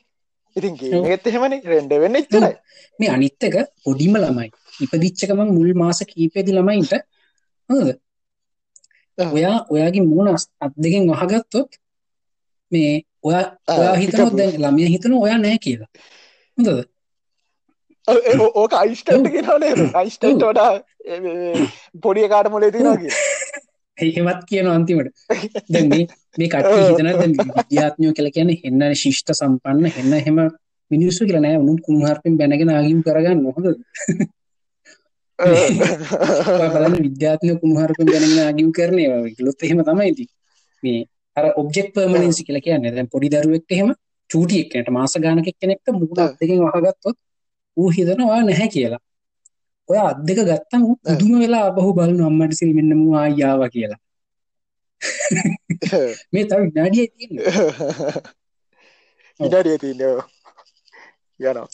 [0.57, 0.75] ඉතින්
[1.13, 1.57] ඒත් එහෙමනි.
[1.73, 2.55] රෙන්ඩ වෙන්න ඉතරයි
[2.99, 4.49] මේ අනිත්තක පොඩිම ළමයි.
[4.85, 6.93] ඉපදිච්චකම මුල් මාස කීපයදි ළමයින්ට
[9.19, 11.71] ඔයා ඔයාගේ මුණ අත් දෙකෙන් වහගත්තොත්
[12.73, 13.45] මේ ඔයා
[13.79, 15.91] ඔයා හිතනොත් දැන් ළමය හිතන ඔයා නෑ කියලා.
[16.59, 16.89] හොඳද?
[18.55, 20.73] ඕක අයිස්ටන්ට කියනේ අයිස්ටන්ට වඩා
[22.03, 23.13] පොඩිය කාට මොලේ තිනගේ
[23.97, 25.15] එහෙමත් කියන අන්තිමට.
[25.73, 27.09] දැ මේ කට හිතන
[27.59, 30.41] විද්‍යාත්ඥෝ කල කියන එන්න ශිෂ්ට සම්පන්න එන්න හෙම
[30.91, 33.43] මිනිස්සු කියලනෑ උනුම් කුණහරපෙන් බැනගෙන ආගිම් කරගන්න.
[33.43, 33.67] නොහොද
[36.75, 39.05] බලන්න විද්‍යාත්නය කුණහරපෙන් බැනගෙන ආගිම් කරනය
[39.41, 40.27] ලොත් එහෙම තමයිති
[40.83, 41.01] මේ
[41.37, 42.85] අර ඔබ්ෙක් පර්මණන්සි කියල කියන්න.
[42.87, 43.91] දැන් පොඩි දරුවෙක් එහෙම
[44.31, 47.17] චූටියෙක්නට මාස ගානක කෙනෙක්ට මුද දෙකින් වහගත්තොත්
[47.77, 49.03] ඌ හිතනවා නැහැ කියලා.
[49.89, 54.01] ඔය අදක ගත්තම පුදුම වෙලා බහු බලු අම්මට සිල් මෙන්නම ආයාව කියලා.
[56.33, 57.07] මේ තව විනාඩිය
[59.41, 60.25] ඉඩඩිය තින්නවා
[61.41, 61.69] යනවා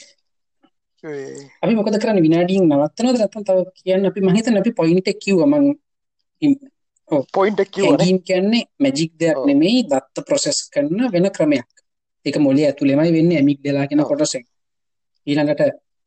[1.02, 2.20] අපි මොකද කරන්න?
[2.22, 5.47] විනාඩීන් නවත්තනද නැත්නම් තව කියන්න අපි මම හිතන්නේ අපි පොයින්ට් එක කිව්වා.
[5.48, 6.55] මම
[7.32, 9.47] පොයින්ට් එක කිව්වනේ හැඟීම් කියන්නේ මැජික් දෙයක් ඔව්.
[9.47, 11.70] නෙමෙයි දත්ත ප්‍රොසෙස් කරන වෙන ක්‍රමයක්.
[12.27, 14.09] ඒක මොලේ ඇතුළෙමයි වෙන්නේ ඇමිග්ඩලා කියන ඔව්.
[14.10, 14.44] කොටසෙන්.
[15.27, 15.62] ඊළඟට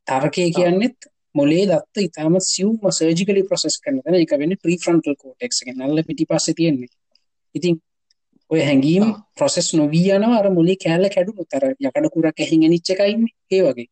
[0.08, 4.20] තර්කය කියන්නෙත් මොලේ දත්ත ඉතාමත් සියුම් සර්ජිකලි ප්‍රොසෙස් කරන තැන.
[4.20, 5.82] ඒක වෙන්නේ ප්‍රීෆ්‍රන්ටල් කෝටෙක්ස් එකෙන්.
[5.82, 6.94] නල්ල පිටිපස්සේ තියෙන්නේ.
[7.56, 7.82] ඉතින්
[8.52, 9.18] ඔය හැඟීම් ඔව්.
[9.38, 10.38] ප්‍රොසෙස් නොවී යනවා.
[10.40, 13.36] අර මොලේ කෑල්ල කැඩුනොත් අර යකඩ කුරක් ඇහින් එනිච්ච එකයි ඉන්නේ.
[13.52, 13.90] ඒ වගේ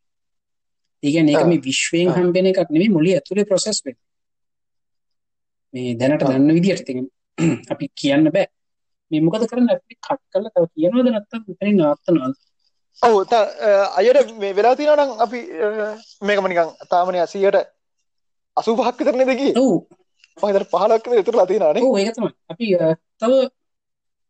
[1.03, 1.48] ඒ කියන්නේ ඒක.
[1.48, 2.07] මේ විශ්වයෙන්.
[2.15, 4.03] හම්බෙන එකක් නෙමෙයි මොලේ ඇතුලේ ප්‍රොසෙස් වෙන්නේ
[5.73, 6.23] මේ දැනට.
[6.23, 7.07] දන්න විදිහට ඉතින්
[7.73, 8.48] අපි කියන්න බෑ
[9.11, 12.36] මේ මොකද කරන්නේ අපි කට් කරලා තව කියනවද නැත්නම් මෙතනින් නවත්තනවද
[13.02, 13.69] ඔව් ත- අ,
[13.99, 15.40] අයට මේ වෙලා තියෙනවා නම් අපි
[16.22, 17.57] මේකම නිකන් තාමනේ 100ට
[18.57, 19.72] 85ක් විතර නේද ගියේ ඔව්
[20.38, 22.65] මම හිතන්නේ 15ක් විතර ඉතුරුලා තියෙනවා නේ ඔව් ඒක තමයි අපි
[23.19, 23.32] තව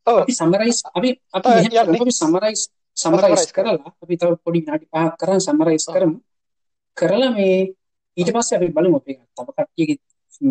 [0.07, 1.49] ඔව් අපි සමරයිස් අපි අපි.
[1.93, 2.61] අපි සමරයිස්
[2.97, 3.51] සමරයිස්.
[3.51, 5.85] කරලා අපි තව පොඩි විනාඩි 5ක් කරන් සමරයිස්.
[5.89, 6.15] කරමු
[6.97, 7.57] කරලා මේ
[8.17, 9.97] ඊට පස්සේ අපි බලමු අපි තව කට්ටියගේ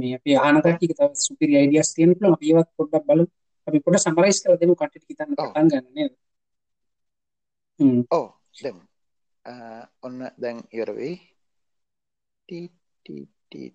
[0.00, 2.36] මේ අපි ආහන කට්ටියගේ තව සුපිරි අයිඩියාස් තියෙන පුළුවන්.
[2.36, 3.26] අපි ඒවත් පොඩ්ඩක් බලමු.
[3.68, 5.34] අපි පොඩ්ඩක් සමරයිස් කරලා දෙමු කට්ටියට හිතන්න.
[5.38, 6.12] පටන් ගන්න නේද?
[7.80, 8.00] හ්ම්.
[8.16, 8.26] ඔව්.
[8.64, 8.82] දෙමු.
[10.06, 11.14] ඔන්න දැන් ඉවර වෙයි.
[12.48, 12.66] T
[13.04, 13.68] T T.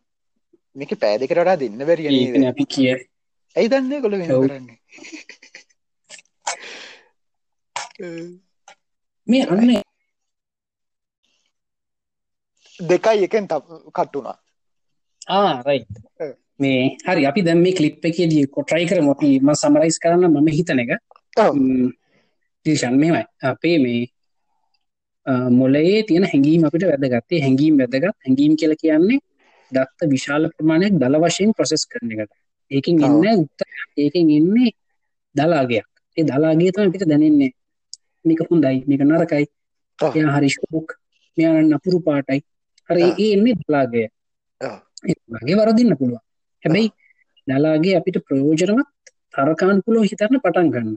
[0.75, 2.47] මේකේ පෑ දෙකට වඩා දෙන්න බැරිය නේද?
[2.51, 2.91] අපි කිය.
[3.55, 4.43] ඇයි දන්නේ මෙහෙම ඔව්.
[4.47, 4.79] කරන්නේ?
[9.27, 9.69] මේ අන්න
[12.79, 14.37] දෙකයි එකෙන් කට් වුණා.
[15.27, 15.89] ආ රයිට්
[16.19, 16.31] ඔව්.
[16.59, 17.25] මේ හරි.
[17.25, 19.11] අපි දැන් මේ ක්ලිප් එකේදී කොට්‍රයි කරමු.
[19.11, 20.91] අපි මම සමරයිස් කරන්න මම හිතන එක.
[21.53, 21.89] ම්,
[22.65, 23.23] දිල්ෂන් මෙහෙමයි.
[23.41, 24.03] අපේ මේ
[25.25, 27.31] අ, මොළයේ තියෙන හැඟීම් අපිට වැදගත්.
[27.31, 28.05] ඒ හැඟීම් වැදගත්.
[28.25, 29.19] හැඟීම් කියලා කියන්නේ
[29.71, 32.33] දත්ත විශාල ප්‍රමාණයක් දල වශයෙන් ප්‍රොසෙස් කරන එකට.
[32.71, 32.95] ඒකෙන්.
[33.07, 33.89] එන්නේ උත්තරයක්.
[33.97, 34.71] ඒකෙන් එන්නේ
[35.35, 35.87] දලාගයක්.
[36.17, 37.51] ඒ දලාගය තමයි අපිට දැනෙන්නේ.
[38.25, 38.77] මේක හොඳයි.
[38.87, 39.45] මේක නරකයි.
[39.99, 40.89] එයා හරි ෂෝක්
[41.37, 42.41] මෙයා නම් නපුරු පාටයි
[42.89, 43.03] හරි.
[43.17, 46.21] ඒ එන්නේ දලාගේ වරදින්න පුළුවන්.
[46.63, 46.89] හැබැයි
[47.47, 48.87] දලාගේ අපිට ප්‍රයෝජනවත්
[49.33, 50.89] තර්කානුකූලව හිතන්න පටන් ගන්න.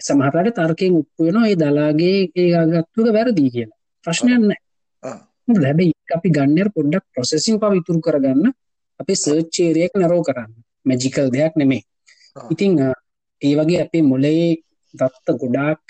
[0.00, 3.78] සමහරට තර්කයෙන් උත්පු වෙනවා ඒ දලාගේ ඒ ගත්තුක වැරදි කියලා.
[5.48, 8.46] හැබැයි ඒක අපි ගන්න ප්‍රොඩක්ට් ප්‍රොසෙසින් පව ඉතුරු කරගන්න
[9.00, 10.52] අපේ සර්ච් ඒරියා එක නරෝ කරන්න.
[10.86, 11.52] මැජිකල් දෙයක්.
[12.50, 12.88] ඉතින් අ,
[13.42, 14.46] ඒ වගේ අපේ මොලේ
[14.94, 15.80] දත්ත ගොඩාක්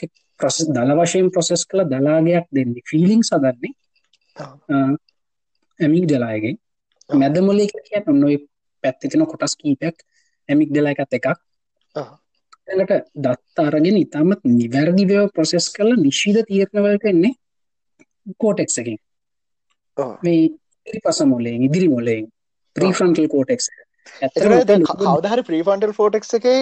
[0.40, 2.82] ප්‍රොසෙස් දල වශයෙන් ප්‍රොසෙස් කළ දලාගයක් දෙන්නේ.
[2.84, 3.72] ෆීලිංස් හදන්නේ
[5.80, 6.56] ඇමිග්ඩලායගෙන්
[7.10, 7.18] ඔව්.
[7.20, 8.36] මැද මොලේ කියලා කියන්නේ ඔන්න ඔය
[8.84, 9.96] පැත්තේ තියෙන කොටස් කීපයක්.
[10.48, 11.28] ඇමිග්ඩලා එකත් එකක්.
[12.68, 17.34] ඊළඟට දත්ත අරගෙන ඉතාමත් නිවැරදිව ප්‍රොසෙස් කරලා නිශ්චිත තීරණ වලට එන්නේ
[18.38, 18.98] කෝටෙක්ස් එකෙන්.
[19.96, 20.10] ඔව්.
[20.22, 20.42] මේ
[20.86, 22.26] ඉදිරිපස මොලයෙන් ඉදිරි මොලයෙන්
[22.76, 23.66] ප්‍රීෆ්‍රන්ටල් කෝටෙක්ස්
[24.22, 26.60] එතකොට දැන් ක- කවදා හරි ප්‍රීෆ්‍රන්ටල් කෝටෙක්ස් එකේ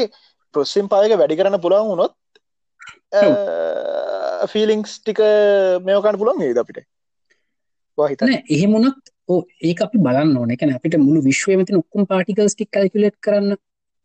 [0.55, 2.15] ප්‍රොසෙසින් පාවක වැඩි කරන්න පුළුවන් වුණොත්
[4.53, 5.21] ෆීලිංස් ටික
[5.85, 6.81] මේව ගන්න පුළුවන් නේද අපිට
[8.31, 10.51] නෑ එහෙමුණත් ඕ ඒක අපි බලන්න ඕන.
[10.55, 13.57] එකන අපිට මුළු විශ්වයම තියෙන ඔක්කොම පාටිකල්ස් ටික කැල්කියුලේට් කරන්න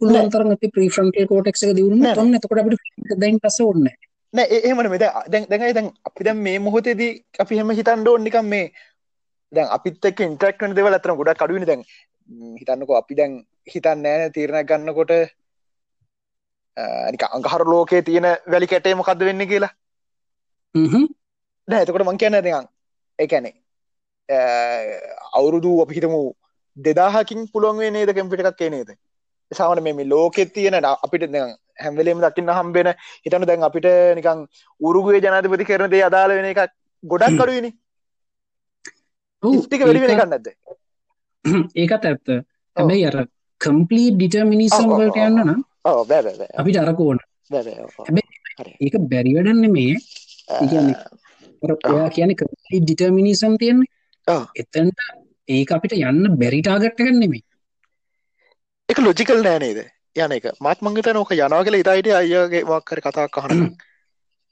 [0.01, 3.95] පුළුවන් තරම් අපි ප්‍රීෆ්‍රන්ටල් කෝටෙක්ස් එක දියුණු නෑ, වුණොත් ඔන්න එතකොට අපිට දැන් පස්සේ ඕනේ
[4.33, 4.47] නෑ.
[4.49, 4.99] ඒ- එහෙම නෙමෙයි.
[4.99, 8.71] දැන් දැන් දැන් අය දැන් අපි දැන් මේ මොහොතේදී අපි හැම හිතන්න ඕන නිකන් මේ
[9.51, 11.83] දැන් අපිත් එක්ක ඉන්ටරැක්ට් වෙන දේවල් අතන ගොඩක් අඩු වෙනේ දැන්
[12.59, 13.37] හිතන්නකෝ අපි දැන්
[13.67, 15.11] හිතන්නේ නේ තීරණයක් ගන්නකොට
[17.11, 19.73] නිකන් අඟහරු ලෝකයේ තියෙන වැලි කැටේ මොකද්ද වෙන්නේ කියලා.
[20.75, 21.07] නැහැ හ්ම්.
[21.67, 22.67] නෑ එතකොට මං කියන්නේ නිකන්
[23.19, 23.53] ඒ කියන්නේ
[25.33, 26.21] අවුරුදු අපි හිතමු
[26.77, 28.89] 2000කින් පුළුවන් නේද කම්පියුටර් එකක් නේද?
[29.51, 32.89] සාමාන්‍ය මේ මේ ලෝකෙ තියෙන අපිට දැන් හැම වෙලේම දකින්න හම්බෙන
[33.25, 33.87] හිතන්න දැන් අපිට
[34.19, 34.43] නිකන්
[34.81, 36.67] උරුගුවේ ජනාධිපති කරන දේ අදාළ වෙන එකක්
[37.03, 37.41] ගොඩක්
[39.43, 40.47] ඔව් ටික වැඩි වෙන නැද්ද?
[41.75, 42.27] ඒකත් ඇත්ත.
[42.77, 43.17] හැබැයි අර
[43.61, 45.39] කම්පලීට් ඩිටර්මිනිසම් වලට යන්න.
[45.45, 45.61] නම්
[46.59, 47.19] අපිට අරක ඕන.
[48.79, 49.95] ඒක බැරි වැඩක් නෙමේ
[50.51, 50.95] ඒ කියන්නේ
[51.63, 53.91] අර ඔයා කියන්නේ කම්පලීට් ඩිටර්මිනිසම් තියෙන්නේ.
[54.63, 54.99] එතනට
[55.49, 57.43] ඒක අපිට යන්න බැරි ටාගට් එකක් නෙමෙයි.
[58.89, 59.79] ඒක ලොජිකල් නෑ නේද?
[60.15, 60.51] යන එක.
[60.59, 63.71] මාත් මං හිතන්නේ ඕක යනවා කියලා ඉතා හිටිය අයියාගේ මොකක් හරි කතාවක් අහනවා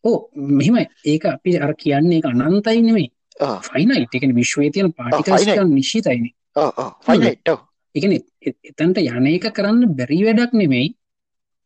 [0.04, 3.08] ඕ මෙහෙමයි ඒක අපි අර කියන්නේ ඒක අනන්තයි නෙමෙයි.
[3.40, 5.44] ඔව් ෆයිනයිට් ඒ කියන්නේ විශ්වයේ තියෙන පාටිකල්ස්.
[5.44, 6.34] ටික නිශ්චිතයිනේ.
[6.56, 7.60] ඔව් ඔව් ෆයිනයිට් ඔව්.
[7.96, 8.22] ඒ කියන්නේ
[8.70, 10.88] එතනට යන එක කරන්න බැරි වැඩක් නෙමෙයි.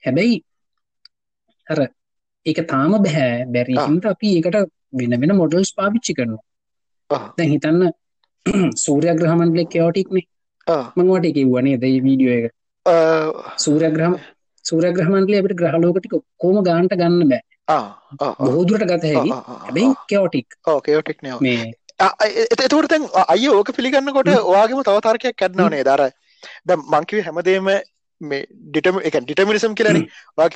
[0.03, 0.39] හැබැයි
[1.67, 1.79] අර
[2.45, 3.27] ඒක තාම බෑ.
[3.53, 3.77] බැරි.
[3.77, 4.57] හින්දා අපි ඒකට
[4.99, 6.43] වෙන වෙන මොඩල්ස් පාවිච්චි කරනවා.
[7.09, 7.91] ඔව් දැන් හිතන්න
[8.83, 10.25] සූර්යග්‍රහ මණ්ඩලයේ කැෝටික් නේ
[10.67, 11.81] ඔව් මම ඔයාලට කිව්වා නේද?
[11.85, 12.45] මේ වීඩියෝ එක.
[12.85, 12.93] අ,
[13.65, 14.15] සූර්යග්‍රහ
[14.65, 17.41] සූර්යග්‍රහ මණ්ඩලයේ අපිට ග්‍රහ ලෝක ටික ඔක්කොම ගානට ගන්න බෑ.
[17.75, 17.79] ආ
[18.19, 19.31] ඔව් ඔව් බොහෝ දුරට ගත හැකි.
[19.65, 19.89] හැබැයි
[21.23, 21.41] නේ ඔව්.
[21.41, 25.87] මේ ආ, එ- එත- එතකොට දැන් අයිය ඕක පිළිගන්නකොට ඔයාගේම තව තර්කයක් ඇත්නව නේද?
[25.87, 26.01] අර
[26.67, 27.69] දැන් මං කිව්වේ හැමදේම
[28.21, 28.41] මේ
[28.71, 30.05] ඩිටර්මි ඒ කියන්නේ ඩිටර්මිනිසම් කියලානේ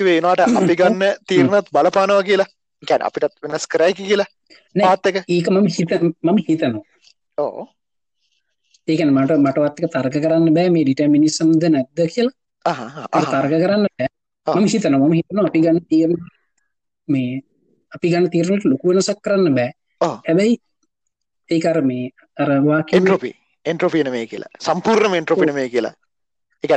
[0.00, 2.48] කිව්වේ ඒනවාට අපි ගන්න තීරණත් බලපානවා කියලා.
[2.82, 4.26] ගැන අපිටත් වෙනස් කරයි කියලා
[4.74, 4.84] නෑ.
[4.86, 5.90] පාත්තක ඒක මම හිත
[6.24, 6.82] මම හිතනවා.
[7.38, 7.66] ඕ
[8.88, 12.34] ඒකන මට මටවත්ක තර්ක කරන්න බෑ මේ ඩිටමිනිසම්ද නැද්ද කියලා
[13.18, 14.08] මට තර්ක කරන්න බෑ.
[14.46, 16.20] මම හිතනවා මම හිතනවා අපි ගන්න තීරණ
[17.08, 17.40] මේ
[17.92, 19.70] අපි ගන්න තීරණයට ලොකු වෙනසක් කරන්න බෑ.
[20.28, 20.54] හැබැයි
[21.50, 22.10] ඒක අර මේ
[22.42, 23.30] අර වාක්‍ය එන්ට්‍රොපි
[23.66, 25.94] එන්ට්‍රොපින මේ කියලා සම්පූර්ණම එන්ට්‍රොපින මේ කියලා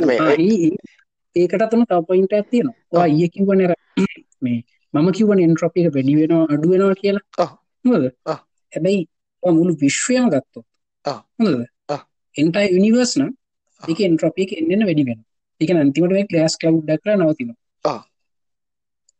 [0.06, 2.74] මේ ඒ- ඒ- ඒකට අතම තව පොයින්ට් එකක් තියෙනවා.
[2.92, 3.74] ඔයා ඊයේ කිව්වනේ අර
[4.42, 4.58] මේ
[4.94, 7.24] මම කිව්වනේ එන්ට්‍රොපි එක වැඩි වෙනවා අඩු වෙනවා කියලා.
[7.38, 7.48] ඔව්.
[7.84, 8.04] හොඳද?
[8.26, 8.38] ඔව්.
[8.72, 9.08] හැබැයි
[9.42, 10.66] මුළු විශ්වයම ගත්තොත්.
[11.04, 11.18] ඔව්.
[11.38, 11.66] හොඳද?
[12.34, 12.38] ඔව්.
[12.38, 13.30] එන්ටයර් යුනිවර්ස් නම්
[13.82, 15.28] එක එන්න එන්න වැඩි වෙනවා.
[15.60, 16.26] ඒ කියන්නේ අන්තිමට මේ
[16.60, 17.58] ක්ලවුඩ් එකක් කරලා නවතිනවා.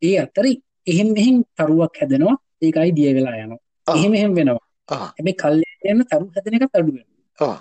[0.03, 0.55] ඒ අතරේ
[0.87, 2.37] එහෙම මෙහෙම තරුවක් හැදෙනවා.
[2.63, 3.61] ඒකයි දිය වෙලා යනවා.
[3.89, 4.67] එහෙම එහෙම වෙනවා.
[4.89, 5.07] ආ.
[5.17, 7.21] හැබැයි කල්යන යන තරු හැදෙන එකත් අඩු වෙනවා.
[7.39, 7.59] ආ.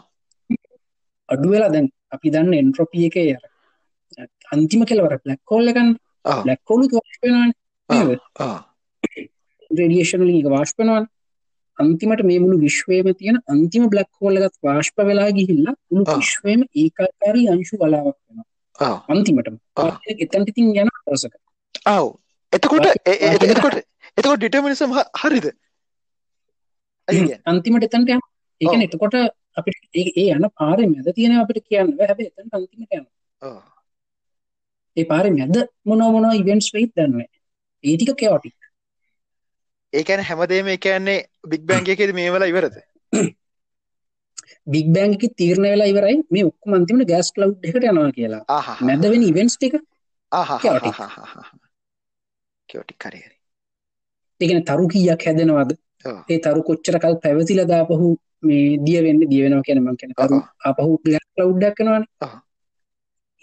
[1.30, 3.44] අඩු වෙලා දැන් අපි දන්න එන්ට්‍රොපි එකේ අර
[4.54, 6.42] අන්තිම කෙලවර බ්ලැක් හෝල් එකක් ආ.
[6.46, 7.52] බ්ලැක් හෝලුත් වාෂ්ප වෙනවනේ
[7.90, 8.20] නේද?
[8.40, 8.60] ආ.
[9.72, 11.10] රේඩියේෂන් වලින් ඒක වාෂ්ප වෙනවනේ.
[11.78, 16.06] අන්තිමට මේ මුළු විශ්වයේම තියෙන අන්තිම බ්ලැක් හෝල් එකත් වාෂ්ප වෙලා ගිහිල්ලා මුළු.
[16.18, 18.48] විශ්වයේම ඒකාකාරී අංශු වලාවක් වෙනවා.
[19.08, 19.56] අන්තිමටම.
[20.18, 21.34] එතනට ඉතින් යන දවසක.
[21.86, 22.06] ආව්
[22.54, 23.78] එතකොට එතකොට
[24.18, 25.48] එතකොට ඩිටර්මිනිසම් හරිද?
[27.46, 28.30] අන්තිමට එතනට යනවා.
[28.62, 29.16] ඒ කියන්නේ එතකොට
[29.58, 32.08] අපිට ඒ යන පාරේ මැද තියෙන අපිට කියන්න බෑ.
[32.08, 33.60] හැබැයි එතනට අන්තිමට යනවා.
[34.98, 37.30] ඒ පාරේ මැද මොන මොන ඉවෙන්ට්ස් වෙයිද දන්නේ.
[37.84, 38.58] ඒ ටික chaotic.
[39.94, 41.20] ඒ කියන්නේ හැමදේම ඒ කියන්නේ
[41.52, 42.76] බිග් බෑන්ග් එකේදී මේ වෙලා ඉවරද
[44.74, 48.44] බිග් බෑන්ග් එකේ තීරණය වෙලා ඉවරයි මේ ඔක්කොම අන්තිමට ගෑස් ක්ලවුඩ් එකට යනවා කියලා.
[48.88, 49.76] මැද වෙන ඉවෙන්ට්ස් ටික
[50.64, 50.98] chaotic.
[52.70, 53.36] කියෝටික් හරි හරි
[54.42, 55.72] ඒ කියන්නේ තරු කීයක් හැදෙනවද?
[56.32, 58.10] ඒ තරු කොච්චර කල් පැවතිලා දාපහු
[58.50, 60.42] මේ දිය වෙන්නේ දිය වෙනවා කියන්නේ මම කියන්නේ තරු.
[60.68, 61.80] ආපහු ගෑස් ක්ලවුඩ් එකක්.
[62.26, 62.34] ඔව්.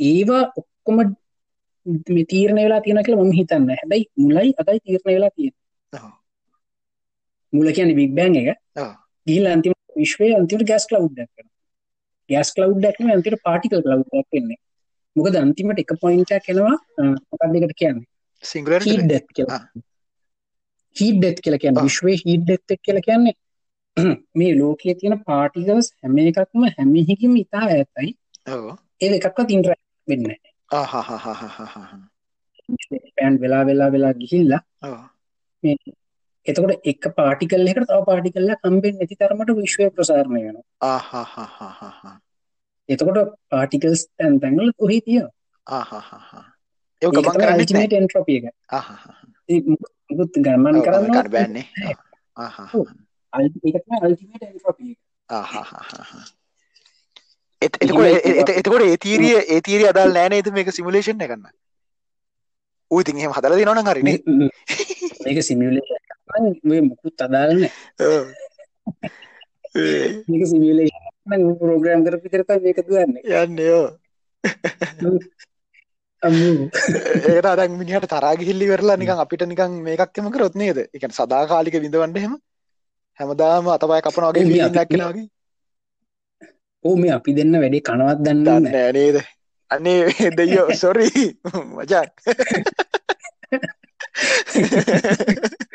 [0.01, 0.97] ඒවා ඔක්කොම
[2.15, 3.77] මේ තීරණය වෙලා තියෙනවා කියලා මම හිතන්නේ.
[3.83, 6.17] හැබැයි මුලයි අදයි තීරණය වෙලා තියෙන්නේ.
[7.53, 8.49] මුල කියන්නේ බිග් බෑන්ග් එක.
[8.77, 8.91] ඔව්.
[9.27, 11.55] ගිහිල්ලා අන්තිම විශ්වයේ අන්තිමට ගෑස් ක්ලවුඩ් එකක් වෙනවා.
[12.31, 14.61] ගෑස් ක්ලවුඩ් එකක් නෙමෙයි අන්තිමට පාටිකල් ක්ලවුඩ් එකක් වෙන්නේ.
[15.17, 16.77] මොකද අන්තිමට එක පොයින්ට් එකක් එනවා
[17.33, 18.09] මොකක්ද ඒකට කියන්නේ?
[18.45, 19.59] සිංගුලරිටි හීට් ඩෙත් කියලා.
[19.59, 19.83] ආ.
[20.97, 21.89] හීට් ඩෙත් කියලා කියන්නේ ආ.
[21.89, 23.37] විශ්වයේ හීට් ඩෙත් එක කියලා කියන්නේ
[24.39, 28.15] මේ ලෝකයේ තියෙන පාටිකල්ස් හැම එකක්ම හැම එකකින්ම ඉතා ඈතයි.
[28.47, 28.69] ඔව්
[29.01, 30.55] ඒ එකක්වත් ඉන්ටරැක්ට් වෙන්නේ නැහැ.
[30.71, 32.01] ආහාහාහාහා
[32.69, 34.97] එක්ස්පෑන්ඩ් වෙලා වෙලා වෙලා ගිහිල්ලා ඔව්
[36.49, 40.65] එතකොට එක පාටිකල් එකකට තව පාටිකල් එකක් හම්බෙන්නේ නැති තරමට විශ්වය ප්‍රසාරණය වෙනවා.
[40.83, 42.15] ආහාහාහාහා
[42.89, 43.19] එතකොට
[43.51, 45.35] පාටිකල්ස් තැන් තැන්වල ඔහි තියෙනවා.
[45.67, 46.45] ආහාහාහා
[47.03, 48.45] ඒක ඒක ගමන් කරන්නේ අල්ටිමේට් එන්ට්‍රොපි එක.
[48.71, 49.15] ආහාහා
[49.49, 51.67] ඒ මොක- මොකුත් ගමන් කරන්න බෑනේ
[52.37, 52.83] ආහාහා
[53.43, 54.99] ඒක තමයි අල්ටිමේට් එන්ට්‍රොපි එක.
[55.29, 56.25] ආහාහාහා
[57.63, 61.47] එත- එතකොට එතකොට ඒ තීරිය ඒ තීරිය අදාළ නෑ නේද මේක සිමුලේෂන් එකක් ගන්න?
[62.91, 64.19] ඌ ඉතින් එහෙම හදලා දෙනවනම් හරිනේ
[65.25, 65.98] මේක නම්
[66.65, 67.71] මේ මොකුත් අදාළ නැහැ.
[68.09, 68.27] ඔව්.
[70.29, 73.23] මේක සිමියුලේෂන් නම් ප්‍රෝග්‍රෑම් කරපු විතර තමයි මේක දුවන්නේ.
[73.43, 73.87] යන්නේ ඔව්.
[76.23, 80.79] ඒකට අර මිනිහට තරහා ගිහිල්ල ඉවරලා නිකන් අපිට නිකන් මේකක් එම කරොත් නේද?
[80.79, 82.35] ඒ කියන්නේ සදාකාලික විඳවන්න එහෙම
[83.21, 85.27] හැමදාම අතපය කපනවා වගේ ඔව්, එකක් එනවා වගේ.
[86.85, 88.93] ඕ මේ අපි දෙන්න වැඩේ කනවත් දන්නේ නැහැ.
[88.93, 89.17] නේද?
[89.71, 91.09] අනේ දෙයියෝ සෝරි
[91.77, 92.09] මචං.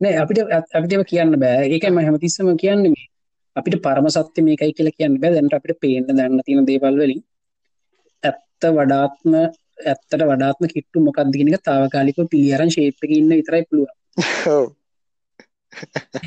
[0.00, 0.38] නෑ අපිට
[0.76, 1.64] අපිට ඒව කියන්න බෑ.
[1.74, 3.06] ඒකයි මම හැමතිස්සෙම කියන්නේ මේ
[3.56, 5.32] අපිට පරම සත්‍ය මේකයි කියලා කියන්න බෑ.
[5.36, 7.20] දැනට අපිට පේන්න දැනන තියෙන දේවල් වලින්
[8.22, 13.92] ඇත්ත වඩාත්ම ඇත්තට වඩාත්ම කිට්ටු මොකක්ද කියන එක తాවකාලිකව පිළිඅරන් ෂේප් එකේ ඉන්න විතරයි පුළුවන්.
[14.54, 14.64] ඔව්.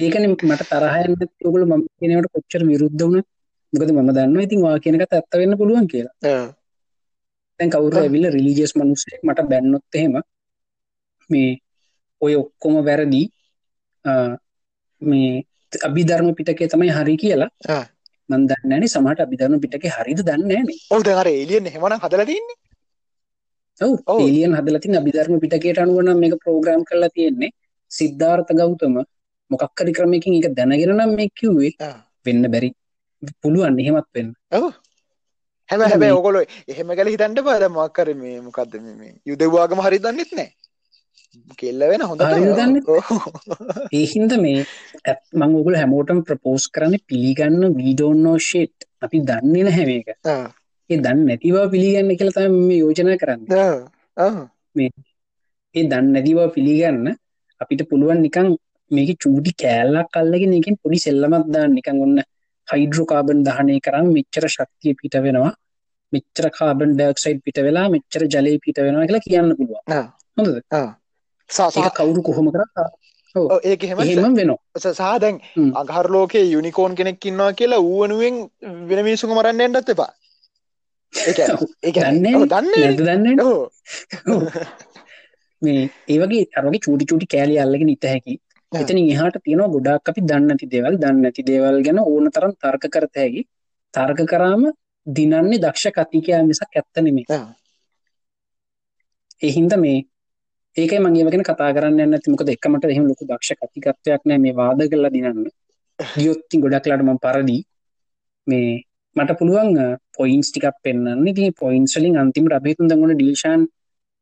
[0.04, 3.28] ඒකනේ මට තරහ යන්නේ ඔයගොල්ලෝ මම කියනවට කොච්චර විරුද්ධ වුණත්
[3.74, 6.16] මොකද මම දන්නවා ඉතින් වා කියන එකත් ඇත්ත වෙන්න පුළුවන් කියලා.
[7.60, 10.16] දැන් කවුරු ඇවිල්ලා රිලිජියස් මිනිස්සෙක් මට බැන්නොත් එහෙම
[11.30, 11.52] මේ
[12.22, 13.24] ඔය ඔක්කොම වැරදි
[15.02, 15.32] මේ
[15.88, 17.86] අභිධර්ම පිටකේ තමයි හරි කියලා ආ.
[18.30, 20.80] මම දන්නේ නැනේ සමහරට අභිධර්ම පිටකේ හරිද දන්නේ නැනේ.
[20.94, 22.58] ඔව් දැන් අර ඒලියන් එහෙමනම් හදලා තින්නේ.
[23.82, 24.20] ඔව්.
[24.24, 27.52] ඒලියන් හදලා තියෙන අභිධර්ම පිටකයට අනුව නම් මේක ප්‍රෝග්‍රෑම් කරලා තියෙන්නේ.
[27.92, 28.96] සිද්ධාර්ථ ගෞතම
[29.52, 31.76] මොකක් හරි ක්‍රමයකින් ඒක දැනගෙන නම් මේ කිව්වේ.
[32.26, 32.70] වෙන්න බැරි
[33.42, 34.30] පුළුවන් එහෙමත් වෙන්න.
[35.70, 39.82] හැබැයි හැබැයි ඕගොල්ලෝ එහෙම ගැල හිතන්න බෑ දැන් මොකක් හරි මේ මොකද්ද මේ මේ යුදෙව්වාගම
[39.86, 40.50] හරි දන්නෙත් නෑ.
[41.62, 42.26] කෙල්ල වෙන හොඳට.
[42.32, 43.06] හරිද දන්නෙත් ඔව්.
[43.98, 44.66] ඒ හින්දා මේ
[45.58, 47.64] ඔයගොල්ලෝ හැමෝටම ප්‍රපෝස් කරන්නේ පිළිගන්න
[48.24, 48.76] know shit.
[49.02, 50.08] අපි දන්නේ නැහැ මේක.
[50.90, 53.66] ඒ දන්නේ නැති බව පිළිගන්න කියලා මේ යෝජනා කරන්නේ.
[54.18, 54.34] ආ.
[55.76, 57.18] ඒ දන්නේ නැති බව පිළිගන්න
[57.62, 58.48] අපිට පුළුවන් නිකන්
[58.92, 62.18] මේකේ චූටි කෑල්ලක් අල්ලගෙන එකෙන් පොඩි සෙල්ලමක් දාන්න නිකන් ඔන්න
[62.68, 65.54] හයිඩ්‍රෝකාබන් දහනය කරාම මෙච්චර ශක්තිය පිට වෙනවා.
[66.14, 69.84] මෙච්චර කාබන් ඩයොක්සයිඩ් පිට වෙලා මෙච්චර ජලය පිට වෙනවා කියලා කියන්න පුළුවන්.
[70.38, 70.56] හොඳද
[71.50, 72.64] ඒක කවුරු කොහොම කර
[73.64, 74.60] ඒක හෙම එහෙම වෙනවා.
[74.78, 75.42] සහ දැන්
[75.74, 78.36] අගහර ලෝකේ යුනිකෝන් කෙනෙක් ඉන්නවා කියලා ඌවනුවෙන්
[78.88, 80.12] වෙන මිනිසුක මරන්න එන්නත් එපා.
[81.14, 83.26] දන්න දන්න
[85.62, 88.40] මේ ඒවගේ අරගේ චූටි චුටි කෑලි අල්ලගෙන ඉත හැකි.
[88.72, 93.44] එතන එහාට තියෙනවා ගොඩක් අපි දන්නති දේවල් දන්නති දේවල් ගැන ඕන තරම් තර්ක කරත හැකි.
[93.94, 94.66] තර්ක කරාම
[95.08, 97.40] දිනන්නේ දක්ෂ කතිකයා මිසක් ඇත්ත නෙමේ
[99.42, 99.98] එහින්ද මේ
[100.78, 104.82] ඒකයි මගේ වගෙන කතා කරන්න ඇති මොකද එකමට එහෙම ලොකු දක්ෂ කතිකත්වයක් නෑ මේ වාද
[104.92, 105.46] කරලා දිනන්න
[106.00, 107.62] ගියොත්ති ගොඩක්ලාට මම පරදී.
[108.48, 108.72] මේ
[109.16, 109.72] මට පුළුවන්
[110.18, 113.62] පොයින්ස් ටිකක් පෙන්න්න ති පොයින්ස්ලින් අන්තිම රබේතුන් දගුණ ඩිල්ෂන්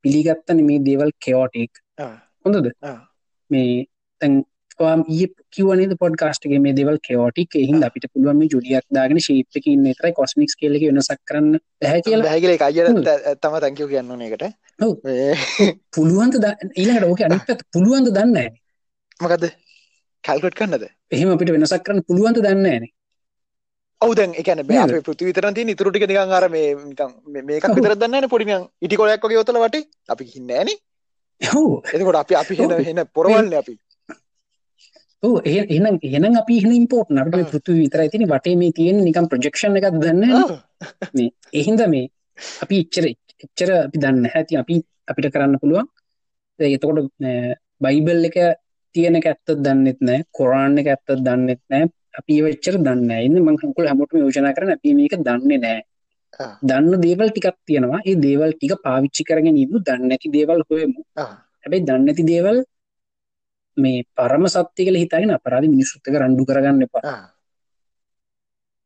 [0.04, 1.74] පිළිගත්තන මේ දේවල් කෙෝටෙක්
[2.46, 2.68] හොඳද?
[3.52, 3.72] මේ
[4.22, 4.34] තැන්
[4.80, 9.60] ඒ කිවනේ පොඩ් කාස්ටගේ මේ දෙවල් කෙෝටික් එහින් අපිට පුළුවන් මේ ජුඩියක් දාගෙන ශීප්ක
[9.94, 12.30] තර කොස්මික්ස් කෙල්ල වෙනසක් කරන්න හැ කියලා.
[12.30, 14.44] හැගල අය තම තැංකව කියන්න එකට
[15.96, 16.36] පුළුවන්ත
[16.76, 18.38] ඊලට ඕක අනිත් පුළුවන්ද දන්න
[19.20, 19.52] මකද
[20.24, 22.88] කල්කට කන්නද එහෙම අපිට වෙනසක් කරන්න පුළුවන්ත දන්න න.
[24.02, 26.76] ඔවදන් එකන බ පෘති විතරති නිතුරටික නිකන් අර මේ
[27.44, 29.86] මේක විතර දන්න පොඩිියන් ඉටි කොලයක් වගේ යොතල වට.
[30.10, 30.70] අපි හින්නෑන
[31.94, 33.78] එතකොට අපි අපි හෙන හෙන පොරවල්න්න අපි
[35.24, 39.96] එහනම් එහනම් අපි හන ඉම්පෝට් නට පෘතු විතර තින වටේ මේ තියෙන නිකම් ප්‍රජෙක්ෂණ එකක්
[39.96, 40.24] දන්න
[41.54, 42.10] එහින්ද මේ
[42.64, 43.06] අපි ඉච්චර
[43.46, 44.76] එච්චර අපි දන්න හැති අපි
[45.10, 45.88] අපිට කරන්න පුළුවන්.
[46.60, 47.00] එතකොට
[47.84, 48.38] බයිබල් එක
[48.96, 51.90] තියෙන ඇත්තත් දන්නෙත් නෑ කොරාන්න එක ඇත්තත් දන්නෙත් නෑ
[52.20, 55.80] අපි වෙච්චර දන්න ඉන්න මංහකුල් හැමෝටම යෝජනා කරන අපි මේක දන්නේ නෑ
[56.70, 58.04] දන්න දේවල් ටිකක් තියෙනවා.
[58.10, 61.02] ඒ දේවල් ටික පාවිච්චි කරගෙන ඉදු දන්න ඇති දේවල් හොයමු.
[61.64, 62.58] හැබැයි දන්න ඇති දේවල්
[63.78, 67.14] මේ පරම සත්‍ය කල හිතගෙන අපරාධ මිනිස්සුත්තක රණ්ඩු කරගන්න එපා.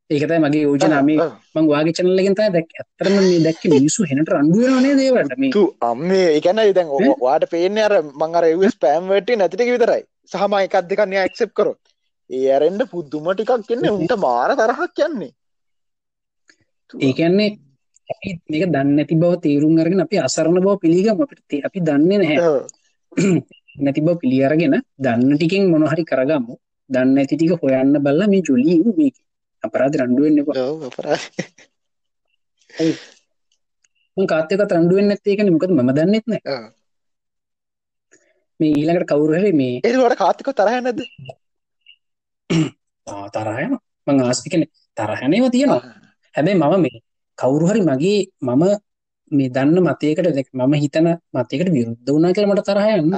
[0.09, 1.17] ඒකතයි මගේ යෝජනාමේ
[1.55, 6.61] මං වාගේ චනලගෙන් තයි දැක් ඇතරම මේ දැක්ක මිනිසු හෙනට රණ්ඩුවනේ දේවට මේ අම්මේ එකන
[6.73, 10.03] දැන් වාට පේන අර මං අර එවස් පෑම්වට නැතික විතරයි.
[10.31, 11.81] සහම එකක් දෙකන්න ඇක්සෙප් කරොත්.
[12.29, 15.33] ඒ ඇරෙන්ඩ පුද්දුම ටිකක් කියන්නේ උන්ට මාර තරහක් කියන්නේ
[16.89, 17.49] ඒකන්නේ
[18.09, 21.17] අපි මේක දන්න ඇති බව තේරුම් අරගෙන අපි අසරණ බව පිළිගම.
[21.17, 22.37] අපිට අපි දන්නේ නැහැ
[23.77, 26.55] නැති බව පිළියරගෙන දන්න ටිකෙන් මොනහරි කරගම්මු
[26.89, 29.11] දන්න ඇති ටික හොයන්න බල්ල මේ ජොලී මේ
[29.63, 30.39] අපරාධ රණ්ඩුවෙන්න
[34.27, 36.41] කාත්තක රණ්ඩුවෙන් ඇත්තේකන මොකද ම දන්නෙත් නෑ.
[38.59, 40.99] මේ ඊළඟට කවුරහරි මේ ඒවට කාතික තරහ නැද
[43.29, 43.73] තරහයන
[44.07, 44.63] මං ආස්තිකන
[44.97, 45.83] තරහනයව තියෙනවා.
[46.35, 46.97] හැබැයි මම මේ
[47.37, 48.63] කවුරුහරි මගේ මම
[49.31, 53.13] මේ දන්න මතයකට මම හිතන මතයකට විරුද්ධ වුණා කියලා මට තරහයන්න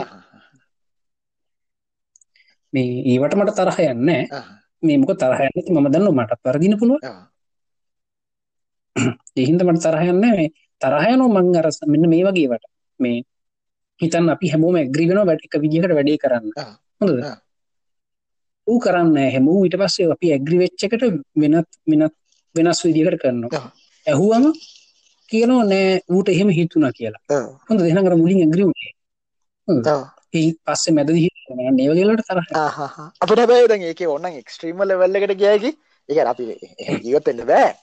[2.74, 4.00] මේ ඒවට මට තරහයන්න
[4.84, 7.00] මේ මොක තරහයන්න මම දන්න මට පරදින පුළුව
[9.36, 10.48] එහින්ද මට තරහයන්න මේ
[10.82, 12.66] තරහයනෝ මං අරස මෙන්න මේ වගේවට
[13.00, 13.18] මේ
[14.00, 16.52] හිතන් අපි හැමෝම ඇග්‍රිවෙන වැඩ එක විදිහට වැඩේ කරන්න.
[17.02, 17.20] හොඳද?
[18.68, 21.04] ඌ කරන්න හැමූ ඊට පස්සේ අපි ඇග්‍රිවෙච්චකට
[21.36, 22.16] වෙනත් වෙනත්
[22.56, 23.64] වෙනස් විදිකට කරනවා.
[24.06, 24.46] ඇහුවම
[25.30, 27.22] කියනවා නෑ ඌට එහෙම හිතුනා කියලා.
[27.68, 28.94] හොඳ දෙන කර මුලින් ඇග්‍රිවුණේ
[30.34, 31.11] ඒ පස්සේ මැද
[31.77, 32.39] නේවගලට තර
[33.23, 35.72] අපට බෑ දැන් ඒක ඔන්න එක්ස්ට්‍රීම ලෙවල්ලකට ගයකි
[36.10, 36.45] එක අපි
[37.03, 37.73] ජීවත්තෙන්න බෑ.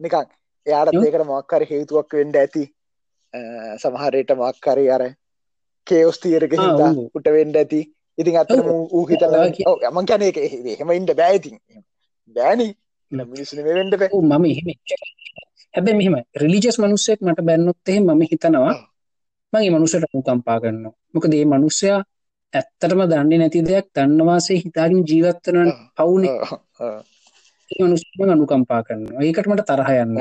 [0.00, 0.26] නිකන්
[0.66, 2.64] එයාට ඒකට මක්කර හේතුවක් වෙන්ඩ ඇති.
[3.82, 5.04] සමහරයට මක්කරි අර
[5.86, 7.80] කේෝස් තීරක හිතා උට වෙන්ඩ ඇති.
[8.18, 9.46] ඉතින් අතර ඌ හිතලා
[9.90, 11.58] යමන් කැන එක එහෙම ඉන්ට බෑඉතින්
[12.36, 12.68] බෑනි.
[13.12, 14.68] මිනිසුන වෙන්ඩ පැ මම එහෙම.
[15.74, 18.74] හැබැ මෙහෙම රිලිජස් මනුස්සෙක් මට බැන්නොත්තෙහ මම හිතනවා
[19.52, 22.00] මගේ මනුසට මුකම්පා කරන්න මොකදේ මනුස්සයා
[22.52, 26.24] ඇත්තටම දන්නේ නැති දෙයක් දන්නවාසේ හිතාගෙන ජීවත්වන පවුන
[27.70, 30.12] මනුස්ම අනුකම්පා කරන්න ඒකට මට තරහයන්න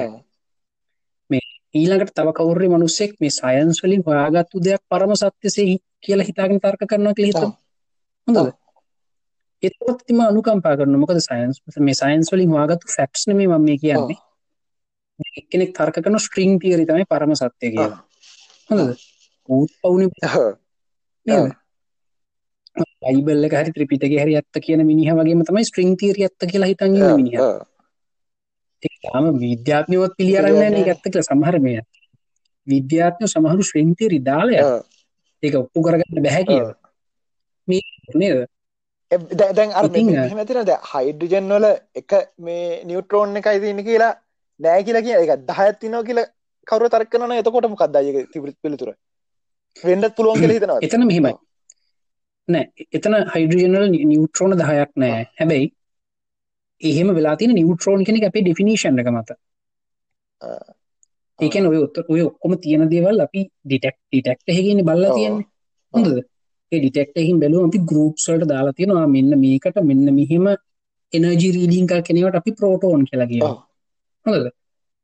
[1.30, 1.44] මේ
[1.74, 7.14] ඊළඟට තව කවුරේ මනුස්සෙක් මේ සයන්ස් වලින් හොයාගත්තු දෙයක් පරම සත්‍යසේ කියලා හිතාගෙන තර්ක කරනවා
[7.14, 7.50] කියලා හිතමු.
[8.28, 8.50] හොඳද?
[9.64, 14.20] එතකොට තිම අනුකම්පා කරන මොකද සයින්ස් මේ සයින්ස් වලින් හොයාගත්තු ෆැක්ට්ස් නෙමෙයි මම මේ කියන්නේ.
[15.52, 18.04] කෙනෙක් තර්ක කරන ස්ට්‍රිං තියරි තමයි පරම සත්‍ය කියලා.
[18.70, 19.11] හොඳද
[19.48, 20.10] පවුනේ
[23.42, 27.52] එක හරි ත්‍රිපිටකේ හරි ඇත්ත කියන මිනිහා වගේම තමයි ස්ට්‍රිං තියරි ඇත්ත කියලා හිතන් මිනිහා.
[30.18, 31.82] පිළිඅරන්නේ නැහැ මේක ඇත්ත කියලා සමහර මේ
[32.68, 34.72] විද්‍යාඥයෝ සමහරු ස්ට්‍රිං තියරි දාලා
[35.44, 36.76] ඒක ඔප්පු කරගන්න බැහැ කියලා.
[38.16, 38.32] මේ
[39.52, 44.14] දැන් අර මෙතිනද හයිඩජන් වල එක මේ නිියවට්‍රෝන් එකයි තින්න කියලා
[44.60, 46.22] නෑ කියලා කිය එක දහයත්තිනෝ කියල
[46.68, 48.94] කවර තර්කන එතකොට මොකක්දයක තිබරි පිළිතුර
[49.78, 51.34] වෙන්ඩත් පුළුවන් කියල හිතනවා එතන මෙහෙමයි.
[52.48, 55.24] නෑ එතන හයිඩජනල් නිියවට්‍රෝන දහයක් නෑ.
[55.40, 55.72] හැබැයි
[56.82, 59.38] එහෙම වෙලාතින නිියවට්‍රෝන් කෙනෙ අපේ ඩිෆිනිශන් එක මත.
[61.40, 65.48] ඒකන ඔය ඔත්ත ඔය ඔක්කොම තියෙන දේවල් අපි ඩිටෙක් ඩිටෙක්ට හැගෙන බල්ල තියෙන්නේ.
[65.94, 66.22] හොඳද?
[66.72, 69.08] ඒ ඩිටෙක්ටහිම් බැලුව අපි ගරුප්සල්ට දාලා තියෙනවා.
[69.18, 70.48] මෙන්න මේකට මෙන්න මෙහෙම
[71.14, 73.56] එනජි රීඩිංක කෙනවට අපි ප්‍රෝටෝන් කියලා කිය ඔව්.
[74.26, 74.52] හොඳද?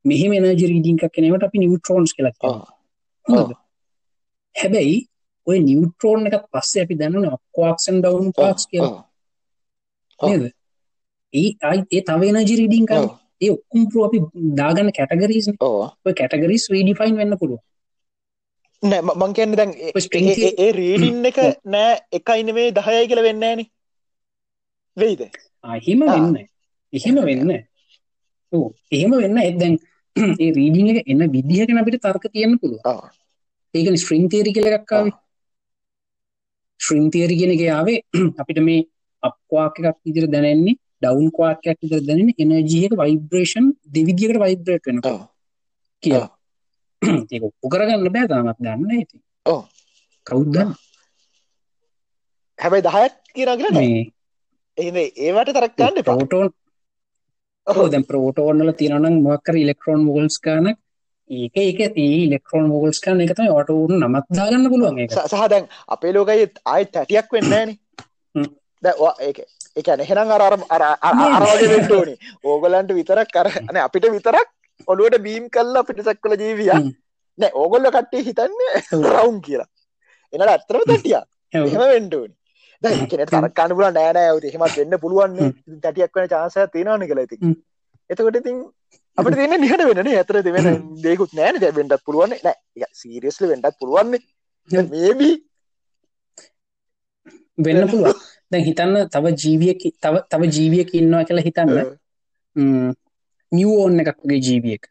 [0.06, 2.36] මෙහෙම එනජි රීඩිංක කෙනවට අපි නිවට්‍රෝන්ස් කියලා.
[2.42, 2.76] කියනවා.
[3.26, 3.56] හොඳද
[4.58, 4.98] හැබැයි
[5.48, 8.92] ඔය නිවට්‍රෝන් එකත් පස්සේ අපි දැනන අක්වාක්සන් ඩවන් පාක්ස් කියලා.
[11.34, 13.08] ඒ අයි ඒ තව එනජි රීඩිං ඔව්.
[13.42, 14.18] ඒ ඔක්කුම් පරු අපි
[14.60, 15.48] දාගන්න කැටගරීස්
[16.14, 17.60] කැටගරිස් රීඩිෆයින් වෙන්න පුළුව
[18.84, 19.94] නෑ ම- මං කියන්නේ දැන් ඒ-
[20.80, 21.38] රීඩින් එක.
[21.66, 23.62] නෑ එකයි නෙමේ දහයයි කියලා වෙන්න ෑන
[24.98, 25.22] වෙයිද?
[25.78, 26.16] එහෙම ආ.
[26.16, 26.36] වෙන්න
[26.94, 27.52] එහෙම වෙන්න
[28.92, 29.76] එහෙම වෙන්න එදැන්
[30.44, 32.80] ඒ රීඩිං එක එන්න විදිහගෙන අපිට තර්ක තියන්න පුළුව.
[33.78, 35.08] ඒකන ස්ට්‍රිං තේරි කලක්කාව
[36.80, 38.00] ශ්‍රිං තේරි ගෙන එක යාවේ
[38.42, 38.88] අපිට මේ
[39.24, 45.22] අපවාක එකක් ඉදිර දැනෙන්නේ ඩවන් කවාකයක් ඉදිර දැනෙන එනජියක වයිබ්‍රේෂන් දෙවිදිකට වයිබ්‍රේට් වෙන ඔව්.
[46.04, 46.16] කිය
[47.32, 49.62] ඒක ඔප්පු කරගන්න බෑ තාමත් දන්න ඇති ඔව්.
[50.28, 50.72] කවුද්දන්න
[52.60, 53.90] හැබැයි දහයක් කියන කියලා නෑ.
[53.90, 54.06] මේ
[54.78, 56.16] එහෙම ඒවට තරක්කන්න එපා.
[56.18, 56.50] ප්‍රෝටෝන්
[57.68, 57.86] ඔව්.
[57.94, 60.74] දැන් ප්‍රෝටෝන්ල තිරනම් මොක්කර ඉලෙක්ට්‍රෝන් වෝල්ස් කාන
[61.30, 65.12] ඒක ඒක ඒ ඉලෙක්ට්‍රෝන් වෝල්ස් කාන එක තමයි ඔටෝන් නමත් දාගන්න පුළුවන් ඒක.
[65.12, 67.74] සහ දැන් අපේ ලෝකයි ආය තැටියක් වෙන්න ෑන.
[68.36, 68.50] හ්ම්.
[69.20, 69.38] ඒක
[69.76, 72.18] එකන එහෙනම් අර අර අර අර- අර වගේ වෙන්න ඕනේ.
[72.44, 74.48] ඕගලන්ට විතරක් කර අන අපිට විතරක්
[74.88, 76.72] ඔළුවට බීම් කල්ලා අපිට සක්කල ජීවිය.
[77.38, 79.68] නෑ ඕගොල්ල කට්ටේ හිතන්නේ රවුන් කියලා.
[80.34, 81.68] එනට අත්තරම තැටිය ඔව්.
[81.68, 82.34] එහෙම වෙන්ඩෝනි
[82.84, 85.52] දැකන තරක්කාන්න පුල නෑනෑ ඇති හෙමත් වෙන්න පුළුවන්නේ
[85.84, 87.56] තැටියක් වන චාසය තියෙනවාන කළ ඇති හ්ම්.
[88.10, 88.58] එතකොට ඉතින්
[89.18, 90.68] අපට තියන්න නිහට වෙන ඇතර දෙවෙන
[91.02, 92.56] දෙකුත් නෑන වෙන්ඩත් පුළුවන් නෑ.
[92.94, 94.22] සීරියස්ල වෙන්ඩත් පුළුවන්නේ
[94.70, 94.86] හ්ම්.
[94.92, 95.36] මේබී
[97.58, 98.22] වෙන්න පුළුවන්.
[98.52, 101.74] දැන් හිතන්න තව ජීවියක තව තව ජීවියක ඉන්නවා කියලා හිතන්න.
[103.52, 104.90] නිියෝෝන් එකක්ගේ ජීවියෙක්.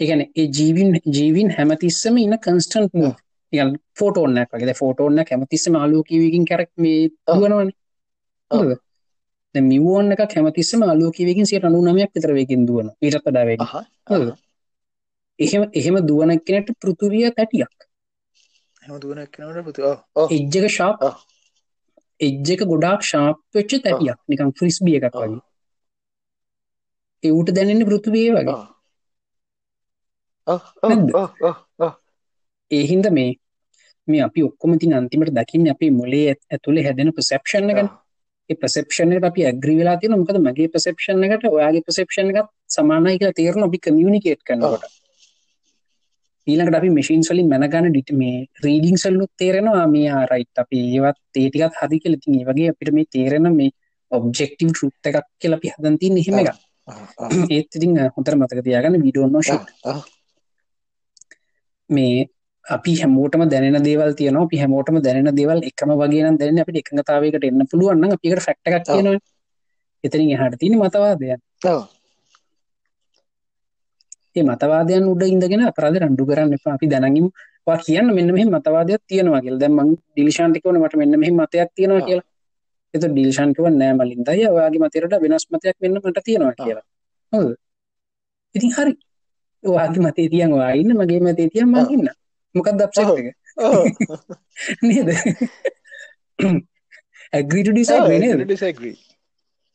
[0.00, 3.14] ඒගැන ඒ ජීවින් ජීවින් හැමතිස්සම ඉන්න කන්ස්ටන්ට් මූ
[3.52, 4.74] ඉගන් ෆෝටෝන්නක් වගේ.
[4.74, 7.70] ෆෝටෝන්න කැමතිස්සම ආලෝකීවකින් කරක් මේ දුවනවන
[9.54, 9.62] ඔව්.
[9.62, 13.62] මිවෝන්න එක කැමතිස්සම ආලෝකීවකින් සියට අනු නමයක් විතරවකින් දුවන පඩාවක
[14.06, 14.36] හොඳද?
[15.38, 17.74] එහෙම එහෙම දුවන කෙනට පෘතුවිය තැටියක්.
[20.30, 20.96] එජ්ජක ශාප්.
[22.20, 24.18] එජ්ජක ගොඩාක් ශාප් වෙච්ච තැටියක්.
[24.28, 25.14] නිකම් ෆ්‍රිස්බිය එකක්.
[25.14, 25.40] වගේ.
[27.24, 28.58] එවුට දැනෙන්න පෘතුවිය වගේ?
[32.70, 33.30] ඒහින්ද මේ
[34.08, 37.90] මේ අපි ඔක්කොමති අන්තිමට දකින්න අපි මොලේ ඇතුළේ හැදෙන ප්‍රසප්ෂණ
[38.50, 43.32] ගැන ප්‍රසප්ෂන අපි ඇග්‍රි වෙලා තින මොකද මගේ ප්‍රසප්ෂණ එකට ඔයාගේ ප්‍රසප්ෂණ එකත් සමානයි කියලා
[43.32, 44.84] තේරන අපි කමියනිකේට් කරනකොට.
[46.46, 49.86] ඊළඟට අපි මෙසින් සලින් මැනගන ඩිට මේ රීඩිං සල්ලුත් තේරෙනවා.
[49.86, 52.16] මේ ආරයිට් අපි ඒවත් තේටිකත් හදි කියල.
[52.16, 53.70] තින් වගේ අපිට මේ තේරෙන මේ
[54.10, 56.56] ඔබ්ෙක්ටව ෘත් එකක් කියල අපි හදන්ති එහෙම එක
[57.50, 59.50] ඒත් ඉතින් හොතර මතක තියාගන්න විඩෝනෝෂ
[61.90, 62.28] මේ
[62.68, 67.68] අපි හැමෝටම දැන දේවල් තියන අපි හැමෝටම දැන දේවල් එකම වගේ දැන අපිට එකඟතාවයකට එන්න
[67.70, 69.20] පුළුවන් අපිකට ෆක්ට එකක් තියෙනවා
[70.04, 71.36] එතනින් එහට තින මතවාදය
[74.36, 76.74] ඒ මතවාදයන් උඩ ඉඳගෙන අපරාධ රණ්ඩු කරන්න එපා.
[76.76, 77.26] අපි දැනගින්
[77.66, 79.56] වා කියන්න මෙන්න මෙහි මතවාදයක් තියෙනවා කියල.
[79.58, 79.76] දැම
[80.16, 82.26] දිලිශාන්ටිකවන මට මෙන්න මෙහි මතයක් තියෙනවා කියලා.
[82.94, 84.38] එත ඩිල්ශාන්කව නෑ මලින්දය.
[84.48, 86.86] ඔයාගේ මතයට වෙනස් මතයක් වෙන්න මට තියෙනවා කියලා.
[87.32, 87.48] හොද
[88.54, 88.94] ඉතින් හරි.
[89.64, 91.68] වාගේ මතේ තියන් වාඉන්න මගේ මතේ තියන්
[92.58, 93.08] මගන්න මොකක් දක්ෂ
[94.82, 95.08] නේද?
[97.32, 98.44] ඇග්‍රීට ඩිසයි නේද?
[98.44, 98.96] ඩිසග්‍රී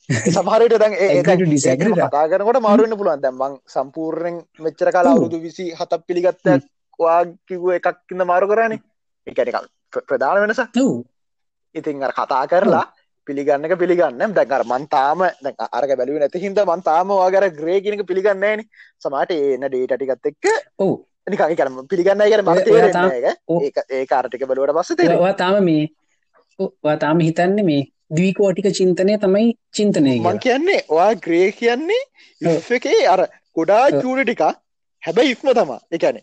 [0.10, 2.00] සමහරට දැන් ඒ disagree ද?
[2.00, 3.22] කතා කරනකොට මාරුවන්න පුළුවන්.
[3.22, 5.14] දැම්මං සම්පූර්ණයෙන් මෙච්චර කාලා.
[5.14, 6.64] අවුරුදු විසි හතක් පිළිගත්තයක්
[7.00, 8.82] වා කිව්ව එකක්කින්න මාරු කරන්නේ
[9.28, 9.56] එකනික
[10.04, 10.60] ප්‍රධාන වෙනස.
[10.78, 11.06] ඔව්.
[11.76, 12.86] ඉතින් අර කතා කරලා
[13.28, 18.68] පිළිගන්න එක පිළිගන්න දැන්කර මන්තාම දැන් අරක බැලුව නැති හිද මන්තාම වාගර ග්‍රේ කියනක පිළිගන්නේන
[19.00, 20.46] සමට ඒන ඩේට ටිකත් එක්ක
[20.80, 20.94] ඔව්
[21.28, 23.34] නිකන් කරම පිළිගන්න කර මතේ.
[23.92, 25.84] ඒ කාරටික බලුවට පස්ස තේ ඔයා තාම මේ
[27.00, 32.02] තාම හිතන්නේ මේ දවීකෝටික චින්තනය තමයි චින්තනය මං කියන්නේ ඔයා ග්‍රේ කියන්නේ
[32.78, 33.22] එකේ අර
[33.56, 34.02] ඔව්.
[34.02, 34.44] චූඩ ටික
[35.04, 36.18] හැබැයි ඉක්ම තමා එකන.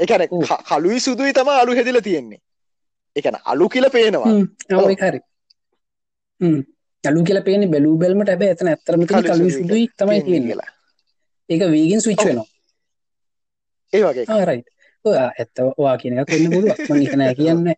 [0.00, 0.44] එකන ඔව්.
[0.68, 2.40] කලුයි සුදුයි තම අලු හෙදිල තියෙන්නේ
[3.16, 4.34] එකන අලු කියල පේනවා
[5.02, 5.20] හරි.
[7.04, 10.70] අලු කියලා පේන්නේ බැලූ බැලමට ඇත්තටම තියෙන කළු කළු සුදුයි තමයි තියෙන්නේ කියලා
[11.48, 12.26] ඒක වීගෙන් ස්විච් ඔව්.
[12.28, 12.48] වෙනවා
[13.92, 14.68] ඒ වගේ ආ රයිට්
[15.04, 16.76] ඔයා ඇත්ත ඔයා කියන එකක් වෙන්න පුළුවන්.
[16.88, 17.76] මම ඒක නෑ කියන්නේ.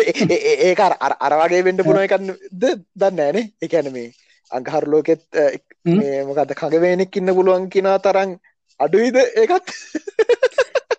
[0.00, 2.30] ඒ- ඒ- ඒ- ඒක අර- අර- වගේ වෙන්න එකන්න
[2.62, 2.64] ද
[3.00, 4.08] දන්න ෑනේ එකන මේ
[4.50, 5.22] අංහර ලෝකෙත්.
[5.98, 8.30] මේ මොකද කගවේනෙක් ඉන්න පුළුවන් කිනා තරන්
[8.80, 9.66] අඩුයිද ඒකත්?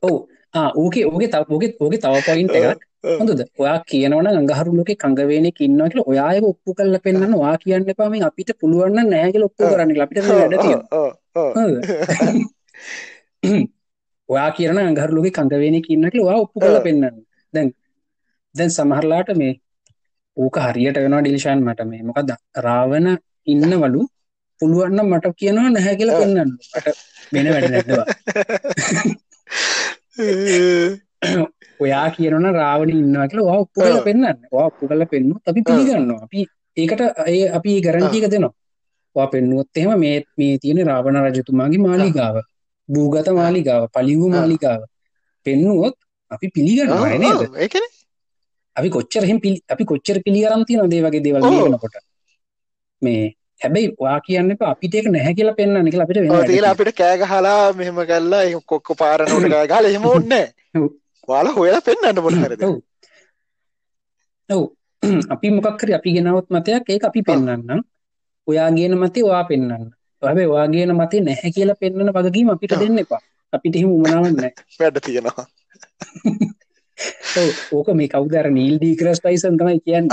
[0.07, 0.15] ඔව්.
[0.59, 2.81] ආ ඕකේ ඕකේ තව ඕකේ ඕකේ තව පොයින්ට් එකක්.
[3.19, 3.41] හොඳද?
[3.61, 8.09] ඔයා කියනවන අඟහරු ලෝකේ කංගවේනෙක් ඉන්නවා කියලා ඔයායක ඔප්පු කරලා පෙන්වන්න ඔයා කියන්න එපා.
[8.13, 9.63] මේ අපිට පුළුවන් නම් නැහැ කියලා ඔප්පු.
[9.71, 11.09] කරන්න කියලා අපිට වැඩ තියෙනවා
[14.29, 17.03] ඔයා කියන අඟහරලුගේ කඟවෙන ඉන්නට වා ඔප්පු කල පෙන්න්න
[17.53, 17.67] දැන්
[18.55, 19.53] දැන් සමහරලාට මේ
[20.37, 22.01] ඕක හරියට වෙනවා ඩිල්ෂාන් මට මේ.
[22.03, 22.29] මොකද
[22.59, 23.07] රාවණ
[23.47, 24.01] ඉන්නවලු
[24.61, 26.87] පුළුවන්න මට කියනවා නැහැ කියලා පෙන්න්න ට
[27.33, 28.07] වෙන වැඩ නැටවා
[31.79, 36.23] ඔයා කියනන රාවණ ඉන්නවා කියලා වා ඔප්පු කල පෙන්න්න වා ඔප්පු කල පෙන්නු අපි පිළිගන්නවා.
[36.23, 36.39] අපි
[36.77, 38.53] ඒකට ඒ අපි ගරන්ටික දෙනවා.
[39.15, 42.35] වා පෙන්නුවොත් එහෙම මේ මේ තියෙන රාවණ රජතුමාගේ මාලිගාව
[42.89, 44.81] භූගත මාලිගාව පලිවු මාලිකාව
[45.45, 45.95] පෙන්නුවොත්
[46.31, 47.41] අපි පිළිගන්නවා නේද?
[47.57, 47.85] ඒකන.
[48.75, 51.95] අපි කොච්චරහෙම පිළි අපි කොච්චර පිළිගරන්ති නොදේ වගේ දේවල් ලියනකොට
[53.01, 53.23] මේ
[53.61, 58.43] හැබැයි වා කියන්න අපිට එක නැහැ කියලා පෙන්න්න නිකල අපිට තිල අපිට කෑගහලා මෙහෙම කල්ලා
[58.43, 60.33] එ කොක්ක පාරනට කෑගල එහෙම ඔන්න
[61.27, 62.63] වාලා හොයලා පෙන්න්නට මොනහරද
[64.49, 64.63] ඔව්.
[65.33, 67.81] අපි මොකක්කර අපි ගෙනවත් මතයක් ඒ අපි පෙන්න්නම්
[68.47, 73.21] ඔයා ගේන මතේ වා පෙන්න්න හැබේ වාගේන මතේ නැහැ කියලා පෙන්න්නන වගකීම අපිට දෙන්න එපා.
[73.53, 74.37] අපිට එහෙම උමනාවන්න
[74.79, 75.45] වැඩ තියෙනවා.
[77.77, 80.07] ඕක මේ කවදර නීල් ඩීකරස් ටයිසන් තමයි කියන්න.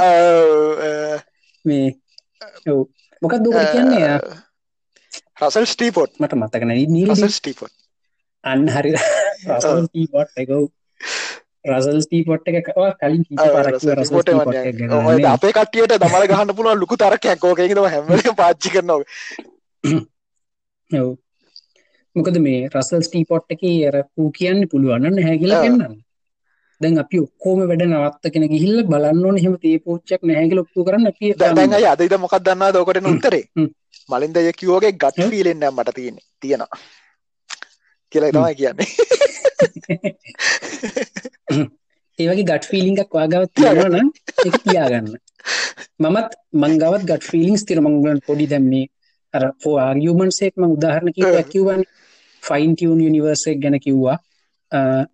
[1.64, 1.86] මේ
[2.66, 2.86] ඔව.
[3.22, 4.18] මොකක් දුකට කියන්නේ?
[5.40, 7.74] රසල් ස්ටීපොට් මට මතකන නීල් ස්ටීපොට්
[8.44, 8.94] අන්න හරි.
[10.08, 10.68] පොට් එකව
[11.68, 13.22] රසල් ස්ටීපොට් එක කලින්
[14.08, 14.32] පොට
[15.28, 19.02] අපේ කටියට දමල ගහන්න පුළුව ලොකු තරකයක් ෝකෙකම හැම පාච්චි කරනවා
[21.00, 21.16] ඔව.
[22.16, 26.02] මොකද මේ රසල් ස්ටීපොට් එක ඇර වූ කියන්න පුළුවන්න හැකිලා පෙන්න්න
[26.80, 31.06] දැන් අපි ඔක්කෝම වැඩ නවත්ත කෙන ගිහිල්ල බලන්න ඕන හෙම තේ පෝච්චක් නැහැකි ලොක්තු කරන්න
[31.10, 31.16] අප
[31.64, 33.44] දැයි අදයිද මොකක් දන්නා දෝකට උත්තරේ?
[34.08, 36.78] මලින්දය කිවෝගේ ගට ෆිලෙන්න්න මට තියෙන තියෙනවා.
[38.12, 38.86] කියලා තමයි කියන්නේ.
[42.18, 44.10] ඒවගේ ගට ෆිලිංගක් වාගවත් තියෙනවන
[44.46, 45.18] එක තියාගන්න.
[46.02, 48.86] මමත් මංගවත් ගට ෆිලිංස් තිර මංගලන් පොඩි දැම්න්නේ
[49.34, 51.82] අර ෝ ආගියමන්සේක් ම උදාහරණ කිවයක් කිව්වන්.
[52.42, 54.16] ෆයින් ටියන් යනිවර්සෙක් ගැන කිව්වා.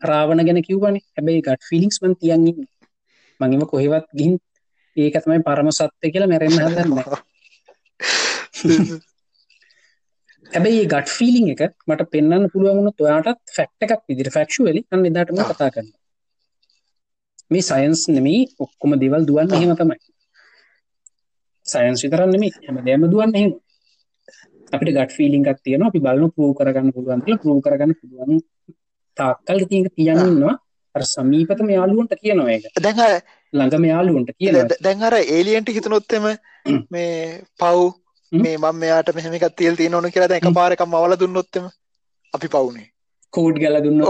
[0.03, 0.97] රාවණ ගැන කිව්වන.
[1.15, 2.67] හැබැයි ගට ෆිලික්ස් මන් තියන්ගන්න
[3.41, 4.37] මංගේම කොහෙවත් ගිහින්
[4.97, 6.93] ඒක තමයි පරම සත්්‍ය කියලා මැරෙන්න්න හදන්න.
[10.51, 15.71] හැබැයි ගට ෆිලිං එක මට පෙන්න්න පුළුවන්ුණ ඔයාටත් ෆැක්ට එකක් විදිර ෆක්ෂුවලි අන්න එදාටම කතා
[15.71, 15.93] කරන්න
[17.51, 19.99] මේ සයන්ස් නෙමේ ඔක්කොම දෙවල් දුවන්න හෙම තමයි.
[21.67, 23.53] සයන්ස් විතරන්නෙමේ හැම දෑම දුවන්න එහෙම
[24.75, 28.41] අපිට ගට ෆිලිංගක් තියෙන අපි බලන පරූ කරගන්න පුළුවන් පරූ කරගන්න පුළුවන්
[29.17, 30.55] තාක්කල් තියක තියන්නවා
[30.95, 33.03] අර සමීපතම යාලුවන්ට කියනවා එක දැහ
[33.53, 36.27] ළඟම යාලුවන්ට කියන දැන්හර ඒලියන්ට හිතනොත්තෙම
[36.91, 37.13] මේ
[37.59, 37.93] පව්
[38.33, 41.71] මේ මම මෙයාට මෙහමික තියල් තිය ඕන කියලා දැක පාරකම් මවල දුන්නොත්තම
[42.35, 42.87] අපි පවුනේ.
[43.33, 44.03] කෝඩ් ගල දුන්න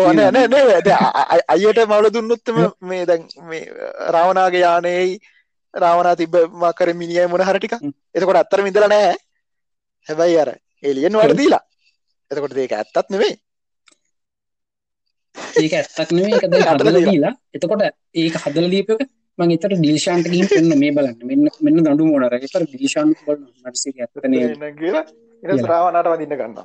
[1.48, 3.62] අයට මවල දුන්නොත්තම මේ දැන් මේ
[4.10, 5.18] රාවනාගේ යානයයි
[5.74, 7.74] රාවනා තිබ මකර මිනිිය මොන හරටික
[8.14, 9.14] එතකොට අත්තර මිදල නෑ
[10.06, 10.50] හැබැයි අර
[10.82, 11.62] එලියෙන් වඩ දීලා.
[12.30, 13.34] එතකොට ඒක ඇත්තත් නෙවෙයි
[15.56, 17.34] ඒක ඇත්තක් නෙවෙයි එක හදල දීලා.
[17.52, 17.82] එතකොට
[18.14, 19.04] ඒක හදල දීපක
[19.38, 21.18] මං එතට ඩිල්ෂාන්ට ගින් පෙන්න්න මේ බලන්න.
[21.24, 24.34] මෙන්න මෙන්න දඩු මෝඩර එතර ඩිල්ෂාන් බල මටසි ඇත්තන
[25.64, 26.56] රාවනට වදින්න ගන්න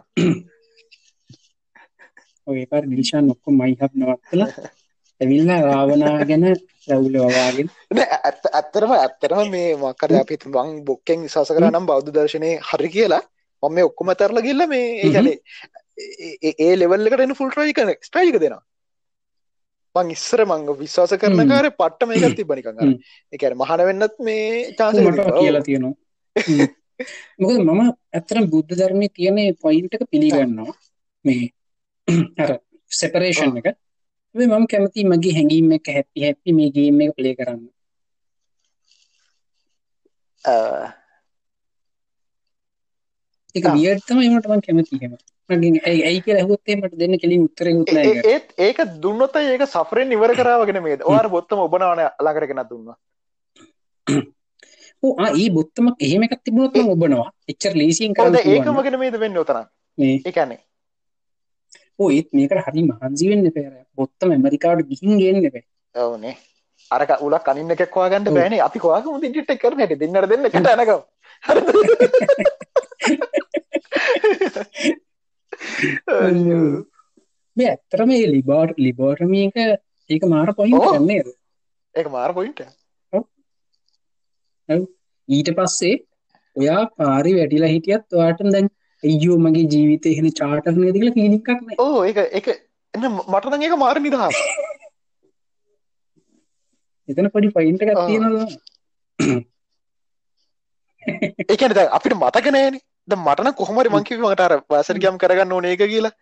[2.47, 4.43] ඔය පර ඩිල්ෂාන් ඔක්කො මයිහක් නවත්තල
[5.21, 6.45] ඇවිල්ල රාවනා ගැන
[6.89, 7.67] රැවුල වවාගෙන.
[8.19, 13.23] ඇත්ත ඇත්තරම ඇත්තරම මේ මක්කර අපිත් බං බොක්කෙන් විශස කර නම් බෞද්ධ දර්ශනය හරි කියලා.
[13.63, 15.37] මම මේ ඔක්කොම තරල ගිල්ල මේ ඒකනේ
[16.65, 18.63] ඒ ලෙවල්ලකට එන ෆුල් ට්‍රයි කන ස්ට්‍රයික දෙනවා.
[19.95, 22.81] මං ඉස්සර මංග විශ්වාස කරන කාර පට්ට මේකත් තිබනිකඟ
[23.33, 24.45] එකන මහන වෙන්නත් මේ
[24.79, 25.95] චාස කියලා තියෙනවා.
[27.39, 27.81] මොක මම
[28.15, 30.73] ඇත්තරම් බුද්ධ ධර්මය තියනේ පොයින්ටක පිළිගන්නවා.
[31.25, 31.43] මේ
[32.91, 33.69] සෙපරේෂන් එක
[34.35, 37.65] මම කැමති මගේ හැඟීම එක හැපි හැපි මේ ගේම එක ප්ලේ කරන්න.
[43.55, 45.17] එක වියට්තම එමට මං කැමතිහෙම
[45.49, 50.35] ඇයි ඇයි කියලා ඇහුවොත් මට දෙන්න කෙලින් උත්තරේ උත්තරේ ඒත් ඒක දුන්නොත් ඒක සෆරෙන් ඉවර
[50.35, 52.97] කරාවගෙන මේ ඔයාර බොත්තම ඔබනවන ළඟරගෙන දුන්නා.
[55.03, 57.29] ඕ ඒ බොත්තමක් එහෙම එකක් තිබුණොත් මම ඔබනවා.
[57.51, 59.61] එච්චර ලේසියෙන් කරන්න ඒකම ගෙන මේද වෙන්න උතන
[59.97, 60.15] මේ.
[60.25, 60.68] ඒකන්නේ ඕ
[62.07, 65.63] ඒත් මේකට හරි මහන්සි වෙන්න පෙර බොත්තම ඇමරිකාවට ගිහින් ගේන්න බෑ
[65.95, 66.35] ඔවුනේ.
[66.91, 68.61] අරක උලක් කනින්න එකක්වා ගන්න බෑනේ.
[68.61, 69.99] අපි කොවාක මුදිට කරන හැට.
[69.99, 70.91] දෙන්නට දෙන්න කට නක
[77.57, 79.55] මේ ඇත්තර මේ ලිබාට් ලිබෝටමියක
[80.09, 81.23] ඒක මාර පොයින් කරන්නේ
[81.95, 82.59] ඒක මාර පොයින්ට
[85.29, 85.95] ඊට පස්සේ
[86.55, 88.69] ඔයා පාරි වැටිලා හිටියත් ඔයාට දැන්
[89.03, 92.47] එයෝ මගේ ජීවිතය එහෙන චාටරනය දිල පිනික්ක්න ඕ එක එක
[92.93, 94.31] එන්න මටන ඒක මාර නිදහා
[97.09, 98.47] එතන පඩි පයින්ට එකක් තියෙනවා
[101.49, 102.75] ඒකන අපිට මතකනෑන
[103.07, 106.13] ද මටන කොහමරි මංකිව මට අර වාසරගම් කරගන්න ඕන ඒක කියලා.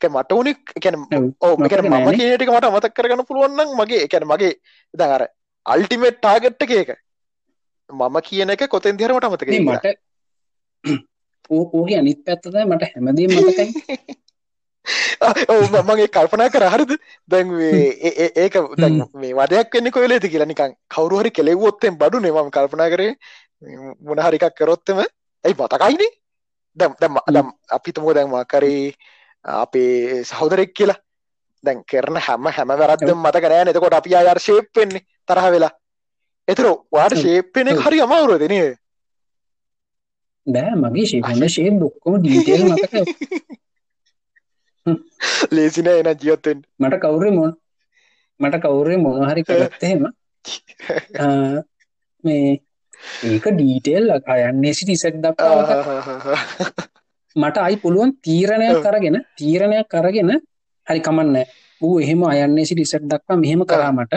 [0.00, 2.16] මට උනි කැන ඔව්, ඕ මතක මම නෑනේ.
[2.16, 4.52] කියනටික මට මතක් කරගන්න පුළුවන්නම් මගේ එකැන මගේ
[4.94, 5.22] ද අර
[5.66, 6.90] අල්ටිමේට් ටාගට්ට එක
[7.90, 9.62] මම කියන එක කොතෙන් දිහරමට අමතක නේ.
[9.62, 9.86] මට
[11.50, 13.68] ඕගේ අනිත් පැත්තද මට හැමදේ මතකයි.
[15.88, 16.64] මගේ කල්පනා කර.
[16.66, 16.92] හරිද?
[17.28, 17.52] දැන්
[18.36, 23.14] ඒක දැන් මේ වදයක් වෙන්න කොලේති කියලා නිකන් කවරුහරි කෙලෙව්වොත්තෙන් බඩු නෙමම් කල්පනා කරේ.
[24.02, 26.10] මොනහරිකක් කරොත්තම ඇයි මතකයිනේ?
[26.76, 28.94] දැම් දැම් දම් අපිතමෝ දැන්ම කරේ
[29.44, 30.98] අපේ සහෝදරෙක් කියලා.
[31.64, 35.72] දැන් කරන හැම හැම වැරද්දම මතක නෑ එතකොට අපි අයාර ශේප් වෙන්නේ තරහ වෙලා.
[36.48, 37.22] එතර වාට ඔව්.
[37.22, 37.82] ශේප්පෙන ඔව්.
[37.84, 38.79] හරි අමාරුවද නේද
[40.46, 42.94] බෑ මගේ ශේපන්න ශේ බොක්කොම ඩීටේල් මතක
[45.50, 47.52] ලේසින එන ජීවත්තෙන් මට කවුරේ මොන
[48.40, 50.02] මට කවුරේ මොනහරි කරත්තහෙම
[52.24, 52.60] මේ
[53.24, 55.56] ඒක ඩීටේල් අයන්නේ සිටි සැක් දක්වා
[57.36, 57.56] මට.
[57.58, 58.80] අයි පුළුවන් තීරණයක්.
[58.82, 60.32] කරගෙන තීරණයක් කරගෙන
[60.86, 61.36] හරි කමන්න
[61.80, 64.14] ඌ එහෙම අයන්නේ සිටි සැක් දක්වා මෙහෙම කරාමට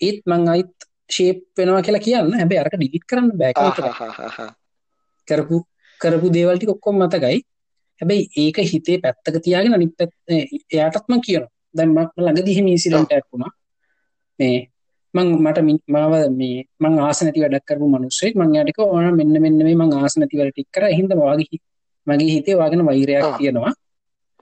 [0.00, 0.74] ඒත් මං අයිත්
[1.10, 2.34] ශේප් වෙනවා කියලා කියන්න.
[2.34, 3.56] හැබැ අරක ඩිලිට් කරන්න බෑක
[5.28, 5.56] කරපු
[6.00, 7.38] කරපු දේවල්ටි ඔක්කොම් මතකයි.
[8.00, 10.12] හැබැයි ඒක හිතේ පැත්තක තියාගෙන අනිත් පැත්
[10.74, 11.44] එයාටත්ම කියන
[11.76, 13.52] දැන්ම ළඟ දිහෙම ඉසිලට ඇක්ුණා
[14.38, 14.56] මේ
[15.14, 18.34] මං මට මාව මේ මං ආසනති වැඩක් කරපු මනුස්සෙක්.
[18.34, 20.84] මං යාටික ඕන මෙන්න මෙන්න මේ මං ආසනති වල ටික් කර.
[20.98, 21.58] හින්ද වාගේ
[22.06, 23.26] මගේ හිතේ වාගෙන වෛරයක්.
[23.38, 23.72] තියෙනවා.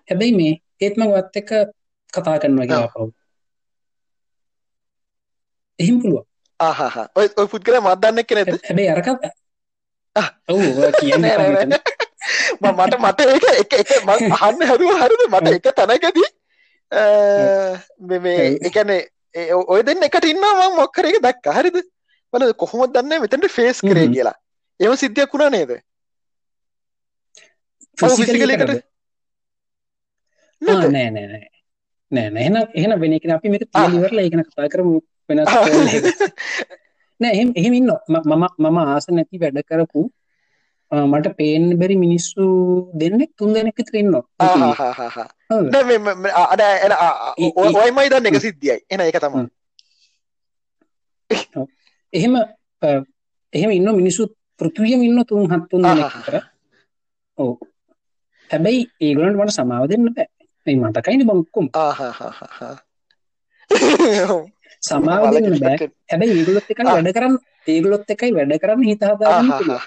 [0.09, 1.51] හැබැයි මේ ඒත් මං වත් එක
[2.13, 3.09] කතා කරනවා කියලා පව්
[5.79, 6.27] එහෙම පුළුවන්.
[6.61, 9.09] ආහහ ඔය ඔය පුද්ගල මත්දන්න කෙනෙද හැබැයි අරක
[12.63, 13.91] ම- මට මට ඒක එක එක
[14.41, 15.23] අහන්න හැදුව හරිද?
[15.29, 16.29] මට එක තැනකදී.
[16.93, 17.03] අ,
[18.09, 18.67] මේ මේ ඔව්.
[18.69, 19.01] එකනේ
[19.67, 21.47] ඔය දෙන්න එකට ඉන්නවා මොක්කර එක දැක්ක.
[21.59, 21.77] හරිද?
[22.33, 23.19] බල කොහොමද දන්නේ?
[23.25, 24.09] මෙතැන්ට ෆේස් කරේ.
[24.13, 24.37] කියලා.
[24.81, 25.73] එම සිද්ධියක් වුණා නේද?
[30.63, 30.91] නැත?
[30.93, 31.49] නෑ නෑ නෑ.
[32.13, 32.43] නෑ නෑ.
[32.45, 33.89] එහෙනම් එහෙනම් වෙන එක අපි මේක ආ.
[33.89, 35.01] තියලා ඉවරලා ඒක කතා කරමු.
[35.29, 35.49] වෙනස්.
[37.21, 40.11] නෑ එහෙම ම- මම මම ආස නැති වැඩ කරපු
[40.93, 42.45] මට පේන්න බැරි මිනිස්සු
[42.95, 44.25] දෙන්නෙක් තුන් දෙනෙක් විතර ඉන්නවා.
[44.45, 45.19] ඉතින් ආහහහහ.
[45.53, 45.71] හරිද?
[45.73, 48.41] නෑ මේ- මේ- මේ- අ- අ- එන- අ- අ- ඊ- ඔය- ඊ- ඔයමයි දන්න එක
[48.41, 48.81] සිද්ධියයි.
[48.91, 49.47] එන එක තමයි.
[52.13, 52.35] එහෙම
[53.53, 54.23] එහෙම ඉන්න මිනිස්සු
[54.59, 56.17] පෘථිවියම ඉන්න තුන් හත් තුන් දෙනෙක් ආහහහ.
[56.17, 56.35] විතර.
[57.37, 57.57] ඔව්.
[58.51, 60.29] හැබැයි ඒගොල්ලන්ට මට සමාව දෙන්න බෑ.
[60.67, 61.67] මේ මතකයිනේ බං ඔක්කොම.
[61.75, 62.79] ආහහහහ.
[64.83, 65.77] සමාව දෙන්න බෑ
[66.11, 66.85] හැබැයි ඒගොල්ලොත් එකයි.
[66.97, 67.35] වැඩ කරන්න
[67.67, 69.81] ඒගොල්ලොත් එකයි වැඩ කරන්න හිත හදාගන්න පුළුවන්.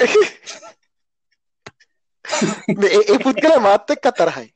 [2.80, 4.48] මේ- ඒ- ඒ පුද්ගල මාත් එක්ක තරහයි.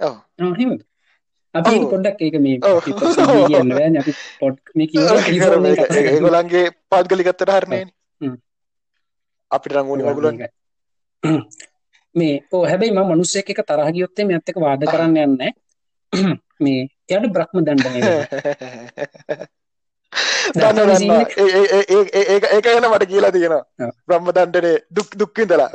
[0.00, 0.14] ඔව්
[0.54, 0.80] එහෙමද?
[1.54, 1.74] අපි.
[1.92, 2.56] පොඩ්ඩක් ඒක මේ
[3.48, 4.56] කියන්න බෑනේ අපි පොඩ්
[5.64, 5.74] මේ.
[6.12, 7.88] ඒගොලන්ගේ පාද්ගලිකත්තට හරණයන
[8.20, 8.34] හ්ම්.
[9.50, 10.48] අපිට ඔව්, මගුලන් මේකයි.
[12.14, 14.82] මේ ඕ හැබැයි මම මිනිස්සෙක් එක තරහ ගියොත් එමේ ඇත්ත එක වාද.
[14.92, 15.52] කරන්න යන්නේ.
[16.64, 18.26] මේ එයාට බ්‍රහ්ම දණ්ඩනය වෙනවා.
[20.60, 21.30] දන්න දන්න දන්න scene එක.
[21.38, 23.90] ඒ- ඒ- ඒ- ඒ- ඒ- ඒක ඒක ගැන මට කියලා තියෙනවා.
[24.06, 25.70] බ්‍රහ්ම දණ්ඩනේ දුක් දුක්විඳලා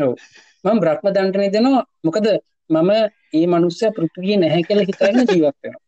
[0.00, 0.14] ඔව්.
[0.64, 2.26] මම බ්‍රහ්ම දණ්ඩනය දෙනවා මොකද
[2.70, 2.90] මම
[3.34, 5.82] ඒ මනුස්සයා පෘථිවියේ නැහැ කියලා හිතාගෙන ජීවත් වෙනවා.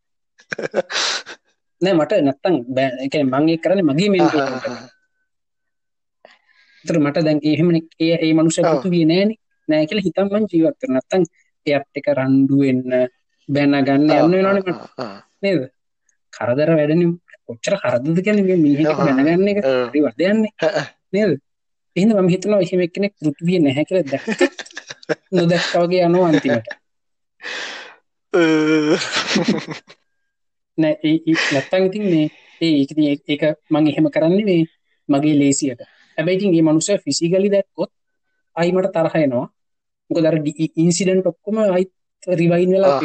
[1.81, 4.41] නෑ මට නැත්තම් ඒ කියන්නේ මම ඒක කරන්නේ මගේ මෙන්ටල්
[6.85, 8.71] ඒතර මට දැන් එහෙම ඒ ඒ ඔව්.
[8.71, 9.37] පෘථිවියේ නෑනේ.
[9.67, 10.95] නෑ කියලා හිතන් මං ජීවත් වෙනවා.
[10.95, 11.23] නැත්තම්
[11.65, 12.81] එයත් එක රණ්ඩු වෙන්න
[13.49, 14.79] බැන ගන්න යන්න වෙනවනේ මට
[15.41, 15.61] නේද?
[16.33, 17.09] කරදර වැඩනේ.
[17.47, 18.97] කොච්චර කරදරද කියන්නේ මේ මිනිහෙක් ඔව්.
[18.99, 19.89] බැනගන්න එක ඔව්.
[19.89, 20.51] හරි වදයන්නේ
[21.13, 21.31] නේද?
[21.95, 24.27] එහෙනම් මම හිතනවා එහෙම එක්කෙනෙක් පෘථිවියේ නැහැ කියලා දැක්ක
[25.37, 26.67] නොදැක්කා වගේ යනවා අන්තිමට.
[30.77, 32.27] නෑ ඒ නැත්තම් ඉතින් මේ
[32.61, 32.73] ඒ
[33.27, 34.63] ඒක මම එහෙම කරන්නේ මේ
[35.09, 35.81] මගේ ලේසියට.
[36.17, 37.91] හැබැයි ඉතින් මේ මනුස්සයා ෆිසිකලි දැක්කොත්
[38.55, 39.47] ආයි මට තරහ එනවා.
[40.09, 40.35] මොකද අර
[40.77, 41.85] ඉන්සිඩන්ට් ඔක්කොම ආයි
[42.33, 42.99] රිවයින් වෙලා.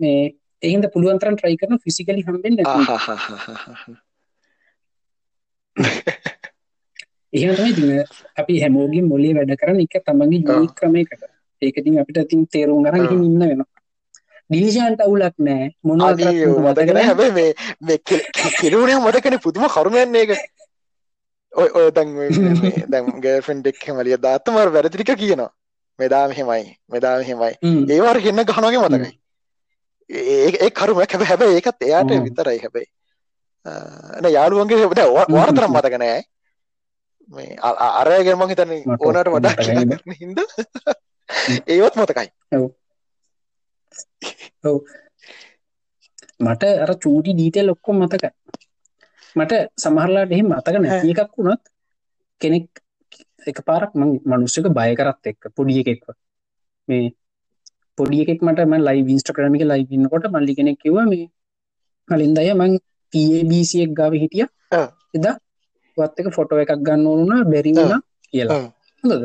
[0.00, 0.22] මේ
[0.62, 3.94] ඒ හින්දා පුළුවන් තරම් try කරන ෆිසිකලි හම්බෙන්න නැති.
[7.32, 7.90] එහෙම තමයි ඉතින්
[8.36, 11.22] අපි හැමෝගෙම මොලේ වැඩ කරන එක තමන්ගේ යුනික් ක්‍රමයකට.
[11.62, 13.70] ඒක ඉතින් අපිට ඉතින් තේරුම් ගිහින් ඉන්න වෙනවා.
[14.50, 15.68] ඩිලිෂන්ට අවුලක් නැහැ.
[15.82, 16.20] මොනවද
[16.64, 17.48] මතකන හැබැයි
[17.80, 17.98] මේ
[18.58, 20.32] කිරුණේ මතකන පුදුම කරුමයන්නේ එක
[21.62, 22.30] ඔය දැන් මේ-
[22.62, 25.50] මේ දැන් ගර්ෆෙන්ඩ් එක් හැමලිය දාත්තමර වැරදිටික කියනවා.
[25.98, 27.52] මෙදාම හෙමයි මෙදාම හෙමයි
[27.94, 29.12] ඒවාර හෙන්න ගහනගේ මතකයි.
[30.10, 32.22] ඒ කරුමක් හැබ හැබ ඒකත් එයාට ඔව්.
[32.26, 32.88] විතරයි හැබැයි.
[34.22, 35.00] න යාළුවන්ගේ හෙබට
[35.34, 36.22] වාර්තරම් මතක නෑ.
[37.28, 39.54] මේ අ- අ- අරයගෙම හිතන මට ඕනට වඩා
[40.20, 40.38] හින්ද?
[41.74, 42.28] ඒවත් මතකයි.
[46.44, 48.30] මට අර චූටි ඩීටේල් ඔක්කොම මතකයි.
[49.36, 51.62] මට සමහරලාට එහෙම මතක නැති එකක් වුණත්
[52.40, 52.66] කෙනෙක්
[53.46, 56.06] එක පාරක් මං මනුස්සක බය කරත් එක්ක පොඩිය එකෙක්ව.
[56.88, 57.06] මේ
[57.98, 61.26] පොඩිය එකෙක් මට ම ලයි විස්ට කරමික ලයි ඉන්නකොට මල්ලි කෙනෙක් කිව මේ
[62.08, 62.72] කලින්දය මං
[63.12, 64.46] පBCක් ගාව හිටිය.
[65.14, 65.36] එදා
[65.96, 67.92] වත් එක ෆොටෝ එකක් ගන්න ඕනුනා බැරිවුණ
[68.34, 68.58] කියලා.
[68.58, 68.70] ආ.
[69.04, 69.24] හොඳද?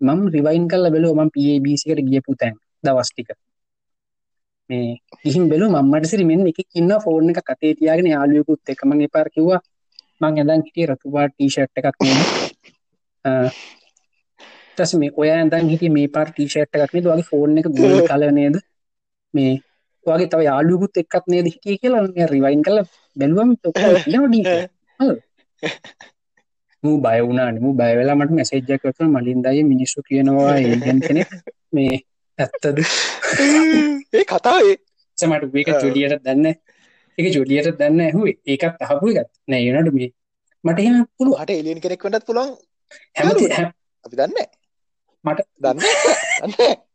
[0.00, 2.54] මම රිවයින් කල්ල බැලෝ මම පBCකට ගියපු තැන්
[2.84, 3.28] දවස්ටික
[4.70, 4.88] මේ
[5.22, 9.60] ගිහිම් බෙලු මම්මට සිරිමෙන් එක ඉන්න ෆෝර්න එක කතේ තියාගෙන යාලුවකුත් එකමගේ පාර කිව්වා.
[10.20, 12.18] මං ඇදන් හිටිය රතුවා ටීෂට් එකක් නේ
[14.74, 18.24] ටස් මේ ඔය ඇදන් හිට මේ පාර ටීෂට් එකක් නේද වගේ ෆෝර්න එක ගොල කල
[18.32, 18.56] නේද?
[19.34, 19.52] මේ
[20.06, 22.78] වගේ තව යාලුකුත් එක්කත් නේද හිටිය කියලා රිවයින් කල
[23.16, 23.50] බැලුවම්
[26.82, 27.60] මූ බය වුණාන.
[27.60, 31.28] මූ බයවෙලා මට මැසේජ්ජක් කරන මලින්දය මිනිස්සු කියනවා ඒගෙන් කෙනෙක්.
[31.72, 31.94] මේ
[32.38, 32.78] ඇත්තද
[34.12, 34.76] ඒ කතාවේ
[35.18, 36.46] සමට ඒක ජොලියට දන්න
[37.18, 40.10] එක ජොලියට දන්න ඇහුවේ ඒකත් අහපු එකත් නෑයනට මේ
[40.64, 42.56] මට එහෙම පුළුව හට එලියන් කෙනෙක් වටත් පුළොන්
[43.16, 43.50] හැමති
[44.04, 44.38] අපි දන්න
[45.24, 45.78] මට දන්න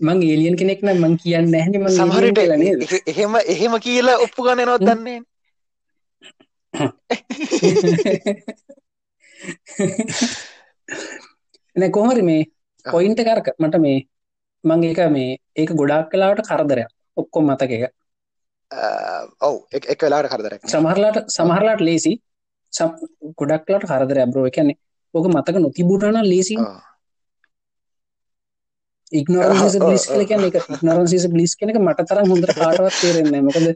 [0.00, 2.82] මං ඒලියන් කෙනෙක් නම් මං කියන්න ඇහනි ම සමහරට නේද?
[3.06, 5.20] එහෙම එහෙම කියලා ඔප්පු ගන්න නොත් දන්නේ
[11.76, 12.42] එන කොහරි මේ
[12.86, 13.98] පොයින්ට කරක මට මේ
[14.66, 16.90] මං ඒක මේ ඒක ගොඩක් කලාවට කරදරයක්.
[17.16, 17.92] ඔක්කොම් මතක එක.
[19.40, 19.56] ඔව්.
[19.72, 22.12] එක වෙලාට කරදරක් සමහරලාට සමහරලාට ලේසි.
[23.34, 24.78] ගොඩක්ලාට කරදර ඇබ්‍රෝ එකන්නේ
[25.14, 26.56] ඕක මතක නොතිබුටන ලේසි.
[29.12, 33.66] ඉක්නරන්ස බ්ලිස් කල කියන එක ඉක්නරන්සිස බ්ලිස් කෙනක මට තරම් හොඳට කාටවත් තේරෙන්නේ මොකද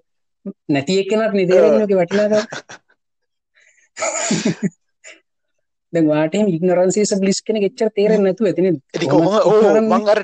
[0.69, 2.35] නැති එක්කනට නිදේරන්නක වටිනාද
[5.93, 8.77] දැ වාට ඉගනරන්සිස බ්ලිස් කෙන ච්චර තේරෙන් නැතු ඇතින
[9.13, 9.35] කොහොම?
[9.51, 10.21] ඕ මංගර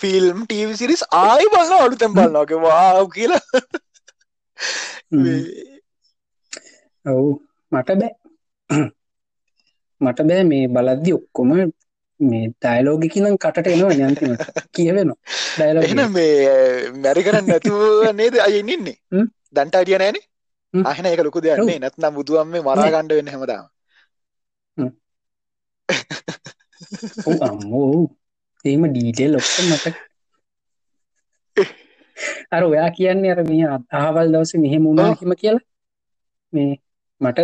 [0.00, 3.42] ෆිල්ම් ටීවි සිරිස් ආයි බන්න අලු තැම් බලන්නගේ වාව කියලා.
[7.04, 7.28] ඔවු
[7.72, 8.12] මට බෑ.
[10.00, 11.52] මට බෑ මේ බලද්දි ඔක්කොම
[12.20, 14.32] මේ ඩයිලෝගිකිනම් කටට එනවා යන්තිම
[14.76, 15.18] කියවෙනවා.
[15.56, 16.32] ඩයිලෝ එන මේ
[17.04, 17.80] මැරි කරන්න නැතුව
[18.20, 18.96] නේද අය ඉන්නේ?
[19.54, 20.24] දන්ට අඩිය නෑනේ?
[20.74, 23.68] අහන එක ලොකු දෙයන්නේ නැත්නම් බුදුුවම් මේ මරාගණ්ඩ වෙන්න හැමදාම
[27.46, 27.90] අම්මෝ
[28.64, 29.86] ඒම ඩීටේල් ඔක්ක මට
[32.50, 33.64] අර ඔයා කියන්නේ අර මේ
[33.98, 35.64] අහවල් දවස මෙහෙම උුණා හිම කියලා?
[36.52, 36.72] මේ
[37.20, 37.38] මට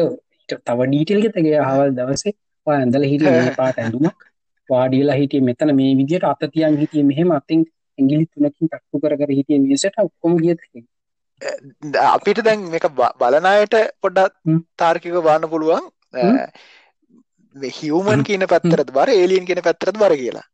[0.67, 2.35] තව ඩීටෙල් ගෙතගේ අහවල් දවසේ.
[2.67, 4.21] ඇඳල හිටිය පාට ඇඳුමක්.
[4.69, 7.65] වාඩියලා හිටිය මෙතන මේ විදියට අතතියන් හිටිය මෙහෙම අතින්
[7.99, 10.61] ඇගිලි තුනකින් තක්කු කර කර හිටිය මිසට ඔක්කොම ගියත
[12.07, 12.89] අපිට දැන් මේක
[13.19, 14.35] බලනායට පොඩ්ඩත්
[14.77, 15.85] තාර්කික බාන්න පුළුවන්
[17.79, 20.47] හිවමන් කියන පැත්තරත් බර ඒලියන් කියන පැත්තරත් බර කියලා.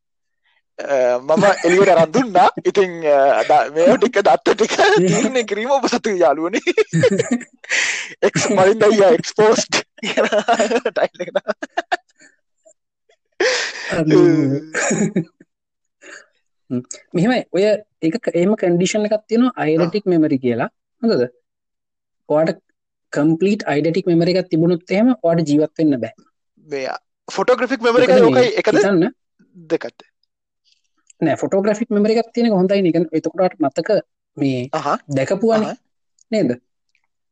[0.78, 6.56] Uh, මම එලියට රඳුන්නා ඉතින් uh, මේ ටික දත්ත ටික තීරණය කිරීම ඔබ සතු යාලුවන
[8.22, 11.28] එක් මලින් දයියා එක්ස්පෝස්ට් ටයිල
[17.14, 17.42] මෙහෙමයි.
[17.52, 17.64] ඔය
[18.02, 20.70] එක ඒම කන්ඩිෂන් එකක් තියෙනවා අයිඩටික් මෙමරි කියලා.
[21.02, 21.24] හොඳද?
[22.28, 22.60] ඔයාට
[23.12, 26.14] කම්පලීට අයිඩටික් මෙමරි එකක් තිබුණුත් එහෙම ඔයාට ජීවත්වෙන්න බෑ.
[26.68, 26.94] මේ
[27.28, 28.48] ෆොටෝග්‍රෆික් මෙමරි ඕකයි.
[28.60, 28.78] එකද?
[28.78, 29.10] තන්න
[29.68, 30.02] දෙකත්.
[31.20, 33.90] නෑ ෆොටෝග්‍රෆික් මෙමරි එකක් තියෙන හොඳයි නික එතකොටට මතක
[34.36, 34.68] මේ
[35.16, 35.68] දැකපුවාන
[36.30, 36.50] නේද?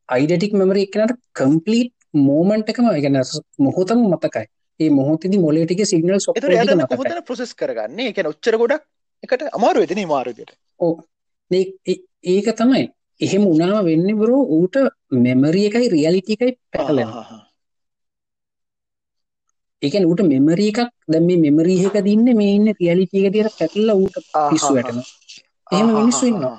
[0.08, 3.20] අයිඩටික් මෙමරි එකනට කම්පලීට් මෝමන්ට් එකම එකන
[3.58, 4.46] මොහොතම මතකයි.
[4.80, 8.08] ඒ මොහොතදි මොලේටික සිගනල් සො ප්‍රසෙස් කරගන්නේ?
[8.10, 8.82] එක ඔච්චර ගොඩක්
[9.22, 10.94] එකට අමාරු වෙදන මාරුදයට ඕ
[11.50, 12.84] ඒක තමයි.
[13.20, 14.76] එහෙම උනාම වෙන්න බරෝ ඌට
[15.24, 16.52] මෙමරිය එකයි රියලිටි එකයි
[19.82, 24.16] ඒකන ඌට මෙමරී එකක් දැම මේ මෙමරීහක දින්න මේ ඉන්න රියලිටිය එක තිර පැටල්ල ඌට
[24.46, 25.00] පිස්සු වැටන
[25.70, 26.58] එහෙම මිනිස්සු ඉන්නවා.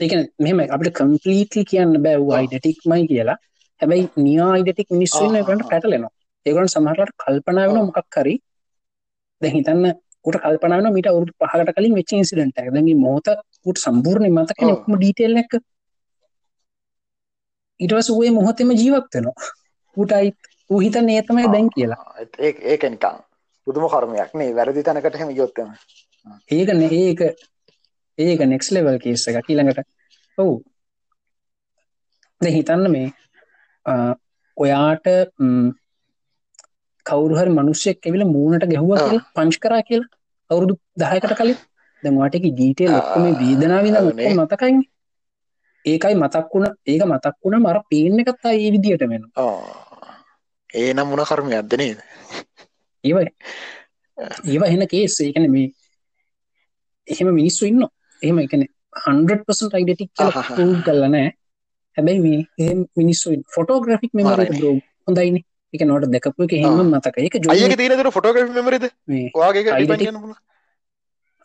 [0.00, 3.38] ඒක මෙම අපට කම්පලීටලි කියන්න බැව් අයිඩටික්මයි කියලා.
[3.80, 6.12] හැබැයි නියා අයිඩටික් මිනිස්සුන්න කට පැටලෙනවා.
[6.46, 8.36] ඒකන් සමහරට කල්පනා වෙන මොකක් කරි
[9.42, 9.90] දැ හිතන්න
[10.24, 13.26] ට කල්පනාන මිට අවුට පහට කලින් වෙච්ච ඉන්සිඩට දැගේ මෝත
[13.66, 15.58] උට සම්පූර්ණය මතක ක්ම ඩීටෙල් එක
[17.80, 19.50] ඉටවස වේ මොහොතෙම ජීවත්වෙනවා
[19.96, 20.32] ඌටයි
[20.70, 21.98] ඌහිත නේතමයි දැන් කියලා.
[22.64, 23.14] ඒක නිකා
[23.66, 24.50] පුදුම කර්මයක් නේ.
[24.54, 25.68] වැරදි තැනකට හෙම යොත්තම
[26.50, 27.20] ඒකන ඒක
[28.18, 29.86] ඒක නෙක්ස් ලෙවල් කේස එක ඊළඟට
[30.38, 30.54] ඔවු.
[32.40, 33.08] ද හිතන්න මේ
[34.56, 35.06] ඔයාට
[37.06, 38.94] කවරුහරි මනුෂ්‍යයක් ඇවිල මූුණට ගැහුව
[39.34, 40.10] පංච් කරා කියලා
[40.50, 41.58] අවුරුදු දහයකට කලින්.
[42.02, 43.96] දැමවාටක ජීටල් ඔක්කොම වේදනාවිද
[44.32, 44.80] මතකයි
[45.84, 49.24] ඒකයි මතක් වුණ ඒක මතක් වුණ මර පේන එකත්තා ඒ විදියට වෙන
[50.74, 51.98] ඒ නම් මුණ කර්මය අදනේද
[53.04, 53.28] ඒවයි
[54.46, 55.68] ඒවා හෙන කේස් ඒකන මේ
[57.08, 57.84] එහෙම මිනිස්සු ඉන්න
[58.22, 58.66] එහෙම එකන
[59.02, 60.30] 100% අයිඩටික් කල
[60.82, 61.28] කල්ලනෑ
[61.96, 62.20] හැබැයි
[62.58, 64.46] මේ මිනිස්සු ෆොටෝග්‍රෆික් මෙමරි.
[64.52, 64.76] බ්‍රෝ
[65.06, 65.36] හොඳයින.
[65.74, 66.78] එක නොට දැකපු එක හෙම.
[66.84, 68.84] මතක එක අයක ජො තියෙන තුර ෆොටෝග්‍රෆි මෙමරිද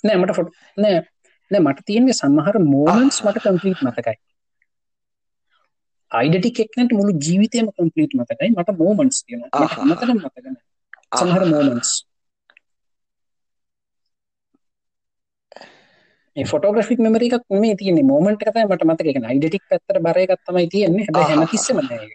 [0.04, 0.96] නෑ මට ෆොට නෑ
[1.52, 4.16] නෑ මට තියෙන්නේ සමහර මෝමන්ස් මට කම්පලීට් මතකයි
[6.16, 8.52] අයිඩටික් එක්නට මුළු ජීවිතයම කම්පලීට් මතකයි.
[8.52, 9.82] මට මෝමන්ස් තියෙන මට ආහා.
[9.86, 10.56] අමතරම් මතකන
[11.14, 11.90] සමහර මෝමන්ස්
[16.36, 18.04] ෆොටෝග්‍රෆික් මෙමරි එකක් මේ තියන්නේ.
[18.04, 21.06] මෝමන්ට කතයි මට මතක එක අයිඩටික් පැත්තර බරයකත් තමයි තියෙන්නේ.
[21.06, 21.30] හැබ ආහා.
[21.32, 22.10] හැමතිස්සම නෑ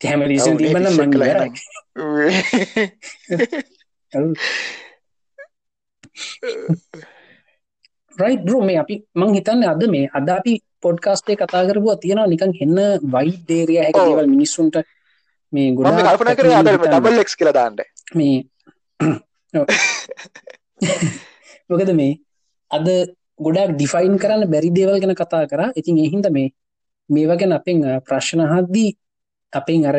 [0.00, 0.86] හැම රිසන් ඔව්, ඒ තිබන්න
[8.20, 8.22] පිස්සෙක් මං කළා ඉවරයි.
[8.22, 8.22] එහෙනම්.
[8.22, 12.52] රයි් බ්‍රෝ මේ අපි මං හිතන්න අද මේ අද අපි පොඩ්කාස්ටේ කතා කරපුවා තියෙනවා නිකන්
[12.60, 14.06] හෙන්න වයි දේරිය හැක ඔව්.
[14.06, 14.76] දේවල් මිනිස්සුන්ට
[15.52, 17.76] මේ මම ගොඩා කල්පන කරේ අද ඩබල් එක්ස් කියලා දාන්න
[18.14, 18.44] මේ.
[21.70, 22.18] මොකද මේ
[22.68, 22.88] අද
[23.40, 26.50] ගොඩක් ඩිෆයින් කරන්න බැරි දේවල් ගැන කතා කර ඉතින් එහින්ද මේ
[27.10, 28.96] මේවා ගැන අපෙන් ප්‍රශ්න හද්දී
[29.50, 29.96] අපෙන් අර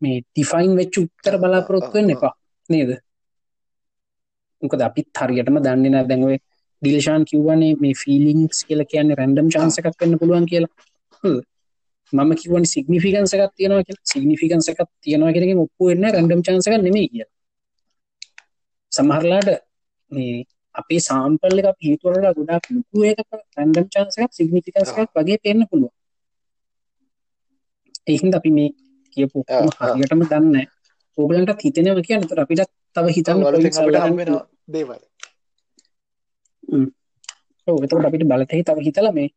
[0.00, 2.32] මේ ඩිෆයින් වෙච්ච උත්තර බලාපොරොත්තු වෙන්න එපා
[2.70, 3.00] නේද
[4.62, 6.38] මොකද අපිත් හරියටම දන්නේ නැහැ දැන් ඔය
[6.86, 9.48] ඩිල්ෂාන් කිව්වනේ මේ ෆීලිංස් කියලා කියන්නේ රැන්ඩම්
[9.80, 10.72] එකක් වෙන්න පුළුවන් කියලා.
[12.12, 14.10] මම කිව්වනේ සිග්නිෆිකන්ස් එකක් තියෙනවා කියලා.
[14.12, 17.32] සිග්නිෆිකන්ස් එකක් තියෙනවා කියන ඔප්පු වෙන්නේ chance එකක් නෙමෙයි කියලා.
[18.92, 19.50] සමහරලාට
[20.12, 23.86] මේ අපේ සාම්පල් එක පිතුවරලා ගොඩක් ලොකු එකක රැන්ඩම්
[24.38, 25.94] සිග්නිෆිකන්ස් එකක් වගේ පේන්න පුළුවන්.
[28.06, 28.70] ඒ හින්දා අපි මේ
[29.16, 29.38] කියපු.
[29.80, 30.40] හරියටම දන්නේ.
[30.46, 30.74] නැහැ
[31.18, 32.62] ඕගලන්ටත් හිතෙනවා කියන්නේ ඒතර අපිට
[32.94, 33.40] තව හිතන්න
[34.74, 35.00] දේවල්
[37.68, 39.28] එතකොට අපිට බලතේ තව හිතලා මේ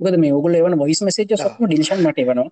[0.00, 1.46] මොකද මේ ඕගොල්ලෝ එවන වොයිස් මැසේජස් ආ.
[1.48, 2.48] ඔක්කොම ඩිලිෂන් මට එවනවා.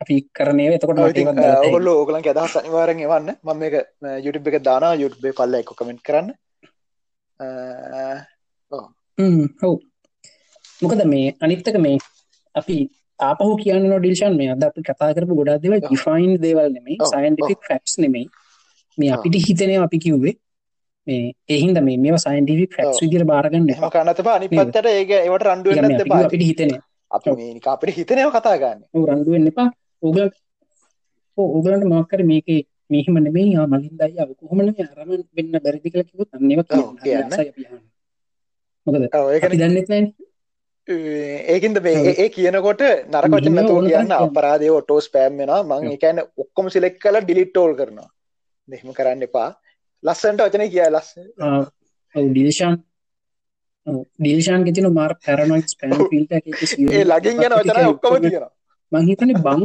[0.00, 3.28] අපි කරන එතකොට ඔයගොල්ලෝ ඕගලන්ගේ අදහස් අනිවාර්යෙන් එවන්න.
[3.42, 3.62] මම
[4.02, 4.56] අ, YouTube එක
[5.00, 6.28] YouTube එකේ පල්ලා එක්ක කමෙන්ට් කරන්න.
[9.62, 9.78] ඔව්.
[10.82, 11.98] මොකද මේ අනිත් එක මේ
[12.54, 12.76] අපි
[13.18, 15.86] ආපහු කියන්න ඩිල්ෂන් මේ අද අපි කතා කරපු ගොඩක් දේවල් ඔව්.
[15.86, 18.26] ඩිෆයින් දේවල් නෙමෙයි ඔව්, සයන්ටිෆික් ෆැක්ට්ස් නෙමෙයි.
[18.98, 19.10] මේ.
[19.12, 20.34] අපිට හිතෙනවා අපි කිව්වේ
[21.06, 23.04] මේ ඒ හින්දා මේ මේවා සයන්ටිෆික් ෆැක්ට්ස් ඔව්.
[23.04, 24.50] විදිහට බාර ගන්න එහෙම එපා කරන්නත් එපා අනිත්?
[24.52, 28.56] පැත්තට ඒක ඒවට රණ්ඩු වෙන්නත් අපි එපා අපිට හිතෙනවා අපි මේ නිකන් අපිට හිතනේව කතා
[28.58, 29.68] ගන්න ඔව් රණ්ඩු වෙන්න එපා.
[30.02, 30.36] ඕගලන්ට
[31.38, 32.60] ඔව් ඕගලන්ට මොකක් හරි මේකේ
[32.90, 36.66] මෙහෙම නෙමෙයි ආ මලින්ද අයියා ඔය කොහොම නෙමෙයි අරම වෙන්න බැරිද කියලා කිව්වොත් අන්න ඒවා
[37.02, 37.32] කියන්න.
[37.32, 37.82] අපි අහන්න.
[38.86, 40.12] මොකද ඔව් අපි ඒකනේ දන්නෙත් නැහැනේ
[41.48, 41.76] ඒකින්ද.
[41.86, 44.26] ඒ- කියනකොට නරක වචන මෙහෙම නැතුව ඕන කියන්න තරම් කියන්න.
[44.26, 45.62] අපරාධය ඔටෝ ස්පෑම් වෙනවා.
[45.62, 48.08] මං කියන්නේ ඔක්කොම සිලෙක්ට් කරලා ඩිලීට් ඕල් කරනවා.
[48.68, 49.48] එහෙම කරන්න එපා
[50.04, 50.68] ලස්සනට වචනේ
[51.40, 51.60] ආ,
[52.14, 52.76] ඔව් ඩිල්ෂාන්
[53.86, 55.12] ඔව් ඩිල්ෂාන්ගේ තියෙන මාර
[56.50, 58.52] එකේ සියලු ඒ ලගින් ටික වචන ඔක්කොම ඔක්කොම තියෙනවා.
[58.92, 59.62] මං හිතන්නේ බං?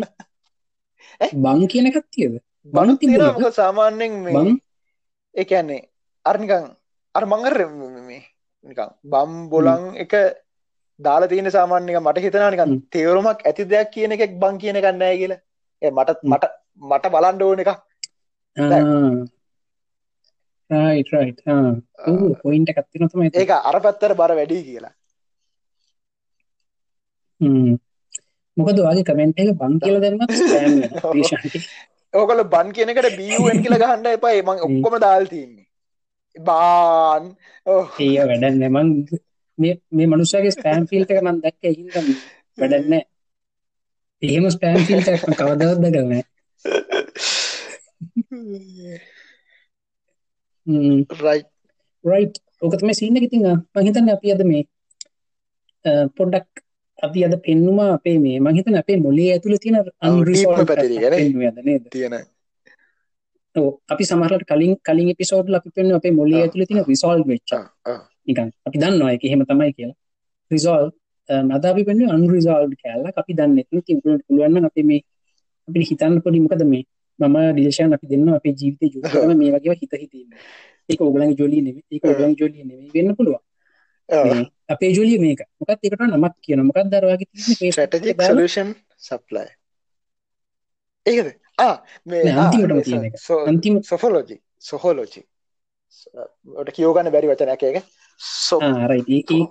[1.43, 2.33] බං කියන එකක් තියෙද?
[2.65, 4.49] බං බණුත් තියෙනවා තිබුණාද මොකද සාමාන්‍යයෙන් මේ බං?
[5.35, 5.81] ඒ කියන්නේ
[6.25, 6.65] අර නිකන්
[7.15, 8.21] අර මං අර මේ- මේ
[8.65, 10.13] නිකන් බම් බොලන් එක
[10.99, 12.71] දාලා තියෙන සාමාන්‍ය නිකන් මට හිතෙනවා නිකන්.
[12.91, 15.39] තේරුමක් ඇති දෙයක් කියන එකක් බං කියන නැහැ කියලා.
[15.81, 16.31] ඒ මට හ්ම්.
[16.31, 16.45] මට
[16.89, 17.77] මට බලන්න ඕන ඔව්
[22.41, 22.69] පොයින්ට්
[23.09, 23.39] තමයි එතන.
[23.41, 24.93] ඒක අර පැත්තට බර වැඩි කියලා.
[28.57, 31.59] මොකද ඔයාගේ කමෙන්ට් එක බං කියලා ඩිල්ෂාන්ටි
[32.13, 34.33] ඕකල බන් කියන එකට බන් කියලා ගහන්න එපා.
[34.33, 35.67] ඒ මං ඔක්කොම දාල් තියන්නේ.
[36.35, 37.23] බාන්.
[37.65, 38.69] ඕ ඒ වැඩක් නෑ.
[38.69, 38.87] මං
[39.57, 42.03] මේ මේ මනුස්සයාගේ ස්පෑම් ෆීල්ඩ් එක මම දැක්ක ඒ හින්දා
[42.57, 43.03] වැඩක් නෑ.
[44.21, 45.35] එහෙම ස්පෑම් ෆීල්ඩ් එකක් මම
[50.69, 51.41] හ්ම් රයි
[52.03, 54.63] රයිට් ඕක තමයි සීන් එක ඉතින් මම හිතන්නේ අපි අද මේ
[56.17, 56.47] පොඩ්ඩක්
[56.99, 59.77] අපි අද පෙන්නුමා අපේ මේ මම හිතන්නේ අපේ මොළයේ ඇතුලේ තියෙන
[61.63, 61.83] නේද?
[61.89, 62.15] තියෙන.
[63.89, 67.51] අපි සමහරවිට කලින් කලින් එපිසෝඩ් වල අපි පෙන්නුවේ අපේ මොළයේ ආ, ඇතුලේ තියෙන රිසෝල්ව් වෙච්ච.
[68.27, 69.97] නිකන් අපි දන්නවා ඒක එහෙම තමයි කියලා.
[70.51, 70.91] රිසෝල්ව්
[71.55, 75.01] අද අපි පෙන්නුවේ unresolved කැලලක් අපි දන්නේ නැති ඉතින් උගලන්ට පුළුවන් නම් අපි මේ
[75.67, 76.83] අපිට හිතන්න පොඩි මොකද මේ
[77.19, 80.39] මම ඩිලෂන් අපි දෙන්නවා අපේ ජීවිතේ ජොලියම මේ වගේ හිත හිතේ ඉන්නේ.
[80.89, 81.85] ඒක ඕගලන්ගේ ජොලිය නෙමෙයි.
[81.91, 82.91] ඒක ඕගලන්ගේ ජොලිය නෙමෙයි.
[82.95, 83.41] වෙන්න පුළුවන්.
[84.75, 85.41] අපේ ජොලිය මේක.
[85.59, 87.55] මොකක්ද ඒකට නමක් කියන මොකක්ද අර වගේ තියෙන්නේ?
[87.55, 88.35] Facebook strategic එකේ දාලා?
[88.35, 88.67] solution
[89.09, 89.47] supply.
[91.05, 91.27] ඒකද?
[92.05, 92.21] මේ
[93.09, 93.19] එක.
[93.51, 94.37] අන්තිම සොෆොලෝජි.
[94.69, 95.21] සොහෝලෝජි
[96.65, 97.77] ට කියෝගන්න බැරි වචනයක් ඒක.
[98.21, 99.43] සො ඒ ඒ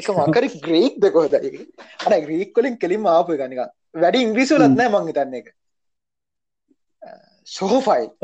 [0.00, 3.60] එක මකරි ග්‍රීක් දෙක හොද අන ග්‍රීක් කොලින් කෙලින් ආපු ගනික
[4.02, 4.76] වැඩි ඉංග්‍රීසිවලත් හ්ම්.
[4.78, 5.48] නෑ මං හිතන්න එක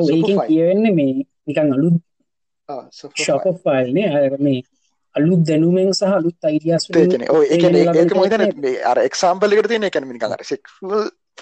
[0.08, 1.12] ඒකෙන් කියවෙන්නේ මේ
[1.46, 1.96] නිකන් අලුත්
[2.90, 4.08] ෂොප් ඔෆ් ෆයිල් නේ.
[4.18, 4.60] අර මේ
[5.14, 6.84] අලුත් දැනුමෙන් සහ අලුත් අයිඩියාස්
[7.54, 10.70] එක අර එක්සාම්පල් එකට තියෙන එකන මිනිකන් අර සෙක්ල්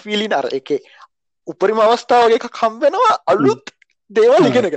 [0.01, 0.69] ෆිලින් අර එක
[1.47, 3.63] උපරිම අවස්ථාවගේ එකක් හම්බෙනවා අලුත්
[4.11, 4.49] දේවල් හ්ම්.
[4.49, 4.75] ඉගෙන එක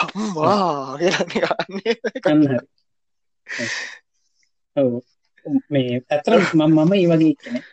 [0.00, 2.58] හම්මා කියලන්නේ අන්න හරි
[4.76, 4.92] ඔව්.
[5.70, 7.66] මේ ඇත්තට මම මම ඒ වගේ කෙනෙක්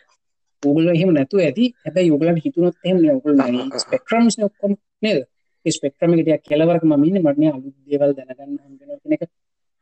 [0.62, 1.64] ඔගල එහෙම නැතු ඇති.
[1.84, 3.40] හැබ යුගලන් හිතුනොත් එම ඔගල
[3.78, 5.24] ස්පෙක්ට්‍රම්ස් ඔක්කොම නේද?
[5.66, 8.58] ස්පෙක්ට්‍රමිට කෙලවරක් මමින්න මටන අලු දේවල් දැනගන්න
[8.92, 9.26] හගෙන එක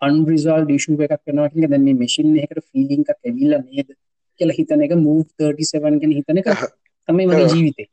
[0.03, 3.89] අන්රිසල් ඩිෂුව එකක් කරනවාට දැම මසින් එකට ෆිලිං එකක් ඇවිල්ල නේද
[4.41, 6.51] කියලා හිතන එක මූ 37 ගෙන හිතන එක
[7.09, 7.89] තමයි මගේ ජීවිතේ.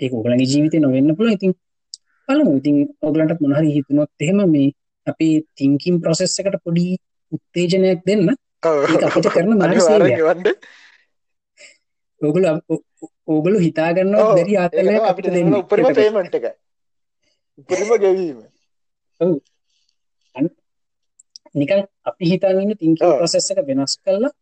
[0.00, 1.56] ඒ ඔගලගේ ජීවිතය නොවෙන්න පුළ ඉතින්
[2.28, 4.68] පලමු ඉතින් ඔගලන්ට මොනහරි හිතුනොත් එහෙම මේ
[5.06, 6.86] අපි තිංකින් ප්‍රොසෙස් එකට පොඩි
[7.32, 8.28] උත්තේජනයක් දෙන්න.
[8.62, 10.56] අපිට කරන වන්ඩ
[12.22, 12.44] ඔගල
[13.28, 15.54] ඕගලු හිතාගන්න දැරි ආතල අපිට දෙන්න.
[15.54, 16.46] උපරිම පේමට එක.
[17.60, 18.38] උපරිම ගැවීම.
[21.54, 24.32] නිකන් අපි හිතන්න තිංක ප්‍රසෙස් එක වෙනස් කරලා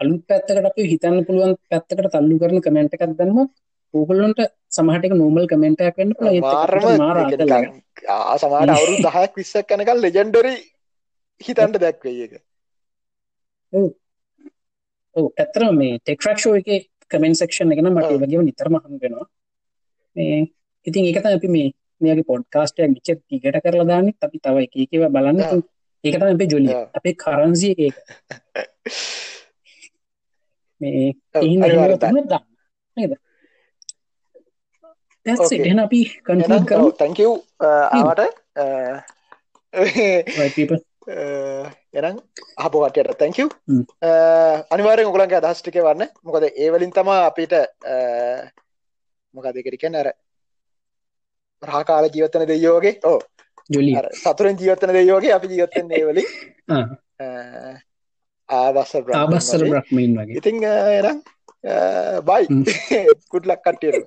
[0.00, 3.38] අලුත් පැත්තකට අපි හිතන්න පුළුවන් පැත්තකට තල්ලු කරන කමෙන්ට් එකක් දැම්ම
[3.94, 6.12] ඕගලන්ට සමහටක නෝමල් කමෙන්ටයක් වෙන්න
[6.42, 7.18] මාරම මාර
[8.40, 10.54] සමාට අවුරු දහයක් විස්සක් කනකල් ලෙජෙන්ඩරි
[11.40, 12.34] හිතන්ට දැක්වේ එක
[13.72, 15.26] ඔව.
[15.34, 16.68] ඇත්තර මේ ටෙක්රක්ෂෝ එක
[17.10, 19.26] කමෙන් සක්ෂන් එකන මට වගේ නිතරම හම්බෙනවා
[20.16, 20.38] මේ
[20.86, 21.68] ඉතින් ඒකත අපි මේ
[22.00, 25.62] මේගේ පොඩ්කාස්ටයක් විච තිගට කරලා දාන්න අපි තව එකකව බලන්න.
[26.04, 27.96] ඒකතම අපේ ජොලිය අපේ කරන්සිය එක
[30.80, 33.16] මේ දන්න.
[35.66, 37.32] එන අපි කන්කම් තැංකව්
[37.90, 38.20] ආවට
[41.96, 42.18] එනම්
[42.58, 43.48] අපපුකටයට තැංකව්
[44.70, 47.54] අනිවාරෙන් උගලන්ක අදහස්ටික වන්න මොකද ඒවලින් තම අපිට
[49.34, 50.12] මොකද දෙකරික නැර
[51.62, 53.18] රහකාල ජීවත්තන දෙයෝගේ ඕ
[53.70, 56.24] ජොලි සතුරෙන් ජීවත්තන දෙයෝගේ අපි ජීවත්තෙන් ඒවලි
[58.48, 60.36] ආවස්සර ආබස්සර බ්‍රක්්මයින් වගේ.
[60.36, 61.18] ඉතිං එනම්
[62.24, 62.44] බයි
[63.28, 64.06] කුඩ්ලක් කට්ටියට